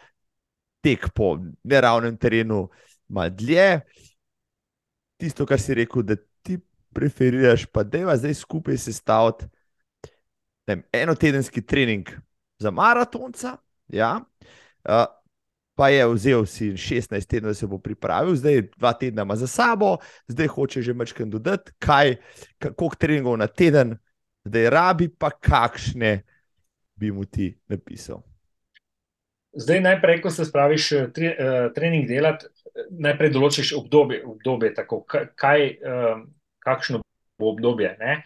tek 0.81 1.11
po 1.13 1.37
neravnem 1.63 2.17
terenu 2.17 2.69
mal 3.07 3.29
dlje. 3.29 3.81
Tisto, 5.21 5.45
kar 5.45 5.61
si 5.61 5.77
rekel, 5.77 6.01
da 6.01 6.17
ti 6.41 6.57
preferiraš, 6.93 7.69
pa 7.69 7.83
da 7.83 7.97
je 7.97 8.17
zdaj 8.17 8.33
skupaj 8.33 8.77
sestaviti 8.77 9.58
enotedenski 10.93 11.61
trening 11.61 12.09
za 12.59 12.71
maratonca. 12.71 13.57
Ja. 13.87 14.19
Uh, 14.83 15.05
pa 15.79 15.89
je 15.89 16.07
vzel 16.13 16.45
si 16.45 16.71
16 16.75 17.27
tednov, 17.27 17.49
da 17.49 17.55
se 17.55 17.67
bo 17.67 17.77
pripravil, 17.79 18.35
zdaj 18.35 18.61
dva 18.77 18.91
tedna 18.93 19.23
ima 19.23 19.35
za 19.35 19.47
sabo, 19.47 19.97
zdaj 20.27 20.47
hoče 20.47 20.81
že 20.81 20.93
nekaj 20.93 21.25
dodati, 21.25 21.71
kaj, 21.79 22.15
koliko 22.75 22.95
treningov 22.99 23.37
na 23.37 23.47
teden, 23.47 23.95
zdaj 24.43 24.69
rabi, 24.69 25.07
pa 25.07 25.29
kakšne 25.31 26.23
bi 26.95 27.11
mu 27.11 27.23
ti 27.25 27.55
napisal. 27.67 28.19
Zdaj, 29.55 29.79
najprej, 29.81 30.21
ko 30.21 30.29
se 30.29 30.45
spraviš 30.45 30.89
tre, 31.15 31.31
uh, 31.31 31.71
trening 31.73 32.07
delati, 32.07 32.45
najprej 32.91 33.31
določiš 33.31 33.73
obdobje, 33.79 34.19
obdobje 34.25 34.73
tako, 34.73 35.05
kaj, 35.35 35.79
uh, 35.79 36.19
kakšno 36.59 37.01
bo 37.39 37.53
obdobje. 37.55 37.95
Ne? 37.99 38.23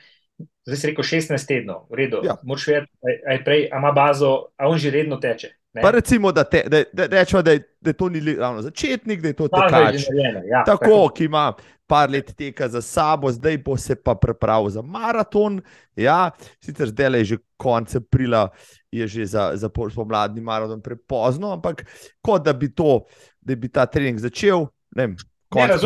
Zdaj 0.64 0.78
si 0.80 0.88
rekel 0.88 1.04
16 1.04 1.48
tednov, 1.48 1.86
v 1.92 2.00
redu. 2.00 2.24
Ja. 2.24 2.38
Moč 2.48 2.68
vedeti, 2.68 2.92
aj 3.04 3.44
prej, 3.44 3.68
a 3.68 3.82
ima 3.84 3.92
bazo, 3.92 4.56
a 4.56 4.72
on 4.72 4.80
že 4.80 4.94
redno 4.96 5.20
teče. 5.20 5.52
Pa 5.82 5.92
recimo, 5.92 6.32
da, 6.32 6.44
te, 6.44 6.64
da, 6.70 6.84
da, 6.94 7.08
rečemo, 7.08 7.42
da, 7.42 7.52
je, 7.52 7.64
da 7.82 7.94
to 7.94 8.10
ni 8.10 8.22
ravno 8.36 8.62
začetnik, 8.62 9.22
da 9.22 9.28
je 9.28 9.34
to 9.34 9.48
tekač. 9.48 10.06
Ja, 10.46 10.64
tako, 10.64 10.86
tako, 10.86 11.10
ki 11.10 11.26
ima 11.26 11.54
par 11.88 12.10
let 12.10 12.32
teka 12.38 12.68
za 12.70 12.82
sabo, 12.82 13.32
zdaj 13.32 13.58
bo 13.58 13.78
se 13.78 13.96
pa 13.96 14.16
pripravil 14.16 14.70
za 14.70 14.82
maraton. 14.82 15.62
Ja, 15.96 16.32
sicer 16.62 16.88
zdaj 16.88 17.18
je 17.18 17.26
že 17.26 17.38
konec 17.58 17.96
aprila, 17.96 18.50
je 18.92 19.08
že 19.08 19.26
za, 19.26 19.52
za 19.56 19.70
pomladni 19.70 20.42
maraton 20.42 20.82
prepozno, 20.82 21.52
ampak 21.54 21.86
kot 22.22 22.46
da 22.46 22.54
bi, 22.54 22.70
to, 22.70 23.04
da 23.42 23.56
bi 23.56 23.70
ta 23.70 23.86
trening 23.86 24.20
začel, 24.20 24.68
ne 24.96 25.08
vem, 25.08 25.16
konec 25.50 25.82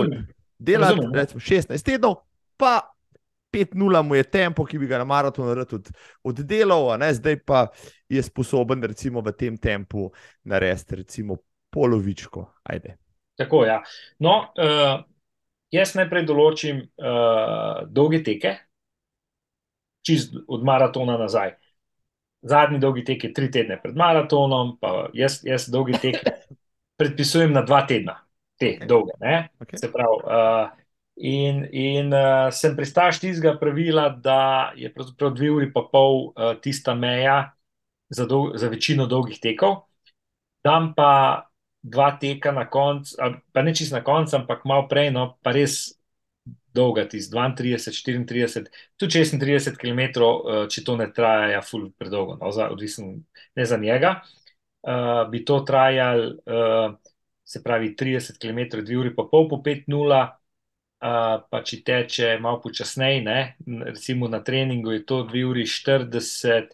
delati, 0.60 1.00
recimo 1.14 1.40
16 1.40 1.84
tednov, 1.84 2.16
pa 2.58 2.97
5-0 3.58 4.04
mu 4.04 4.16
je 4.16 4.24
tempo, 4.24 4.66
ki 4.66 4.78
bi 4.78 4.88
ga 4.88 5.02
na 5.02 5.06
maratonu 5.10 5.56
rad 5.58 5.74
oddelal, 6.24 6.94
zdaj 7.14 7.40
pa 7.46 7.68
je 8.10 8.22
sposoben 8.24 8.84
recimo, 8.84 9.22
v 9.22 9.34
tem 9.34 9.58
tempu 9.58 10.12
narediti 10.44 10.96
recimo, 10.96 11.38
polovičko. 11.74 12.46
Ajde. 12.64 12.98
Tako 13.38 13.64
je. 13.64 13.70
Ja. 13.70 13.82
No, 14.20 14.38
uh, 14.58 15.04
jaz 15.74 15.96
najprej 15.98 16.26
določim 16.26 16.82
uh, 16.82 17.86
dolge 17.90 18.22
teke, 18.26 18.56
čist 20.08 20.38
od 20.48 20.64
maratona 20.66 21.18
nazaj. 21.20 21.58
Zadnji 22.48 22.80
dolgi 22.80 23.04
tek 23.04 23.28
je 23.28 23.34
tri 23.36 23.50
tedne 23.52 23.80
pred 23.82 23.98
maratonom, 23.98 24.78
pa 24.82 25.10
jaz, 25.18 25.42
jaz 25.46 25.68
dolgi 25.74 25.98
tek 26.02 26.22
predpisujem 27.00 27.54
na 27.54 27.66
dva 27.66 27.84
tedna, 27.90 28.20
te 28.58 28.78
okay. 28.78 28.90
dolge. 28.90 29.18
Okay. 29.66 29.82
Se 29.82 29.92
pravi. 29.92 30.22
Uh, 30.24 30.87
In, 31.18 31.64
in 31.74 32.14
uh, 32.14 32.52
sem 32.54 32.76
pristaš 32.78 33.18
tistega 33.24 33.56
pravila, 33.58 34.10
da 34.10 34.72
je 34.78 34.92
pravzaprav 34.94 35.34
dve 35.34 35.50
uri 35.50 35.72
pa 35.74 35.82
pol 35.92 36.28
uh, 36.30 36.52
tista 36.62 36.94
meja 36.94 37.56
za, 38.10 38.28
dol, 38.30 38.52
za 38.58 38.70
večino 38.70 39.08
dolgih 39.10 39.40
tekov. 39.42 39.88
Dam 40.64 40.92
pa 40.94 41.50
dva 41.82 42.12
teka 42.22 42.52
na 42.52 42.68
koncu, 42.70 43.16
pa 43.54 43.64
ne 43.66 43.74
čist 43.74 43.96
na 43.96 44.04
koncu, 44.06 44.36
ampak 44.38 44.66
malo 44.70 44.86
prej, 44.92 45.10
no 45.16 45.32
pa 45.42 45.56
res 45.58 45.98
dolga, 46.78 47.08
tisti 47.10 47.34
32, 47.34 47.98
34, 48.28 48.70
tudi 49.02 49.24
36 49.26 49.78
km, 49.82 50.22
uh, 50.22 50.66
če 50.70 50.84
to 50.86 50.98
ne 51.02 51.10
traja, 51.14 51.50
ja, 51.56 51.62
ful 51.66 51.90
predolgo, 51.98 52.38
no, 52.38 52.52
za, 52.54 52.70
odvisen 52.74 53.16
ne 53.58 53.66
za 53.66 53.82
njega. 53.82 54.20
Uh, 54.86 55.26
bi 55.32 55.42
to 55.46 55.64
trajal, 55.66 56.28
uh, 56.46 56.94
se 57.48 57.64
pravi, 57.64 57.96
30 57.98 58.38
km, 58.38 58.84
2 58.86 59.02
uri 59.02 59.16
pa 59.18 59.26
pol 59.32 59.50
po 59.50 59.64
5-0 61.02 61.44
pa 61.50 61.62
če 61.64 61.82
teče 61.86 62.30
malo 62.42 62.62
počasneje, 62.62 63.22
recimo 63.86 64.28
na 64.28 64.42
treningu 64.44 64.92
je 64.92 65.06
to 65.06 65.24
2 65.30 65.44
uri 65.46 65.66
40, 65.66 66.74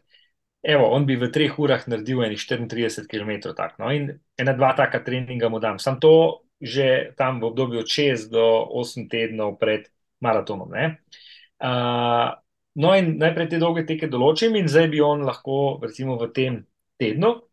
evo, 0.63 0.87
on 0.95 1.05
bi 1.05 1.17
v 1.19 1.27
3 1.27 1.59
urah 1.59 1.83
naredil 1.87 2.23
34 2.23 3.07
km. 3.07 3.51
Tak, 3.55 3.79
no, 3.79 3.91
in 3.91 4.19
ena, 4.39 4.53
dva 4.53 4.73
taka 4.75 5.03
treninga 5.03 5.49
mu 5.49 5.59
dam. 5.59 5.79
Sam 5.79 5.99
to 5.99 6.43
že 6.63 7.11
tam 7.19 7.41
v 7.43 7.51
obdobju 7.51 7.83
od 7.83 7.89
6 7.91 8.31
do 8.31 8.63
8 8.71 9.11
tednov 9.11 9.59
pred 9.59 9.91
maratonom. 10.23 10.71
Uh, 10.71 12.31
no, 12.79 12.95
in 12.95 13.19
najprej 13.19 13.49
te 13.51 13.59
dolge 13.59 13.83
teke 13.83 14.07
določim, 14.07 14.55
in 14.55 14.71
zdaj 14.71 14.87
bi 14.87 15.03
on 15.03 15.27
lahko, 15.27 15.83
recimo 15.83 16.15
v 16.15 16.31
tem 16.31 16.63
tednu, 16.95 17.43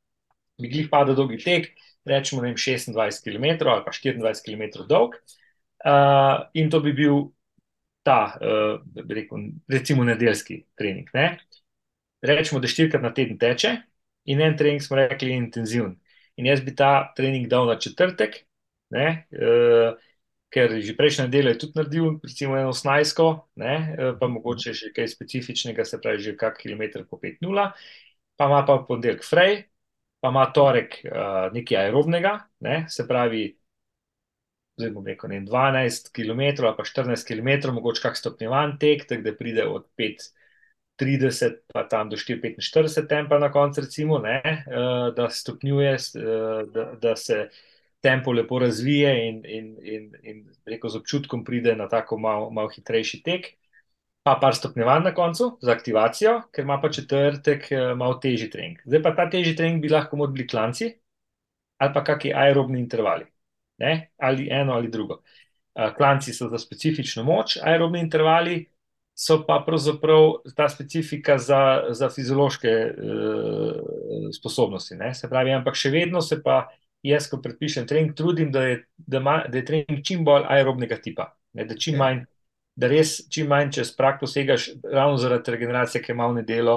bi 0.63 0.71
glih 0.71 0.87
padel 0.87 1.19
dolgi 1.19 1.43
tek, 1.43 1.75
rečemo, 2.07 2.47
vem, 2.47 2.55
26 2.55 2.95
km 3.27 3.67
ali 3.67 3.83
pa 3.83 3.91
24 3.91 4.47
km 4.47 4.87
dolg. 4.87 5.19
Uh, 5.19 5.40
in 6.55 6.71
to 6.71 6.81
bi 6.85 6.93
bil 6.93 7.31
ta, 8.03 8.39
uh, 8.41 8.81
rekel, 9.09 9.39
recimo, 9.69 10.05
nedeljski 10.05 10.65
trening. 10.79 11.09
Ne? 11.15 11.39
Rečemo, 12.23 12.61
da 12.61 12.69
štirikrat 12.69 13.03
na 13.03 13.13
teden 13.17 13.39
teče, 13.41 13.75
in 14.29 14.41
en 14.41 14.57
trening 14.57 14.83
smo 14.83 14.99
rekli 14.99 15.33
intenziven. 15.37 15.97
In 16.37 16.49
jaz 16.49 16.63
bi 16.65 16.75
ta 16.77 17.13
trening 17.17 17.49
dal 17.49 17.69
na 17.69 17.79
četrtek, 17.81 18.43
uh, 18.93 19.99
ker 20.51 20.75
že 20.83 20.97
prejšnjo 20.99 21.29
nedeljo 21.29 21.55
je 21.55 21.59
tudi 21.63 21.79
naredil, 21.79 22.07
recimo 22.27 22.57
eno 22.59 22.73
snajsko, 22.75 23.27
ne, 23.63 23.75
eh, 23.95 24.13
pa 24.19 24.27
mogoče 24.27 24.75
še 24.75 24.91
kaj 24.97 25.07
specifičnega, 25.13 25.85
se 25.87 26.01
pravi 26.03 26.19
že 26.25 26.37
kak 26.37 26.59
kilometr 26.59 27.05
po 27.07 27.21
5.0, 27.23 27.71
pa 28.37 28.49
ima 28.51 28.65
pa 28.67 28.81
ponedeljek 28.89 29.23
frej, 29.23 29.63
pa 30.21 30.33
ima 30.35 30.49
torek 30.53 30.99
uh, 31.07 31.49
nekaj 31.55 31.77
aerobnega, 31.85 32.33
ne, 32.67 32.85
se 32.91 33.07
pravi, 33.09 33.45
zdaj 34.81 34.93
bom 34.97 35.07
rekel, 35.07 35.31
ne, 35.31 35.41
12 35.47 36.11
km 36.17 36.65
ali 36.67 36.77
pa 36.77 36.87
14 36.89 37.27
km, 37.29 37.75
mogoče 37.77 38.03
kak 38.03 38.17
stopnjevan 38.17 38.79
tek, 38.81 39.07
tako 39.09 39.29
da 39.29 39.35
pride 39.37 39.67
od 39.69 39.87
5.30 39.99 41.59
pa 41.73 41.85
tam 41.89 42.11
do 42.11 42.17
4.45 42.17 43.09
tempa 43.09 43.39
na 43.39 43.53
koncu, 43.53 43.85
recimo, 43.87 44.19
ne, 44.19 44.41
uh, 44.67 45.11
da 45.17 45.29
stopnjuje, 45.31 45.93
uh, 45.95 46.73
da, 46.73 46.93
da 47.01 47.17
se 47.17 47.49
tempo 48.01 48.33
lepo 48.33 48.59
razvije 48.59 49.29
in, 49.29 49.43
in, 49.45 49.77
in, 49.83 50.13
in 50.23 50.45
reko 50.67 50.89
z 50.89 50.97
občutkom 50.97 51.45
pride 51.45 51.77
na 51.77 51.89
tako 51.89 52.19
malo 52.19 52.51
mal 52.51 52.69
hitrejši 52.69 53.23
tek. 53.23 53.47
Pa 54.23 54.37
par 54.41 54.55
stopnjevanj 54.55 55.05
na 55.05 55.15
koncu 55.15 55.47
za 55.65 55.73
aktivacijo, 55.73 56.43
ker 56.53 56.65
ima 56.65 56.81
pa 56.81 56.91
četrtek 56.93 57.73
eh, 57.73 57.95
malo 57.97 58.19
težji 58.21 58.51
trening. 58.51 58.79
Zdaj 58.85 59.03
pa 59.03 59.15
ta 59.17 59.31
težji 59.31 59.57
trening 59.57 59.81
bi 59.83 59.89
lahko 59.89 60.27
bili 60.27 60.47
klanci 60.49 60.91
ali 61.81 61.95
pa 61.95 62.05
kakšni 62.05 62.35
aerobni 62.37 62.81
intervali, 62.81 63.25
ne? 63.81 64.11
ali 64.17 64.49
eno 64.51 64.73
ali 64.73 64.91
drugo. 64.91 65.23
Klanci 65.97 66.35
so 66.35 66.49
za 66.51 66.59
specifično 66.59 67.25
moč, 67.25 67.57
aerobni 67.63 68.01
intervali 68.01 68.65
so 69.21 69.43
pa 69.47 69.61
pravzaprav 69.67 70.33
ta 70.57 70.69
specifika 70.69 71.39
za, 71.39 71.83
za 71.91 72.09
fiziološke 72.09 72.69
uh, 72.69 74.31
sposobnosti. 74.39 74.97
Ne? 74.97 75.15
Se 75.15 75.29
pravi, 75.29 75.53
ampak 75.53 75.77
še 75.77 75.93
vedno 75.93 76.23
se 76.25 76.41
pa 76.43 76.63
jaz, 77.05 77.29
ko 77.31 77.41
predpišem 77.43 77.87
trening, 77.89 78.15
trudim, 78.17 78.53
da 78.53 78.65
je, 78.65 78.79
da 78.97 79.21
ma, 79.21 79.43
da 79.49 79.61
je 79.61 79.65
trening 79.69 80.01
čim 80.05 80.25
bolj 80.25 80.49
aerobnega 80.49 81.01
tipa. 81.01 81.31
Ne, 81.53 81.67
da, 81.69 81.77
čim 81.77 81.97
ja. 81.97 82.01
manj, 82.01 82.25
da 82.81 82.89
res 82.89 83.19
čim 83.33 83.49
manj 83.51 83.75
čez 83.77 83.93
prak 83.97 84.21
posegaš, 84.23 84.71
ravno 84.85 85.19
zaradi 85.21 85.57
regeneracije, 85.57 86.03
ki 86.05 86.13
je 86.13 86.17
malo 86.17 86.37
nedelo, 86.37 86.77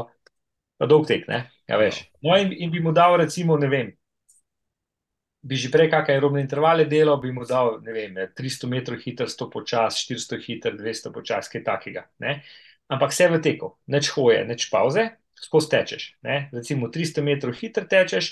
pa 0.80 0.88
dolg 0.89 1.08
tek. 1.08 1.28
Ja, 1.30 1.43
ja. 1.68 1.91
no, 2.24 2.38
in, 2.39 2.54
in 2.56 2.72
bi 2.74 2.84
mu 2.84 2.91
dal, 2.95 3.18
recimo, 3.22 3.58
ne 3.60 3.72
vem. 3.72 3.91
Bi 5.44 5.60
že 5.60 5.68
prej 5.68 5.89
kakšne 5.91 6.16
aerobne 6.16 6.39
intervale 6.39 6.86
delal, 6.88 7.20
bi 7.20 7.34
mu 7.36 7.44
dal 7.44 7.82
vem, 7.84 8.16
300 8.32 8.70
metrov 8.72 9.02
hiter, 9.04 9.28
100 9.28 9.50
počas, 9.52 10.00
400 10.08 10.39
hiter, 10.39 10.78
200 10.80 11.12
počas, 11.12 11.52
kaj 11.52 11.66
takega. 11.68 12.08
Ne? 12.24 12.39
Ampak 12.88 13.12
vse 13.12 13.28
v 13.28 13.41
teku, 13.44 13.74
neč 13.91 14.08
hoje, 14.16 14.46
neč 14.48 14.70
pauze, 14.72 15.10
skozi 15.36 15.70
tečeš. 15.76 16.08
Ne? 16.24 16.48
Recimo 16.56 16.88
300 16.88 17.26
metrov 17.28 17.60
hiter 17.60 17.88
tečeš, 17.91 18.32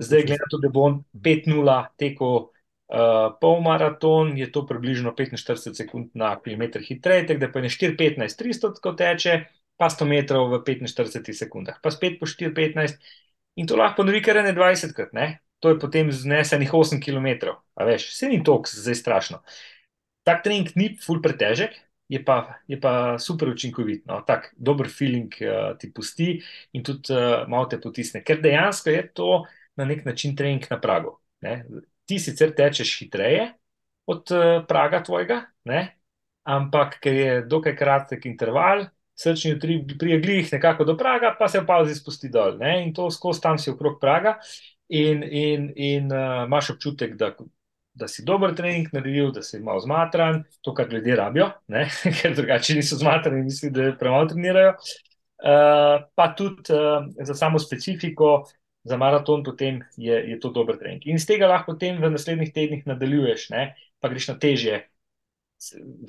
Zdaj, 0.00 0.22
glede 0.22 0.40
na 0.40 0.48
to, 0.50 0.58
da 0.58 0.68
bo 0.72 1.04
5-0 1.12 1.76
tekel 2.00 2.32
uh, 2.32 3.36
pol 3.40 3.60
maraton, 3.60 4.36
je 4.38 4.48
to 4.52 4.64
približno 4.66 5.12
45 5.18 5.76
sekund 5.76 6.10
na 6.14 6.32
kilometr 6.40 6.80
hitreje, 6.80 7.26
tako 7.26 7.40
da 7.40 7.50
pa 7.52 7.60
je 7.60 7.68
4-15, 7.68 8.38
300 8.38 8.72
tako 8.78 8.94
teče, 8.96 9.34
pa 9.76 9.90
100 9.90 10.08
metrov 10.08 10.48
v 10.52 10.62
45 10.64 11.36
sekundah, 11.36 11.80
pa 11.82 11.92
spet 11.92 12.16
po 12.20 12.26
4-15 12.26 12.96
in 13.60 13.68
to 13.68 13.76
lahko 13.76 14.02
ponovi 14.02 14.22
kar 14.24 14.40
ne 14.40 14.54
20 14.56 14.96
krat, 14.96 15.12
ne? 15.12 15.41
To 15.62 15.70
je 15.70 15.78
potem 15.78 16.10
znesenih 16.12 16.74
8 16.74 16.98
km, 16.98 17.54
a 17.78 17.86
veš, 17.86 18.08
vse 18.10 18.28
ni 18.28 18.42
toks, 18.42 18.74
zdaj 18.82 18.98
strašno. 18.98 19.38
Tak 20.26 20.42
trening 20.42 20.74
ni 20.74 20.90
full 20.98 21.22
pretežek, 21.22 21.76
je 22.10 22.20
pa, 22.24 22.58
je 22.68 22.80
pa 22.80 23.18
super 23.18 23.48
učinkovit, 23.54 24.02
no? 24.10 24.20
tak 24.26 24.50
dober 24.58 24.90
feeling 24.90 25.30
uh, 25.40 25.72
ti 25.78 25.92
pusti 25.94 26.34
in 26.74 26.82
tudi 26.84 27.14
uh, 27.14 27.46
malo 27.48 27.70
te 27.70 27.78
potisne, 27.80 28.24
ker 28.26 28.42
dejansko 28.42 28.90
je 28.90 29.04
to 29.14 29.30
na 29.78 29.86
nek 29.88 30.04
način 30.04 30.36
trening 30.36 30.66
na 30.70 30.80
pragu. 30.80 31.14
Ne? 31.46 31.62
Ti 32.04 32.18
sicer 32.18 32.52
tečeš 32.58 32.98
hitreje 32.98 33.52
od 34.10 34.34
uh, 34.34 34.66
praga 34.68 35.02
tvojega, 35.06 35.44
ne? 35.70 35.86
ampak 36.42 36.98
ker 37.00 37.14
je 37.14 37.38
dokaj 37.46 37.76
kratek 37.78 38.26
interval, 38.26 38.88
srčni 39.14 39.54
utri 39.54 39.78
prije 39.98 40.18
glih 40.20 40.52
nekako 40.52 40.84
do 40.84 40.96
praga, 40.98 41.36
pa 41.38 41.48
se 41.48 41.60
v 41.62 41.66
pauzi 41.66 41.94
spusti 41.94 42.28
dol. 42.28 42.58
Ne? 42.58 42.80
In 42.82 42.92
to 42.94 43.10
skozi 43.14 43.40
tam 43.40 43.58
si 43.62 43.70
okrog 43.70 44.00
praga 44.02 44.40
in, 44.92 45.22
in, 45.22 45.72
in 45.76 46.12
uh, 46.12 46.44
imaš 46.46 46.70
občutek, 46.70 47.14
da, 47.16 47.30
da 47.94 48.08
si 48.08 48.24
dober 48.28 48.52
trening 48.56 48.90
naredil, 48.92 49.30
da 49.32 49.42
si 49.42 49.60
malo 49.60 49.80
zmatran, 49.80 50.42
to, 50.60 50.74
kar 50.76 50.92
ljudje 50.92 51.16
rabijo, 51.16 51.48
ker 52.20 52.34
drugače 52.36 52.76
niso 52.76 52.98
zmatrani 53.00 53.40
in 53.40 53.48
mislijo, 53.48 53.72
da 53.72 53.94
premalo 53.98 54.28
trenirajo. 54.28 54.74
Uh, 55.42 56.04
pa 56.14 56.28
tudi 56.36 56.74
uh, 56.76 57.08
za 57.24 57.34
samo 57.34 57.58
specifiko, 57.58 58.44
za 58.84 58.96
maraton, 58.96 59.42
potem 59.42 59.80
je, 59.96 60.14
je 60.30 60.38
to 60.40 60.50
dober 60.52 60.76
trening. 60.78 61.06
In 61.08 61.16
iz 61.16 61.26
tega 61.26 61.48
lahko 61.48 61.72
potem 61.72 61.96
v 62.02 62.12
naslednjih 62.12 62.52
tednih 62.52 62.86
nadaljuješ, 62.86 63.48
ne? 63.54 63.72
pa 64.02 64.10
greš 64.10 64.28
na 64.28 64.36
težje 64.42 64.80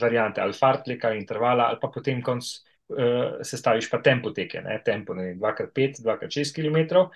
variante, 0.02 0.42
ali 0.42 0.58
fartleka, 0.58 1.14
intervala, 1.16 1.70
ali 1.70 1.80
pa 1.82 1.88
potem 1.94 2.20
konc 2.26 2.44
uh, 2.44 3.40
sestaviš 3.46 3.88
pa 3.90 4.02
tempo 4.04 4.34
teke, 4.36 4.60
ne? 4.66 4.82
tempo 4.86 5.16
2x5, 5.16 6.04
2x6 6.04 6.56
km, 6.58 7.08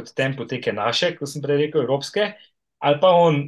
kot 0.00 0.12
tempo 0.16 0.48
teke 0.48 0.72
naše, 0.72 1.12
kot 1.18 1.28
sem 1.28 1.44
prej 1.44 1.66
rekel, 1.66 1.84
evropske, 1.84 2.32
ali 2.80 3.00
pa 3.00 3.12
on, 3.20 3.44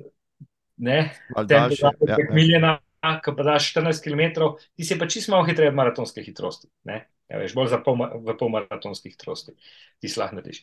ne, 0.84 1.02
tempo 1.48 1.74
2x5 1.74 2.08
ja, 2.12 2.22
milijona. 2.30 2.78
Ko 3.02 3.32
pa 3.34 3.42
daš 3.42 3.72
14 3.74 3.98
km, 3.98 4.52
ti 4.78 4.84
si 4.86 4.94
pa 4.94 5.08
čisto 5.10 5.32
malo 5.32 5.42
hitreje 5.42 5.72
od 5.72 5.74
maratonske 5.74 6.22
hitrosti. 6.22 6.68
Ja, 6.86 7.00
veš, 7.40 7.50
bolj 7.58 7.72
pol, 7.82 7.98
v 7.98 8.36
pol 8.38 8.52
maratonske 8.54 9.10
hitrosti 9.10 9.56
ti 9.98 10.10
lahko 10.14 10.38
narediš. 10.38 10.60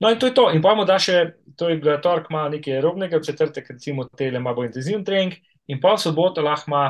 No, 0.00 0.08
in 0.08 0.16
to 0.16 0.30
je 0.30 0.34
to. 0.34 0.46
In 0.56 0.62
pojmo, 0.64 0.86
da 0.88 0.96
še 0.96 1.18
to 1.52 1.68
je 1.68 1.76
bila 1.82 1.98
torek, 2.00 2.30
ima 2.32 2.46
nekaj 2.48 2.80
robnega, 2.80 3.20
v 3.20 3.28
četrtek, 3.28 3.68
recimo, 3.74 4.06
tele 4.08 4.40
ima 4.40 4.54
bolj 4.56 4.70
intenziven 4.70 5.04
trening, 5.04 5.36
in 5.68 5.82
pa 5.84 5.92
v 5.92 6.00
soboto 6.00 6.40
lahko 6.40 6.72
ima 6.72 6.86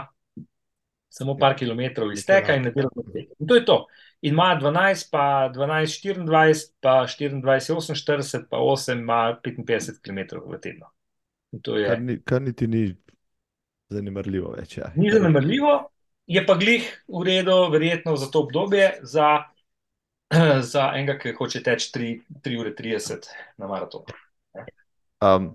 samo 1.12 1.34
par 1.36 1.58
kilometrov 1.58 2.14
iz 2.14 2.22
teka 2.28 2.54
in 2.56 2.70
nedeljo 2.70 3.04
tek. 3.10 3.34
In 3.42 3.50
to 3.50 3.58
je 3.58 3.64
to. 3.68 3.78
In 4.22 4.36
ima 4.36 4.52
12, 4.60 5.08
pa 5.10 5.50
12, 5.54 5.98
24, 6.06 6.72
pa 6.80 7.06
24, 7.06 7.42
48, 7.94 8.44
pa 8.50 8.60
8, 8.62 8.98
ima 8.98 9.38
55 9.44 9.98
km 10.02 10.38
v 10.46 10.60
tednu. 10.62 10.86
Je, 11.52 11.88
kar, 11.88 12.00
ni, 12.00 12.18
kar 12.24 12.42
niti 12.42 12.66
ni 12.66 12.84
zanimljivo 13.90 14.54
več. 14.56 14.78
Ja. 14.78 14.92
Ni 14.96 15.10
zanimljivo, 15.12 15.74
je 16.26 16.44
pa 16.46 16.54
glih 16.54 16.86
v 17.08 17.24
redu, 17.26 17.56
verjetno 17.72 18.14
za 18.16 18.30
to 18.30 18.46
obdobje, 18.46 18.92
za 19.02 19.42
za 20.72 20.92
enega, 20.94 21.18
ki 21.18 21.34
hoče 21.36 21.62
teči 21.62 21.90
3 22.44 22.60
ure 22.60 22.74
30 22.78 23.28
na 23.60 23.68
maraton. 23.68 24.06
Um, 25.22 25.52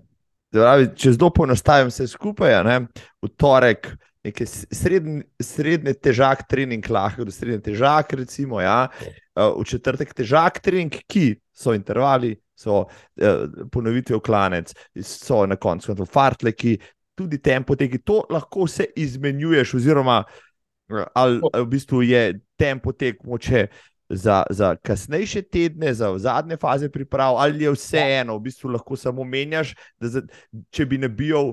pravi, 0.54 0.90
če 0.96 1.14
zelo 1.16 1.30
poenostavim 1.34 1.90
vse 1.90 2.06
skupaj, 2.08 2.60
ne, 2.66 2.78
v 3.22 3.30
torek 3.40 3.90
je 4.24 4.46
srednji, 4.46 5.22
srednji 5.40 5.94
težak 5.94 6.44
trening, 6.48 6.84
lahko 6.90 7.24
do 7.24 7.32
srednji 7.32 7.60
težak, 7.70 8.12
recimo, 8.18 8.60
ja, 8.60 8.88
uh, 9.36 9.54
v 9.60 9.64
četrtek 9.68 10.14
težak 10.14 10.60
trening, 10.64 11.00
ki 11.08 11.38
so 11.54 11.74
intervali, 11.76 12.34
so 12.58 12.84
uh, 12.84 13.44
ponovitve 13.72 14.18
v 14.18 14.22
klanec, 14.24 14.74
so 15.00 15.44
na 15.46 15.56
koncu 15.56 15.92
koncev 15.92 16.10
fartleki, 16.10 16.76
tudi 17.18 17.38
tempo 17.42 17.76
teki, 17.76 18.02
to 18.02 18.24
lahko 18.30 18.66
vse 18.66 18.90
izmenjuješ, 18.96 19.74
oziroma 19.78 20.22
uh, 20.24 21.06
ali 21.14 21.40
v 21.54 21.66
bistvu 21.70 22.02
je 22.02 22.40
tempo 22.58 22.92
tek 22.92 23.22
moče 23.24 23.68
za, 24.08 24.42
za 24.50 24.76
kasnejše 24.76 25.42
tedne, 25.42 25.94
za 25.94 26.18
zadnje 26.18 26.56
faze 26.56 26.88
priprav, 26.90 27.36
ali 27.36 27.64
je 27.64 27.72
vseeno, 27.72 28.38
v 28.38 28.48
bistvu 28.48 28.70
lahko 28.72 28.96
samo 28.96 29.24
menjaš, 29.24 29.74
da 30.00 30.08
za, 30.08 30.22
če 30.70 30.86
bi 30.86 30.98
ne 30.98 31.08
bil. 31.08 31.52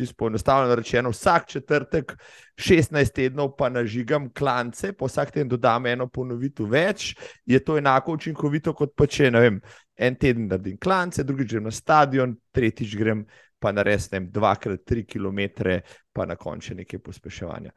Čisto 0.00 0.16
poenostavljeno 0.18 0.74
rečeno, 0.74 1.10
vsak 1.12 1.48
četrtek, 1.48 2.14
16 2.56 3.12
tednov, 3.12 3.50
pa 3.58 3.68
nažigam 3.68 4.30
klance, 4.32 4.92
pa 4.92 5.04
vsak 5.04 5.34
teden 5.34 5.50
dodam 5.52 5.86
eno 5.86 6.06
ponovitev 6.08 6.70
več, 6.72 7.10
je 7.44 7.60
to 7.64 7.76
enako 7.76 8.16
učinkovito, 8.16 8.72
kot 8.72 8.94
pa 8.96 9.04
če 9.06 9.28
vem, 9.34 9.60
en 10.00 10.16
teden 10.16 10.48
naredim 10.48 10.78
klance, 10.80 11.24
drugič 11.24 11.52
grem 11.52 11.68
na 11.68 11.74
stadion, 11.74 12.32
tretjič 12.56 12.96
grem 12.96 13.26
pa 13.60 13.74
na 13.76 13.84
resnem 13.84 14.30
2x3 14.32 15.04
km, 15.04 15.68
pa 16.16 16.24
na 16.24 16.36
koncu 16.40 16.78
nekaj 16.80 17.02
pospeševanja. 17.04 17.76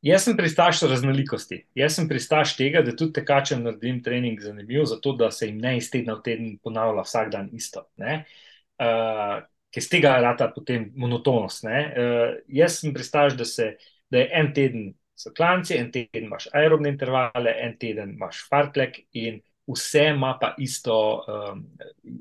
Jaz 0.00 0.24
sem 0.24 0.36
pristaš 0.36 0.80
raznolikosti. 0.88 1.58
Jaz 1.76 1.98
sem 1.98 2.08
pristaš 2.08 2.54
tega, 2.56 2.80
da 2.80 2.96
tudi 2.96 3.18
tekačem 3.20 3.60
naredim 3.66 4.00
trening 4.02 4.40
zanimiv, 4.40 4.86
zato 4.88 5.12
da 5.12 5.28
se 5.30 5.50
jim 5.50 5.60
ne 5.60 5.76
iz 5.76 5.90
tedna 5.92 6.16
v 6.16 6.24
teden 6.24 6.54
ponavlja 6.64 7.04
vsak 7.04 7.28
dan 7.36 7.50
isto. 7.52 7.84
Uh, 8.00 9.42
Ker 9.70 9.84
z 9.84 9.92
tega 9.92 10.16
rata 10.22 10.50
potem 10.54 10.88
monotonost. 10.98 11.64
Uh, 11.64 12.40
jaz 12.48 12.80
sem 12.80 12.94
pristaš, 12.94 13.36
da, 13.38 13.46
se, 13.46 13.74
da 14.10 14.24
je 14.24 14.30
en 14.40 14.50
teden 14.54 14.88
so 15.20 15.32
klanci, 15.36 15.76
en 15.76 15.92
teden 15.92 16.26
imaš 16.26 16.48
aerobne 16.56 16.90
intervale, 16.90 17.54
en 17.62 17.76
teden 17.78 18.16
imaš 18.16 18.44
fartlek 18.48 19.02
in 19.20 19.40
vse 19.70 20.06
ima 20.14 20.38
pa 20.40 20.54
isto, 20.58 21.24
um, 21.28 21.64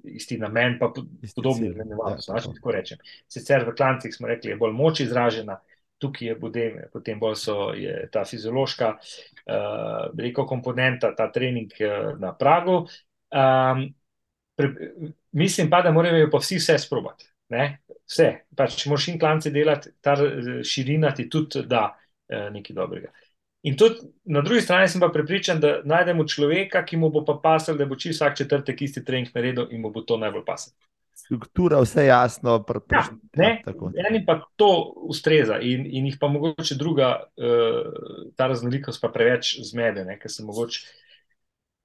isti 0.03 0.37
namen, 0.37 0.77
pa 0.79 0.91
podobno, 1.35 1.69
ne 1.69 1.95
vem, 1.95 2.19
kako 2.55 2.71
rečem. 2.71 2.99
Sicer 3.27 3.65
v 3.65 3.75
klancih 3.77 4.13
smo 4.13 4.27
rekli, 4.27 4.51
je 4.51 4.59
bolj 4.59 4.75
moč 4.77 4.99
izražena, 5.05 5.59
tukaj 5.99 6.27
je 6.27 6.35
potem, 6.39 6.77
potem 6.93 7.19
bolj 7.19 7.39
so, 7.39 7.71
je 7.75 8.09
ta 8.11 8.25
fiziološka 8.25 8.91
uh, 8.99 10.11
rekel, 10.17 10.45
komponenta, 10.45 11.13
ta 11.15 11.31
trening 11.31 11.73
uh, 11.81 12.13
na 12.19 12.33
pragu. 12.37 12.83
Um, 13.29 13.87
pre, 14.55 14.69
mislim 15.31 15.69
pa, 15.69 15.81
da 15.81 15.91
morajo 15.95 16.29
pa 16.31 16.43
vsi 16.43 16.59
vse 16.61 16.77
sprobati. 16.85 17.25
Ne? 17.49 17.79
vse. 18.09 18.29
Pač, 18.57 18.83
moraš 18.89 19.07
in 19.13 19.19
klance 19.21 19.51
delati, 19.53 19.93
ta 20.01 20.15
širina 20.65 21.13
ti 21.15 21.29
tudi 21.29 21.63
da 21.69 21.89
uh, 21.93 22.49
nekaj 22.53 22.75
dobrega. 22.75 23.13
In 23.67 23.75
tudi 23.77 24.07
na 24.31 24.41
drugi 24.41 24.61
strani 24.63 24.87
sem 24.87 25.01
pa 25.03 25.09
prepričan, 25.13 25.59
da 25.59 25.79
najdemo 25.83 26.23
človeka, 26.27 26.85
ki 26.87 26.97
mu 26.97 27.09
bo 27.11 27.25
pa 27.27 27.35
pasal, 27.43 27.77
da 27.77 27.85
bo 27.85 27.97
čisto 27.99 28.23
vsak 28.23 28.37
četrtek 28.39 28.81
isti 28.81 29.03
trening 29.05 29.33
naredil 29.35 29.67
in 29.75 29.83
mu 29.83 29.91
bo 29.91 30.01
to 30.07 30.17
najbolj 30.17 30.45
pasal. 30.47 30.73
Struktura, 31.19 31.81
vse 31.83 32.05
jasno. 32.07 32.55
Ja, 32.93 33.03
ne, 33.35 33.49
eni 34.07 34.21
pa 34.25 34.37
to 34.55 34.69
ustreza 35.11 35.59
in, 35.59 35.83
in 35.85 36.07
jih 36.07 36.15
pa 36.21 36.29
mogoče 36.31 36.77
druga, 36.79 37.11
uh, 37.35 38.31
ta 38.39 38.47
raznolikost 38.47 39.03
pa 39.03 39.11
preveč 39.11 39.57
zmede, 39.67 40.07
ne, 40.07 40.15
ker 40.21 40.31
se 40.31 40.47
mogoče 40.47 40.87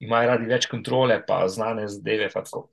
imajo 0.06 0.30
radi 0.30 0.46
več 0.46 0.70
kontrole, 0.70 1.18
pa 1.26 1.42
znane 1.50 1.88
zadeve. 1.90 2.30
Pa 2.30 2.44
tako, 2.46 2.68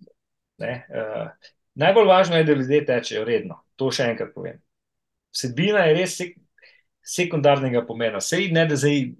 uh, 0.62 1.34
najbolj 1.76 2.08
važno 2.08 2.38
je, 2.38 2.44
da 2.44 2.54
ljudje 2.54 2.86
tečejo 2.86 3.26
redno. 3.26 3.62
To 3.80 3.92
še 3.92 4.12
enkrat 4.12 4.34
povem. 4.36 4.60
Vsebina 5.32 5.86
je 5.88 5.96
res 5.96 6.18
sekundarnega 7.02 7.86
pomena. 7.88 8.22
Sej 8.22 8.52
ne, 8.54 8.66
da 8.70 8.76
zdaj 8.76 9.14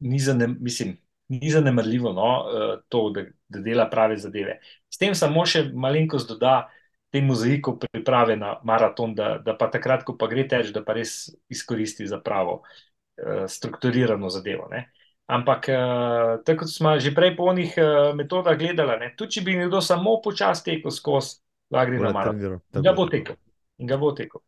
ni, 0.00 0.18
zanem, 0.22 0.56
mislim, 0.60 0.96
ni 1.28 1.50
zanemrljivo 1.50 2.12
no, 2.12 2.32
eh, 2.48 2.74
to, 2.88 3.10
da, 3.10 3.24
da 3.48 3.60
dela 3.60 3.88
prave 3.90 4.16
zadeve. 4.16 4.58
S 4.88 5.00
tem 5.00 5.14
samo 5.14 5.44
še 5.46 5.68
malenkost 5.74 6.30
doda 6.30 6.68
temu 7.12 7.32
mozaiku 7.32 7.78
priprave 7.80 8.36
na 8.36 8.58
maraton, 8.68 9.14
da, 9.16 9.38
da 9.44 9.56
pa 9.56 9.70
takrat, 9.72 10.04
ko 10.04 10.16
pa 10.20 10.28
gre 10.28 10.44
teč, 10.48 10.72
da 10.74 10.82
pa 10.84 10.96
res 10.96 11.30
izkoristi 11.48 12.06
za 12.06 12.18
pravo 12.20 12.58
uh, 12.60 13.46
strukturirano 13.48 14.28
zadevo. 14.28 14.66
Ne. 14.68 14.90
Ampak, 15.28 15.70
uh, 15.72 16.34
tako 16.44 16.66
kot 16.66 16.72
smo 16.72 16.92
že 17.00 17.14
prej 17.16 17.32
po 17.36 17.48
onih 17.48 17.72
metodah 18.16 18.56
gledali, 18.60 19.08
tudi 19.16 19.38
če 19.38 19.44
bi 19.46 19.56
nekdo 19.56 19.80
samo 19.84 20.18
počasi 20.24 20.66
tekel 20.68 20.92
skozi, 20.92 21.40
lahko 21.70 21.90
gre 21.90 22.00
na 22.02 22.12
maraton. 22.12 22.60
In 22.74 22.86
ga 22.86 22.94
bo 22.96 23.08
tekel. 23.08 23.36
In 23.78 23.86
ga 23.90 23.98
bo 24.00 24.12
tekel. 24.12 24.42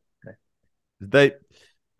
Zdaj, 1.00 1.30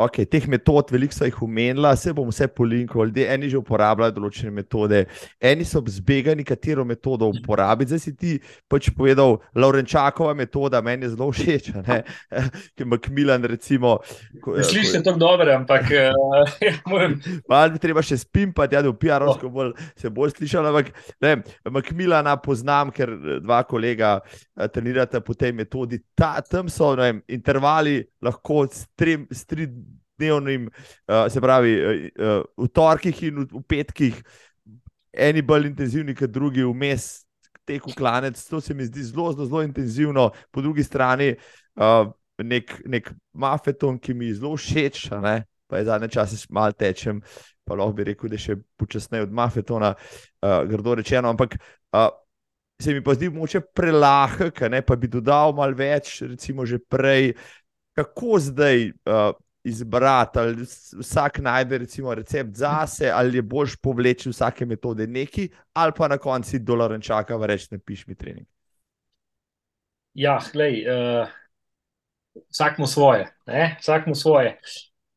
Okay, 0.01 0.24
teh 0.24 0.47
metod, 0.48 0.89
veliko 0.93 1.12
so 1.12 1.27
jih 1.28 1.43
umenila, 1.44 1.93
se 1.98 2.12
bom 2.16 2.28
vse 2.31 2.47
polinkal, 2.56 3.05
ljudje 3.10 3.27
eni 3.35 3.51
že 3.52 3.59
uporabljajo 3.60 4.14
določene 4.16 4.52
metode, 4.55 5.02
eni 5.44 5.66
so 5.68 5.82
zbegani, 5.85 6.47
katero 6.47 6.86
metodo 6.89 7.28
uporabiti. 7.28 7.90
Zdaj 7.93 8.01
si 8.01 8.14
ti 8.16 8.32
pač 8.70 8.89
povedal, 8.97 9.39
Laurenčakova 9.55 10.32
metoda, 10.39 10.81
meni 10.85 11.05
je 11.05 11.12
zelo 11.16 11.28
všeč, 11.35 11.70
ki 12.74 12.86
ima 12.86 12.97
Kmilan. 12.97 13.44
Slišiš 13.51 14.93
se 14.93 15.02
tako 15.05 15.20
dobro, 15.20 15.52
ampak 15.52 15.93
uh, 15.93 16.56
moram. 16.90 17.18
Malo 17.51 17.74
bi 17.74 17.82
treba 17.82 18.05
še 18.05 18.20
spimpati, 18.22 18.78
ja, 18.78 18.85
da 18.85 18.93
bi 18.93 18.97
PR-ovsko 19.05 19.52
bolj, 19.52 19.74
se 20.01 20.12
bolj 20.12 20.36
slišal. 20.39 20.70
Ampak 20.70 21.90
Kmilana 21.90 22.36
poznam, 22.40 22.93
ker 22.94 23.12
dva 23.43 23.62
kolega 23.68 24.16
trenirata 24.72 25.20
po 25.24 25.36
tej 25.36 25.52
metodi. 25.56 26.01
Ta, 26.16 26.39
tam 26.44 26.70
so 26.72 26.93
vem, 26.97 27.20
intervali 27.28 28.01
lahko 28.24 28.64
s 28.70 28.86
tri 28.94 29.66
dnevnim, 30.20 30.68
uh, 30.68 31.24
se 31.32 31.40
pravi, 31.42 31.74
uh, 32.12 32.44
v 32.60 32.70
torkih 32.76 33.24
in 33.30 33.42
v, 33.42 33.48
v 33.56 33.64
petkih, 33.72 34.22
eni 35.10 35.42
bolj 35.42 35.72
intenzivni, 35.72 36.14
kot 36.14 36.30
drugi, 36.30 36.62
vmes 36.68 37.10
tek 37.66 37.86
v 37.86 37.94
klanec. 37.97 38.38
To 38.51 38.60
se 38.60 38.74
mi 38.74 38.86
zdi 38.86 39.02
zelo, 39.10 39.32
zelo, 39.32 39.47
zelo 39.47 39.62
intenzivno. 39.66 40.30
Po 40.51 40.62
drugi 40.62 40.84
strani, 40.86 41.32
uh, 41.80 42.10
nek, 42.42 42.74
nek 42.86 43.12
mafeton, 43.32 43.98
ki 43.98 44.14
mi 44.14 44.32
zelo 44.34 44.56
všeč, 44.56 45.09
pa 45.70 45.78
je 45.78 45.86
zadnje 45.86 46.09
čase 46.09 46.40
malo 46.51 46.74
tečem, 46.74 47.20
pa 47.64 47.78
lahko 47.78 47.94
bi 47.98 48.09
rekel, 48.10 48.30
da 48.30 48.38
je 48.38 48.47
še 48.48 48.59
počasneje 48.80 49.28
od 49.28 49.36
mafetona, 49.36 49.94
uh, 49.94 50.62
grdo 50.70 50.98
rečeno. 51.02 51.30
Ampak. 51.30 51.60
Uh, 51.92 52.10
Se 52.80 52.94
mi 52.97 53.02
pa 53.05 53.12
zdi, 53.12 53.28
moče 53.28 53.60
prelahek, 53.76 54.62
pa 54.88 54.94
bi 54.97 55.09
dodal 55.12 55.52
malo 55.52 55.76
več, 55.76 56.22
recimo, 56.24 56.64
že 56.64 56.78
prej, 56.80 57.34
kako 57.92 58.38
zdaj 58.40 58.86
uh, 59.05 59.34
izbrati, 59.65 60.39
ali 60.39 60.62
vsak 61.01 61.39
najde 61.39 61.78
recimo, 61.78 62.15
recept 62.15 62.57
za 62.57 62.87
sebe, 62.87 63.11
ali 63.11 63.39
je 63.39 63.43
boš 63.43 63.77
povleči 63.77 64.31
vsake 64.31 64.66
metode 64.66 65.07
neki, 65.07 65.49
ali 65.73 65.93
pa 65.97 66.09
na 66.09 66.19
koncu 66.19 66.59
dolar 66.59 67.01
čaka, 67.03 67.39
da 67.39 67.47
rečeš, 67.47 67.70
ne 67.70 67.78
piš 67.78 68.07
mi 68.07 68.15
trening. 68.15 68.47
Ja, 70.15 70.39
glej, 70.53 70.85
uh, 70.89 71.28
vsak 72.51 72.78
mu 72.78 72.87
svoje, 72.87 73.28
ne? 73.47 73.77
vsak 73.81 74.07
mu 74.07 74.15
svoje. 74.15 74.59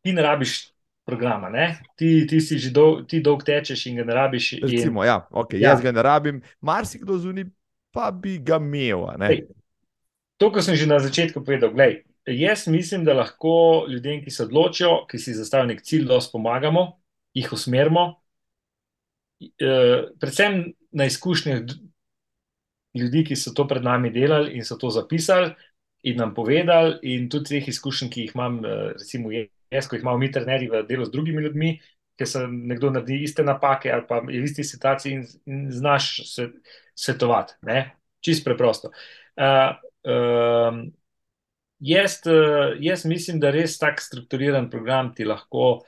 Ti 0.03 0.13
ne 0.13 0.21
rabiš 0.21 0.73
programa, 1.05 1.49
ne? 1.49 1.79
ti, 1.95 2.27
ti 2.29 2.41
si 2.41 2.59
že 2.59 2.71
dol, 2.71 3.05
ti 3.07 3.21
dolg 3.21 3.43
tečeš 3.43 3.87
in 3.87 3.97
ga 4.01 4.03
ne 4.03 4.13
rabiš. 4.13 4.53
Recimo, 4.61 5.03
in... 5.03 5.07
ja, 5.07 5.27
okay, 5.31 5.59
ja. 5.59 5.69
Jaz 5.73 5.81
ga 5.81 5.91
ne 5.91 6.03
rabim, 6.03 6.41
marsikdo 6.61 7.17
zunaj 7.17 7.47
pa 7.93 8.11
bi 8.11 8.37
ga 8.37 8.57
imel. 8.57 9.05
To, 10.37 10.51
kar 10.51 10.65
sem 10.65 10.75
že 10.75 10.89
na 10.89 10.99
začetku 10.99 11.45
povedal, 11.45 11.71
gledaj, 11.71 12.01
jaz 12.25 12.67
mislim, 12.67 13.05
da 13.05 13.13
lahko 13.13 13.85
ljudem, 13.89 14.23
ki 14.23 14.31
se 14.31 14.43
odločijo, 14.43 15.05
ki 15.09 15.19
si 15.19 15.33
zastavijo 15.33 15.67
nek 15.67 15.81
cilj, 15.83 16.05
da 16.07 16.19
pomagamo, 16.31 16.85
jih 17.33 17.53
usmerimo. 17.53 18.05
E, 19.41 19.71
predvsem 20.19 20.73
na 20.91 21.05
izkušnjah 21.05 21.61
ljudi, 22.95 23.23
ki 23.27 23.35
so 23.35 23.53
to 23.53 23.67
pred 23.67 23.83
nami 23.83 24.11
delali 24.13 24.53
in 24.57 24.65
so 24.65 24.77
to 24.77 24.89
zapisali 24.89 25.51
in 26.03 26.17
nam 26.17 26.33
povedali, 26.33 26.99
in 27.03 27.29
tudi 27.29 27.57
teh 27.57 27.67
izkušenj, 27.67 28.09
ki 28.11 28.21
jih 28.27 28.31
imam, 28.35 28.59
e, 28.65 28.77
recimo 28.99 29.31
jaz, 29.31 29.87
ko 29.87 29.95
jih 29.95 30.03
imamo 30.03 30.17
mi, 30.17 30.31
trenerji, 30.31 30.69
v 30.69 30.83
delu 30.87 31.05
z 31.05 31.11
drugimi 31.11 31.43
ljudmi, 31.43 31.73
ker 32.19 32.29
se 32.29 32.45
nekdo 32.47 32.91
naredi 32.93 33.23
iste 33.23 33.43
napake 33.43 33.91
ali 33.91 34.05
pa 34.07 34.21
je 34.29 34.41
v 34.41 34.45
isti 34.45 34.63
situaciji 34.63 35.13
in, 35.13 35.23
in 35.45 35.63
znaš 35.71 36.11
svetovati. 36.95 37.55
Čist 38.23 38.45
preprosto. 38.45 38.91
Uh, 39.35 39.73
uh, 40.05 40.83
jaz, 41.83 42.21
eh, 42.25 42.77
jaz 42.79 43.05
mislim, 43.05 43.39
da 43.39 43.51
res 43.51 43.77
tak 43.79 44.01
strukturiran 44.01 44.69
program 44.69 45.13
ti 45.15 45.25
lahko, 45.27 45.83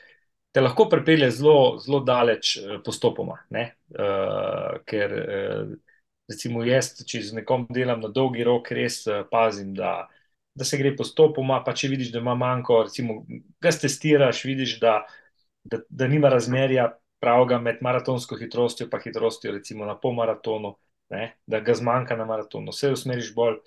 te 0.52 0.62
lahko 0.62 0.90
pripelje 0.92 1.30
zelo, 1.40 1.78
zelo 1.80 2.02
daleč 2.04 2.58
eh, 2.58 2.78
postopoma. 2.86 3.40
Uh, 3.52 4.82
ker, 4.88 5.14
recimo, 6.30 6.64
jaz, 6.68 6.94
če 7.08 7.22
z 7.30 7.40
nekom 7.40 7.68
delam 7.72 8.04
na 8.04 8.12
dolgi 8.12 8.44
rok, 8.44 8.72
res 8.76 9.04
pazim, 9.32 9.74
da, 9.78 10.08
da 10.56 10.68
se 10.68 10.80
gre 10.82 10.96
postopoma. 10.96 11.62
Pa 11.64 11.74
če 11.74 11.92
vidiš, 11.94 12.12
da 12.12 12.24
ima 12.24 12.36
manjko, 12.36 12.84
recimo, 12.90 13.22
ga 13.62 13.72
testiraš, 13.72 14.44
vidiš, 14.48 14.80
da, 14.84 15.00
da, 15.64 15.80
da 15.90 16.08
nima 16.12 16.32
razmerja 16.34 16.92
pravega 17.24 17.60
med 17.60 17.80
maratonsko 17.82 18.38
hitrostjo 18.38 18.90
in 18.92 19.02
hitrostjo, 19.04 19.54
recimo 19.56 19.86
na 19.86 19.96
pol 19.96 20.14
maratonu. 20.14 20.76
Ne, 21.14 21.36
da 21.46 21.60
ga 21.62 21.76
zmanjka 21.78 22.16
na 22.18 22.26
maratonu, 22.26 22.74
vse 22.74 22.90
usmeriš 22.96 23.28
bolj 23.36 23.60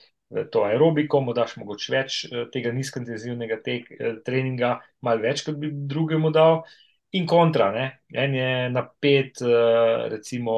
to 0.50 0.64
aerobiko, 0.64 1.20
mu 1.24 1.32
daš 1.36 1.56
mogoče 1.60 1.94
več 1.94 2.18
eh, 2.28 2.44
tega 2.52 2.72
nizkointenzivnega 2.76 3.60
tek, 3.64 3.88
eh, 3.96 4.18
treninga, 4.24 4.74
malo 5.06 5.24
več, 5.24 5.44
kot 5.46 5.56
bi 5.60 5.72
drugemu 5.72 6.32
dal. 6.34 6.62
In 7.16 7.24
kontra, 7.24 7.70
ne? 7.72 7.86
en 8.12 8.34
je 8.36 8.48
na 8.68 8.82
pet, 9.00 9.40
eh, 9.40 10.02
recimo, 10.12 10.56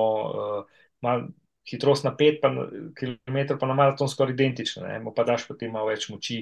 mal, 1.06 1.28
hitrost 1.70 2.02
na 2.02 2.10
pet 2.18 2.42
km, 2.42 3.38
pa 3.54 3.68
na 3.70 3.76
maraton 3.78 4.10
skoraj 4.10 4.34
identična, 4.34 4.96
mu 5.04 5.14
pa 5.14 5.22
daš 5.28 5.46
potem 5.46 5.70
malo 5.70 5.92
več 5.92 6.08
moči, 6.10 6.40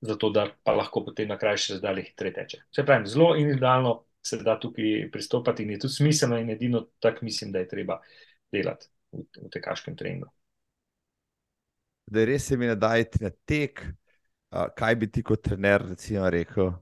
zato 0.00 0.32
da 0.32 0.46
pa 0.64 0.72
lahko 0.72 1.04
potem 1.04 1.28
na 1.28 1.36
krajši 1.38 1.76
razdalji 1.76 2.08
hitreje 2.08 2.38
teče. 2.40 2.62
Se 2.72 2.86
pravi, 2.88 3.12
zelo 3.12 3.34
individualno 3.36 3.98
se 4.24 4.40
da 4.40 4.56
tukaj 4.58 5.10
pristopati 5.12 5.66
in 5.66 5.76
je 5.76 5.82
tudi 5.84 5.98
smiselno 6.00 6.40
in 6.40 6.50
edino 6.50 6.86
tak 7.02 7.20
mislim, 7.22 7.52
da 7.52 7.60
je 7.60 7.68
treba 7.68 8.00
delati 8.52 8.88
v, 9.12 9.26
v 9.42 9.50
tekaškem 9.52 9.98
treningu 9.98 10.30
da 12.06 12.24
res 12.28 12.46
se 12.46 12.56
mi 12.56 12.66
ne 12.66 12.76
dajete 12.76 13.22
na 13.22 13.30
tek. 13.46 13.84
Uh, 14.52 14.68
kaj 14.76 14.96
bi 15.00 15.08
ti 15.08 15.22
kot 15.24 15.40
trener 15.44 15.84
recimo, 15.94 16.28
rekel? 16.30 16.72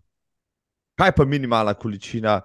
Kaj 0.98 1.12
pa 1.14 1.24
minimalna 1.24 1.76
količina, 1.78 2.40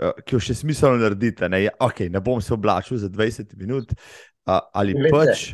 uh, 0.00 0.22
ki 0.24 0.38
jo 0.38 0.40
še 0.40 0.56
smiselno 0.62 1.02
naredite? 1.02 1.50
Ne? 1.52 1.66
Ja, 1.66 1.74
okay, 1.84 2.08
ne 2.08 2.22
bom 2.24 2.40
se 2.40 2.54
oblačil 2.56 2.96
za 3.02 3.10
20 3.12 3.52
minut 3.60 3.92
uh, 3.92 4.60
ali 4.72 4.96
Lete. 4.96 5.12
pač. 5.12 5.50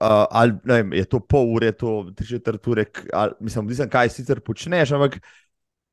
Uh, 0.00 0.24
ali, 0.34 0.56
vem, 0.66 0.96
je 0.98 1.04
to 1.06 1.20
pol 1.22 1.52
ure, 1.54 1.70
to 1.78 2.10
tri 2.18 2.26
četrt 2.26 2.66
ure, 2.66 2.88
ali, 3.14 3.36
mislim, 3.46 3.68
da 3.70 3.86
kaj 3.86 4.10
sicer 4.16 4.40
počneš, 4.42 4.96
ampak 4.96 5.20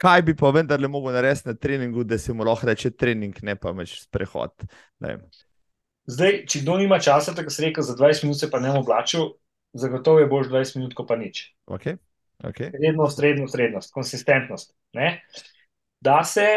kaj 0.02 0.24
bi 0.26 0.34
pa 0.36 0.50
vendarle 0.50 0.90
mogel 0.90 1.14
narediti 1.14 1.52
na 1.52 1.54
treningu, 1.54 2.04
da 2.04 2.18
se 2.18 2.34
mu 2.34 2.44
lahko 2.44 2.68
reče 2.68 2.90
trening, 2.98 3.38
ne 3.46 3.56
pa 3.56 3.72
več 3.72 4.00
sprehod. 4.08 4.66
Zdaj, 6.10 6.40
če 6.50 6.64
kdo 6.66 6.80
nima 6.82 6.98
časa, 7.00 7.36
tako 7.38 7.54
se 7.54 7.68
reče, 7.68 7.86
za 7.86 7.96
20 8.02 8.26
minut 8.26 8.40
se 8.42 8.50
pa 8.52 8.60
ne 8.60 8.74
oblačil, 8.80 9.30
zagotovo 9.74 10.20
je 10.20 10.28
boš 10.28 10.48
20 10.48 10.78
minut, 10.78 10.94
ko 10.94 11.06
pa 11.06 11.18
nič. 11.20 11.50
Okay. 11.66 11.98
Okay. 12.44 12.72
Rednost, 12.76 13.20
rednost, 13.20 13.56
rednost, 13.56 13.94
konsistentnost. 13.94 14.74
Ne? 14.94 15.24
Da 16.04 16.20
se, 16.28 16.48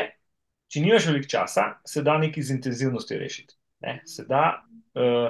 če 0.72 0.82
nimaš 0.82 1.06
veliko 1.12 1.30
časa, 1.30 1.68
se 1.86 2.02
da 2.02 2.16
nekaj 2.18 2.43
z 2.43 2.56
intenzivnostjo 2.56 3.18
rešiti. 3.20 3.55
Ne? 3.86 4.01
Se 4.09 4.24
da 4.26 4.59
uh, 4.98 5.28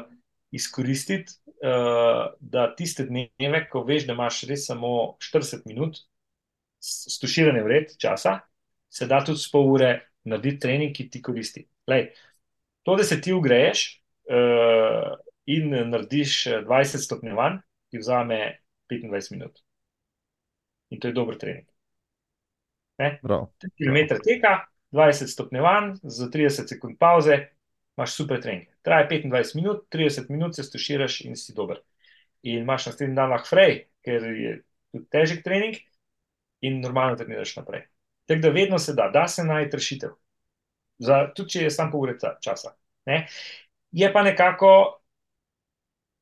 izkoristiti, 0.55 1.37
uh, 1.61 2.23
da 2.41 2.71
tiste 2.79 3.05
dneve, 3.05 3.67
ko 3.69 3.85
veš, 3.85 4.07
da 4.09 4.17
imaš 4.17 4.45
res 4.49 4.65
samo 4.71 5.19
40 5.21 5.69
minut, 5.69 6.01
stuširane 6.81 7.61
vred 7.67 7.93
časa, 8.01 8.39
se 8.89 9.09
da 9.11 9.21
tudi 9.25 9.43
s 9.43 9.51
pol 9.53 9.69
ure 9.75 9.93
narediti 10.25 10.63
trening, 10.65 10.97
ki 10.97 11.11
ti 11.13 11.21
koristi. 11.23 11.67
Lej, 11.91 12.09
to, 12.87 12.97
da 12.97 13.05
se 13.05 13.21
ti 13.21 13.35
ugreješ 13.37 13.87
uh, 14.33 15.13
in 15.53 15.75
narediš 15.91 16.39
20 16.65 17.05
stopnjevanj, 17.05 17.61
ki 17.91 18.03
vzame 18.03 18.59
25 18.93 19.33
minut. 19.35 19.63
In 20.91 21.01
to 21.01 21.09
je 21.09 21.17
dober 21.17 21.39
trening. 21.39 21.67
3 22.99 23.19
Prav. 23.23 23.49
km 23.77 24.17
teka, 24.25 24.67
20 24.95 25.33
stopnjevanj, 25.33 25.97
za 26.03 26.31
30 26.33 26.69
sekund 26.69 26.97
pauze, 26.99 27.39
imaš 27.97 28.15
super 28.15 28.41
trening. 28.43 28.71
Traja 28.83 29.09
25 29.09 29.57
minut, 29.57 29.85
30 29.91 30.31
minut 30.31 30.57
se 30.57 30.63
stuširaš 30.63 31.21
in 31.21 31.37
si 31.37 31.55
dober. 31.55 31.83
In 32.43 32.63
imaš 32.63 32.87
naslednji 32.87 33.17
dan 33.17 33.31
lahko 33.31 33.51
frej, 33.57 33.87
ker 34.05 34.25
je 34.31 34.55
tudi 34.93 35.09
težek 35.13 35.43
trening, 35.45 35.77
in 36.61 36.81
normalno 36.81 37.17
treniraš 37.17 37.57
naprej. 37.57 37.83
Tako 38.27 38.41
da 38.41 38.49
vedno 38.49 38.79
se 38.79 38.93
da, 38.95 39.11
da 39.13 39.29
se 39.29 39.45
najti 39.45 39.77
rešitev. 39.77 40.11
Za, 40.99 41.33
tudi 41.35 41.51
če 41.51 41.63
je 41.63 41.71
samo 41.71 41.93
pol 41.93 42.07
ure 42.07 42.17
časa. 42.43 42.73
Ne? 43.07 43.27
Je 43.93 44.13
pa 44.13 44.23
nekako 44.23 44.71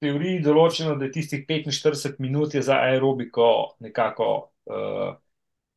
teoriji 0.05 0.43
določeno, 0.45 0.95
da 1.01 1.09
je 1.09 1.15
tistih 1.17 1.45
45 1.49 2.21
minut 2.23 2.55
za 2.55 2.79
aerobiko 2.85 3.49
nekako 3.85 4.29
uh, 4.71 5.15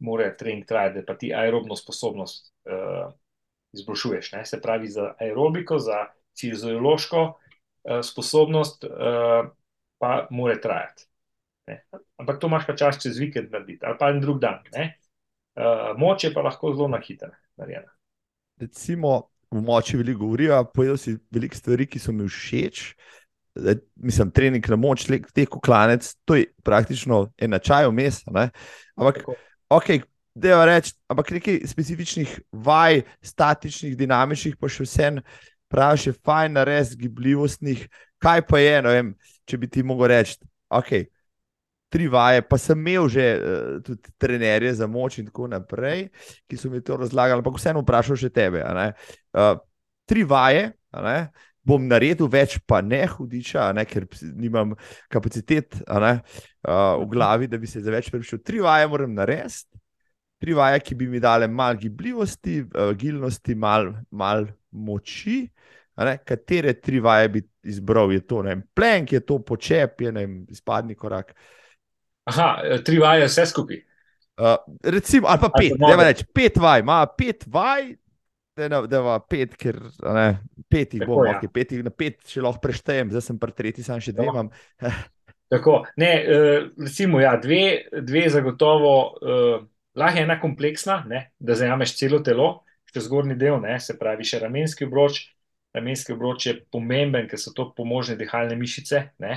mora 0.03 0.29
trening 0.37 0.67
trajati, 0.67 0.99
da 0.99 1.07
pa 1.07 1.15
ti 1.17 1.31
aerobno 1.33 1.75
sposobnost 1.79 2.51
uh, 2.69 3.09
izboljšuješ. 3.77 4.31
Ne? 4.35 4.45
Se 4.45 4.61
pravi, 4.61 4.91
za 4.93 5.13
aerobiko, 5.19 5.79
za 5.79 6.05
fiziološko 6.39 7.23
uh, 7.27 8.01
sposobnost 8.05 8.85
uh, 8.85 9.49
pa 9.97 10.27
mora 10.31 10.59
trajati. 10.61 11.07
Ne? 11.67 11.81
Ampak 12.17 12.39
to 12.39 12.47
imaš 12.47 12.67
pa 12.67 12.75
čas 12.77 13.01
čez 13.03 13.17
vikend 13.19 13.51
narediti, 13.51 13.85
ali 13.85 13.97
pa 13.99 14.11
en 14.13 14.21
drug 14.21 14.39
dan. 14.43 14.61
Ne? 14.75 14.91
Uh, 15.57 15.95
moč 15.97 16.27
je 16.27 16.33
pa 16.33 16.45
lahko 16.45 16.75
zelo 16.75 16.87
na 16.91 17.01
hitro 17.01 17.33
narejena. 17.57 17.89
Recimo, 18.61 19.29
v 19.51 19.61
moči 19.61 19.97
veliko 19.97 20.25
govorijo, 20.25 20.63
povedal 20.73 20.97
si 20.97 21.17
veliko 21.31 21.55
stvari, 21.55 21.87
ki 21.87 21.99
so 21.99 22.13
mi 22.13 22.27
všeč. 22.29 22.83
Zdaj, 22.87 23.26
Mislim, 23.95 24.31
trening 24.31 24.69
na 24.69 24.75
moč, 24.75 25.07
teko 25.33 25.59
klanec, 25.63 26.09
to 26.25 26.35
je 26.35 26.45
praktično 26.63 27.27
ena 27.37 27.59
čaj 27.59 27.87
vmes. 27.89 28.21
Ampak, 28.27 29.21
Tako. 29.21 29.35
ok, 29.69 29.89
da 30.37 30.65
reči, 30.65 30.93
ampak 31.09 31.31
nekaj 31.31 31.61
specifičnih 31.65 32.39
vaj, 32.51 33.01
statičnih, 33.25 33.97
dinamičnih, 33.97 34.57
pa 34.59 34.69
še 34.69 34.85
vsem 34.85 35.21
praviš, 35.71 36.07
je 36.11 36.15
fajn, 36.25 36.61
res 36.67 36.95
gibljivostnih. 36.97 37.87
Kaj 38.21 38.43
pa 38.49 38.59
je, 38.61 38.81
ne 38.81 38.93
vem, 38.93 39.13
če 39.45 39.59
bi 39.61 39.69
ti 39.69 39.83
mogel 39.85 40.13
reči, 40.13 40.37
ok. 40.73 40.93
Tri 41.93 42.09
vaje, 42.11 42.41
pa 42.43 42.57
sem 42.59 42.79
imel 42.81 43.05
že 43.07 43.25
uh, 43.39 43.75
tudi 43.79 44.11
trenerje 44.19 44.73
za 44.81 44.87
moč, 44.91 45.21
in 45.21 45.29
tako 45.29 45.47
naprej, 45.47 46.09
ki 46.49 46.59
so 46.59 46.69
mi 46.69 46.81
to 46.83 46.97
razlagali, 46.99 47.39
ampak 47.39 47.55
vseeno 47.55 47.83
vprašal 47.85 48.19
še 48.19 48.29
tebe. 48.33 48.63
Uh, 49.31 49.55
tri 50.09 50.25
vaje, 50.27 50.73
bom 51.67 51.83
naredil 51.87 52.29
več, 52.31 52.57
pa 52.67 52.79
ne 52.85 53.01
hudiča, 53.11 53.69
ne, 53.75 53.83
ker 53.87 54.07
nimam 54.39 54.75
kapacitet 55.11 55.81
ne, 55.83 56.13
uh, 56.67 56.95
v 57.01 57.09
glavi, 57.11 57.49
da 57.51 57.59
bi 57.59 57.69
se 57.69 57.83
za 57.83 57.93
več 57.93 58.11
pripričal. 58.13 58.41
Tri 58.45 58.63
vaje 58.63 58.87
moram 58.91 59.13
narediti, 59.17 59.67
tri 60.41 60.55
vaje, 60.57 60.79
ki 60.85 60.97
bi 60.99 61.09
mi 61.11 61.21
dale 61.23 61.49
malo 61.49 61.79
gibljivosti, 61.81 62.61
uh, 62.65 62.93
gilnosti, 62.97 63.55
malo 63.55 63.97
mal 64.11 64.47
moči. 64.71 65.43
Ne, 65.97 66.19
katere 66.21 66.75
tri 66.77 66.99
vaje 67.01 67.29
bi 67.33 67.41
izbral? 67.65 68.11
Je 68.13 68.21
to 68.21 68.43
ne 68.45 68.53
vem, 68.53 68.63
plenk, 68.77 69.15
je 69.17 69.23
to 69.25 69.39
počep, 69.41 70.03
je 70.05 70.11
ne 70.13 70.25
vem, 70.27 70.39
izpadni 70.53 70.95
korak. 70.95 71.33
Aha, 72.29 72.79
tri 72.85 72.99
vaje, 73.01 73.25
vse 73.25 73.47
skupaj. 73.49 73.79
Uh, 74.37 74.59
recimo, 74.85 75.25
ali 75.27 75.41
pa 75.41 75.49
Ali 75.49 75.69
pet, 75.71 75.79
noge. 75.81 76.03
reč, 76.05 76.19
pet 76.29 76.59
vaj, 76.61 76.83
ima 76.83 76.99
pet 77.09 77.47
vaj, 77.49 77.95
da 78.57 78.81
da 78.89 79.01
va 79.05 79.19
pet, 79.21 79.53
ker 79.59 79.77
ne, 80.03 80.27
pet 80.69 80.97
jih 80.97 81.03
Tako, 81.03 81.13
bom, 81.13 81.27
ja. 81.27 81.37
okay, 81.37 81.51
pet 81.53 81.71
jih 81.75 81.85
na 81.85 81.93
pet 81.93 82.19
še 82.27 82.43
lahko 82.43 82.63
preštejem, 82.63 83.13
zdaj 83.13 83.25
sem 83.29 83.39
pri 83.41 83.55
tretji, 83.55 83.85
sam 83.85 84.01
še 84.03 84.15
dve 84.17 84.27
imam. 84.31 84.51
Tako, 85.53 85.79
ne, 86.01 86.11
eh, 86.19 86.67
recimo, 86.81 87.21
ja, 87.23 87.37
dve, 87.39 87.87
dve 88.03 88.25
zagotovo, 88.33 88.93
eh, 89.21 89.67
lahko 89.97 90.19
je 90.19 90.25
ena 90.27 90.39
kompleksna, 90.41 91.03
ne, 91.07 91.29
da 91.39 91.55
zajameš 91.55 91.95
celo 91.99 92.19
telo, 92.25 92.49
še 92.91 93.05
zgornji 93.05 93.37
del, 93.39 93.59
ne, 93.63 93.77
se 93.79 93.95
pravi, 93.99 94.27
še 94.27 94.41
ramenski 94.43 94.87
obroč. 94.87 95.21
Ramenski 95.75 96.15
obroč 96.15 96.47
je 96.47 96.55
pomemben, 96.73 97.27
ker 97.29 97.39
so 97.39 97.53
to 97.55 97.69
pomožne 97.77 98.15
dihalne 98.19 98.55
mišice, 98.59 99.03
ne, 99.23 99.33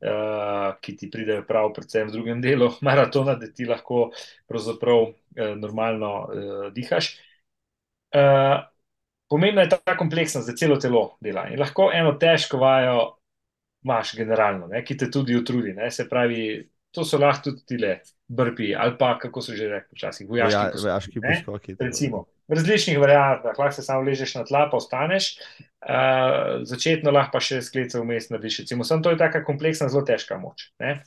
eh, 0.00 0.68
ki 0.80 0.96
ti 0.96 1.10
pridejo 1.12 1.44
prav, 1.48 1.72
predvsem 1.76 2.08
v 2.08 2.14
drugem 2.14 2.42
delu 2.44 2.70
maratona, 2.86 3.36
da 3.38 3.50
ti 3.52 3.68
lahko 3.68 4.08
pravzaprav 4.48 5.06
eh, 5.10 5.54
normalno 5.60 6.12
eh, 6.26 6.68
dihaš. 6.74 7.14
Eh, 8.14 8.56
pomembna 9.28 9.62
je 9.62 9.68
ta 9.74 9.96
kompleksnost, 9.98 10.48
da 10.48 10.56
celo 10.56 10.78
telo 10.80 11.04
dela. 11.20 11.48
In 11.50 11.60
lahko 11.60 11.90
eno 11.94 12.14
težko 12.20 12.60
vajo 12.62 13.16
imaš 13.84 14.14
generalno, 14.18 14.66
ne, 14.66 14.82
ki 14.84 14.96
te 14.98 15.10
tudi 15.10 15.36
utrudi. 15.36 15.74
Ne, 15.74 15.90
se 15.90 16.08
pravi, 16.08 16.68
to 16.94 17.04
so 17.04 17.18
lahko 17.18 17.50
tudi 17.50 17.66
tile 17.74 17.98
brpi 18.26 18.72
ali 18.74 18.96
pa 18.98 19.12
kako 19.18 19.42
so 19.42 19.54
že 19.54 19.68
rekli 19.70 19.94
včasih, 19.94 20.28
vojaški 20.28 20.56
Voja- 20.56 20.70
poskoki, 20.72 20.86
Vojaški 20.86 21.20
poskoki. 21.20 21.76
Recimo, 21.78 22.24
v 22.48 22.58
različnih 22.58 22.98
variantah, 22.98 23.58
lahko 23.58 23.74
se 23.74 23.82
samo 23.82 24.02
ležeš 24.06 24.34
na 24.34 24.44
tla, 24.44 24.66
pa 24.70 24.80
ostaneš, 24.80 25.28
uh, 25.38 26.62
začetno 26.66 27.10
lahko 27.14 27.36
pa 27.36 27.42
še 27.42 27.60
sklice 27.62 28.00
vmes 28.02 28.30
narediš. 28.30 28.64
Recimo, 28.64 28.84
samo 28.84 29.02
to 29.02 29.14
je 29.14 29.20
taka 29.22 29.44
kompleksna, 29.46 29.90
zelo 29.92 30.02
težka 30.06 30.38
moč. 30.38 30.70
Ne? 30.82 31.00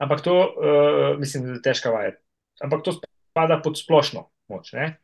Ampak 0.00 0.24
to, 0.24 0.36
uh, 0.36 1.18
mislim, 1.20 1.48
da 1.48 1.58
je 1.58 1.64
težka 1.64 1.92
vaja. 1.92 2.16
Ampak 2.64 2.84
to 2.84 2.96
spada 3.00 3.60
pod 3.60 3.76
splošno 3.80 4.28
moč. 4.48 4.72
Ne? 4.72 4.94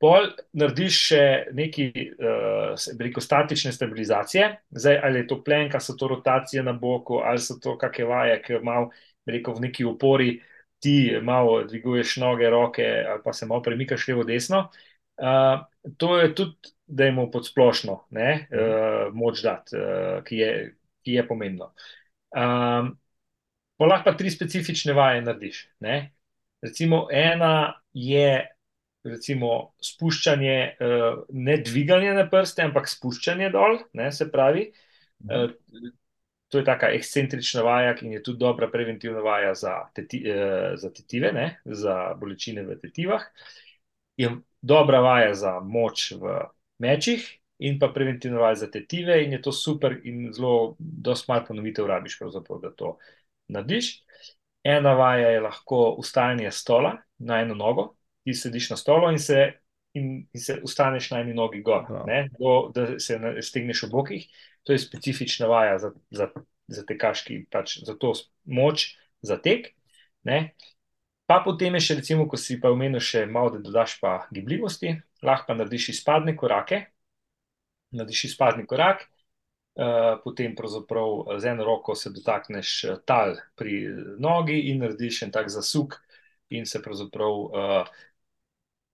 Pol 0.00 0.26
narediš 0.52 0.96
še 1.08 1.22
neki, 1.56 1.86
uh, 2.20 2.74
rekel, 3.00 3.22
statične 3.24 3.72
stabilizacije, 3.72 4.48
zdaj 4.76 4.98
ali 5.08 5.22
je 5.22 5.28
to 5.30 5.38
plenka, 5.44 5.80
so 5.80 5.96
to 5.96 6.10
rotacije 6.12 6.62
na 6.62 6.74
boku, 6.76 7.22
ali 7.24 7.40
so 7.40 7.56
to 7.62 7.78
kakšne 7.80 8.08
vaje, 8.10 8.34
ki 8.44 8.58
bi 8.60 8.74
rekel, 9.32 9.56
v 9.56 9.64
neki 9.68 9.86
opori 9.88 10.34
ti 10.84 11.16
malo 11.22 11.62
dviguješ 11.64 12.18
noge, 12.20 12.50
roke 12.52 12.84
ali 12.84 13.22
pa 13.24 13.32
se 13.32 13.46
malo 13.46 13.62
premikaš 13.62 14.08
levo-desno. 14.08 14.66
Uh, 15.16 15.64
to 15.96 16.18
je 16.20 16.34
tudi, 16.34 16.74
da 16.86 17.08
jim 17.08 17.22
pod 17.32 17.46
splošno 17.46 18.02
ne, 18.10 18.48
uh, 18.52 19.14
moč 19.16 19.40
dati, 19.42 19.76
uh, 19.80 20.20
ki, 20.24 20.36
je, 20.36 20.50
ki 21.02 21.16
je 21.16 21.24
pomembno. 21.28 21.72
Um, 22.36 22.92
pa 23.80 23.88
lahko 23.88 24.10
pa 24.10 24.16
tri 24.16 24.30
specifične 24.30 24.92
vaje 24.92 25.24
narediš. 25.24 25.62
Ne. 25.80 26.12
Recimo, 26.62 27.06
ena 27.10 27.80
je 27.92 28.55
recimo, 29.10 29.52
spuščanje, 29.82 30.56
uh, 30.80 31.22
ne 31.32 31.56
dviganje 31.64 32.12
na 32.16 32.26
prste, 32.30 32.64
ampak 32.66 32.88
spuščanje 32.90 33.50
dol, 33.54 33.78
ne, 33.98 34.10
se 34.12 34.28
pravi. 34.32 34.68
Uh, 35.26 35.48
to 36.52 36.60
je 36.60 36.66
taka 36.66 36.92
ekscentrična 36.94 37.64
vaja, 37.66 37.96
in 38.02 38.16
je 38.16 38.22
tudi 38.22 38.38
dobra 38.42 38.68
preventivna 38.72 39.22
vaja 39.24 39.54
za, 39.58 39.76
teti, 39.94 40.22
uh, 40.30 40.74
za 40.78 40.92
tetive, 40.94 41.32
ne, 41.34 41.48
za 41.64 42.14
bolečine 42.20 42.66
v 42.66 42.78
tetivah. 42.82 43.24
Je 44.16 44.30
dobra 44.62 45.00
vaja 45.04 45.34
za 45.34 45.58
moč 45.60 46.12
v 46.16 46.38
mečih, 46.82 47.26
in 47.58 47.78
pa 47.78 47.88
preventivna 47.88 48.40
vaja 48.40 48.54
za 48.54 48.70
tetive, 48.70 49.24
in 49.24 49.32
je 49.32 49.42
to 49.42 49.52
super, 49.52 49.96
in 50.04 50.30
zelo, 50.32 50.76
dosti 50.78 51.30
malo 51.30 51.44
ponovitev 51.48 51.86
rabiš, 51.86 52.18
da 52.62 52.70
to 52.76 52.96
narediš. 53.48 54.02
Ena 54.66 54.94
vaja 54.94 55.30
je 55.30 55.40
lahko 55.40 55.94
ustajanje 55.98 56.50
stola 56.50 56.96
na 57.18 57.40
eno 57.40 57.54
nogo, 57.54 57.95
ti 58.26 58.34
sediš 58.34 58.70
na 58.70 58.76
stolu 58.76 59.12
in 59.14 59.18
se, 59.22 59.52
in, 59.94 60.26
in 60.34 60.40
se 60.40 60.58
ustaneš 60.66 61.12
na 61.12 61.20
eni 61.22 61.34
nogi 61.34 61.62
gor, 61.62 61.86
ne, 62.06 62.24
do, 62.34 62.72
da 62.74 62.98
se 62.98 63.20
stegneš 63.42 63.84
v 63.86 63.90
bokih. 63.92 64.24
To 64.66 64.74
je 64.74 64.82
specifična 64.82 65.46
vaja 65.46 65.78
za, 65.78 65.92
za, 66.10 66.26
za 66.66 66.82
tekaški, 66.88 67.44
pač 67.54 67.78
za 67.86 67.94
to 67.94 68.16
moč, 68.50 68.96
za 69.22 69.38
tek. 69.38 69.70
Ne. 70.26 70.56
Pa 71.30 71.38
potem 71.44 71.78
je 71.78 71.84
še, 71.86 71.98
recimo, 72.00 72.26
ko 72.26 72.38
si 72.38 72.58
pa 72.58 72.72
omenil 72.74 73.02
še 73.02 73.28
malo, 73.30 73.52
da 73.54 73.62
dodaš 73.62 73.94
pa 74.02 74.16
gibljivosti, 74.34 74.96
lahko 75.22 75.52
pa 75.52 75.56
narediš 75.60 75.92
izpadne 75.94 76.34
korake. 76.38 76.80
Narediš 77.94 78.24
izpadni 78.32 78.66
korak, 78.66 79.04
uh, 79.78 80.18
potem 80.24 80.58
pravzaprav 80.58 81.38
z 81.38 81.52
eno 81.52 81.68
roko 81.68 81.94
se 81.94 82.10
dotakneš 82.10 82.74
tal 83.06 83.38
pri 83.54 83.84
nogi 84.18 84.58
in 84.72 84.82
narediš 84.82 85.22
en 85.28 85.34
tak 85.34 85.46
zasuk, 85.54 85.94
in 86.50 86.66
se 86.66 86.82
pravzaprav. 86.82 87.38
Uh, 87.46 88.04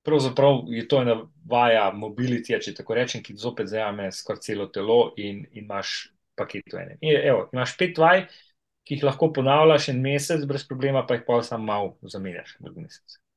Pravzaprav 0.02 0.64
je 0.74 0.82
to 0.88 1.02
ena 1.02 1.14
vaja 1.46 1.90
mobilitija, 1.94 2.58
če 2.60 2.74
tako 2.74 2.96
rečem, 2.98 3.22
ki 3.22 3.36
zopet 3.38 3.70
zajame 3.70 4.08
skoraj 4.12 4.40
celo 4.42 4.66
telo 4.66 5.12
in, 5.16 5.44
in 5.52 5.64
imaš 5.64 6.10
paket 6.38 6.74
v 6.74 6.80
enem. 6.82 6.98
In, 7.00 7.18
evo, 7.20 7.44
imaš 7.54 7.76
pet 7.78 7.98
vaj, 8.02 8.24
ki 8.82 8.96
jih 8.96 9.06
lahko 9.06 9.30
ponavljaš 9.34 9.92
en 9.92 10.00
mesec, 10.02 10.42
brez 10.48 10.66
problema, 10.66 11.04
pa 11.06 11.18
jih 11.18 11.24
pa 11.26 11.38
samo 11.46 11.64
malo 11.68 11.94
zamenjaš. 12.02 12.56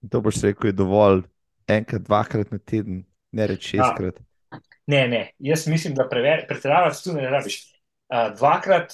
To 0.09 0.21
boš 0.25 0.41
rekel, 0.41 0.71
je 0.71 0.79
dovolj 0.81 1.21
enkrat, 1.67 2.01
dvakrat 2.01 2.51
na 2.51 2.57
teden, 2.57 3.03
ne 3.31 3.47
reči 3.47 3.75
šestkrat. 3.75 4.21
Ne, 4.87 5.07
ne, 5.09 5.21
jaz 5.39 5.67
mislim, 5.67 5.93
da 5.97 6.09
pretiravati 6.09 7.03
tu 7.03 7.13
ne 7.13 7.29
rabiš. 7.29 7.61
Uh, 8.05 8.35
dvakrat, 8.37 8.93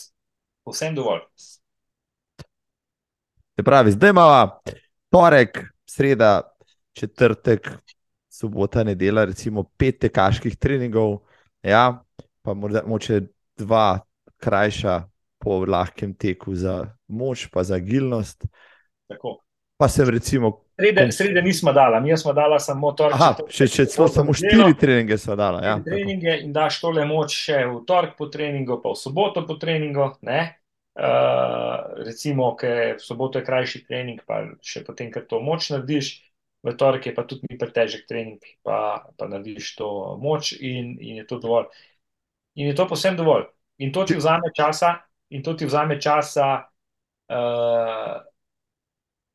povsem 0.63 0.95
dovolj. 0.95 1.23
Se 3.55 3.63
pravi, 3.63 3.91
zdaj 3.91 4.09
imamo 4.09 4.61
torek, 5.11 5.59
sreda, 5.85 6.50
četrtek, 6.97 7.69
sobota, 8.31 8.83
nedela, 8.83 9.25
recimo 9.25 9.63
pet 9.77 9.99
tekaških 10.05 10.57
treningov, 10.57 11.19
ja, 11.63 12.01
pa 12.41 12.53
morda 12.53 12.83
moče 12.87 13.21
dva 13.59 13.99
krajša 14.41 15.01
po 15.41 15.65
lahkem 15.65 16.13
teku 16.13 16.55
za 16.55 16.93
moč, 17.07 17.47
pa 17.53 17.63
za 17.63 17.75
agilnost. 17.75 18.45
Tako. 19.07 19.41
Pa 19.77 19.87
sem 19.89 20.09
recimo. 20.09 20.61
Srede, 20.79 21.11
srede 21.11 21.41
nismo 21.41 21.73
dala, 21.73 21.99
mi 21.99 22.17
smo 22.17 22.33
dala 22.33 22.59
samo 22.59 22.91
torek. 22.91 23.15
Aha, 23.17 23.45
še, 23.49 23.65
še 23.67 23.85
celo 23.89 24.07
samo 24.07 24.33
štiri 24.33 24.75
treninge 24.77 25.17
smo 25.17 25.35
dala. 25.35 25.61
Ja, 25.65 25.75
treninge 25.81 26.35
in 26.45 26.53
daš 26.53 26.79
tole 26.83 27.05
moč 27.09 27.33
še 27.47 27.63
v 27.65 27.81
torek 27.89 28.13
po 28.17 28.29
treningu, 28.29 28.77
pa 28.81 28.93
v 28.93 28.99
soboto 29.01 29.45
po 29.47 29.57
treningu. 29.61 30.11
Uh, 30.91 32.03
recimo, 32.05 32.51
ker 32.59 32.99
v 32.99 33.01
soboto 33.01 33.39
je 33.39 33.47
krajši 33.47 33.79
trening, 33.87 34.21
pa 34.27 34.43
še 34.61 34.83
potem, 34.85 35.09
ker 35.09 35.23
to 35.25 35.39
moč 35.41 35.69
narediš, 35.71 36.11
v 36.63 36.73
torek 36.77 37.05
je 37.05 37.13
pa 37.15 37.23
tudi 37.25 37.47
mi 37.49 37.57
pretežek 37.57 38.05
trening, 38.07 38.41
pa, 38.63 39.05
pa 39.17 39.27
narediš 39.27 39.75
to 39.79 40.17
moč 40.21 40.53
in, 40.53 40.97
in 41.01 41.21
je 41.21 41.25
to 41.27 41.39
dovolj. 41.41 41.69
In 42.55 42.67
je 42.69 42.75
to 42.75 42.87
posebno 42.87 43.23
dovolj. 43.23 43.47
In 43.81 43.91
to 43.91 44.05
ti 44.05 44.15
vzame 44.15 44.51
časa, 44.53 44.99
in 45.29 45.43
to 45.43 45.55
ti 45.57 45.65
vzame 45.65 45.97
časa. 46.01 46.67
Uh, 47.31 48.19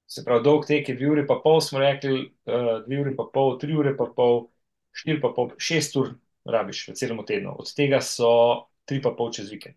se 0.07 0.23
pravi, 0.25 0.45
dolg 0.45 0.67
tek 0.69 0.89
je 0.89 0.95
dve 0.95 1.09
uri, 1.11 1.25
pa 1.27 1.41
pol, 1.43 1.59
smo 1.65 1.81
rekli, 1.83 2.21
uh, 2.47 2.85
dve 2.87 3.01
uri, 3.01 3.17
pa 3.17 3.27
pol, 3.33 3.57
tri 3.59 3.75
ure, 3.75 3.97
pa 3.97 4.07
pol, 4.17 4.47
štiri, 4.95 5.19
pa 5.21 5.33
pol, 5.35 5.51
šest 5.59 5.97
ur 5.99 6.13
rabiš 6.47 6.85
v 6.93 6.95
celem 7.01 7.25
tednu. 7.27 7.57
Od 7.59 7.73
tega 7.75 7.99
so 8.05 8.31
tri, 8.87 9.01
pa 9.03 9.17
pol 9.17 9.33
čez 9.35 9.51
vikend. 9.51 9.75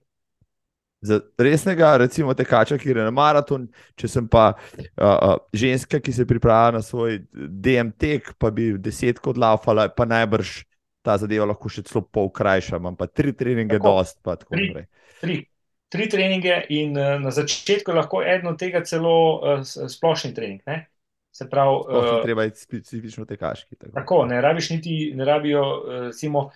Za 1.01 1.19
resnega, 1.39 1.93
recimo, 1.97 2.33
tekača, 2.35 2.75
ki 2.77 2.89
gre 2.91 3.05
na 3.07 3.11
maraton, 3.15 3.69
če 3.95 4.09
sem 4.11 4.25
pa 4.27 4.49
uh, 4.51 4.89
uh, 4.99 5.37
ženska, 5.55 6.01
ki 6.03 6.11
se 6.11 6.25
pripravlja 6.27 6.75
na 6.75 6.81
svoj 6.83 7.21
DMT, 7.31 8.33
pa 8.35 8.51
bi 8.51 8.73
desetko 8.75 9.31
odlaufala, 9.31 9.87
pa 9.95 10.07
najbrž 10.09 10.57
ta 11.05 11.15
zadeva 11.21 11.47
lahko 11.47 11.71
še 11.71 11.85
celo 11.87 12.03
pol 12.03 12.27
krajša, 12.35 12.81
imam 12.83 12.99
pa 12.99 13.07
tri 13.07 13.31
treninge, 13.31 13.79
dost, 13.79 14.19
pa 14.25 14.35
tako 14.41 14.59
naprej. 14.59 14.89
Tri, 15.23 15.39
tri 15.87 16.09
treninge, 16.11 16.59
in 16.75 16.99
uh, 16.99 17.15
na 17.23 17.31
začetku 17.31 17.95
lahko 17.95 18.19
eno 18.19 18.51
od 18.51 18.59
tega 18.59 18.83
celo 18.83 19.15
uh, 19.39 19.63
splošni 19.63 20.35
trening. 20.35 20.59
Ne? 20.67 20.83
Se 21.31 21.47
pravi, 21.47 21.79
uh, 21.95 22.11
treba 22.27 22.43
je 22.43 22.57
specifično 22.59 23.23
tekaški. 23.29 23.77
Tako, 23.77 23.95
tako 23.95 24.23
ne 24.27 24.43
rabiš 24.43 24.73
niti, 24.75 24.99
ne 25.15 25.23
rabijo. 25.23 25.63
Uh, 26.11 26.51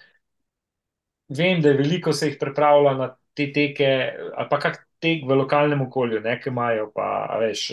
vem, 1.31 1.61
da 1.63 1.71
je 1.71 1.77
veliko 1.77 2.13
se 2.13 2.27
jih 2.27 2.37
pripravlja 2.39 2.97
na 2.99 3.13
te 3.33 3.49
teke, 3.53 3.89
ali 4.35 4.49
pa 4.49 4.59
kak 4.61 4.79
tek 5.03 5.25
v 5.27 5.37
lokalnem 5.41 5.81
okolju, 5.87 6.21
nekaj 6.23 6.51
imajo, 6.51 6.87
pa, 6.95 7.07
veš, 7.41 7.65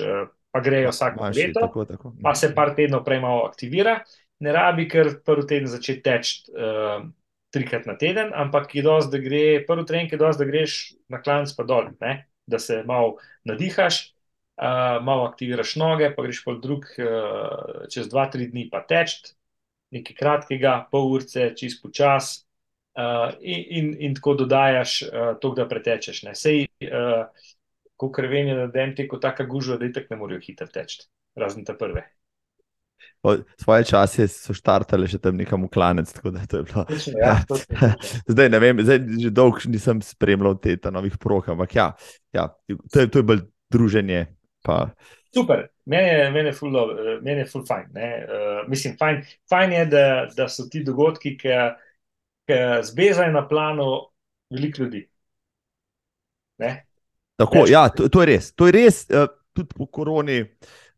pa 0.51 0.63
grejo 0.65 0.91
vsako 0.91 1.31
leto, 1.37 1.61
tako, 1.61 1.85
tako. 1.87 2.13
pa 2.23 2.35
se 2.35 2.51
par 2.55 2.75
tednov 2.75 3.05
prej 3.07 3.21
malo 3.23 3.45
aktivira. 3.47 4.01
Ne 4.41 4.55
rabi, 4.57 4.89
ker 4.89 5.19
prvi 5.25 5.47
teden 5.47 5.69
začeti 5.69 6.03
teči. 6.03 6.37
Uh, 6.57 7.11
trikrat 7.51 7.87
na 7.87 7.97
teden, 7.99 8.31
ampak 8.35 8.75
je 8.75 8.83
dosti, 8.83 9.11
da 9.11 9.19
gre, 9.23 9.43
prvi 9.67 9.85
trening 9.87 10.13
je 10.13 10.19
dosti, 10.19 10.45
da 10.45 10.51
greš 10.51 10.77
na 11.11 11.21
klanc 11.23 11.53
pa 11.57 11.67
dol, 11.67 11.91
ne? 12.01 12.27
da 12.51 12.59
se 12.59 12.81
malo 12.87 13.17
nadihaš, 13.47 14.01
uh, 14.59 14.99
malo 15.07 15.27
aktiviraš 15.29 15.77
noge, 15.79 16.09
pa 16.15 16.25
greš 16.27 16.43
pol 16.47 16.61
drug, 16.63 16.87
uh, 16.99 17.85
čez 17.91 18.09
dva, 18.11 18.27
tri 18.31 18.49
dni 18.51 18.69
pa 18.73 18.83
teč, 18.87 19.19
nekaj 19.95 20.17
kratkega, 20.19 20.77
pol 20.91 21.11
urce, 21.15 21.51
čist 21.59 21.83
počas. 21.83 22.41
Uh, 22.99 23.33
in, 23.41 23.65
in, 23.71 23.91
in 24.09 24.15
tako 24.15 24.35
dodajaš 24.43 25.03
uh, 25.03 25.33
to, 25.41 25.53
da 25.55 25.69
pretečeš. 25.69 26.25
Sej, 26.35 26.67
uh, 26.91 27.27
ko 27.97 28.11
krvenje, 28.13 28.57
da 28.59 28.67
dem 28.67 28.97
teko 28.97 29.21
tako 29.23 29.47
gužo, 29.51 29.79
da 29.79 29.87
itak 29.87 30.11
ne 30.11 30.19
morejo 30.19 30.43
hitro 30.43 30.67
teči, 30.67 31.05
razen 31.39 31.65
te 31.65 31.77
prve 31.79 32.09
svoje 33.61 33.85
čase 33.85 34.25
so 34.29 34.55
štartali 34.57 35.09
še 35.09 35.21
tam 35.21 35.37
nekam 35.37 35.67
v 35.67 35.71
klanec. 35.73 36.09
Ja, 37.21 37.37
zdaj 38.33 38.49
ne 38.49 38.61
vem, 38.63 38.81
zdaj 38.81 39.05
že 39.21 39.33
dolgo 39.35 39.61
nisem 39.69 40.01
spremljal 40.05 40.57
te 40.61 40.79
novih 40.91 41.19
prog, 41.21 41.51
ampak 41.53 41.77
ja, 41.77 41.89
ja 42.33 42.49
to, 42.89 43.05
je, 43.05 43.11
to 43.13 43.21
je 43.21 43.27
bolj 43.29 43.45
druženje. 43.73 44.27
Pa. 44.65 44.91
Super, 45.33 45.69
meni 45.89 46.09
je, 46.09 46.25
meni 46.33 46.51
je 46.51 46.57
ful, 46.57 46.75
meni 47.25 47.45
je 47.45 47.49
ful 47.49 47.65
fajn. 47.69 47.93
Uh, 47.93 48.65
mislim, 48.69 48.97
fajn, 49.01 49.23
fajn 49.49 49.77
je, 49.77 49.85
da, 49.93 50.05
da 50.37 50.49
so 50.53 50.67
ti 50.73 50.83
dogodki, 50.85 51.37
ki 51.41 51.53
zbezajo 52.83 53.33
na 53.33 53.49
planu 53.49 53.87
veliko 54.51 54.83
ljudi. 54.83 55.05
Tako, 57.37 57.65
ja, 57.69 57.89
to, 57.89 58.09
to 58.09 58.23
je 58.23 58.27
res. 58.27 58.53
To 58.53 58.69
je 58.69 58.73
res, 58.77 59.07
uh, 59.11 59.29
tudi 59.57 59.73
po 59.77 59.87
koroni. 59.87 60.43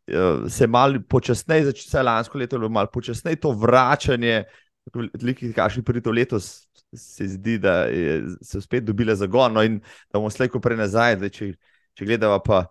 Uh, 0.03 0.49
se 0.51 0.67
malo 0.67 0.99
počasneje, 1.09 1.69
začne 1.69 2.03
lansko 2.03 2.37
leto, 2.37 2.57
ali 2.59 2.69
malo 2.69 2.91
počasneje 2.91 3.39
to 3.39 3.53
vračanje, 3.55 4.43
velikih 4.93 5.53
kašnih 5.55 5.85
pridov 5.87 6.13
letos, 6.17 6.67
se 6.93 7.27
zdi, 7.27 7.57
da 7.57 7.85
je, 7.87 8.17
se 8.41 8.61
spet 8.61 8.83
dobile 8.83 9.15
zagon. 9.15 9.53
No 9.55 9.63
in 9.63 9.79
da 10.11 10.19
bomo 10.19 10.29
slejko 10.29 10.59
prej 10.59 10.81
nazaj, 10.81 11.15
da 11.21 11.31
če, 11.31 11.53
če 11.95 12.09
gledamo 12.09 12.41
pa 12.43 12.65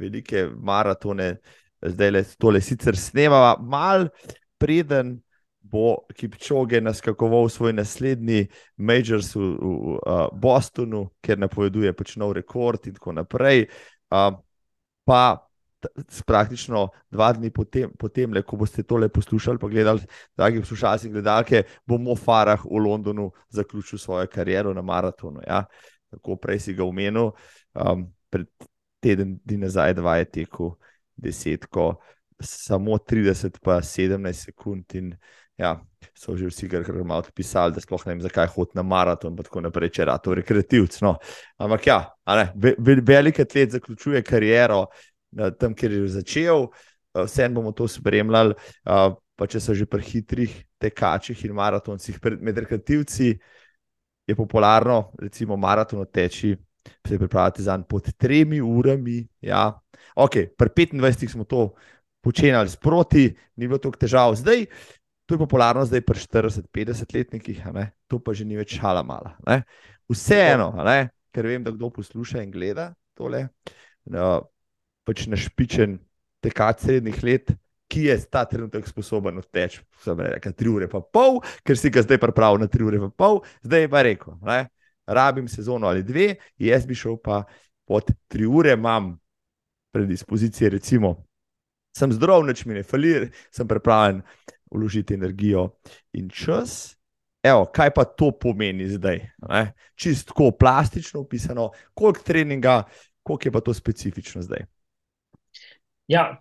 velike 0.00 0.46
maratone, 0.56 1.34
zdaj 1.84 2.10
le 2.14 2.24
tole 2.40 2.62
sicer 2.64 2.96
snemava, 2.96 3.58
mal 3.60 4.08
preden. 4.58 5.18
Bo 5.68 6.06
Kipčoge 6.16 6.80
naskakoval 6.80 7.48
svoj 7.52 7.74
naslednji 7.76 8.46
Majors 8.76 9.34
v, 9.36 9.40
v, 9.40 9.52
v 9.60 9.98
uh, 9.98 10.28
Bostonu, 10.32 11.08
ker 11.20 11.38
napoveduje 11.38 11.92
pač 11.92 12.16
nov 12.16 12.32
rekord, 12.38 12.86
in 12.88 12.96
tako 12.96 13.12
naprej. 13.18 13.66
Uh, 14.08 14.32
pa 15.04 15.48
praktično 16.26 16.88
dva 17.10 17.32
dni 17.32 17.50
potem, 17.54 17.90
potem 17.98 18.32
le, 18.34 18.42
ko 18.42 18.56
boste 18.56 18.82
tole 18.82 19.08
poslušali, 19.08 19.58
pa 19.58 19.68
gledali, 19.68 20.02
dragi 20.36 20.60
poslušalci 20.60 21.06
in 21.06 21.12
gledalke, 21.12 21.62
bo 21.86 21.98
Mo 21.98 22.16
Farah 22.16 22.64
v 22.64 22.82
Londonu 22.82 23.30
zaključil 23.50 23.98
svojo 23.98 24.26
kariero 24.26 24.74
na 24.74 24.82
maratonu. 24.82 25.40
Ja? 25.46 25.64
Tako 26.10 26.36
prej 26.36 26.60
si 26.66 26.74
ga 26.74 26.84
omenil, 26.84 27.30
um, 27.74 28.08
pred 28.30 28.48
teden 29.00 29.38
dni 29.44 29.62
nazaj, 29.66 29.94
dva 29.94 30.16
je 30.18 30.30
tekel 30.40 30.74
desetko, 31.16 31.94
samo 32.40 32.98
30, 32.98 33.58
pa 33.62 33.80
17 33.82 34.32
sekund. 34.32 34.94
In, 34.94 35.14
ja, 35.58 35.74
so 36.14 36.36
že 36.38 36.48
vsi 36.48 36.68
kar 36.70 36.86
malo 37.02 37.26
pisali, 37.34 37.74
da 37.74 37.82
sploh 37.82 38.06
ne 38.06 38.14
vem, 38.14 38.22
zakaj 38.22 38.46
hodi 38.54 38.78
na 38.78 38.84
maraton, 38.86 39.36
tako 39.36 39.60
naprej, 39.66 39.90
če 39.98 40.06
rado 40.08 40.34
rekreativc. 40.38 41.00
No. 41.02 41.16
Ampak 41.58 41.86
ja, 41.90 41.98
ne, 42.38 42.52
velik 43.02 43.40
atlet 43.42 43.74
zaključuje 43.74 44.22
kariero 44.22 44.86
tam, 45.58 45.74
kjer 45.74 45.92
je 45.98 46.08
začel, 46.16 46.68
vseeno 47.18 47.58
bomo 47.58 47.74
to 47.76 47.88
spremljali. 47.90 48.54
Pa 49.38 49.46
če 49.46 49.60
so 49.62 49.74
že 49.74 49.86
pri 49.86 50.02
hitrih 50.02 50.54
tekačih 50.82 51.44
in 51.46 51.52
maratoncih, 51.54 52.16
med 52.42 52.56
rekreativci 52.58 53.28
je 54.26 54.34
popularno, 54.34 55.12
recimo, 55.18 55.54
maraton 55.56 56.02
teči, 56.10 56.56
se 57.06 57.18
pripravljati 57.18 57.62
za 57.62 57.74
en 57.78 57.84
pod 57.86 58.10
tremi 58.18 58.58
urami. 58.60 59.20
Ja. 59.40 59.78
Ok, 60.16 60.56
pri 60.58 60.88
25 60.90 61.30
smo 61.30 61.44
to 61.44 61.74
počenjali 62.24 62.68
sproti, 62.68 63.28
ni 63.56 63.68
bilo 63.68 63.78
toliko 63.78 64.02
težav. 64.02 64.34
Zdaj, 64.34 64.66
to 65.28 65.36
je 65.36 65.38
popularno, 65.38 65.84
zdaj 65.84 66.00
pri 66.08 66.20
40-50 66.24 67.14
letnikih, 67.14 67.60
to 68.08 68.16
pa 68.16 68.32
že 68.32 68.48
ni 68.48 68.56
več 68.56 68.78
šala 68.80 69.02
mala. 69.04 69.36
Ne? 69.44 69.60
Vseeno, 70.08 70.72
ne? 70.80 71.10
ker 71.36 71.44
vem, 71.44 71.60
da 71.60 71.70
kdo 71.70 71.90
posluša 71.92 72.40
in 72.40 72.50
gleda 72.50 72.94
tole. 73.12 73.44
No, 74.08 74.48
pač 75.04 75.26
našpičen 75.28 75.98
tekač 76.40 76.86
srednjih 76.86 77.20
let, 77.28 77.52
ki 77.92 78.06
je 78.08 78.16
ta 78.32 78.46
trenutek 78.48 78.88
sposoben 78.88 79.36
odteči, 79.40 79.82
samo 80.00 80.24
reka, 80.24 80.52
tri 80.56 80.72
ure 80.72 80.88
pa 80.88 81.02
pol, 81.04 81.42
ker 81.60 81.76
si 81.76 81.92
ga 81.92 82.04
zdaj 82.04 82.20
pripravil 82.24 82.64
na 82.64 82.68
tri 82.72 82.88
ure 82.88 83.00
pa 83.04 83.12
pol, 83.12 83.42
zdaj 83.64 83.84
je 83.84 83.92
pa 83.92 84.04
rekel, 84.04 84.36
ne, 84.48 84.58
rabim 85.04 85.48
sezono 85.48 85.88
ali 85.88 86.04
dve, 86.04 86.34
jaz 86.56 86.88
bi 86.88 86.96
šel 86.96 87.20
pa 87.20 87.42
pod 87.88 88.12
tri 88.32 88.48
ure, 88.48 88.76
imam 88.76 89.14
predispozicije, 89.92 90.76
recimo, 90.76 91.14
sem 91.96 92.12
zdrav, 92.12 92.44
neč 92.48 92.64
mi 92.68 92.76
ne 92.76 92.84
falir, 92.84 93.30
sem 93.52 93.68
pripravljen 93.68 94.20
vložiti 94.70 95.14
energijo 95.14 95.68
in 96.12 96.28
čas. 96.30 96.98
Evo, 97.42 97.68
kaj 97.74 97.90
pa 97.94 98.04
to 98.04 98.30
pomeni 98.40 98.88
zdaj? 98.88 99.20
Čisto 99.94 100.50
plastično 100.58 101.20
opisano, 101.20 101.70
koliko 101.94 102.22
treninga, 102.22 102.82
koliko 103.22 103.48
je 103.48 103.52
pa 103.52 103.60
to 103.60 103.74
specifično 103.74 104.42
zdaj. 104.42 104.66
Ja, 106.08 106.40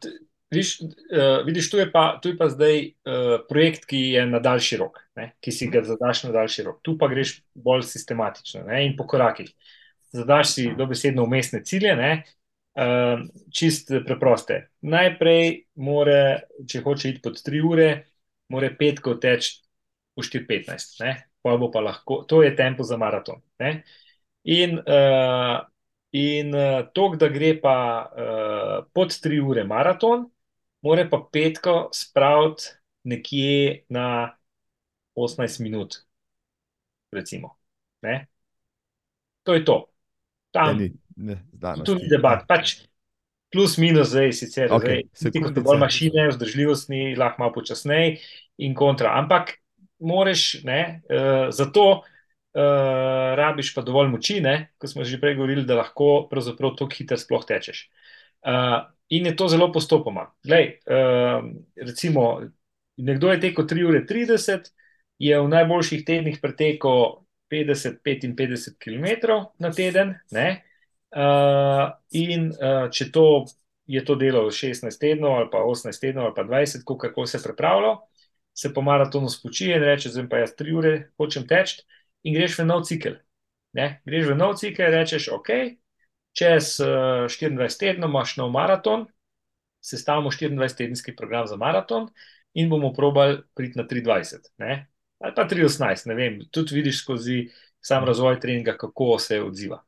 viš, 0.51 0.79
uh, 0.81 1.45
vidiš, 1.45 1.69
tu 1.71 1.77
je, 1.77 1.91
pa, 1.91 2.19
tu 2.23 2.29
je 2.29 2.37
pa 2.37 2.49
zdaj 2.49 2.77
uh, 2.85 3.39
projekt, 3.49 3.85
ki 3.85 3.97
je 3.97 4.25
na 4.25 4.39
daljši 4.39 4.77
rok, 4.77 4.99
ne, 5.15 5.33
ki 5.43 5.51
si 5.51 5.67
ga 5.71 5.83
zadaš 5.83 6.23
na 6.23 6.31
daljši 6.31 6.63
rok. 6.63 6.79
Tu 6.81 6.97
pa 6.97 7.09
greš 7.11 7.41
bolj 7.53 7.83
sistematično 7.83 8.63
ne, 8.67 8.85
in 8.87 8.95
po 8.97 9.07
korakih. 9.07 9.51
Zadaš 10.15 10.53
si 10.53 10.69
dobesedno 10.77 11.23
umestne 11.27 11.61
cilje, 11.67 11.95
ne, 11.99 12.11
uh, 12.79 13.25
čist 13.53 13.91
preproste. 14.07 14.69
Najprej, 14.87 15.51
more, 15.83 16.21
če 16.67 16.81
hoče 16.85 17.09
iti 17.11 17.21
pod 17.23 17.41
3 17.43 17.65
ure, 17.67 17.89
mora 18.49 18.69
petko 18.73 19.15
teči 19.21 19.61
v 20.17 20.25
4-15, 20.25 21.01
pa 21.43 21.57
bo 21.57 21.71
pa 21.71 21.81
lahko, 21.83 22.23
to 22.27 22.41
je 22.43 22.55
tempo 22.55 22.83
za 22.83 22.97
maraton. 22.97 23.41
Ne. 23.59 23.83
In 24.47 24.79
uh, 24.79 25.65
In 26.11 26.55
uh, 26.55 26.87
to, 26.93 27.11
da 27.19 27.27
gre 27.27 27.51
pa 27.59 27.77
uh, 28.07 28.85
pod 28.93 29.11
3 29.11 29.41
ure 29.43 29.63
maraton, 29.67 30.23
mora 30.81 31.03
pa 31.09 31.19
petko 31.31 31.89
spraviti 31.93 32.71
nekje 33.03 33.83
na 33.89 34.31
18 35.15 35.63
minut. 35.63 35.99
Recimo. 37.11 37.57
Ne? 38.01 38.27
To 39.43 39.53
je 39.53 39.65
to. 39.65 39.77
Tam, 40.51 40.77
ne, 40.77 40.89
ni, 41.15 41.35
ne, 41.35 41.83
tu 41.83 41.95
ni 41.95 42.07
debat. 42.07 42.47
Pač, 42.47 42.77
plus 43.51 43.77
minus 43.77 44.11
zdaj, 44.11 44.33
sicer 44.33 44.71
Okay, 44.73 45.05
zdaj, 45.15 45.31
ti, 45.31 45.41
kot 45.43 45.59
bolj 45.63 45.79
mašine, 45.81 46.27
vzdržljivostni, 46.31 47.15
lahko 47.19 47.43
malo 47.43 47.55
počasneje 47.55 48.17
in 48.63 48.75
kontra. 48.75 49.13
Ampak 49.19 49.55
moraš, 49.99 50.63
ne, 50.67 51.01
uh, 51.09 51.47
zato 51.55 51.85
uh, 51.91 52.03
rabiš 53.39 53.73
pa 53.75 53.85
dovolj 53.85 54.11
moči, 54.11 54.39
ne, 54.43 54.73
kot 54.77 54.91
smo 54.91 55.07
že 55.07 55.21
prej 55.21 55.37
govorili, 55.39 55.65
da 55.65 55.79
lahko 55.79 56.27
pravzaprav 56.31 56.75
tako 56.77 56.97
hitro 56.97 57.17
sploh 57.17 57.45
tečeš. 57.47 57.87
Uh, 58.47 58.83
in 59.09 59.25
je 59.25 59.35
to 59.35 59.47
zelo 59.47 59.71
postopoma. 59.71 60.27
Glej, 60.43 60.79
uh, 60.89 61.47
recimo, 61.75 62.41
nekdo 62.97 63.31
je 63.31 63.39
tekel 63.47 63.65
3 63.65 63.87
ure 63.87 64.03
30, 64.09 64.71
je 65.17 65.39
v 65.39 65.49
najboljših 65.49 66.05
tednih 66.05 66.37
pretekel 66.41 67.23
50-55 67.49 68.75
km 68.77 69.07
na 69.59 69.71
teden. 69.71 70.15
Ne? 70.31 70.66
Uh, 71.15 71.93
in 72.11 72.49
uh, 72.51 72.89
če 72.91 73.07
to 73.15 73.45
je 73.87 74.03
to 74.05 74.15
delo 74.19 74.49
16 74.51 74.99
tednov, 74.99 75.37
ali 75.39 75.49
pa 75.51 75.63
18 75.63 76.01
tednov, 76.01 76.25
ali 76.25 76.35
pa 76.35 76.43
20, 76.43 76.83
kako 76.83 77.25
se 77.25 77.37
je 77.37 77.43
pripravljalo, 77.43 78.01
se 78.53 78.73
po 78.73 78.81
maratonu 78.81 79.29
spoči 79.29 79.71
in 79.71 79.83
reče: 79.83 80.09
Zdaj 80.09 80.29
pa 80.29 80.41
jaz 80.43 80.55
3 80.59 80.75
ure 80.77 80.93
hočem 81.17 81.47
teči, 81.47 81.83
in 82.23 82.35
greš 82.35 82.59
v 82.59 82.65
nov 82.67 82.83
cikel. 82.83 83.15
Ne? 83.73 84.01
Greš 84.05 84.33
v 84.33 84.35
nov 84.35 84.57
cikel 84.59 84.89
in 84.89 84.97
rečeš: 84.99 85.29
OK, 85.31 85.53
čez 86.35 86.75
uh, 86.83 87.29
24 87.31 87.79
tednov 87.79 88.11
imaš 88.11 88.35
nov 88.41 88.51
maraton, 88.51 89.07
sestavimo 89.81 90.29
24-tedenski 90.29 91.15
program 91.15 91.47
za 91.47 91.55
maraton 91.55 92.09
in 92.53 92.69
bomo 92.69 92.93
probali 92.93 93.37
priti 93.55 93.79
na 93.79 93.87
320. 93.87 94.51
Ne? 94.57 94.87
Ali 95.19 95.33
pa 95.35 95.47
318, 95.47 96.07
ne 96.07 96.15
vem, 96.15 96.39
tudi 96.51 96.75
vidiš 96.75 97.01
skozi 97.01 97.47
sam 97.81 98.05
razvoj 98.05 98.39
treninga, 98.39 98.77
kako 98.77 99.19
se 99.19 99.41
odziva. 99.41 99.86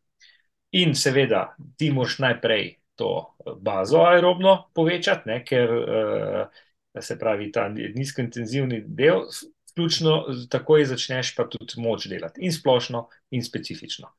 In 0.72 0.94
seveda, 0.96 1.56
ti 1.78 1.90
moraš 1.92 2.20
najprej 2.20 2.76
to 3.00 3.36
bazo 3.62 4.04
aerobno 4.06 4.70
povečati, 4.76 5.30
ne, 5.30 5.40
ker 5.46 5.72
uh, 5.74 7.02
se 7.02 7.18
pravi 7.20 7.52
ta 7.52 7.68
nizkointenzivni 7.70 8.84
del, 8.86 9.24
vključno 9.72 10.16
takoj 10.52 10.86
začneš 10.90 11.34
pa 11.38 11.48
tudi 11.50 11.80
moč 11.82 12.10
delati 12.12 12.44
in 12.46 12.54
splošno 12.54 13.08
in 13.32 13.46
specifično. 13.46 14.12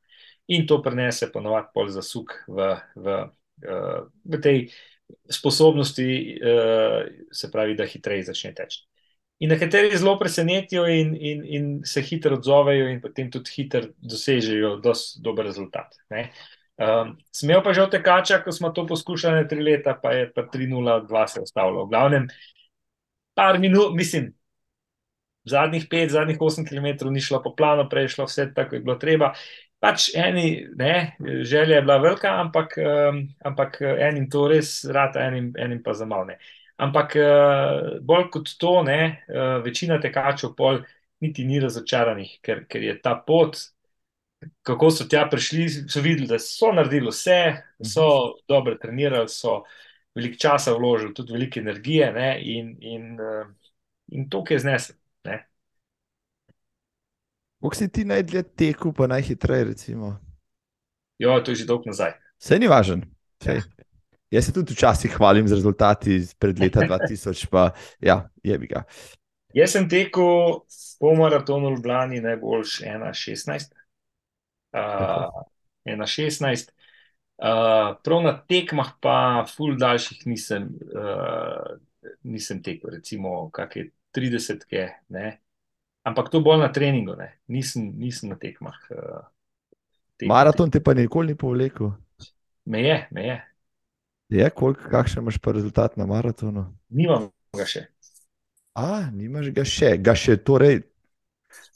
In 0.51 0.65
to 0.67 0.81
prenese 0.83 1.29
ponovadi 1.31 1.69
pol 1.73 1.91
zasuk 1.93 2.33
v, 2.47 2.73
v, 2.95 3.19
uh, 3.67 3.99
v 4.25 4.41
tej 4.41 4.65
sposobnosti, 5.27 6.07
se 7.35 7.49
pravi, 7.51 7.73
da 7.75 7.83
hitreje 7.85 8.29
začne 8.31 8.53
teči. 8.55 8.85
In 9.41 9.49
nekateri 9.49 9.97
zelo 9.97 10.19
presenetijo 10.19 10.83
in, 10.85 11.15
in, 11.17 11.45
in 11.45 11.69
se 11.85 12.03
hitro 12.05 12.35
odzovejo, 12.37 12.89
in 12.93 12.99
potem 13.01 13.31
tudi 13.33 13.49
hitro 13.55 13.87
dosežejo 13.97 14.75
dober 15.25 15.47
rezultat. 15.49 15.97
Um, 16.81 17.15
Smejo 17.33 17.63
pa 17.65 17.73
že 17.73 17.81
od 17.81 17.91
tekača, 17.93 18.43
ko 18.45 18.53
smo 18.53 18.69
to 18.69 18.85
poskušali 18.89 19.47
tri 19.49 19.63
leta, 19.65 19.95
pa 19.97 20.13
je 20.13 20.29
pa 20.33 20.45
3-0-2 20.45 21.25
se 21.27 21.41
ustavilo. 21.41 21.85
V 21.85 21.89
glavnem, 21.89 22.27
par 23.33 23.59
minut, 23.59 23.95
mislim, 23.97 24.31
zadnjih 25.45 25.89
5, 25.89 26.09
zadnjih 26.09 26.37
8 26.37 26.67
km 26.69 27.09
ni 27.09 27.21
šlo 27.21 27.41
po 27.41 27.55
planu, 27.55 27.89
prej 27.89 28.03
je 28.03 28.13
šlo 28.15 28.29
vse 28.29 28.51
tako, 28.53 28.69
kot 28.69 28.77
je 28.77 28.85
bilo 28.85 28.95
treba. 29.01 29.33
Pač 29.81 30.11
eni, 30.13 30.67
ne, 30.77 31.17
želja 31.41 31.75
je 31.75 31.81
bila 31.81 31.97
velika, 31.97 32.37
ampak, 32.45 32.77
um, 32.77 33.23
ampak 33.45 33.81
enim 33.81 34.29
to 34.29 34.45
res 34.47 34.83
rad, 34.85 35.17
enim, 35.17 35.53
enim 35.57 35.81
pa 35.83 35.97
za 35.97 36.05
malo 36.05 36.29
ne. 36.29 36.37
Ampak 36.81 37.13
uh, 37.19 37.99
bolj 38.01 38.29
kot 38.33 38.55
to, 38.59 38.79
ne, 38.87 39.01
uh, 39.29 39.59
večina 39.65 39.99
tekačev 40.01 40.55
pol 40.57 40.81
niti 41.21 41.45
ni 41.45 41.59
razočaranih, 41.61 42.39
ker, 42.41 42.63
ker 42.69 42.81
je 42.87 42.95
ta 43.01 43.13
pot, 43.27 43.59
kako 44.65 44.89
so 44.89 45.05
tja 45.05 45.27
prišli, 45.29 45.67
so 45.85 46.01
videli, 46.01 46.25
da 46.31 46.39
so 46.41 46.71
naredili 46.73 47.13
vse, 47.13 47.37
so 47.85 48.07
dobro 48.49 48.73
trenirali, 48.81 49.29
so 49.29 49.59
veliko 50.17 50.41
časa 50.41 50.73
vložili, 50.73 51.13
tudi 51.13 51.37
veliko 51.37 51.61
energije 51.61 52.09
ne, 52.15 52.31
in, 52.41 52.73
in, 52.81 53.13
uh, 53.21 53.45
in 54.09 54.25
to, 54.29 54.41
ki 54.43 54.57
je 54.57 54.65
znesel. 54.65 54.97
Kako 57.61 57.75
si 57.75 57.91
ti 57.91 58.05
najdlje 58.05 58.43
tekel, 58.43 58.93
pa 58.93 59.07
najhitreje, 59.07 59.63
recimo? 59.63 60.17
Jo, 61.19 61.41
to 61.45 61.51
je 61.51 61.55
že 61.55 61.65
dolgo 61.65 61.83
nazaj. 61.85 62.17
Vse 62.41 62.57
ni 62.59 62.67
važen. 62.67 63.05
Sej. 63.43 63.61
Jaz 64.31 64.45
se 64.45 64.53
tudi 64.53 64.73
včasih 64.73 65.11
hvalim 65.17 65.47
z 65.47 65.53
rezultati 65.59 66.19
pred 66.39 66.59
leta 66.59 66.79
2000, 66.89 67.47
pa 67.51 67.71
ja, 67.99 68.29
je 68.43 68.57
bi 68.57 68.67
ga. 68.67 68.83
Jaz 69.53 69.75
sem 69.75 69.89
tekel 69.89 70.61
po 70.99 71.15
maratonu 71.19 71.67
v 71.67 71.75
Ljubljani 71.75 72.21
najboljš 72.23 72.77
1,16. 72.87 73.73
Uh, 74.71 75.43
1,16. 75.85 76.71
Uh, 77.41 77.97
prav 78.03 78.23
na 78.23 78.37
tekmah 78.47 78.93
pa 79.01 79.15
ful 79.49 79.75
daljših 79.77 80.23
nisem, 80.29 80.69
uh, 80.95 81.75
nisem 82.23 82.61
tekel, 82.63 82.93
recimo 82.95 83.49
kakšne 83.51 83.89
30, 84.15 84.63
ne. 85.09 85.39
Ampak 86.07 86.31
to 86.31 86.39
bolj 86.41 86.61
na 86.63 86.71
treningu, 86.71 87.17
ne. 87.19 87.33
Nisem, 87.47 87.91
nisem 87.99 88.31
na 88.31 88.39
tekmah. 88.39 88.79
Uh, 88.89 89.27
tekel. 90.15 90.31
Maraton 90.31 90.71
te 90.71 90.79
pa 90.79 90.93
nikoli 90.93 91.33
ni 91.33 91.37
povlekel. 91.37 91.91
Me 92.65 92.83
je, 92.85 93.07
me 93.11 93.27
je. 93.27 93.39
Je, 94.31 94.49
koliko, 94.49 94.87
kakšen 94.89 95.21
imaš 95.21 95.37
pa 95.37 95.51
rezultat 95.51 95.97
na 95.99 96.05
maratonu? 96.07 96.69
Nimam 96.89 97.27
ga 97.57 97.65
še. 97.67 97.83
A, 98.79 99.11
nimaš 99.11 99.49
ga 99.51 99.65
še, 99.67 99.97
ga 99.99 100.15
še 100.15 100.37
torej, 100.39 100.85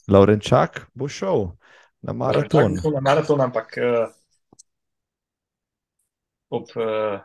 Laurenčak 0.07 0.85
bo 0.95 1.09
šel 1.11 1.49
na 2.05 2.13
maraton. 2.15 2.77
Na 2.93 3.01
maraton, 3.03 3.41
ampak 3.43 3.75
uh, 3.81 4.05
ob 6.53 6.71
uh, 6.79 7.19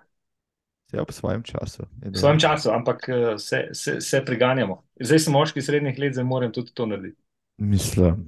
Ja, 0.90 1.04
v 1.06 1.14
svojem 1.14 1.46
času. 1.46 1.86
v 2.02 2.18
svojem 2.18 2.40
času, 2.42 2.74
ampak 2.74 3.06
uh, 3.06 3.38
se, 3.38 3.68
se, 3.70 4.00
se 4.02 4.24
priganjamo. 4.26 4.82
Zdaj 4.98 5.22
sem 5.22 5.36
moški 5.38 5.62
srednjih 5.62 5.98
let, 6.02 6.18
zdaj 6.18 6.26
moram 6.26 6.50
tudi 6.50 6.74
to 6.74 6.90
narediti. 6.90 7.20
Mislim. 7.62 8.26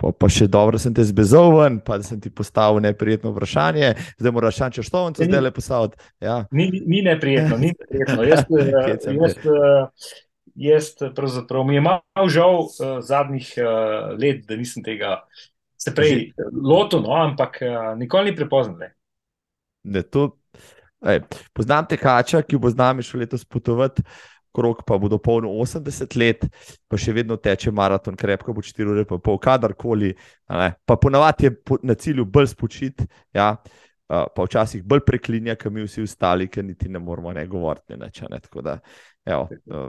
Pa, 0.00 0.12
pa 0.16 0.30
še 0.32 0.46
dobro 0.48 0.80
sem 0.80 0.94
te 0.96 1.04
zbezal 1.04 1.52
ven, 1.58 1.76
pa 1.84 1.98
da 2.00 2.06
sem 2.06 2.20
ti 2.22 2.32
postavil 2.32 2.80
neprijetno 2.80 3.34
vprašanje, 3.34 3.92
zdaj 4.16 4.32
moraš 4.32 4.60
šanče 4.62 4.84
štovnico 4.86 5.22
Ni- 5.22 5.28
zdaj 5.28 5.44
le 5.44 5.52
postaviti. 5.52 6.08
Ja. 6.24 6.36
Ni, 6.56 6.70
ni 6.72 7.02
neprijetno, 7.04 7.58
ni 7.60 7.74
neprijetno. 7.74 8.24
Jaz, 8.24 8.44
eh, 8.60 8.96
te. 8.96 9.14
jaz, 9.18 9.36
eh, 9.44 10.14
jaz 10.70 10.90
pravzaprav 11.16 11.66
mi 11.68 11.76
je 11.76 11.84
malo 11.84 12.28
žal 12.32 12.64
uh, 12.64 12.98
zadnjih 13.04 13.52
let, 14.16 14.46
da 14.48 14.56
nisem 14.56 14.84
tega 14.84 15.20
se 15.80 15.92
prej 15.96 16.32
lotil, 16.52 17.00
no, 17.04 17.14
ampak 17.16 17.60
nikoli 17.96 18.30
ni 18.30 18.36
prepozno. 18.36 18.76
ne. 18.80 18.90
Ne, 19.84 20.02
to, 20.02 20.26
ej, 21.08 21.22
poznam 21.56 21.86
tekača, 21.88 22.42
ki 22.44 22.58
bo 22.60 22.68
z 22.68 22.76
nami 22.76 23.04
šel 23.04 23.24
letos 23.24 23.46
potovati, 23.48 24.04
krok 24.56 24.82
pa 24.86 24.98
bo 24.98 25.08
dopolnil 25.08 25.52
80 25.62 26.16
let, 26.18 26.46
pa 26.90 26.98
še 26.98 27.14
vedno 27.14 27.36
teče 27.38 27.72
maraton, 27.74 28.16
krepko 28.18 28.54
bo 28.56 28.64
4 28.64 28.94
ure, 28.94 29.04
pa 29.08 29.20
pol, 29.22 29.38
kadarkoli. 29.42 30.14
Pa 30.48 30.96
ponavadi 31.00 31.48
je 31.48 31.54
po, 31.54 31.78
na 31.86 31.94
cilju 31.94 32.26
bolj 32.26 32.50
spočit, 32.54 33.04
ja, 33.36 33.52
a, 34.10 34.24
pa 34.26 34.46
včasih 34.46 34.82
bolj 34.86 35.04
preklinja, 35.06 35.56
kot 35.60 35.74
mi 35.74 35.86
vsi 35.86 36.04
ostali, 36.06 36.48
ker 36.50 36.66
niti 36.66 36.90
ne 36.90 37.02
moramo 37.02 37.34
ne 37.36 37.46
govoriti. 37.46 37.98
Ne, 38.00 38.10
a 38.10 38.32
ne, 38.32 38.40
tako 38.42 38.64
da, 38.66 38.78
evo, 39.28 39.46
a, 39.70 39.86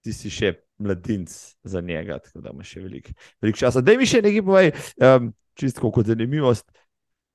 ti 0.00 0.16
si 0.16 0.32
še 0.32 0.54
mladinc 0.80 1.32
za 1.68 1.82
njega, 1.84 2.16
tako 2.24 2.40
da 2.40 2.54
imaš 2.54 2.72
še 2.72 2.86
veliko 2.86 3.12
velik 3.42 3.58
časa. 3.60 3.82
Da 3.84 3.96
mi 4.00 4.08
še 4.08 4.22
nekaj 4.24 4.44
povej, 4.46 4.72
um, 5.04 5.28
čisto 5.60 5.92
kot 5.92 6.08
zanimivost. 6.08 6.64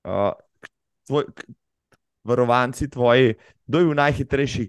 Uh, 0.05 0.33
tvoj, 1.05 1.29
varovanci 2.25 2.89
tvoji, 2.89 3.35
kdo 3.67 3.79
je 3.79 3.85
bil 3.85 3.97
najhitrejši? 4.01 4.65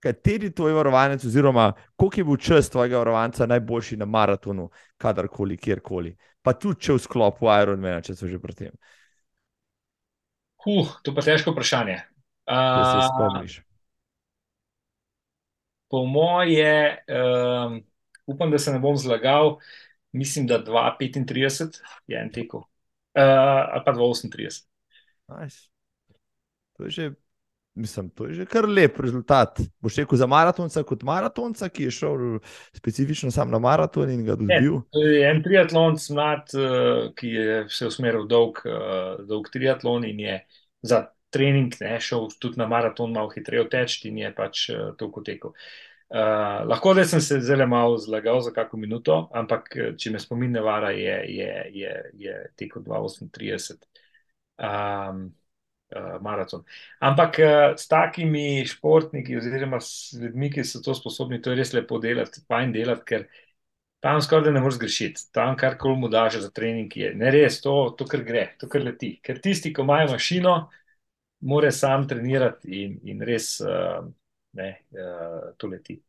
Kateri 0.00 0.50
tvoj 0.54 0.72
varovanec, 0.72 1.24
oziroma 1.24 1.72
koliko 1.96 2.20
je 2.20 2.24
bil 2.24 2.36
čas 2.36 2.70
tvojega 2.70 2.98
varovanca 2.98 3.46
najboljši 3.46 3.96
na 4.00 4.04
maratonu, 4.04 4.70
kadarkoli, 4.96 5.58
kjerkoli? 5.60 6.16
Pa 6.42 6.52
tudi 6.56 6.80
če 6.80 6.96
v 6.96 7.02
sklopu 7.04 7.50
Ironmana, 7.52 8.00
če 8.00 8.16
so 8.16 8.28
že 8.28 8.40
pri 8.40 8.56
tem. 8.56 8.72
Huh, 10.64 10.88
to 11.04 11.12
pa 11.16 11.24
težko 11.24 11.52
vprašanje. 11.52 11.98
Da 12.74 12.84
se 12.84 12.96
Uh, 12.98 13.04
spomniš. 13.08 13.60
po 15.88 16.04
moje, 16.04 17.04
um, 17.08 17.80
upam, 18.26 18.50
da 18.50 18.58
se 18.58 18.72
ne 18.72 18.78
bom 18.78 18.96
zlagal, 18.96 19.58
mislim, 20.12 20.46
da 20.46 20.64
2,35 20.64 21.80
je 22.06 22.20
en 22.20 22.32
tekel, 22.32 22.60
uh, 22.60 22.66
ali 23.72 23.82
pa 23.86 23.92
2,38. 23.92 24.66
Nice. 25.28 25.68
To 26.76 26.84
je 26.84 26.90
že, 26.90 27.10
mislim, 27.80 28.10
to 28.14 28.28
je 28.28 28.34
že 28.40 28.46
kar 28.46 28.68
lep 28.68 28.98
rezultat. 29.00 29.60
Boš 29.80 30.00
rekel 30.02 30.18
za 30.20 30.28
maratonca 30.30 30.82
kot 30.86 31.04
maratonca, 31.06 31.68
ki 31.68 31.88
je 31.88 31.94
šel 31.98 32.24
specifično 32.76 33.30
sam 33.34 33.50
na 33.50 33.58
maraton 33.58 34.10
in 34.10 34.24
ga 34.24 34.36
dobil. 34.36 34.80
Je 34.94 35.28
En 35.30 35.42
triatlon, 35.42 35.96
mlad, 36.10 36.52
uh, 36.54 37.08
ki 37.16 37.34
je 37.36 37.62
se 37.72 37.88
usmeril 37.90 38.26
dolg, 38.30 38.62
uh, 38.68 39.20
dolg 39.26 39.48
triatlon 39.52 40.04
in 40.08 40.20
je 40.20 40.40
za 40.82 41.04
trening 41.30 41.74
ne, 41.80 41.94
šel 42.02 42.28
tudi 42.40 42.58
na 42.58 42.66
maraton, 42.68 43.12
malo 43.14 43.30
hitreje 43.34 43.68
teči 43.70 44.08
in 44.08 44.18
je 44.24 44.34
pač 44.34 44.68
uh, 44.74 44.90
toliko 44.98 45.22
tekel. 45.26 45.54
Uh, 46.10 46.66
lahko 46.66 46.90
da 46.94 47.04
sem 47.06 47.20
se 47.22 47.38
zelo 47.40 47.66
malo 47.70 47.98
zlagal 47.98 48.40
za 48.40 48.50
kako 48.50 48.76
minuto, 48.76 49.28
ampak 49.34 49.68
eh, 49.76 49.92
če 49.94 50.10
me 50.10 50.18
spomin 50.18 50.50
ne 50.50 50.60
vara, 50.60 50.90
je, 50.90 51.18
je, 51.30 51.52
je, 51.70 51.92
je 52.18 52.38
tekel 52.58 52.82
2,38. 52.82 53.78
Um, 54.58 55.28
uh, 55.96 56.16
maraton. 56.22 56.64
Ampak 57.00 57.38
uh, 57.42 57.76
s 57.78 57.88
takimi 57.90 58.64
športniki, 58.66 59.36
oziroma 59.38 59.80
s 59.80 60.12
ljudmi, 60.18 60.50
ki 60.54 60.64
so 60.64 60.82
to 60.84 60.94
sposobni, 60.94 61.40
to 61.42 61.54
je 61.54 61.60
res 61.60 61.72
lepo 61.76 62.00
delati, 62.02 62.42
fajn 62.48 62.74
delati, 62.76 63.06
ker 63.06 63.26
tam 64.00 64.20
skoraj 64.24 64.52
ne 64.52 64.62
moreš 64.64 64.78
zgrešiti. 64.80 65.26
Tam, 65.36 65.56
kar 65.60 65.78
koli 65.78 66.00
mu 66.00 66.08
daš 66.12 66.40
za 66.44 66.50
trening, 66.54 66.96
je 66.96 67.14
ne 67.14 67.32
res 67.34 67.60
to, 67.64 67.74
to 67.98 68.08
kar 68.08 68.24
gre, 68.26 68.46
to 68.60 68.68
kar 68.68 68.84
leti. 68.86 69.14
Ker 69.24 69.40
tisti, 69.42 69.74
ki 69.74 69.84
imajo 69.84 70.12
mašino, 70.14 70.54
more 71.40 71.72
sam 71.72 72.08
trenirati 72.08 72.84
in, 72.84 73.00
in 73.08 73.26
res 73.26 73.56
uh, 73.64 74.00
ne, 74.56 74.70
uh, 74.96 75.52
to 75.58 75.68
leti. 75.72 76.00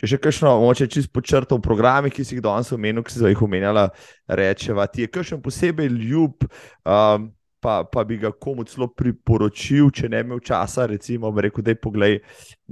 Če 0.00 0.14
še 0.14 0.16
kakšno, 0.16 0.54
moče 0.62 0.86
čisto 0.88 1.12
počrto 1.12 1.58
v 1.58 1.64
programih, 1.66 2.12
ki 2.14 2.24
si 2.24 2.38
jih 2.38 2.44
danes 2.44 2.70
omenil, 2.72 3.04
ki 3.04 3.12
si 3.12 3.20
jih 3.20 3.42
omenjala, 3.44 3.90
rečeva, 4.32 4.86
ti 4.88 5.04
je 5.04 5.10
kakšen 5.12 5.42
posebej 5.44 5.90
ljub, 5.92 6.46
um, 6.88 7.26
pa, 7.60 7.74
pa 7.84 8.04
bi 8.08 8.16
ga 8.22 8.30
komu 8.32 8.64
celo 8.64 8.88
priporočil, 8.96 9.90
če 9.92 10.08
ne 10.08 10.22
imel 10.24 10.40
časa, 10.40 10.86
recimo, 10.88 11.28
rekel, 11.36 11.66
da 11.66 11.74
je 11.74 11.80
poglej, 11.84 12.16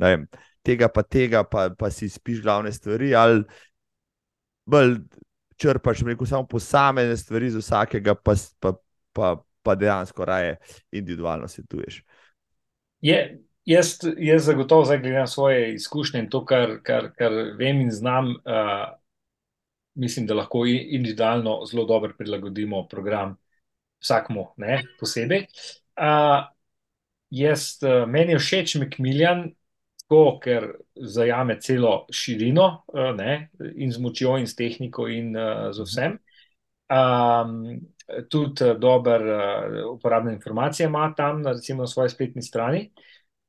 vem, 0.00 0.24
tega 0.64 0.88
pa 0.88 1.04
tega, 1.04 1.44
pa, 1.44 1.68
pa 1.76 1.92
si 1.92 2.08
spiš 2.08 2.40
glavne 2.46 2.72
stvari, 2.72 3.12
ali 3.12 3.44
bolj 4.64 4.96
črpaš, 5.60 6.06
rekel, 6.08 6.30
samo 6.32 6.48
posamezne 6.48 7.20
stvari 7.20 7.52
z 7.52 7.60
vsakega, 7.60 8.16
pa, 8.16 8.38
pa, 8.56 8.72
pa, 9.12 9.34
pa 9.60 9.76
dejansko 9.76 10.24
raje 10.24 10.56
individualno 10.96 11.44
svetuješ. 11.44 12.00
Je, 13.04 13.20
Jaz, 13.68 13.98
jaz 14.16 14.44
zagotovo 14.44 14.84
zdaj 14.84 14.98
gledam 14.98 15.26
svoje 15.26 15.74
izkušnje 15.74 16.20
in 16.20 16.28
to, 16.30 16.44
kar, 16.44 16.70
kar, 16.82 17.10
kar 17.16 17.32
vem 17.58 17.80
in 17.80 17.90
znam, 17.90 18.30
uh, 18.30 18.84
mislim, 19.94 20.26
da 20.26 20.34
lahko 20.34 20.62
individualno 20.66 21.58
zelo 21.70 21.84
dobro 21.84 22.14
prilagodimo 22.18 22.86
program 22.88 23.36
vsakmu 24.00 24.46
ne, 24.56 24.78
posebej. 25.00 25.44
Uh, 26.00 26.46
jaz, 27.30 27.66
uh, 27.82 28.08
meni 28.08 28.32
je 28.32 28.38
všeč 28.38 28.74
Mekmiljan, 28.80 29.44
tako, 30.00 30.38
ker 30.40 30.70
zajame 30.96 31.58
celo 31.60 32.06
širino 32.08 32.70
uh, 32.94 33.12
ne, 33.18 33.50
in 33.76 33.92
z 33.92 34.00
močjo 34.00 34.38
in 34.40 34.48
s 34.48 34.56
tehniko 34.56 35.10
in 35.12 35.36
uh, 35.36 35.68
z 35.76 35.84
vsem. 35.84 36.16
Um, 36.88 37.60
tudi 38.32 38.72
dober 38.80 39.28
uh, 39.28 39.78
uporabne 39.92 40.32
informacije 40.40 40.86
ima 40.88 41.12
tam, 41.16 41.44
recimo 41.46 41.84
na 41.84 41.92
svoji 41.92 42.16
spletni 42.16 42.42
strani. 42.42 42.86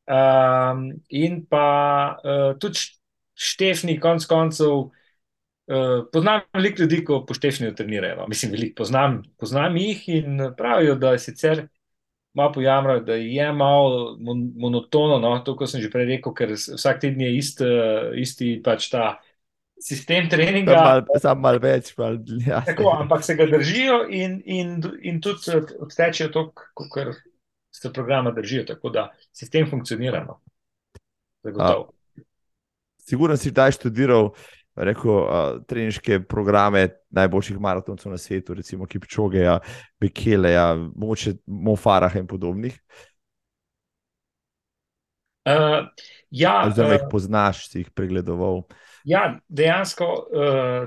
Um, 0.10 0.88
in 1.10 1.44
pa 1.46 2.18
uh, 2.18 2.56
tudi 2.58 2.82
Štefni, 3.40 4.00
konc 4.02 4.26
koncev, 4.26 4.90
uh, 5.70 6.00
poznam 6.12 6.42
veliko 6.54 6.82
ljudi, 6.82 7.04
ko 7.06 7.20
po 7.26 7.38
Štefni 7.38 7.70
trenirajo. 7.76 8.26
Mislim, 8.28 8.56
veliko 8.56 8.82
poznam, 8.82 9.22
poznam 9.38 9.78
jih 9.78 10.02
in 10.10 10.42
pravijo, 10.58 10.98
da 10.98 11.14
je 11.14 11.22
sicer 11.28 11.68
malo 12.34 12.54
pojamrajo, 12.58 13.06
da 13.06 13.14
je 13.14 13.54
malo 13.54 14.18
mon 14.20 14.52
monotono, 14.58 15.20
no, 15.20 15.40
to, 15.46 15.56
kot 15.56 15.70
sem 15.70 15.82
že 15.82 15.94
prej 15.94 16.10
rekel, 16.16 16.34
ker 16.34 16.58
vsak 16.58 17.02
teden 17.06 17.22
je 17.28 17.32
ist, 17.38 17.62
uh, 17.62 18.10
isti 18.18 18.58
pač 18.66 18.90
ta. 18.90 19.20
Sistem 19.80 20.26
treninga. 20.28 21.06
Sam 21.24 21.40
malo 21.40 21.62
mal 21.62 21.62
več. 21.64 21.94
Mal, 21.96 22.18
ja. 22.44 22.60
Tako, 22.68 22.90
ampak 22.98 23.22
se 23.24 23.38
ga 23.40 23.46
držijo 23.48 24.02
in, 24.12 24.42
in, 24.44 24.74
in 25.08 25.22
tudi 25.24 25.54
odtečejo 25.56 26.34
to, 26.34 26.50
kar 26.92 27.14
se 27.72 27.94
programa 27.94 28.32
držijo, 28.32 28.64
tako 28.66 28.90
da 28.90 29.10
sistem 29.32 29.70
funkcionira. 29.70 30.26
No. 30.26 30.40
Sigurno 32.98 33.38
si 33.38 33.50
zdaj 33.50 33.72
študiral 33.72 34.32
rekel, 34.76 35.12
uh, 35.12 35.62
treniške 35.68 36.22
programe 36.30 36.88
najboljših 37.10 37.60
maratoncev 37.60 38.12
na 38.12 38.18
svetu, 38.18 38.54
recimo 38.54 38.86
Kipčogeja, 38.86 39.60
Bekeleja, 40.00 40.76
moče 40.96 41.34
Mofaraha 41.46 42.20
in 42.20 42.28
podobnih. 42.28 42.80
Uh, 45.50 45.88
ja, 46.30 46.70
Zdaj 46.76 46.94
jih 46.94 47.08
poznaš, 47.12 47.68
si 47.70 47.84
jih 47.84 47.90
pregledoval. 47.96 48.64
Ja, 49.08 49.40
dejansko, 49.48 50.06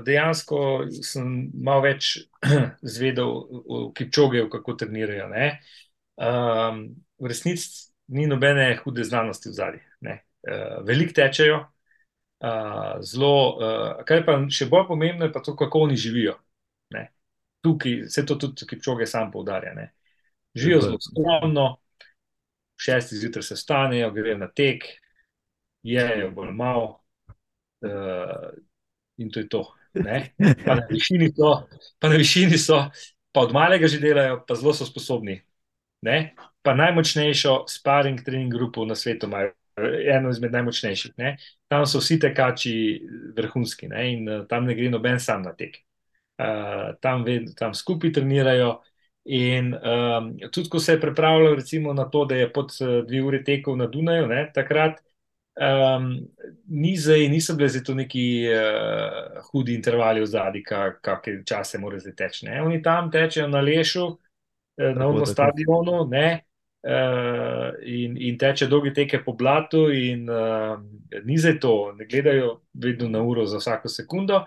dejansko 0.05 0.57
sem 1.03 1.49
malo 1.53 1.83
več 1.83 2.13
zvedel 2.95 3.33
v 3.51 3.87
Kipčogeju, 3.97 4.47
kako 4.53 4.77
trenirajo. 4.79 5.27
Uh, 5.33 5.73
um, 6.15 6.95
v 7.19 7.27
resnici 7.27 7.93
ni 8.07 8.27
nobene 8.27 8.75
hude 8.83 9.03
znanosti 9.03 9.49
v 9.49 9.53
zadnji. 9.53 9.81
Uh, 10.03 10.83
Veliko 10.83 11.13
tečejo, 11.15 11.59
uh, 12.43 13.01
zelo, 13.01 13.35
uh, 13.55 14.01
kar 14.07 14.25
pa 14.27 14.37
še 14.51 14.67
bolj 14.71 14.87
pomembno, 14.89 15.25
je 15.25 15.33
pa 15.33 15.41
to, 15.43 15.55
kako 15.55 15.85
oni 15.87 15.97
živijo. 15.97 16.35
Ne? 16.93 17.07
Tukaj, 17.63 18.03
vse 18.09 18.25
to 18.27 18.35
tudi, 18.41 18.67
ki 18.67 18.81
čoge 18.83 19.07
sam 19.07 19.31
poudarja. 19.31 19.71
Ne? 19.77 19.93
Živijo 20.55 20.81
zelo 20.83 20.99
skromno, 21.01 21.67
šesti 22.83 23.21
zjutraj 23.21 23.47
se 23.47 23.57
stanejo, 23.57 24.11
grejo 24.11 24.41
na 24.41 24.51
tek, 24.51 24.83
jejo 25.83 26.29
bolj 26.35 26.51
malo, 26.51 26.91
uh, 27.87 28.51
in 29.17 29.31
to 29.31 29.39
je 29.39 29.49
to. 29.49 29.63
Pa 29.93 30.75
na, 30.75 30.83
so, 31.37 31.49
pa 32.01 32.09
na 32.09 32.17
višini 32.17 32.57
so, 32.57 32.79
pa 33.31 33.43
od 33.45 33.51
malega 33.53 33.87
že 33.87 34.01
delajo, 34.01 34.39
pa 34.47 34.57
zelo 34.57 34.73
so 34.73 34.87
sposobni 34.89 35.37
ne? 36.03 36.33
pa 36.63 36.71
najmočnejšo 36.73 37.65
sparing 37.67 38.21
trening 38.23 38.53
grupo 38.53 38.85
na 38.85 38.95
svetu 38.95 39.27
imajo. 39.27 39.51
Eno 40.13 40.29
izmed 40.29 40.51
najmočnejših. 40.53 41.15
Ne? 41.17 41.31
Tam 41.67 41.87
so 41.89 41.97
vsi 41.97 42.19
tekači 42.21 42.73
vrhunski 43.35 43.87
ne? 43.89 44.03
in 44.13 44.29
uh, 44.29 44.43
tam 44.47 44.67
ne 44.69 44.75
gre 44.77 44.91
noben 44.93 45.19
sam 45.19 45.41
na 45.41 45.55
tek. 45.57 45.79
Uh, 46.37 46.93
tam, 47.01 47.25
tam 47.57 47.73
skupaj 47.73 48.13
trenirajo. 48.13 48.75
In 49.25 49.71
um, 49.73 50.29
tudi, 50.51 50.69
ko 50.69 50.79
se 50.79 50.93
je 50.93 51.01
pripravljal 51.01 51.57
na 51.95 52.05
to, 52.09 52.25
da 52.25 52.35
je 52.35 52.53
pod 52.53 52.75
uh, 52.81 53.01
dve 53.07 53.23
uri 53.23 53.43
tekel 53.43 53.75
na 53.79 53.87
Dunaju, 53.87 54.27
ne, 54.27 54.51
takrat 54.53 54.99
um, 55.55 56.27
nizaj, 56.67 57.27
niso 57.29 57.55
bile 57.55 57.69
zato 57.69 57.93
neki 57.93 58.45
uh, 58.49 59.41
hudi 59.51 59.75
intervali 59.75 60.21
v 60.21 60.25
zadnji, 60.25 60.63
kakšne 61.01 61.43
čase 61.45 61.79
morajo 61.79 61.99
zdaj 61.99 62.15
teči. 62.15 62.47
Oni 62.65 62.81
tam 62.81 63.11
tečejo 63.11 63.47
na 63.47 63.61
lešu, 63.61 64.17
na 64.77 64.93
novem 64.97 65.25
stadionu 65.25 66.07
ne, 66.09 66.27
uh, 66.87 67.69
in, 67.85 68.17
in 68.17 68.37
teče 68.37 68.67
dolge 68.67 68.93
teke 68.93 69.21
po 69.23 69.35
blatu, 69.37 69.85
in 69.93 70.29
uh, 70.29 70.75
ni 71.25 71.37
za 71.37 71.53
to, 71.61 71.93
ne 71.97 72.07
gledajo 72.09 72.61
vedno 72.73 73.09
na 73.09 73.21
uro 73.21 73.45
za 73.45 73.61
vsako 73.61 73.89
sekundo, 73.89 74.43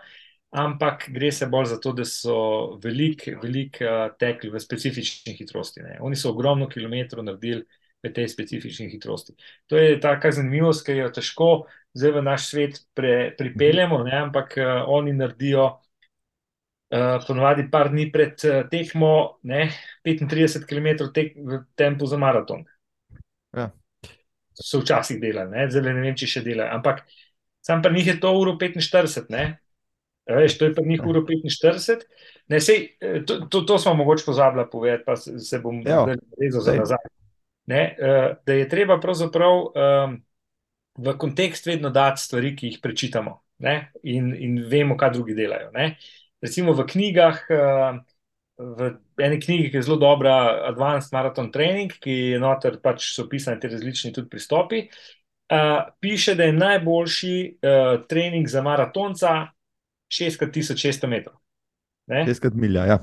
ampak 0.51 1.09
gre 1.15 1.33
se 1.33 1.47
bolj 1.47 1.73
za 1.75 1.81
to, 1.81 1.93
da 1.93 2.05
so 2.05 2.37
veliko 2.83 3.39
velik, 3.43 3.81
uh, 3.83 4.13
tekli 4.19 4.51
v 4.51 4.61
specifični 4.61 5.35
hitrosti. 5.39 5.83
Ne. 5.83 5.99
Oni 6.01 6.17
so 6.17 6.31
ogromno 6.35 6.69
kilometrov 6.69 7.25
naredili. 7.25 7.67
V 8.05 8.11
tej 8.13 8.29
specifični 8.29 8.91
hitrosti. 8.93 9.33
To 9.73 9.79
je 9.81 9.97
ta 9.99 10.13
zanimivost, 10.21 10.85
ki 10.87 10.95
jo 11.01 11.07
težko 11.11 11.47
zdaj 11.97 12.13
v 12.13 12.23
naš 12.23 12.45
svet 12.53 12.77
pre, 12.95 13.33
pripeljemo, 13.35 14.03
ne, 14.05 14.13
ampak 14.29 14.53
uh, 14.61 14.85
oni 14.93 15.15
naredijo 15.17 15.81
uh, 16.87 16.87
Uh, 16.87 17.19
ponovadi 17.27 17.65
par 17.67 17.89
dni 17.91 18.05
pred 18.15 18.39
uh, 18.47 18.61
tekmo, 18.71 19.41
ne, 19.51 19.65
35 20.07 20.69
km 20.71 21.09
tek, 21.11 21.33
v 21.35 21.65
tempu 21.75 22.07
za 22.07 22.15
maraton. 22.15 22.61
Ja. 23.51 23.73
So 24.55 24.79
včasih 24.85 25.19
delali, 25.19 25.65
zdaj 25.67 25.83
ne 25.83 26.05
vem, 26.05 26.15
če 26.15 26.29
še 26.31 26.43
delajo. 26.45 26.71
Ampak 26.77 27.01
sam 27.67 27.81
pa 27.83 27.91
njih 27.91 28.13
je 28.13 28.15
to 28.23 28.31
uro 28.39 28.55
45, 28.61 29.27
ne. 29.35 29.49
Veš, 30.31 30.55
to 30.61 30.69
je 30.69 30.75
pa 30.77 30.85
njih 30.87 31.03
uro 31.11 31.25
45. 31.27 32.05
Ne, 32.55 32.61
sej, 32.63 32.85
eh, 33.03 33.17
to, 33.27 33.41
to, 33.51 33.65
to 33.67 33.79
smo 33.83 33.97
mogoče 33.99 34.23
pozabili 34.27 34.65
povedati, 34.71 35.03
pa 35.09 35.17
se, 35.19 35.35
se 35.43 35.59
bom 35.59 35.81
rezal 35.83 36.63
za 36.69 36.75
nazaj. 36.77 37.09
Ne, 37.67 37.81
uh, 37.99 38.29
da 38.47 38.61
je 38.61 38.69
treba 38.71 39.01
pravzaprav 39.03 39.57
um, 39.59 40.15
v 41.03 41.17
kontekst 41.19 41.67
vedno 41.67 41.91
dati 41.91 42.23
stvari, 42.23 42.55
ki 42.55 42.71
jih 42.71 42.79
prečitamo 42.83 43.35
ne, 43.67 43.75
in, 44.07 44.31
in 44.39 44.63
vemo, 44.71 44.95
kaj 44.95 45.17
drugi 45.19 45.35
delajo. 45.35 45.73
Ne 45.75 45.97
recimo 46.43 46.73
v 46.73 46.87
knjigah, 46.87 47.41
eh, 47.51 47.99
v 48.57 48.91
eni 49.21 49.41
knjigi, 49.41 49.71
ki 49.71 49.77
je 49.77 49.83
zelo 49.83 49.99
dobra, 50.01 50.65
Advanced 50.69 51.13
Marathon 51.13 51.51
Training, 51.53 51.93
ki 51.93 52.17
je 52.33 52.39
noter, 52.41 52.81
pač 52.81 53.13
so 53.15 53.27
opisani 53.27 53.61
ti 53.61 53.69
različni 53.69 54.13
tudi 54.17 54.31
pristopi. 54.33 54.87
Uh, 55.47 55.93
piše, 56.03 56.35
da 56.35 56.49
je 56.49 56.53
najboljši 56.57 57.35
uh, 57.63 58.01
trening 58.11 58.49
za 58.51 58.63
maratonca 58.67 59.53
6600 60.11 61.07
metrov. 61.07 61.37
6 62.09 62.55
milja, 62.55 62.85
ja. 62.85 62.99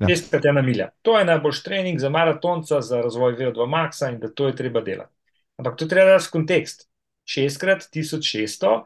6 0.00 0.34
ja, 0.34 0.40
ja. 0.44 0.62
milja. 0.62 0.88
To 1.02 1.18
je 1.18 1.24
najboljši 1.24 1.64
trening 1.64 2.00
za 2.00 2.10
maratonca, 2.10 2.80
za 2.80 3.00
razvoj 3.02 3.36
VO2 3.36 3.68
maxa 3.68 4.10
in 4.10 4.18
da 4.18 4.32
to 4.32 4.46
je 4.46 4.56
treba 4.56 4.80
delati. 4.80 5.14
Ampak 5.56 5.76
to 5.78 5.86
treba 5.86 6.16
dati 6.16 6.26
v 6.28 6.32
kontekst. 6.32 6.88
6 7.30 7.60
krat 7.60 7.86
1600 7.94 8.82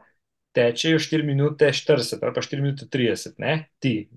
tečejo 0.55 0.99
4 0.99 1.25
minute 1.25 1.71
40 1.71 2.23
ali 2.23 2.33
pa 2.33 2.41
4 2.41 2.61
minute 2.61 2.85
30, 2.85 3.37
ne? 3.37 3.69
ti 3.79 4.09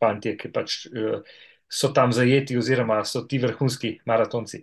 fanti, 0.00 0.36
ki 0.38 0.52
pač 0.52 0.86
uh, 0.92 1.20
so 1.72 1.90
tam 1.96 2.12
zajeti, 2.12 2.58
oziroma 2.58 3.00
so 3.08 3.24
ti 3.28 3.40
vrhunski 3.42 3.96
maratonci. 4.06 4.62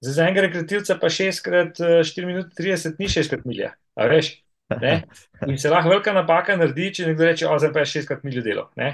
Za, 0.00 0.12
za 0.16 0.26
enega 0.26 0.46
rekreativca 0.48 0.96
pa 1.00 1.10
6 1.12 1.42
krat 1.44 1.80
4 1.80 2.24
uh, 2.24 2.28
minute 2.28 2.54
30 2.58 3.00
ni 3.00 3.08
6 3.08 3.32
krat 3.32 3.46
milja, 3.48 3.74
a 3.96 4.08
veš? 4.10 4.34
Ne? 4.80 5.02
In 5.50 5.58
se 5.58 5.70
lahko 5.72 5.94
velika 5.94 6.14
napaka 6.16 6.56
naredi, 6.58 6.90
če 6.98 7.10
nekdo 7.10 7.26
reče: 7.26 7.48
O, 7.50 7.56
zdaj 7.58 7.72
pa 7.74 7.84
je 7.84 7.94
6 8.00 8.10
krat 8.10 8.26
miljo 8.26 8.44
delo. 8.46 8.68
Ne? 8.78 8.92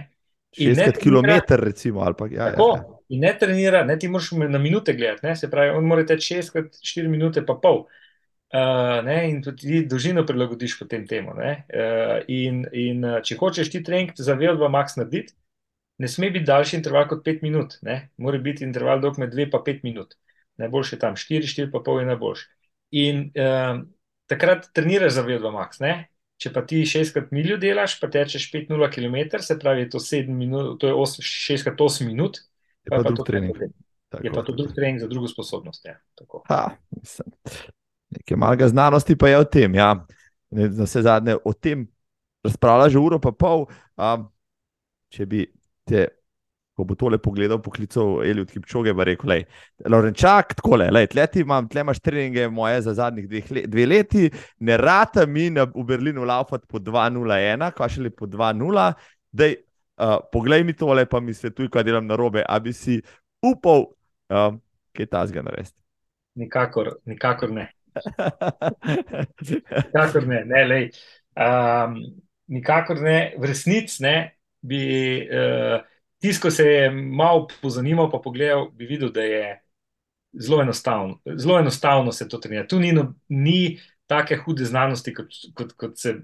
60 0.57 1.03
km, 1.03 1.59
recimo. 1.61 2.05
Pa, 2.17 2.31
ja, 2.33 2.53
tako, 2.55 2.71
ja, 2.77 2.81
ja. 2.81 2.93
In 3.13 3.23
ne 3.23 3.31
trenira, 3.39 3.85
ne 3.87 3.95
ti 4.01 4.09
moraš 4.11 4.33
na 4.39 4.59
minute 4.59 4.95
gledati, 4.97 5.27
ne? 5.27 5.37
se 5.37 5.51
pravi, 5.51 5.75
on 5.77 5.85
mora 5.87 6.07
teči 6.07 6.39
6 6.41 6.55
krat 6.55 6.79
4 6.81 7.11
minute, 7.13 7.45
pa 7.47 7.59
pol. 7.61 7.85
Uh, 7.85 8.06
ne, 8.53 9.17
in 9.31 9.41
tudi 9.43 9.83
dolžino 9.91 10.23
prilagodiš 10.27 10.79
potem 10.79 11.07
temu. 11.07 11.35
Uh, 11.35 12.21
in, 12.29 12.63
in 12.73 13.03
če 13.25 13.39
hočeš 13.41 13.73
ti 13.73 13.83
trening 13.85 14.15
za 14.17 14.37
VO2 14.39 14.71
max 14.71 14.99
narediti, 15.01 15.35
ne 15.99 16.09
sme 16.09 16.31
biti 16.31 16.47
daljši 16.47 16.77
interval 16.77 17.09
kot 17.09 17.25
5 17.27 17.43
minut, 17.43 17.79
ne? 17.83 18.11
mora 18.17 18.39
biti 18.39 18.65
interval 18.65 19.01
dolg 19.01 19.19
med 19.19 19.35
2 19.35 19.49
in 19.49 19.53
5 19.53 19.85
minut. 19.85 20.17
Najboljši 20.61 20.95
je 20.95 20.99
tam 21.01 21.17
4, 21.17 21.49
4 21.53 21.73
pa 21.73 21.83
pol 21.85 22.01
je 22.01 22.11
najboljši. 22.13 22.47
In 22.97 23.25
uh, 23.35 23.83
takrat 24.31 24.71
treniraš 24.73 25.19
za 25.19 25.25
VO2 25.27 25.53
max. 25.55 25.81
Ne? 25.85 25.95
Če 26.37 26.53
pa 26.53 26.63
ti 26.69 26.83
šestkrat 26.85 27.31
miljo 27.33 27.57
delaš, 27.61 27.97
pa 28.01 28.11
tečeš 28.13 28.51
5-0 28.53 28.91
km, 28.93 29.41
se 29.41 29.57
pravi, 29.59 29.89
to, 29.89 30.03
minut, 30.29 30.77
to 30.81 30.91
je 30.91 30.95
6-8 30.95 32.05
minut. 32.05 32.43
Je 32.85 32.93
pa, 32.93 33.01
pa, 33.01 33.09
drug 33.09 33.25
trening. 33.27 33.63
Tako, 34.13 34.27
je 34.27 34.33
pa 34.35 34.45
to 34.45 34.53
drug 34.53 34.75
trening 34.77 35.01
za 35.01 35.09
drugo 35.09 35.31
sposobnost. 35.33 35.89
Ja. 35.89 35.97
Ha, 36.51 36.77
nekaj 38.15 38.39
malega 38.39 38.69
znanosti 38.69 39.17
pa 39.17 39.29
je 39.29 39.39
o 39.39 39.45
tem. 39.45 39.75
Ja. 39.75 39.95
Na 40.51 40.85
vse 40.85 41.03
zadnje 41.03 41.37
o 41.45 41.53
tem 41.53 41.87
razpravlja 42.47 42.93
že 42.95 42.99
uro 42.99 43.19
pa 43.21 43.33
pol. 43.33 43.67
Um, 43.97 44.29
če 45.11 45.27
bi 45.27 45.47
te 45.87 46.09
ko 46.77 46.85
bo 46.85 46.95
tole 46.99 47.17
pogledal, 47.23 47.59
poklical 47.65 48.21
Eliot 48.27 48.51
Kipčoge, 48.53 48.93
pa 48.97 49.07
rekel: 49.09 49.33
Lorenčak, 49.89 50.53
tako 50.59 50.77
le, 50.83 51.07
tleti 51.09 51.41
imam, 51.41 51.69
tle 51.73 51.81
imaš 51.87 52.03
treninge 52.05 52.51
moje 52.53 52.83
za 52.85 52.93
zadnjih 52.99 53.29
dveh 53.31 53.53
let, 53.57 53.69
dve 53.73 53.87
leti, 53.89 54.27
ne 54.61 54.77
rata 54.77 55.25
mi 55.27 55.49
na, 55.55 55.65
v 55.65 55.87
Berlinu 55.89 56.27
laufati 56.29 56.69
po 56.69 56.79
2-0-1, 56.79 57.65
kaj 57.77 57.95
še 57.97 58.05
le 58.05 58.13
po 58.13 58.29
2-0. 58.29 58.91
Dej, 59.37 59.57
uh, 60.05 60.19
poglej 60.33 60.67
mi 60.69 60.77
tole, 60.77 61.07
pa 61.09 61.23
mi 61.25 61.35
svetuj, 61.37 61.71
kaj 61.73 61.87
delam 61.89 62.09
na 62.09 62.21
robe, 62.21 62.45
a 62.45 62.61
bi 62.61 62.77
si 62.77 63.01
upal, 63.45 63.89
uh, 64.29 64.53
kaj 64.97 65.11
ta 65.13 65.25
zga 65.33 65.47
narediti. 65.49 65.81
Nikakor, 66.37 66.99
nikakor 67.09 67.57
ne. 67.57 67.71
Nikakor 69.85 70.27
ne, 70.27 70.45
ne, 70.45 70.65
lej. 70.65 70.89
Um, 71.37 71.99
nikakor 72.47 73.01
ne, 73.03 73.19
v 73.39 73.53
resnici 73.53 74.03
ne 74.05 74.17
bi. 74.61 74.81
Uh, 75.27 75.85
Tisto, 76.17 76.47
ko 76.47 76.51
se 76.51 76.65
je 76.65 76.91
malo 76.91 77.43
pozanimal, 77.61 78.09
pa 78.11 78.19
pogledal, 78.25 78.71
bi 78.73 78.87
videl, 78.89 79.11
da 79.13 79.21
je 79.21 79.51
zelo 80.33 80.63
enostavno. 80.63 81.19
Zelo 81.37 81.59
enostavno 81.59 82.13
se 82.13 82.29
to 82.29 82.39
trenira. 82.39 82.67
Tu 82.67 82.79
ni, 82.81 82.93
no, 82.93 83.15
ni 83.29 83.79
take 84.07 84.37
hude 84.37 84.65
znanosti, 84.65 85.15
kot, 85.15 85.29
kot, 85.55 85.73
kot 85.73 85.99
se 85.99 86.15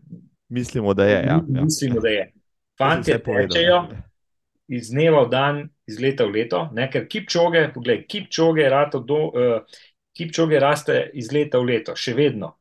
mislimo, 0.48 0.94
da 0.94 1.04
je. 1.04 1.12
Ja, 1.12 1.40
ja. 1.54 1.62
Mislimo, 1.62 2.00
da 2.00 2.08
je. 2.08 2.32
Fantje 2.78 3.18
tečejo 3.18 3.74
ja. 3.74 3.88
iz 4.68 4.90
dneva 4.90 5.26
v 5.26 5.30
dan, 5.30 5.62
iz 5.86 6.00
leta 6.00 6.24
v 6.24 6.38
leto, 6.38 6.62
ne? 6.72 6.88
ker 6.90 7.06
kipčoge, 7.08 7.66
poglej, 7.74 8.04
kipčoge, 8.08 8.68
do, 9.06 9.18
uh, 9.28 9.80
kipčoge 10.22 10.60
raste 10.62 11.02
iz 11.18 11.30
leta 11.34 11.60
v 11.60 11.74
leto, 11.74 11.98
še 11.98 12.16
vedno. 12.16 12.54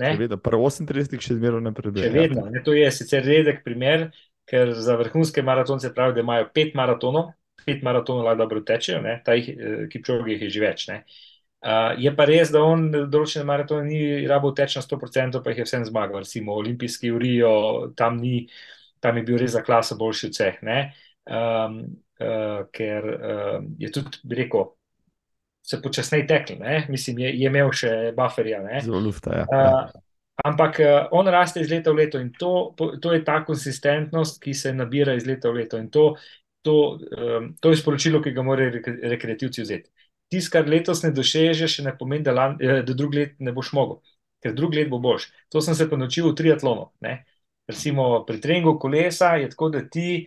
Ne? 0.00 0.14
Še 0.14 0.24
vedno, 0.24 0.38
prvo 0.42 0.70
38, 0.70 1.20
še 1.22 1.36
zmeraj 1.38 1.62
ne 1.62 1.74
predvidevam. 1.74 2.10
Še 2.10 2.22
vedno, 2.22 2.46
ne? 2.50 2.62
to 2.66 2.74
je 2.74 2.88
sicer 2.94 3.26
redek 3.26 3.62
primer, 3.66 4.08
ker 4.50 4.74
za 4.74 4.96
vrhunske 5.00 5.44
maratonce 5.46 5.92
pravijo, 5.94 6.18
da 6.18 6.24
imajo 6.24 6.48
pet 6.54 6.74
maratonov, 6.78 7.30
pet 7.66 7.84
maratonov 7.86 8.26
lahko 8.26 8.42
dobro 8.42 8.64
tečejo, 8.66 9.02
ta 9.24 9.36
jih, 9.38 9.52
eh, 9.54 9.86
ki 9.92 10.02
čovek 10.04 10.42
je 10.46 10.50
že 10.50 10.64
več. 10.64 10.88
Ne. 10.90 11.04
Uh, 11.64 11.94
je 11.96 12.10
pa 12.12 12.26
res, 12.28 12.50
da 12.52 12.60
on 12.60 12.90
določene 12.92 13.46
maratone 13.48 13.86
ni 13.88 14.00
rabo 14.28 14.50
teč 14.52 14.74
na 14.76 14.82
100%, 14.84 15.40
pa 15.40 15.52
jih 15.52 15.62
je 15.62 15.64
vsem 15.64 15.86
zmagal. 15.88 16.20
Recimo 16.20 16.58
olimpijski 16.60 17.08
urijo, 17.14 17.52
tam, 17.96 18.18
ni, 18.20 18.50
tam 19.00 19.16
je 19.16 19.22
bil 19.24 19.38
res 19.40 19.54
za 19.54 19.62
klaso 19.64 19.96
boljši 19.96 20.28
od 20.28 20.36
vseh. 20.36 20.58
Um, 21.24 21.78
uh, 22.20 22.66
ker 22.68 23.08
uh, 23.14 23.56
je 23.80 23.88
tudi, 23.96 24.20
bi 24.28 24.42
rekel, 24.42 24.66
se 25.64 25.80
počasneje 25.82 26.26
tekel, 26.26 26.60
mislim, 26.88 27.18
je, 27.24 27.30
je 27.40 27.48
imel 27.48 27.70
še 27.72 27.90
bufferja. 28.16 28.60
Zelo 28.84 29.00
lufta, 29.00 29.42
ja. 29.42 29.44
Uh, 29.48 30.00
Ampak 30.44 30.80
uh, 30.82 31.08
on 31.14 31.28
raste 31.30 31.62
iz 31.62 31.70
leta 31.70 31.92
v 31.92 32.02
leto 32.02 32.18
in 32.18 32.32
to, 32.34 32.74
to 32.74 33.12
je 33.14 33.20
ta 33.24 33.38
konsistentnost, 33.46 34.40
ki 34.42 34.54
se 34.54 34.72
nabira 34.74 35.14
iz 35.14 35.28
leta 35.28 35.52
v 35.52 35.62
leto. 35.62 35.78
In 35.78 35.86
to, 35.94 36.16
to, 36.66 36.98
um, 37.14 37.52
to 37.62 37.70
je 37.70 37.78
sporočilo, 37.78 38.18
ki 38.22 38.32
ga 38.34 38.42
morajo 38.42 38.82
rekreativci 39.14 39.62
vzeti. 39.62 39.92
Tisto, 40.32 40.56
kar 40.56 40.66
letos 40.68 41.04
ne 41.04 41.12
dosežeš, 41.14 41.78
še 41.78 41.86
ne 41.86 41.94
pomeni, 41.94 42.26
da, 42.26 42.34
lan, 42.34 42.58
eh, 42.58 42.82
da 42.82 42.96
drug 42.98 43.14
let 43.14 43.38
ne 43.38 43.54
boš 43.54 43.70
mogel, 43.78 44.00
ker 44.42 44.56
drug 44.58 44.74
let 44.74 44.90
bo 44.90 44.98
boš. 44.98 45.28
To 45.54 45.62
sem 45.62 45.76
se 45.78 45.86
pa 45.86 46.00
naučil 46.00 46.26
v 46.32 46.34
triatlonu. 46.40 46.88
Ne? 47.06 47.20
Recimo 47.70 48.24
pri 48.26 48.42
treningu 48.42 48.74
kolesa 48.82 49.36
je 49.38 49.52
tako, 49.54 49.70
da 49.76 49.84
ti 49.86 50.24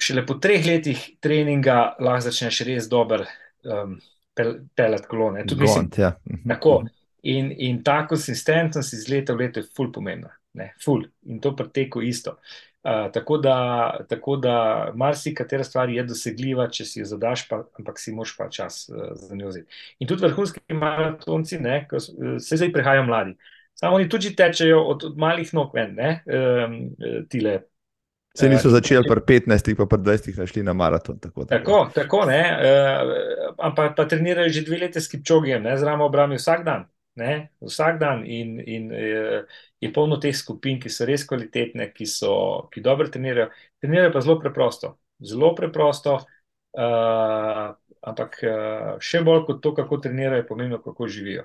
šele 0.00 0.24
po 0.26 0.38
treh 0.40 0.64
letih 0.64 1.02
treninga 1.20 1.98
lahko 2.00 2.30
začneš 2.30 2.64
res 2.64 2.88
dober 2.88 3.26
um, 3.64 3.96
pel, 4.34 4.54
pelet 4.74 5.06
kolone. 5.10 5.46
Tudi, 5.46 5.66
mislim, 5.66 5.88
Gont, 5.88 5.98
ja. 5.98 6.12
tako. 6.48 6.82
In, 7.22 7.52
in 7.54 7.84
ta 7.86 8.00
konsistentnost 8.10 8.96
iz 8.96 9.06
leta 9.06 9.36
v 9.36 9.44
leto 9.44 9.62
je 9.62 9.68
ful 9.76 9.92
pomembna, 9.94 10.32
ne, 10.58 10.72
ful 10.82 11.04
in 11.30 11.38
to 11.42 11.52
preteko 11.54 12.02
isto. 12.02 12.36
Uh, 12.82 13.06
tako 13.14 13.36
da, 13.38 13.56
tako 14.10 14.34
da 14.42 14.54
marsikatera 14.98 15.62
stvar 15.62 15.90
je 15.90 16.02
dosegljiva, 16.02 16.66
če 16.66 16.84
si 16.84 16.98
jo 16.98 17.06
zadaš, 17.06 17.44
pa, 17.46 17.60
ampak 17.78 18.00
si 18.02 18.10
moš 18.10 18.32
pa 18.34 18.48
čas 18.50 18.88
uh, 18.90 19.12
za 19.14 19.38
njo 19.38 19.52
vzeti. 19.52 19.82
In 20.02 20.10
tudi 20.10 20.26
vrhunski 20.26 20.74
maratonci, 20.74 21.60
ne, 21.62 21.84
ko 21.90 22.00
se 22.02 22.58
zdaj 22.58 22.72
prihajajo 22.74 23.04
mladi, 23.06 23.36
samo 23.78 24.00
oni 24.00 24.08
tudi 24.10 24.34
tečejo 24.34 24.82
od, 24.82 25.06
od 25.12 25.18
malih 25.18 25.54
nog 25.54 25.76
ven, 25.78 25.94
ne, 25.94 26.10
um, 26.26 26.74
tile. 27.30 27.60
Se 28.34 28.48
niso 28.48 28.70
začeli 28.72 29.04
pri 29.04 29.20
15, 29.44 29.74
pa 29.76 29.86
pri 29.86 29.98
20 29.98 30.38
našli 30.40 30.62
na 30.64 30.72
maraton. 30.72 31.18
Tako, 31.20 31.44
tako. 31.44 31.58
tako, 31.58 31.90
tako 31.94 32.24
ne. 32.30 32.40
Uh, 32.40 33.54
ampak 33.60 33.92
pa 33.96 34.08
trenirajo 34.08 34.48
že 34.48 34.64
dve 34.64 34.78
leti 34.86 35.00
s 35.00 35.10
kipčogjem, 35.12 35.68
zraven 35.76 36.00
obrami 36.00 36.40
vsak 36.40 36.64
dan 36.64 36.88
ne, 37.14 37.48
vsak 37.60 37.98
dan 38.00 38.24
in, 38.26 38.60
in 38.66 38.90
je, 38.92 39.44
je 39.80 39.92
polno 39.92 40.16
teh 40.16 40.34
skupin, 40.36 40.80
ki 40.80 40.90
so 40.90 41.06
res 41.08 41.26
kvalitetne, 41.28 41.90
ki, 41.92 42.06
so, 42.08 42.34
ki 42.72 42.82
dobro 42.84 43.08
trenirajo. 43.12 43.50
Trenirajo 43.82 44.12
pa 44.14 44.22
zelo 44.24 44.38
preprosto, 44.40 44.94
zelo 45.20 45.52
preprosto, 45.58 46.18
uh, 46.22 47.66
ampak 48.00 48.38
uh, 48.46 48.94
še 49.02 49.22
bolj 49.26 49.44
kot 49.48 49.62
to, 49.64 49.74
kako 49.76 50.00
trenirajo, 50.06 50.48
pomembno, 50.48 50.80
kako 50.84 51.08
živijo. 51.08 51.44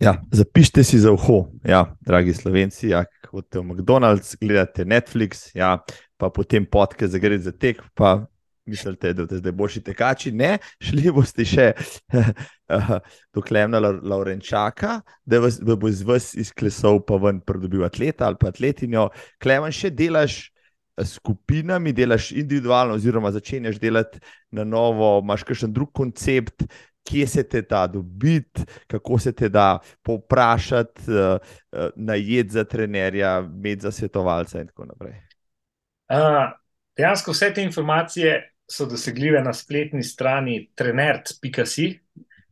Ja, 0.00 0.14
zapišite 0.32 0.80
si 0.84 0.98
za 0.98 1.12
uho, 1.12 1.50
ja, 1.64 1.96
dragi 2.00 2.32
slovenci. 2.32 2.88
Ja, 2.88 3.04
Hodite 3.28 3.60
v 3.60 3.64
McDonald's, 3.68 4.32
gledate 4.40 4.84
Netflix, 4.88 5.50
ja, 5.52 5.76
pa 6.16 6.30
potem 6.32 6.64
podke 6.64 7.04
za 7.04 7.20
gre 7.20 7.36
za 7.38 7.52
tek, 7.52 7.82
pa 7.94 8.24
mislite, 8.64 9.12
da 9.12 9.26
ste 9.26 9.42
zdaj 9.42 9.52
boljši 9.52 9.82
tekači. 9.84 10.32
Ne, 10.32 10.54
šli 10.80 11.12
boste 11.12 11.44
še 11.44 11.74
do 13.34 13.44
Klemna 13.44 13.80
Laurenčaka, 13.80 15.02
da 15.20 15.42
vas, 15.44 15.60
bo 15.60 15.92
iz 15.92 16.00
vas 16.00 16.32
izklesal, 16.32 17.02
pa 17.04 17.20
ven 17.20 17.44
pridobil 17.44 17.84
atleta 17.84 18.24
ali 18.24 18.40
pa 18.40 18.48
atletinjo. 18.54 19.10
Klemen, 19.36 19.68
še 19.68 19.92
delaš 19.92 20.46
skupinami, 21.04 21.92
delaš 21.92 22.32
individualno, 22.32 22.96
oziroma 22.96 23.32
začenjaš 23.32 23.78
delati 23.80 24.20
na 24.56 24.64
novo, 24.64 25.18
imaš 25.20 25.44
kakšen 25.48 25.76
drug 25.76 25.92
koncept. 25.92 26.64
Kje 27.04 27.26
se 27.26 27.42
te 27.48 27.62
da 27.62 27.86
dobiti, 27.86 28.64
kako 28.86 29.18
se 29.18 29.32
te 29.32 29.48
da 29.48 29.78
povprašati, 30.02 31.02
uh, 31.08 31.38
uh, 31.72 31.88
najeti 31.96 32.50
za 32.50 32.64
trenerja, 32.64 33.40
med 33.40 33.80
za 33.80 33.90
svetovalca, 33.90 34.60
in 34.60 34.66
tako 34.66 34.84
naprej. 34.84 35.14
Uh, 36.10 36.50
dejansko 36.96 37.32
vse 37.32 37.52
te 37.54 37.62
informacije 37.62 38.52
so 38.70 38.86
dosegljive 38.86 39.42
na 39.42 39.52
spletni 39.52 40.02
strani 40.02 40.70
trenert.si. 40.74 41.88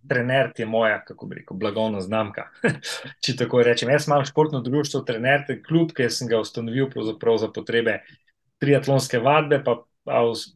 Trenert 0.08 0.58
je 0.58 0.66
moja, 0.66 1.02
kako 1.04 1.26
bi 1.26 1.36
rekel, 1.36 1.56
blagovna 1.56 2.00
znamka. 2.00 2.48
Če 3.24 3.36
tako 3.36 3.62
rečem, 3.62 3.90
jaz 3.92 4.06
imam 4.08 4.24
športno 4.24 4.60
društvo, 4.64 5.02
Trenert 5.06 5.50
je 5.50 5.60
klub, 5.62 5.92
ki 5.92 6.08
sem 6.10 6.30
ga 6.30 6.40
ustanovil 6.40 6.88
za 7.38 7.50
potrebe 7.54 7.98
triatlonske 8.58 9.20
vadbe, 9.22 9.60
pa, 9.64 9.76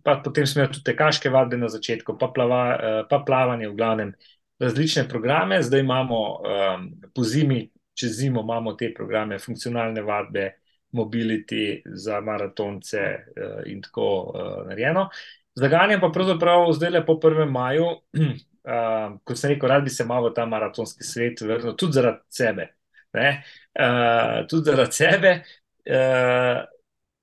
pa, 0.02 0.20
potem 0.24 0.46
smo 0.46 0.60
imeli 0.60 0.72
tudi 0.72 0.84
tekaške 0.84 1.30
vadbe 1.30 1.56
na 1.56 1.68
začetku, 1.68 2.16
pa, 2.18 2.28
plava, 2.34 2.62
eh, 2.74 3.02
pa 3.10 3.22
plavanje 3.26 3.68
v 3.68 3.76
glavnem, 3.76 4.14
različne 4.62 5.08
programe. 5.08 5.62
Zdaj 5.62 5.80
imamo 5.80 6.18
um, 6.38 6.88
po 7.14 7.24
zimi, 7.24 7.64
čez 7.98 8.12
zimo 8.20 8.40
imamo 8.40 8.72
te 8.78 8.92
programe, 8.94 9.38
funkcionalne 9.38 10.02
vadbe, 10.02 10.50
mobility 10.92 11.82
za 11.84 12.20
maratonce 12.20 13.00
uh, 13.00 13.62
in 13.66 13.82
tako 13.82 14.06
uh, 14.22 14.68
narejeno. 14.68 15.08
Zaganjam 15.54 16.00
pa 16.00 16.10
pravzaprav 16.14 16.72
zdaj 16.72 16.90
le 16.90 17.06
po 17.06 17.16
1. 17.18 17.50
maju, 17.50 17.88
uh, 17.88 19.16
kot 19.24 19.38
sem 19.38 19.54
rekel, 19.54 19.68
rad 19.68 19.84
bi 19.84 19.90
se 19.90 20.04
malo 20.04 20.30
v 20.30 20.36
ta 20.36 20.46
maratonski 20.46 21.04
svet 21.04 21.40
vrnil, 21.40 21.74
tudi 21.76 21.98
zaradi 21.98 22.22
sebe. 22.28 22.68
Uh, 23.12 24.44
tudi 24.48 24.70
zaradi 24.70 25.00
sebe. 25.00 25.34
Uh, 25.82 26.62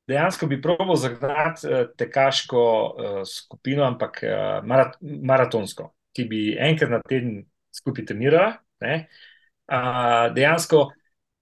dejansko 0.09 0.49
bi 0.49 0.61
proval 0.61 0.97
zagnati 0.99 1.67
uh, 1.69 1.85
tekaško 1.97 2.63
uh, 2.65 3.21
skupino, 3.27 3.85
ampak 3.87 4.21
uh, 4.25 4.59
marat 4.67 4.97
maratonsko, 5.01 5.91
ki 6.15 6.27
bi 6.29 6.43
enkrat 6.57 6.97
na 6.97 7.01
teden 7.05 7.43
skupaj 7.75 8.09
trenirala. 8.09 8.55
Uh, 8.79 10.29
dejansko 10.35 10.87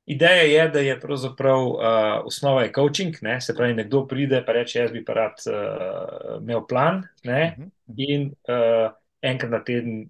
Ideja 0.07 0.43
je, 0.43 0.69
da 0.69 0.79
je 0.79 0.99
pravzaprav 0.99 1.65
uh, 1.67 1.79
osnova 2.25 2.61
je 2.61 2.71
coaching, 2.75 3.15
ne? 3.21 3.41
se 3.41 3.55
pravi, 3.55 3.73
nekdo 3.73 4.05
pride 4.07 4.37
in 4.37 4.53
reče: 4.53 4.79
Jaz 4.79 4.91
bi 4.91 5.03
pa 5.05 5.13
rad 5.13 5.41
uh, 5.51 6.37
imel 6.41 6.63
plan 6.67 7.01
ne? 7.23 7.55
Mhm, 7.57 7.63
mhm. 7.63 7.95
in 7.97 8.31
uh, 8.47 8.91
enkrat 9.21 9.51
na 9.51 9.63
teden 9.63 10.05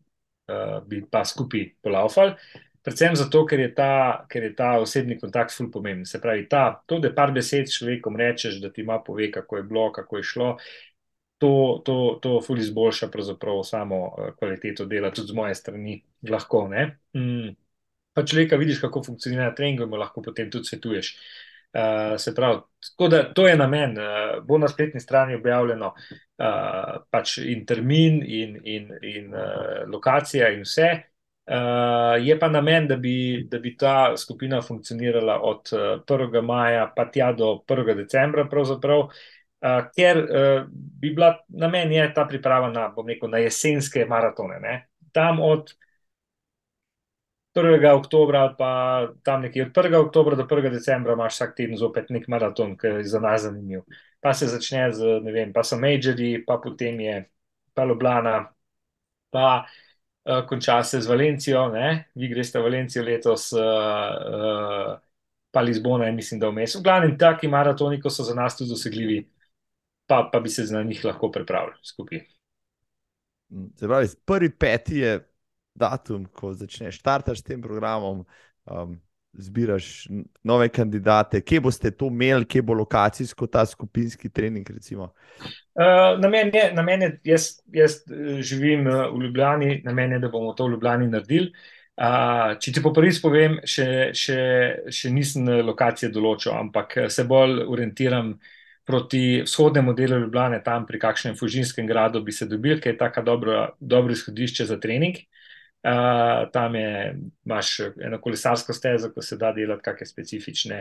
uh, 0.48 0.84
bi 0.86 1.02
pa 1.12 1.24
skupaj 1.26 1.66
polaufali. 1.82 2.36
Predvsem 2.88 3.18
zato, 3.20 3.44
ker 3.44 3.60
je 3.60 3.70
ta, 3.76 3.92
ker 4.32 4.48
je 4.48 4.54
ta 4.56 4.72
osebni 4.80 5.18
kontakt 5.20 5.52
zelo 5.52 5.72
pomemben. 5.74 6.06
Se 6.08 6.22
pravi, 6.24 6.46
ta, 6.48 6.82
to, 6.88 7.02
da 7.04 7.12
par 7.16 7.34
besed 7.36 7.68
človekom 7.74 8.16
rečeš, 8.16 8.62
da 8.64 8.72
ti 8.72 8.86
ima 8.86 9.02
pove, 9.04 9.28
kako 9.32 9.60
je 9.60 9.64
bilo, 9.68 9.90
kako 9.92 10.22
je 10.22 10.24
šlo, 10.24 10.50
to, 11.38 11.54
to, 11.86 11.98
to 12.24 12.40
ful 12.42 12.58
izboljša 12.58 13.10
samo 13.64 14.04
uh, 14.08 14.30
kvaliteto 14.40 14.86
dela, 14.86 15.12
tudi 15.12 15.28
z 15.28 15.36
moje 15.36 15.56
strani 15.56 16.02
lahko. 16.30 16.70
Mm 17.14 17.56
pa 18.18 18.26
človeka 18.26 18.58
vidiš, 18.58 18.80
kako 18.82 19.04
funkcionira 19.04 19.52
trening, 19.56 19.82
in 19.82 19.90
mu 19.90 19.98
lahko 20.02 20.24
potem 20.26 20.50
tudi 20.50 20.66
svetuješ. 20.66 21.12
Uh, 21.78 22.16
se 22.18 22.34
pravi, 22.36 22.64
da 23.12 23.20
to 23.34 23.46
je 23.48 23.58
namen. 23.58 23.94
Uh, 23.98 24.40
bo 24.42 24.58
na 24.58 24.68
spletni 24.68 25.00
strani 25.00 25.36
objavljeno 25.36 25.92
uh, 25.94 26.96
pač 27.14 27.38
in 27.38 27.66
termin, 27.70 28.24
in, 28.26 28.58
in, 28.64 28.90
in 29.04 29.36
uh, 29.36 29.84
lokacija, 29.92 30.50
in 30.56 30.66
vse. 30.66 30.90
Uh, 31.48 32.26
je 32.28 32.40
pa 32.40 32.50
namen, 32.50 32.88
da 32.88 32.96
bi, 32.96 33.48
da 33.52 33.60
bi 33.60 33.78
ta 33.78 34.18
skupina 34.18 34.62
funkcionirala 34.62 35.40
od 35.42 35.70
uh, 35.72 35.80
1. 36.18 36.42
maja 36.42 36.92
pa 36.96 37.06
tja 37.06 37.32
do 37.32 37.64
1. 37.68 37.96
decembra, 37.96 38.44
uh, 38.52 39.12
ker 39.96 40.18
uh, 40.18 40.66
bi 41.02 41.14
bila 41.16 41.38
namen 41.48 41.92
je 41.92 42.14
ta 42.14 42.26
priprava 42.28 42.68
na, 42.70 42.92
rekel, 43.08 43.30
na 43.30 43.38
jesenske 43.38 44.06
maratone. 44.06 44.60
Ne? 44.60 44.88
Tam 45.12 45.40
od 45.40 45.72
1. 47.56 47.94
oktobra 47.96 48.56
pa 48.58 49.08
tam 49.24 49.42
nekje 49.42 49.66
od 49.66 49.72
1. 49.72 49.96
oktobra 49.96 50.36
do 50.36 50.44
1. 50.44 50.70
decembra 50.70 51.14
imaš 51.14 51.34
vsak 51.34 51.56
teden 51.56 51.78
zopet 51.78 52.10
nek 52.10 52.28
maraton, 52.28 52.76
ki 52.78 52.88
je 52.88 53.04
za 53.04 53.24
nas 53.24 53.48
zanimiv. 53.48 53.88
Pa 54.20 54.34
se 54.34 54.52
začne 54.52 54.92
z, 54.92 55.20
ne 55.24 55.32
vem, 55.32 55.54
pa 55.54 55.64
so 55.64 55.80
Majori, 55.80 56.44
pa 56.46 56.60
potem 56.60 57.00
je 57.00 57.26
pa 57.74 57.86
Ljubljana, 57.86 58.52
pa 59.32 59.64
uh, 59.64 59.87
konča 60.48 60.84
se 60.84 61.02
z 61.02 61.08
Valencijo, 61.08 61.68
ne? 61.72 62.10
vi 62.16 62.28
greste 62.28 62.60
v 62.60 62.64
Valencijo 62.64 63.04
letos, 63.04 63.52
uh, 63.54 63.62
uh, 63.62 64.98
pa 65.52 65.62
Lizbona 65.62 66.06
je 66.06 66.12
mislim, 66.12 66.40
da 66.40 66.50
vmes. 66.50 66.76
V 66.76 66.84
glavnem 66.84 67.18
taki 67.18 67.48
maratoni, 67.48 68.02
ko 68.02 68.10
so 68.10 68.24
za 68.24 68.36
nas 68.36 68.58
tudi 68.58 68.70
dosegljivi, 68.70 69.22
pa, 70.08 70.30
pa 70.34 70.40
bi 70.40 70.50
se 70.50 70.66
z 70.66 70.84
njih 70.84 71.06
lahko 71.06 71.32
pripravili 71.32 71.80
skupaj. 71.84 72.26
Se 73.80 73.88
pravi, 73.88 74.08
prvi 74.26 74.50
peti 74.50 75.00
je 75.00 75.20
datum, 75.76 76.26
ko 76.26 76.54
začneš 76.54 77.00
startati 77.00 77.40
s 77.40 77.44
tem 77.44 77.62
programom, 77.62 78.26
um, 78.66 78.98
zbiraš 79.38 80.08
nove 80.44 80.70
kandidate, 80.70 81.42
kje 81.42 81.62
boste 81.62 81.92
to 81.92 82.10
imeli, 82.12 82.46
kje 82.46 82.62
bo 82.62 82.74
lokacijsko 82.74 83.48
ta 83.48 83.66
skupinski 83.66 84.30
trening? 84.30 84.68
Uh, 84.70 85.08
na 86.20 86.30
meni 86.30 86.52
je, 86.58 86.72
na 86.74 86.84
meni 86.84 87.06
je 87.06 87.20
jaz, 87.24 87.48
jaz 87.74 88.00
uh, 88.10 88.42
živim 88.42 88.88
uh, 88.88 89.06
v 89.14 89.24
Ljubljani, 89.26 89.82
na 89.86 89.94
meni 89.94 90.18
je, 90.18 90.20
da 90.26 90.30
bomo 90.34 90.54
to 90.54 90.68
v 90.68 90.76
Ljubljani 90.76 91.10
naredili. 91.14 91.52
Uh, 91.98 92.54
če 92.62 92.74
ti 92.74 92.82
po 92.84 92.92
prvi 92.94 93.14
spovem, 93.14 93.58
še, 93.66 93.88
še, 94.14 94.42
še 94.94 95.14
nisem 95.14 95.48
lokacije 95.66 96.12
določil, 96.14 96.54
ampak 96.58 96.98
se 97.10 97.26
bolj 97.26 97.64
orientiram 97.66 98.36
proti 98.88 99.42
vzhodnemu 99.44 99.94
delu 99.94 100.22
Ljubljane, 100.22 100.62
tam 100.64 100.86
pri 100.88 101.00
kakšnem 101.02 101.36
fužinskem 101.36 101.88
gradu 101.90 102.22
bi 102.24 102.32
se 102.32 102.46
dobil, 102.48 102.80
ker 102.80 102.94
je 102.94 103.00
tako 103.02 103.22
dobro, 103.26 103.64
dobro 103.80 104.14
izhodišče 104.16 104.66
za 104.70 104.78
trening. 104.80 105.18
Uh, 105.84 106.50
tam 106.52 106.76
je, 106.76 107.20
imaš 107.46 107.80
eno 107.80 108.18
kolesarsko 108.22 108.74
stezo, 108.74 109.12
ko 109.14 109.22
se 109.22 109.38
da 109.38 109.52
delati 109.54 109.86
kakšne 109.86 110.08
specifične 110.10 110.80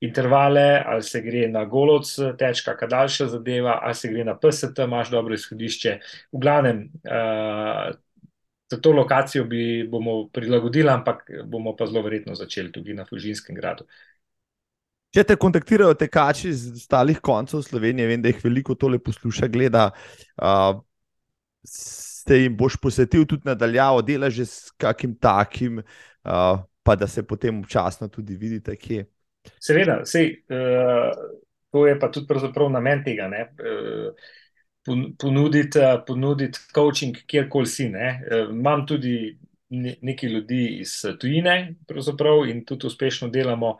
intervale, 0.00 0.82
ali 0.86 1.02
se 1.02 1.20
gre 1.20 1.48
na 1.48 1.64
golovc, 1.64 2.12
teč 2.38 2.62
kakšna 2.64 2.88
daljša 2.88 3.26
zadeva, 3.34 3.80
ali 3.82 3.94
se 3.94 4.08
gre 4.12 4.24
na 4.24 4.36
PST, 4.38 4.78
imaš 4.84 5.10
dobro 5.10 5.34
izhodišče. 5.34 5.98
V 6.32 6.40
glavnem, 6.40 6.86
uh, 7.04 7.90
za 8.70 8.80
to 8.80 8.92
lokacijo 8.92 9.44
bi, 9.44 9.86
bomo 9.90 10.28
prilagodili, 10.32 10.90
ampak 10.90 11.30
bomo 11.44 11.76
pa 11.76 11.86
zelo 11.86 12.02
verjetno 12.02 12.34
začeli 12.34 12.72
tudi 12.72 12.94
na 12.94 13.04
Fužinskem 13.04 13.56
gradu. 13.56 13.86
Če 15.14 15.22
te 15.24 15.36
kontaktirajo 15.40 15.94
tekači 15.96 16.50
iz 16.50 16.66
ostalih 16.74 17.20
koncev 17.24 17.62
Slovenije, 17.64 18.08
vem, 18.10 18.22
da 18.22 18.28
jih 18.28 18.42
veliko 18.44 18.74
tole 18.76 18.98
posluša, 18.98 19.48
gleda. 19.48 19.90
Uh, 20.36 20.82
te 22.26 22.40
jim 22.40 22.56
boš 22.58 22.76
posvetil 22.82 23.26
tudi 23.26 23.46
nadaljavo, 23.46 24.02
delaš 24.02 24.34
že 24.34 24.46
s 24.46 24.70
kakim 24.80 25.14
takim, 25.22 25.78
uh, 25.78 26.58
pa 26.82 26.96
da 26.96 27.06
se 27.06 27.22
potem 27.26 27.60
občasno 27.60 28.08
tudi 28.08 28.36
vidite, 28.36 28.76
kje. 28.76 29.06
Seveda, 29.62 30.00
sej, 30.04 30.32
uh, 30.50 31.14
to 31.70 31.86
je 31.86 31.98
pa 32.00 32.10
tudi 32.10 32.26
namen 32.70 33.04
tega. 33.04 33.30
Uh, 33.30 34.10
ponuditi, 35.18 35.82
ponuditi 36.06 36.58
coaching, 36.74 37.16
kjerkoli 37.26 37.66
si. 37.66 37.86
Uh, 37.90 38.50
imam 38.50 38.86
tudi 38.86 39.38
nekaj 40.02 40.30
ljudi 40.30 40.78
iz 40.80 41.00
tujine, 41.20 41.74
in 42.48 42.64
tudi 42.64 42.86
uspešno 42.86 43.28
delamo, 43.28 43.78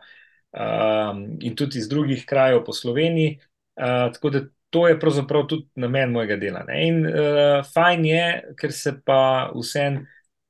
um, 0.51 1.37
in 1.39 1.55
tudi 1.55 1.79
iz 1.79 1.87
drugih 1.89 2.25
krajev 2.25 2.63
po 2.63 2.73
Sloveniji. 2.73 3.39
Uh, 3.77 4.13
tako 4.13 4.29
da 4.29 4.41
to 4.77 4.87
je 4.87 4.99
pravzaprav 4.99 5.47
tudi 5.47 5.65
namen 5.75 6.11
mojega 6.11 6.35
dela. 6.35 6.61
Ne? 6.67 6.87
In 6.87 7.05
uh, 7.05 7.65
fajn 7.73 8.05
je, 8.05 8.25
ker 8.59 8.73
se 8.73 8.93
pa 9.05 9.49
vsem 9.55 10.03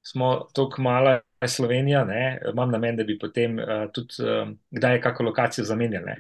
smo 0.04 0.48
tako 0.56 0.82
mala 0.82 1.20
Slovenija, 1.48 2.04
ne? 2.06 2.40
imam 2.52 2.72
namen, 2.72 2.98
da 2.98 3.04
bi 3.08 3.16
potem 3.20 3.60
uh, 3.60 3.86
tudi 3.94 4.20
uh, 4.24 4.50
kdaj 4.72 5.00
kakšno 5.02 5.30
lokacijo 5.30 5.66
zamenjali. 5.66 6.18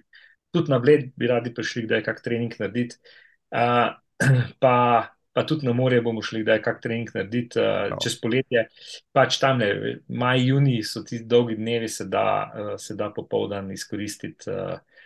Tudi 0.55 0.71
na 0.71 0.79
Bled 0.79 1.09
bi 1.19 1.27
radi 1.27 1.51
prišli, 1.53 1.83
kdaj 1.87 2.03
kak 2.05 2.23
trening 2.23 2.55
narediti. 2.59 2.95
Uh, 3.51 3.91
pa, 4.63 4.75
pa 5.33 5.45
tudi 5.45 5.67
na 5.67 5.75
morje 5.75 6.01
bomo 6.01 6.23
šli, 6.23 6.45
da 6.47 6.55
je 6.55 6.63
kak 6.63 6.79
trening 6.83 7.11
narediti 7.15 7.59
uh, 7.59 7.89
no. 7.91 7.99
čez 8.03 8.15
poletje. 8.21 8.69
Pač 9.11 9.41
tam, 9.43 9.59
ne, 9.59 9.97
maj, 10.07 10.47
juni 10.47 10.79
so 10.83 11.03
ti 11.03 11.25
dolgi 11.27 11.59
dnevi, 11.59 11.91
se 11.91 12.07
da, 12.07 12.27
uh, 12.47 12.75
se 12.79 12.95
da 12.95 13.11
popoldan 13.15 13.71
izkoristiti. 13.75 14.47
Uh, 14.47 14.96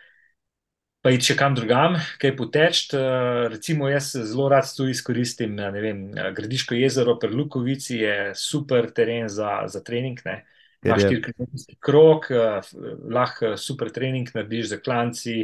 pa 1.01 1.11
iti 1.13 1.31
še 1.31 1.35
kam 1.37 1.55
drugam, 1.57 1.97
kaj 2.21 2.35
poteč. 2.37 2.83
Eh, 2.93 3.47
recimo, 3.51 3.89
jaz 3.89 4.13
zelo 4.15 4.47
rad 4.53 4.69
tu 4.77 4.87
izkoristim 4.89 5.57
vem, 5.57 6.09
Gradiško 6.13 6.77
jezero, 6.77 7.17
Perlukovici 7.21 8.01
je 8.03 8.15
super 8.37 8.91
teren 8.93 9.29
za, 9.29 9.63
za 9.67 9.81
trening. 9.83 10.21
Ne. 10.25 10.43
Imaš 10.81 11.03
štiri 11.05 11.21
kilometrski 11.21 11.75
krok, 11.77 12.25
uh, 12.33 12.69
lahko 13.13 13.51
super 13.53 13.91
trening 13.93 14.31
narediš 14.33 14.71
za 14.71 14.79
klanci, 14.81 15.35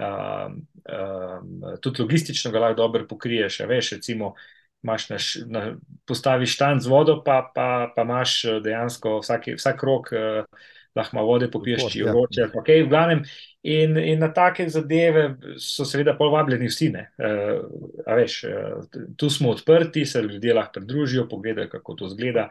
uh, 0.00 0.54
uh, 0.88 1.74
tudi 1.84 2.00
logistično 2.00 2.48
ga 2.54 2.62
lahko 2.64 2.78
dobro 2.78 3.04
pokriješ. 3.08 3.58
Veš, 3.68 3.90
recimo, 3.98 4.30
imaš 4.80 5.08
naš, 5.10 5.26
na, 5.52 5.66
postaviš 6.08 6.56
štan 6.56 6.80
z 6.80 6.88
vodo, 6.88 7.18
pa, 7.20 7.42
pa, 7.52 7.90
pa 7.92 8.08
imaš 8.08 8.38
dejansko 8.64 9.18
vsak, 9.20 9.52
vsak 9.60 9.80
krok. 9.84 10.12
Uh, 10.16 10.68
lahko 10.96 11.16
malo 11.16 11.34
vode 11.34 11.50
popiješ, 11.52 11.84
če 11.92 12.00
je 12.00 12.08
vroče. 12.08 12.46
Okay, 12.62 12.82
v 12.84 12.90
glavnem, 12.90 13.20
in, 13.62 13.96
in 13.98 14.18
na 14.18 14.30
take 14.32 14.68
zadeve 14.68 15.36
so 15.58 15.84
seveda 15.84 16.14
povabljeni 16.18 16.68
vsi. 16.68 16.90
Uh, 16.90 18.14
veš, 18.16 18.44
uh, 18.44 19.02
tu 19.16 19.30
smo 19.30 19.50
odprti, 19.50 20.06
se 20.06 20.22
ljudje 20.22 20.54
lahko 20.54 20.80
pridružijo, 20.80 21.28
pogledajo, 21.28 21.68
kako 21.68 21.94
to 21.94 22.08
zgleda. 22.08 22.48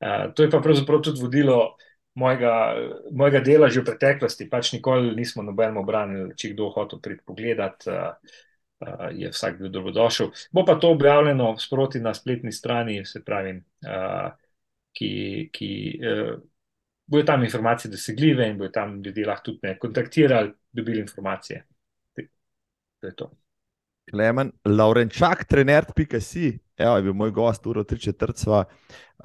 Uh, 0.00 0.32
to 0.34 0.42
je 0.42 0.50
pa 0.50 0.60
pravzaprav 0.60 1.02
tudi 1.02 1.22
vodilo. 1.22 1.76
Mojega, 2.16 2.76
mojega 3.12 3.42
dela 3.44 3.68
že 3.68 3.82
v 3.82 3.90
preteklosti, 3.90 4.46
pač 4.48 4.70
nikoli 4.72 5.10
nismo 5.12 5.42
nobeno 5.44 5.82
branili, 5.84 6.32
če 6.32 6.54
kdo 6.54 6.70
hoče 6.72 6.96
priti 7.04 7.20
pogledat, 7.28 7.84
uh, 7.92 8.38
uh, 8.80 9.10
je 9.12 9.28
vsak 9.28 9.58
bil 9.60 9.68
dobrodošel. 9.68 10.30
Bo 10.48 10.64
pa 10.64 10.78
to 10.80 10.94
objavljeno 10.96 11.58
sproti 11.60 12.00
na 12.00 12.14
spletni 12.16 12.52
strani, 12.52 13.02
se 13.04 13.20
pravi, 13.24 13.58
uh, 13.84 14.32
ki, 14.96 15.10
ki 15.52 15.70
uh, 16.00 16.40
bojo 17.06 17.24
tam 17.24 17.44
informacije 17.44 17.90
dosegljive 17.90 18.48
in 18.48 18.58
bojo 18.58 18.70
tam 18.70 19.02
ljudje 19.02 19.26
lahko 19.26 19.44
tudi 19.44 19.58
me 19.62 19.78
kontaktirali, 19.78 20.52
dobili 20.72 21.00
informacije. 21.00 21.66
To 23.00 23.06
je 23.06 23.14
to. 23.16 23.30
Klemen, 24.10 24.52
Laurenčak, 24.64 25.44
trener.si, 25.44 26.58
evo 26.76 26.96
je 26.96 27.02
bil 27.02 27.12
moj 27.12 27.30
gost, 27.30 27.66
uro 27.66 27.84
tri 27.84 27.98
četrtstva, 27.98 28.64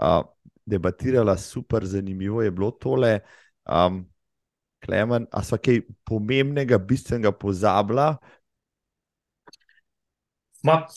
uh, 0.01 0.21
debatirala, 0.65 1.37
super 1.37 1.85
zanimivo 1.85 2.41
je 2.41 2.51
bilo 2.51 2.71
tole. 2.71 3.19
Um, 3.65 4.07
Klemen, 4.85 5.27
a 5.31 5.43
so 5.43 5.57
kaj 5.61 5.83
pomembnega, 6.03 6.77
bistvenega 6.77 7.31
pozabila? 7.31 8.15
Ma, 10.63 10.87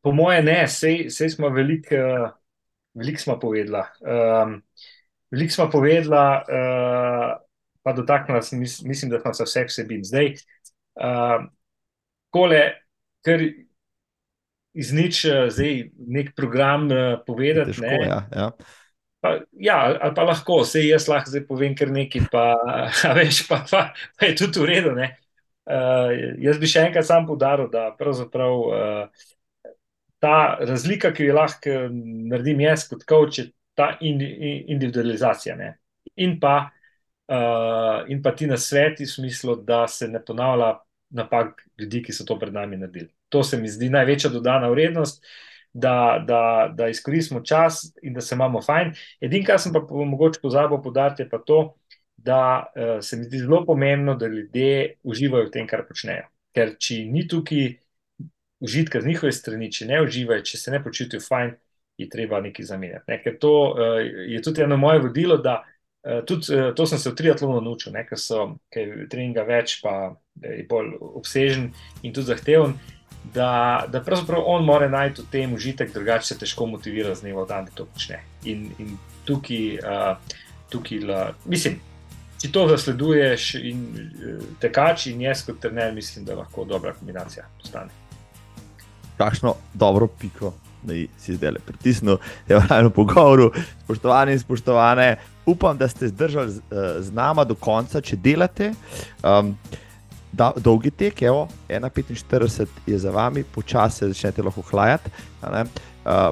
po 0.00 0.12
moje 0.12 0.42
ne, 0.42 0.62
sej, 0.68 1.10
sej 1.12 1.34
smo 1.36 1.48
veliko 1.52 2.00
uh, 2.00 2.30
velik 2.94 3.20
smo 3.20 3.38
povedala. 3.40 3.86
Um, 4.00 4.62
Veliko 5.34 5.56
smo 5.56 5.66
povedali, 5.70 6.14
uh, 6.14 7.34
pa 7.82 7.92
dotaknili 7.92 8.42
smo, 8.42 8.58
mis, 8.58 8.78
mislim, 8.82 9.10
da 9.10 9.20
smo 9.20 9.34
se 9.34 9.44
vse 9.44 9.64
vsebin. 9.68 10.04
Zdaj, 10.06 10.30
uh, 11.02 11.42
kole, 12.30 12.62
ker 13.26 13.42
iz 14.74 14.92
nič, 14.94 15.24
uh, 15.26 15.48
zdaj 15.50 15.90
nek 15.98 16.32
program 16.38 16.86
uh, 16.92 17.18
povedati. 17.26 17.74
Težko, 17.74 17.90
ne, 17.90 17.98
ja, 18.06 18.20
ja. 18.30 18.48
Pa, 19.24 19.34
ja, 19.58 19.76
ali 20.00 20.14
pa 20.14 20.24
lahko, 20.28 20.62
vse 20.62 20.84
jaz 20.86 21.08
lahko 21.10 21.32
zdaj 21.32 21.46
povem, 21.50 21.74
ker 21.74 21.90
nekaj, 21.90 22.28
pa, 22.30 22.46
veš, 23.18 23.44
pa, 23.50 23.64
pa, 23.70 23.84
pa 24.14 24.30
je 24.30 24.38
tudi 24.38 24.62
v 24.62 24.70
redu. 24.70 24.94
Uh, 24.94 26.14
jaz 26.44 26.62
bi 26.62 26.70
še 26.70 26.86
enkrat 26.90 27.08
sam 27.08 27.26
podaril, 27.26 27.66
da 27.72 27.90
pravzaprav 27.98 28.64
uh, 28.70 29.26
ta 30.22 30.38
razlika, 30.62 31.10
ki 31.12 31.26
jo 31.26 31.36
lahko 31.36 31.76
naredim 32.30 32.62
jaz 32.64 32.86
kot 32.88 33.02
coach, 33.08 33.42
je 33.42 33.50
ta 33.74 33.96
in, 34.00 34.20
in, 34.20 34.64
individualizacija. 34.76 35.56
Ne? 35.56 35.74
In 36.16 36.38
pa, 36.40 36.70
uh, 37.28 38.10
in 38.10 38.22
pa 38.22 38.34
ti 38.36 38.46
na 38.46 38.56
sveti, 38.56 39.04
v 39.04 39.10
smislu, 39.10 39.56
da 39.66 39.86
se 39.88 40.08
ne 40.08 40.22
ponavlja 40.24 40.74
napak 41.14 41.62
ljudi, 41.78 42.02
ki 42.02 42.12
so 42.12 42.26
to 42.26 42.38
pred 42.38 42.54
nami 42.54 42.76
naredili. 42.76 43.10
To 43.28 43.42
se 43.42 43.58
mi 43.58 43.68
zdi 43.68 43.90
največja 43.90 44.30
dodana 44.30 44.70
vrednost. 44.70 45.24
Da, 45.74 46.22
da, 46.22 46.70
da 46.70 46.86
izkoristimo 46.86 47.40
čas 47.42 47.80
in 48.02 48.14
da 48.14 48.22
se 48.22 48.36
imamo 48.36 48.60
fajn. 48.62 48.92
Edino, 49.20 49.46
kar 49.48 49.58
sem 49.58 49.72
pa 49.74 49.80
mogoče 49.82 50.38
pozabil 50.42 50.78
podariti, 50.82 51.24
je 51.24 51.28
pa 51.28 51.40
to, 51.42 51.74
da 52.16 52.38
uh, 52.62 53.00
se 53.02 53.16
mi 53.18 53.26
zdi 53.26 53.40
zelo 53.42 53.64
pomembno, 53.66 54.14
da 54.14 54.28
ljudje 54.30 55.00
uživajo 55.02 55.48
v 55.48 55.50
tem, 55.50 55.66
kar 55.66 55.82
počnejo. 55.88 56.28
Ker 56.54 56.76
če 56.78 57.00
ni 57.10 57.26
tukaj 57.26 57.72
užitka 58.62 59.00
z 59.00 59.10
njihove 59.10 59.32
strani, 59.32 59.72
če 59.72 59.88
ne 59.90 60.00
uživajo, 60.06 60.46
če 60.46 60.60
se 60.62 60.70
ne 60.70 60.80
počutijo 60.84 61.20
fajn, 61.26 61.56
je 61.98 62.08
treba 62.10 62.40
nekaj 62.40 62.64
zamenjati. 62.64 63.04
Ne? 63.08 63.20
Ker 63.22 63.38
to 63.40 63.54
uh, 63.70 64.00
je 64.28 64.42
tudi 64.42 64.62
eno 64.62 64.76
moje 64.76 65.02
vodilo, 65.04 65.36
da 65.36 65.60
uh, 65.62 66.24
tudi 66.26 66.54
uh, 66.54 66.72
to 66.74 66.86
sem 66.86 66.98
se 66.98 67.10
v 67.10 67.18
triatlonu 67.18 67.60
naučil, 67.60 67.94
ker 68.08 68.18
so 68.18 68.54
kaj 68.74 69.06
treninga 69.10 69.46
več, 69.46 69.80
pa 69.82 70.14
je 70.42 70.64
bolj 70.68 70.96
obsežen 71.14 71.70
in 72.02 72.12
tudi 72.12 72.32
zahteven 72.32 72.74
da, 73.32 73.84
da 73.88 74.00
pravzaprav 74.00 74.42
on 74.46 74.64
mora 74.64 74.88
najti 74.88 75.22
v 75.22 75.30
tem 75.30 75.54
užitek, 75.54 75.92
drugače 75.92 76.26
se 76.26 76.38
težko 76.38 76.66
motivira 76.66 77.14
z 77.14 77.20
dneva 77.20 77.44
v 77.44 77.48
dan, 77.48 77.64
da 77.64 77.70
to 77.74 77.86
počne. 77.86 78.20
In, 78.44 78.68
in 78.78 78.96
tukaj, 79.24 79.78
uh, 79.80 80.38
tukaj 80.68 81.00
la, 81.08 81.22
mislim, 81.44 81.78
če 82.40 82.52
to 82.52 82.66
zasleduješ 82.68 83.54
in 83.62 83.86
uh, 83.94 84.44
tekač 84.60 85.08
in 85.12 85.24
jaz 85.24 85.44
kot 85.46 85.60
trener, 85.62 85.94
mislim, 85.94 86.24
da 86.24 86.36
lahko 86.42 86.64
dobra 86.68 86.92
kombinacija 86.92 87.46
postane. 87.60 87.90
Kakšno 89.16 89.54
dobro 89.74 90.08
piko. 90.20 90.52
Da 90.84 90.96
si 91.18 91.36
zdaj 91.36 91.54
le 91.56 91.62
pritisnil, 91.64 92.18
da 92.48 92.54
je 92.54 92.78
eno 92.78 92.90
pogovoru, 92.90 93.50
spoštovani 93.84 94.36
in 94.36 94.42
spoštovane. 94.42 95.16
Upam, 95.46 95.78
da 95.78 95.88
ste 95.88 96.08
zdržali 96.08 96.50
z, 96.50 96.60
z 97.00 97.12
nama 97.12 97.44
do 97.44 97.54
konca, 97.54 98.00
če 98.00 98.16
delate. 98.16 98.72
Um, 99.22 99.54
da, 100.34 100.52
dolgi 100.56 100.90
tek, 100.90 101.22
evo, 101.22 101.48
1,45 101.68 102.66
je 102.86 102.98
za 102.98 103.10
vami, 103.10 103.44
počasi 103.44 104.08
začnete 104.10 104.42
lahko 104.42 104.64
hlajati, 104.70 105.10
uh, 105.42 105.68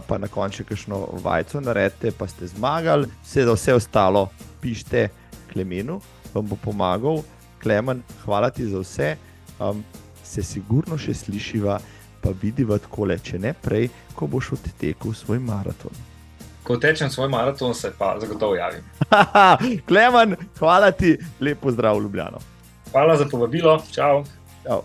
pa 0.07 0.19
na 0.19 0.29
koncu 0.29 0.65
kakšno 0.69 1.07
vajco 1.23 1.61
naredite, 1.61 2.11
pa 2.19 2.27
ste 2.27 2.51
zmagali, 2.51 3.09
vse 3.23 3.47
vse 3.47 3.75
ostalo 3.75 4.29
pišite 4.61 5.09
Klemenu, 5.53 6.01
vam 6.35 6.47
bo 6.49 6.57
pomagal. 6.57 7.23
Klemen, 7.63 8.03
hvala 8.25 8.51
ti 8.51 8.67
za 8.67 8.81
vse, 8.83 9.17
um, 9.61 9.85
se 10.25 10.43
sigurno 10.43 10.99
še 10.99 11.15
slišiva, 11.15 11.79
pa 12.23 12.31
vidiva 12.43 12.79
tako 12.79 13.11
le, 13.11 13.19
če 13.19 13.39
ne 13.43 13.53
prej, 13.53 13.89
ko 14.15 14.27
boš 14.31 14.53
odtekel 14.59 15.15
svoj 15.15 15.43
maraton. 15.43 15.93
Ko 16.63 16.77
tečem 16.79 17.11
svoj 17.11 17.29
maraton, 17.29 17.75
se 17.75 17.91
pa 17.99 18.15
zagotovo 18.21 18.55
javim. 18.55 18.87
Klemen, 19.89 20.37
hvala 20.59 20.91
ti, 20.91 21.17
lepo 21.41 21.71
zdrav, 21.71 21.99
Ljubljano. 22.03 22.39
Hvala 22.93 23.17
za 23.17 23.27
povabilo. 23.31 23.83
Čau. 23.91 24.25
Čau. 24.63 24.83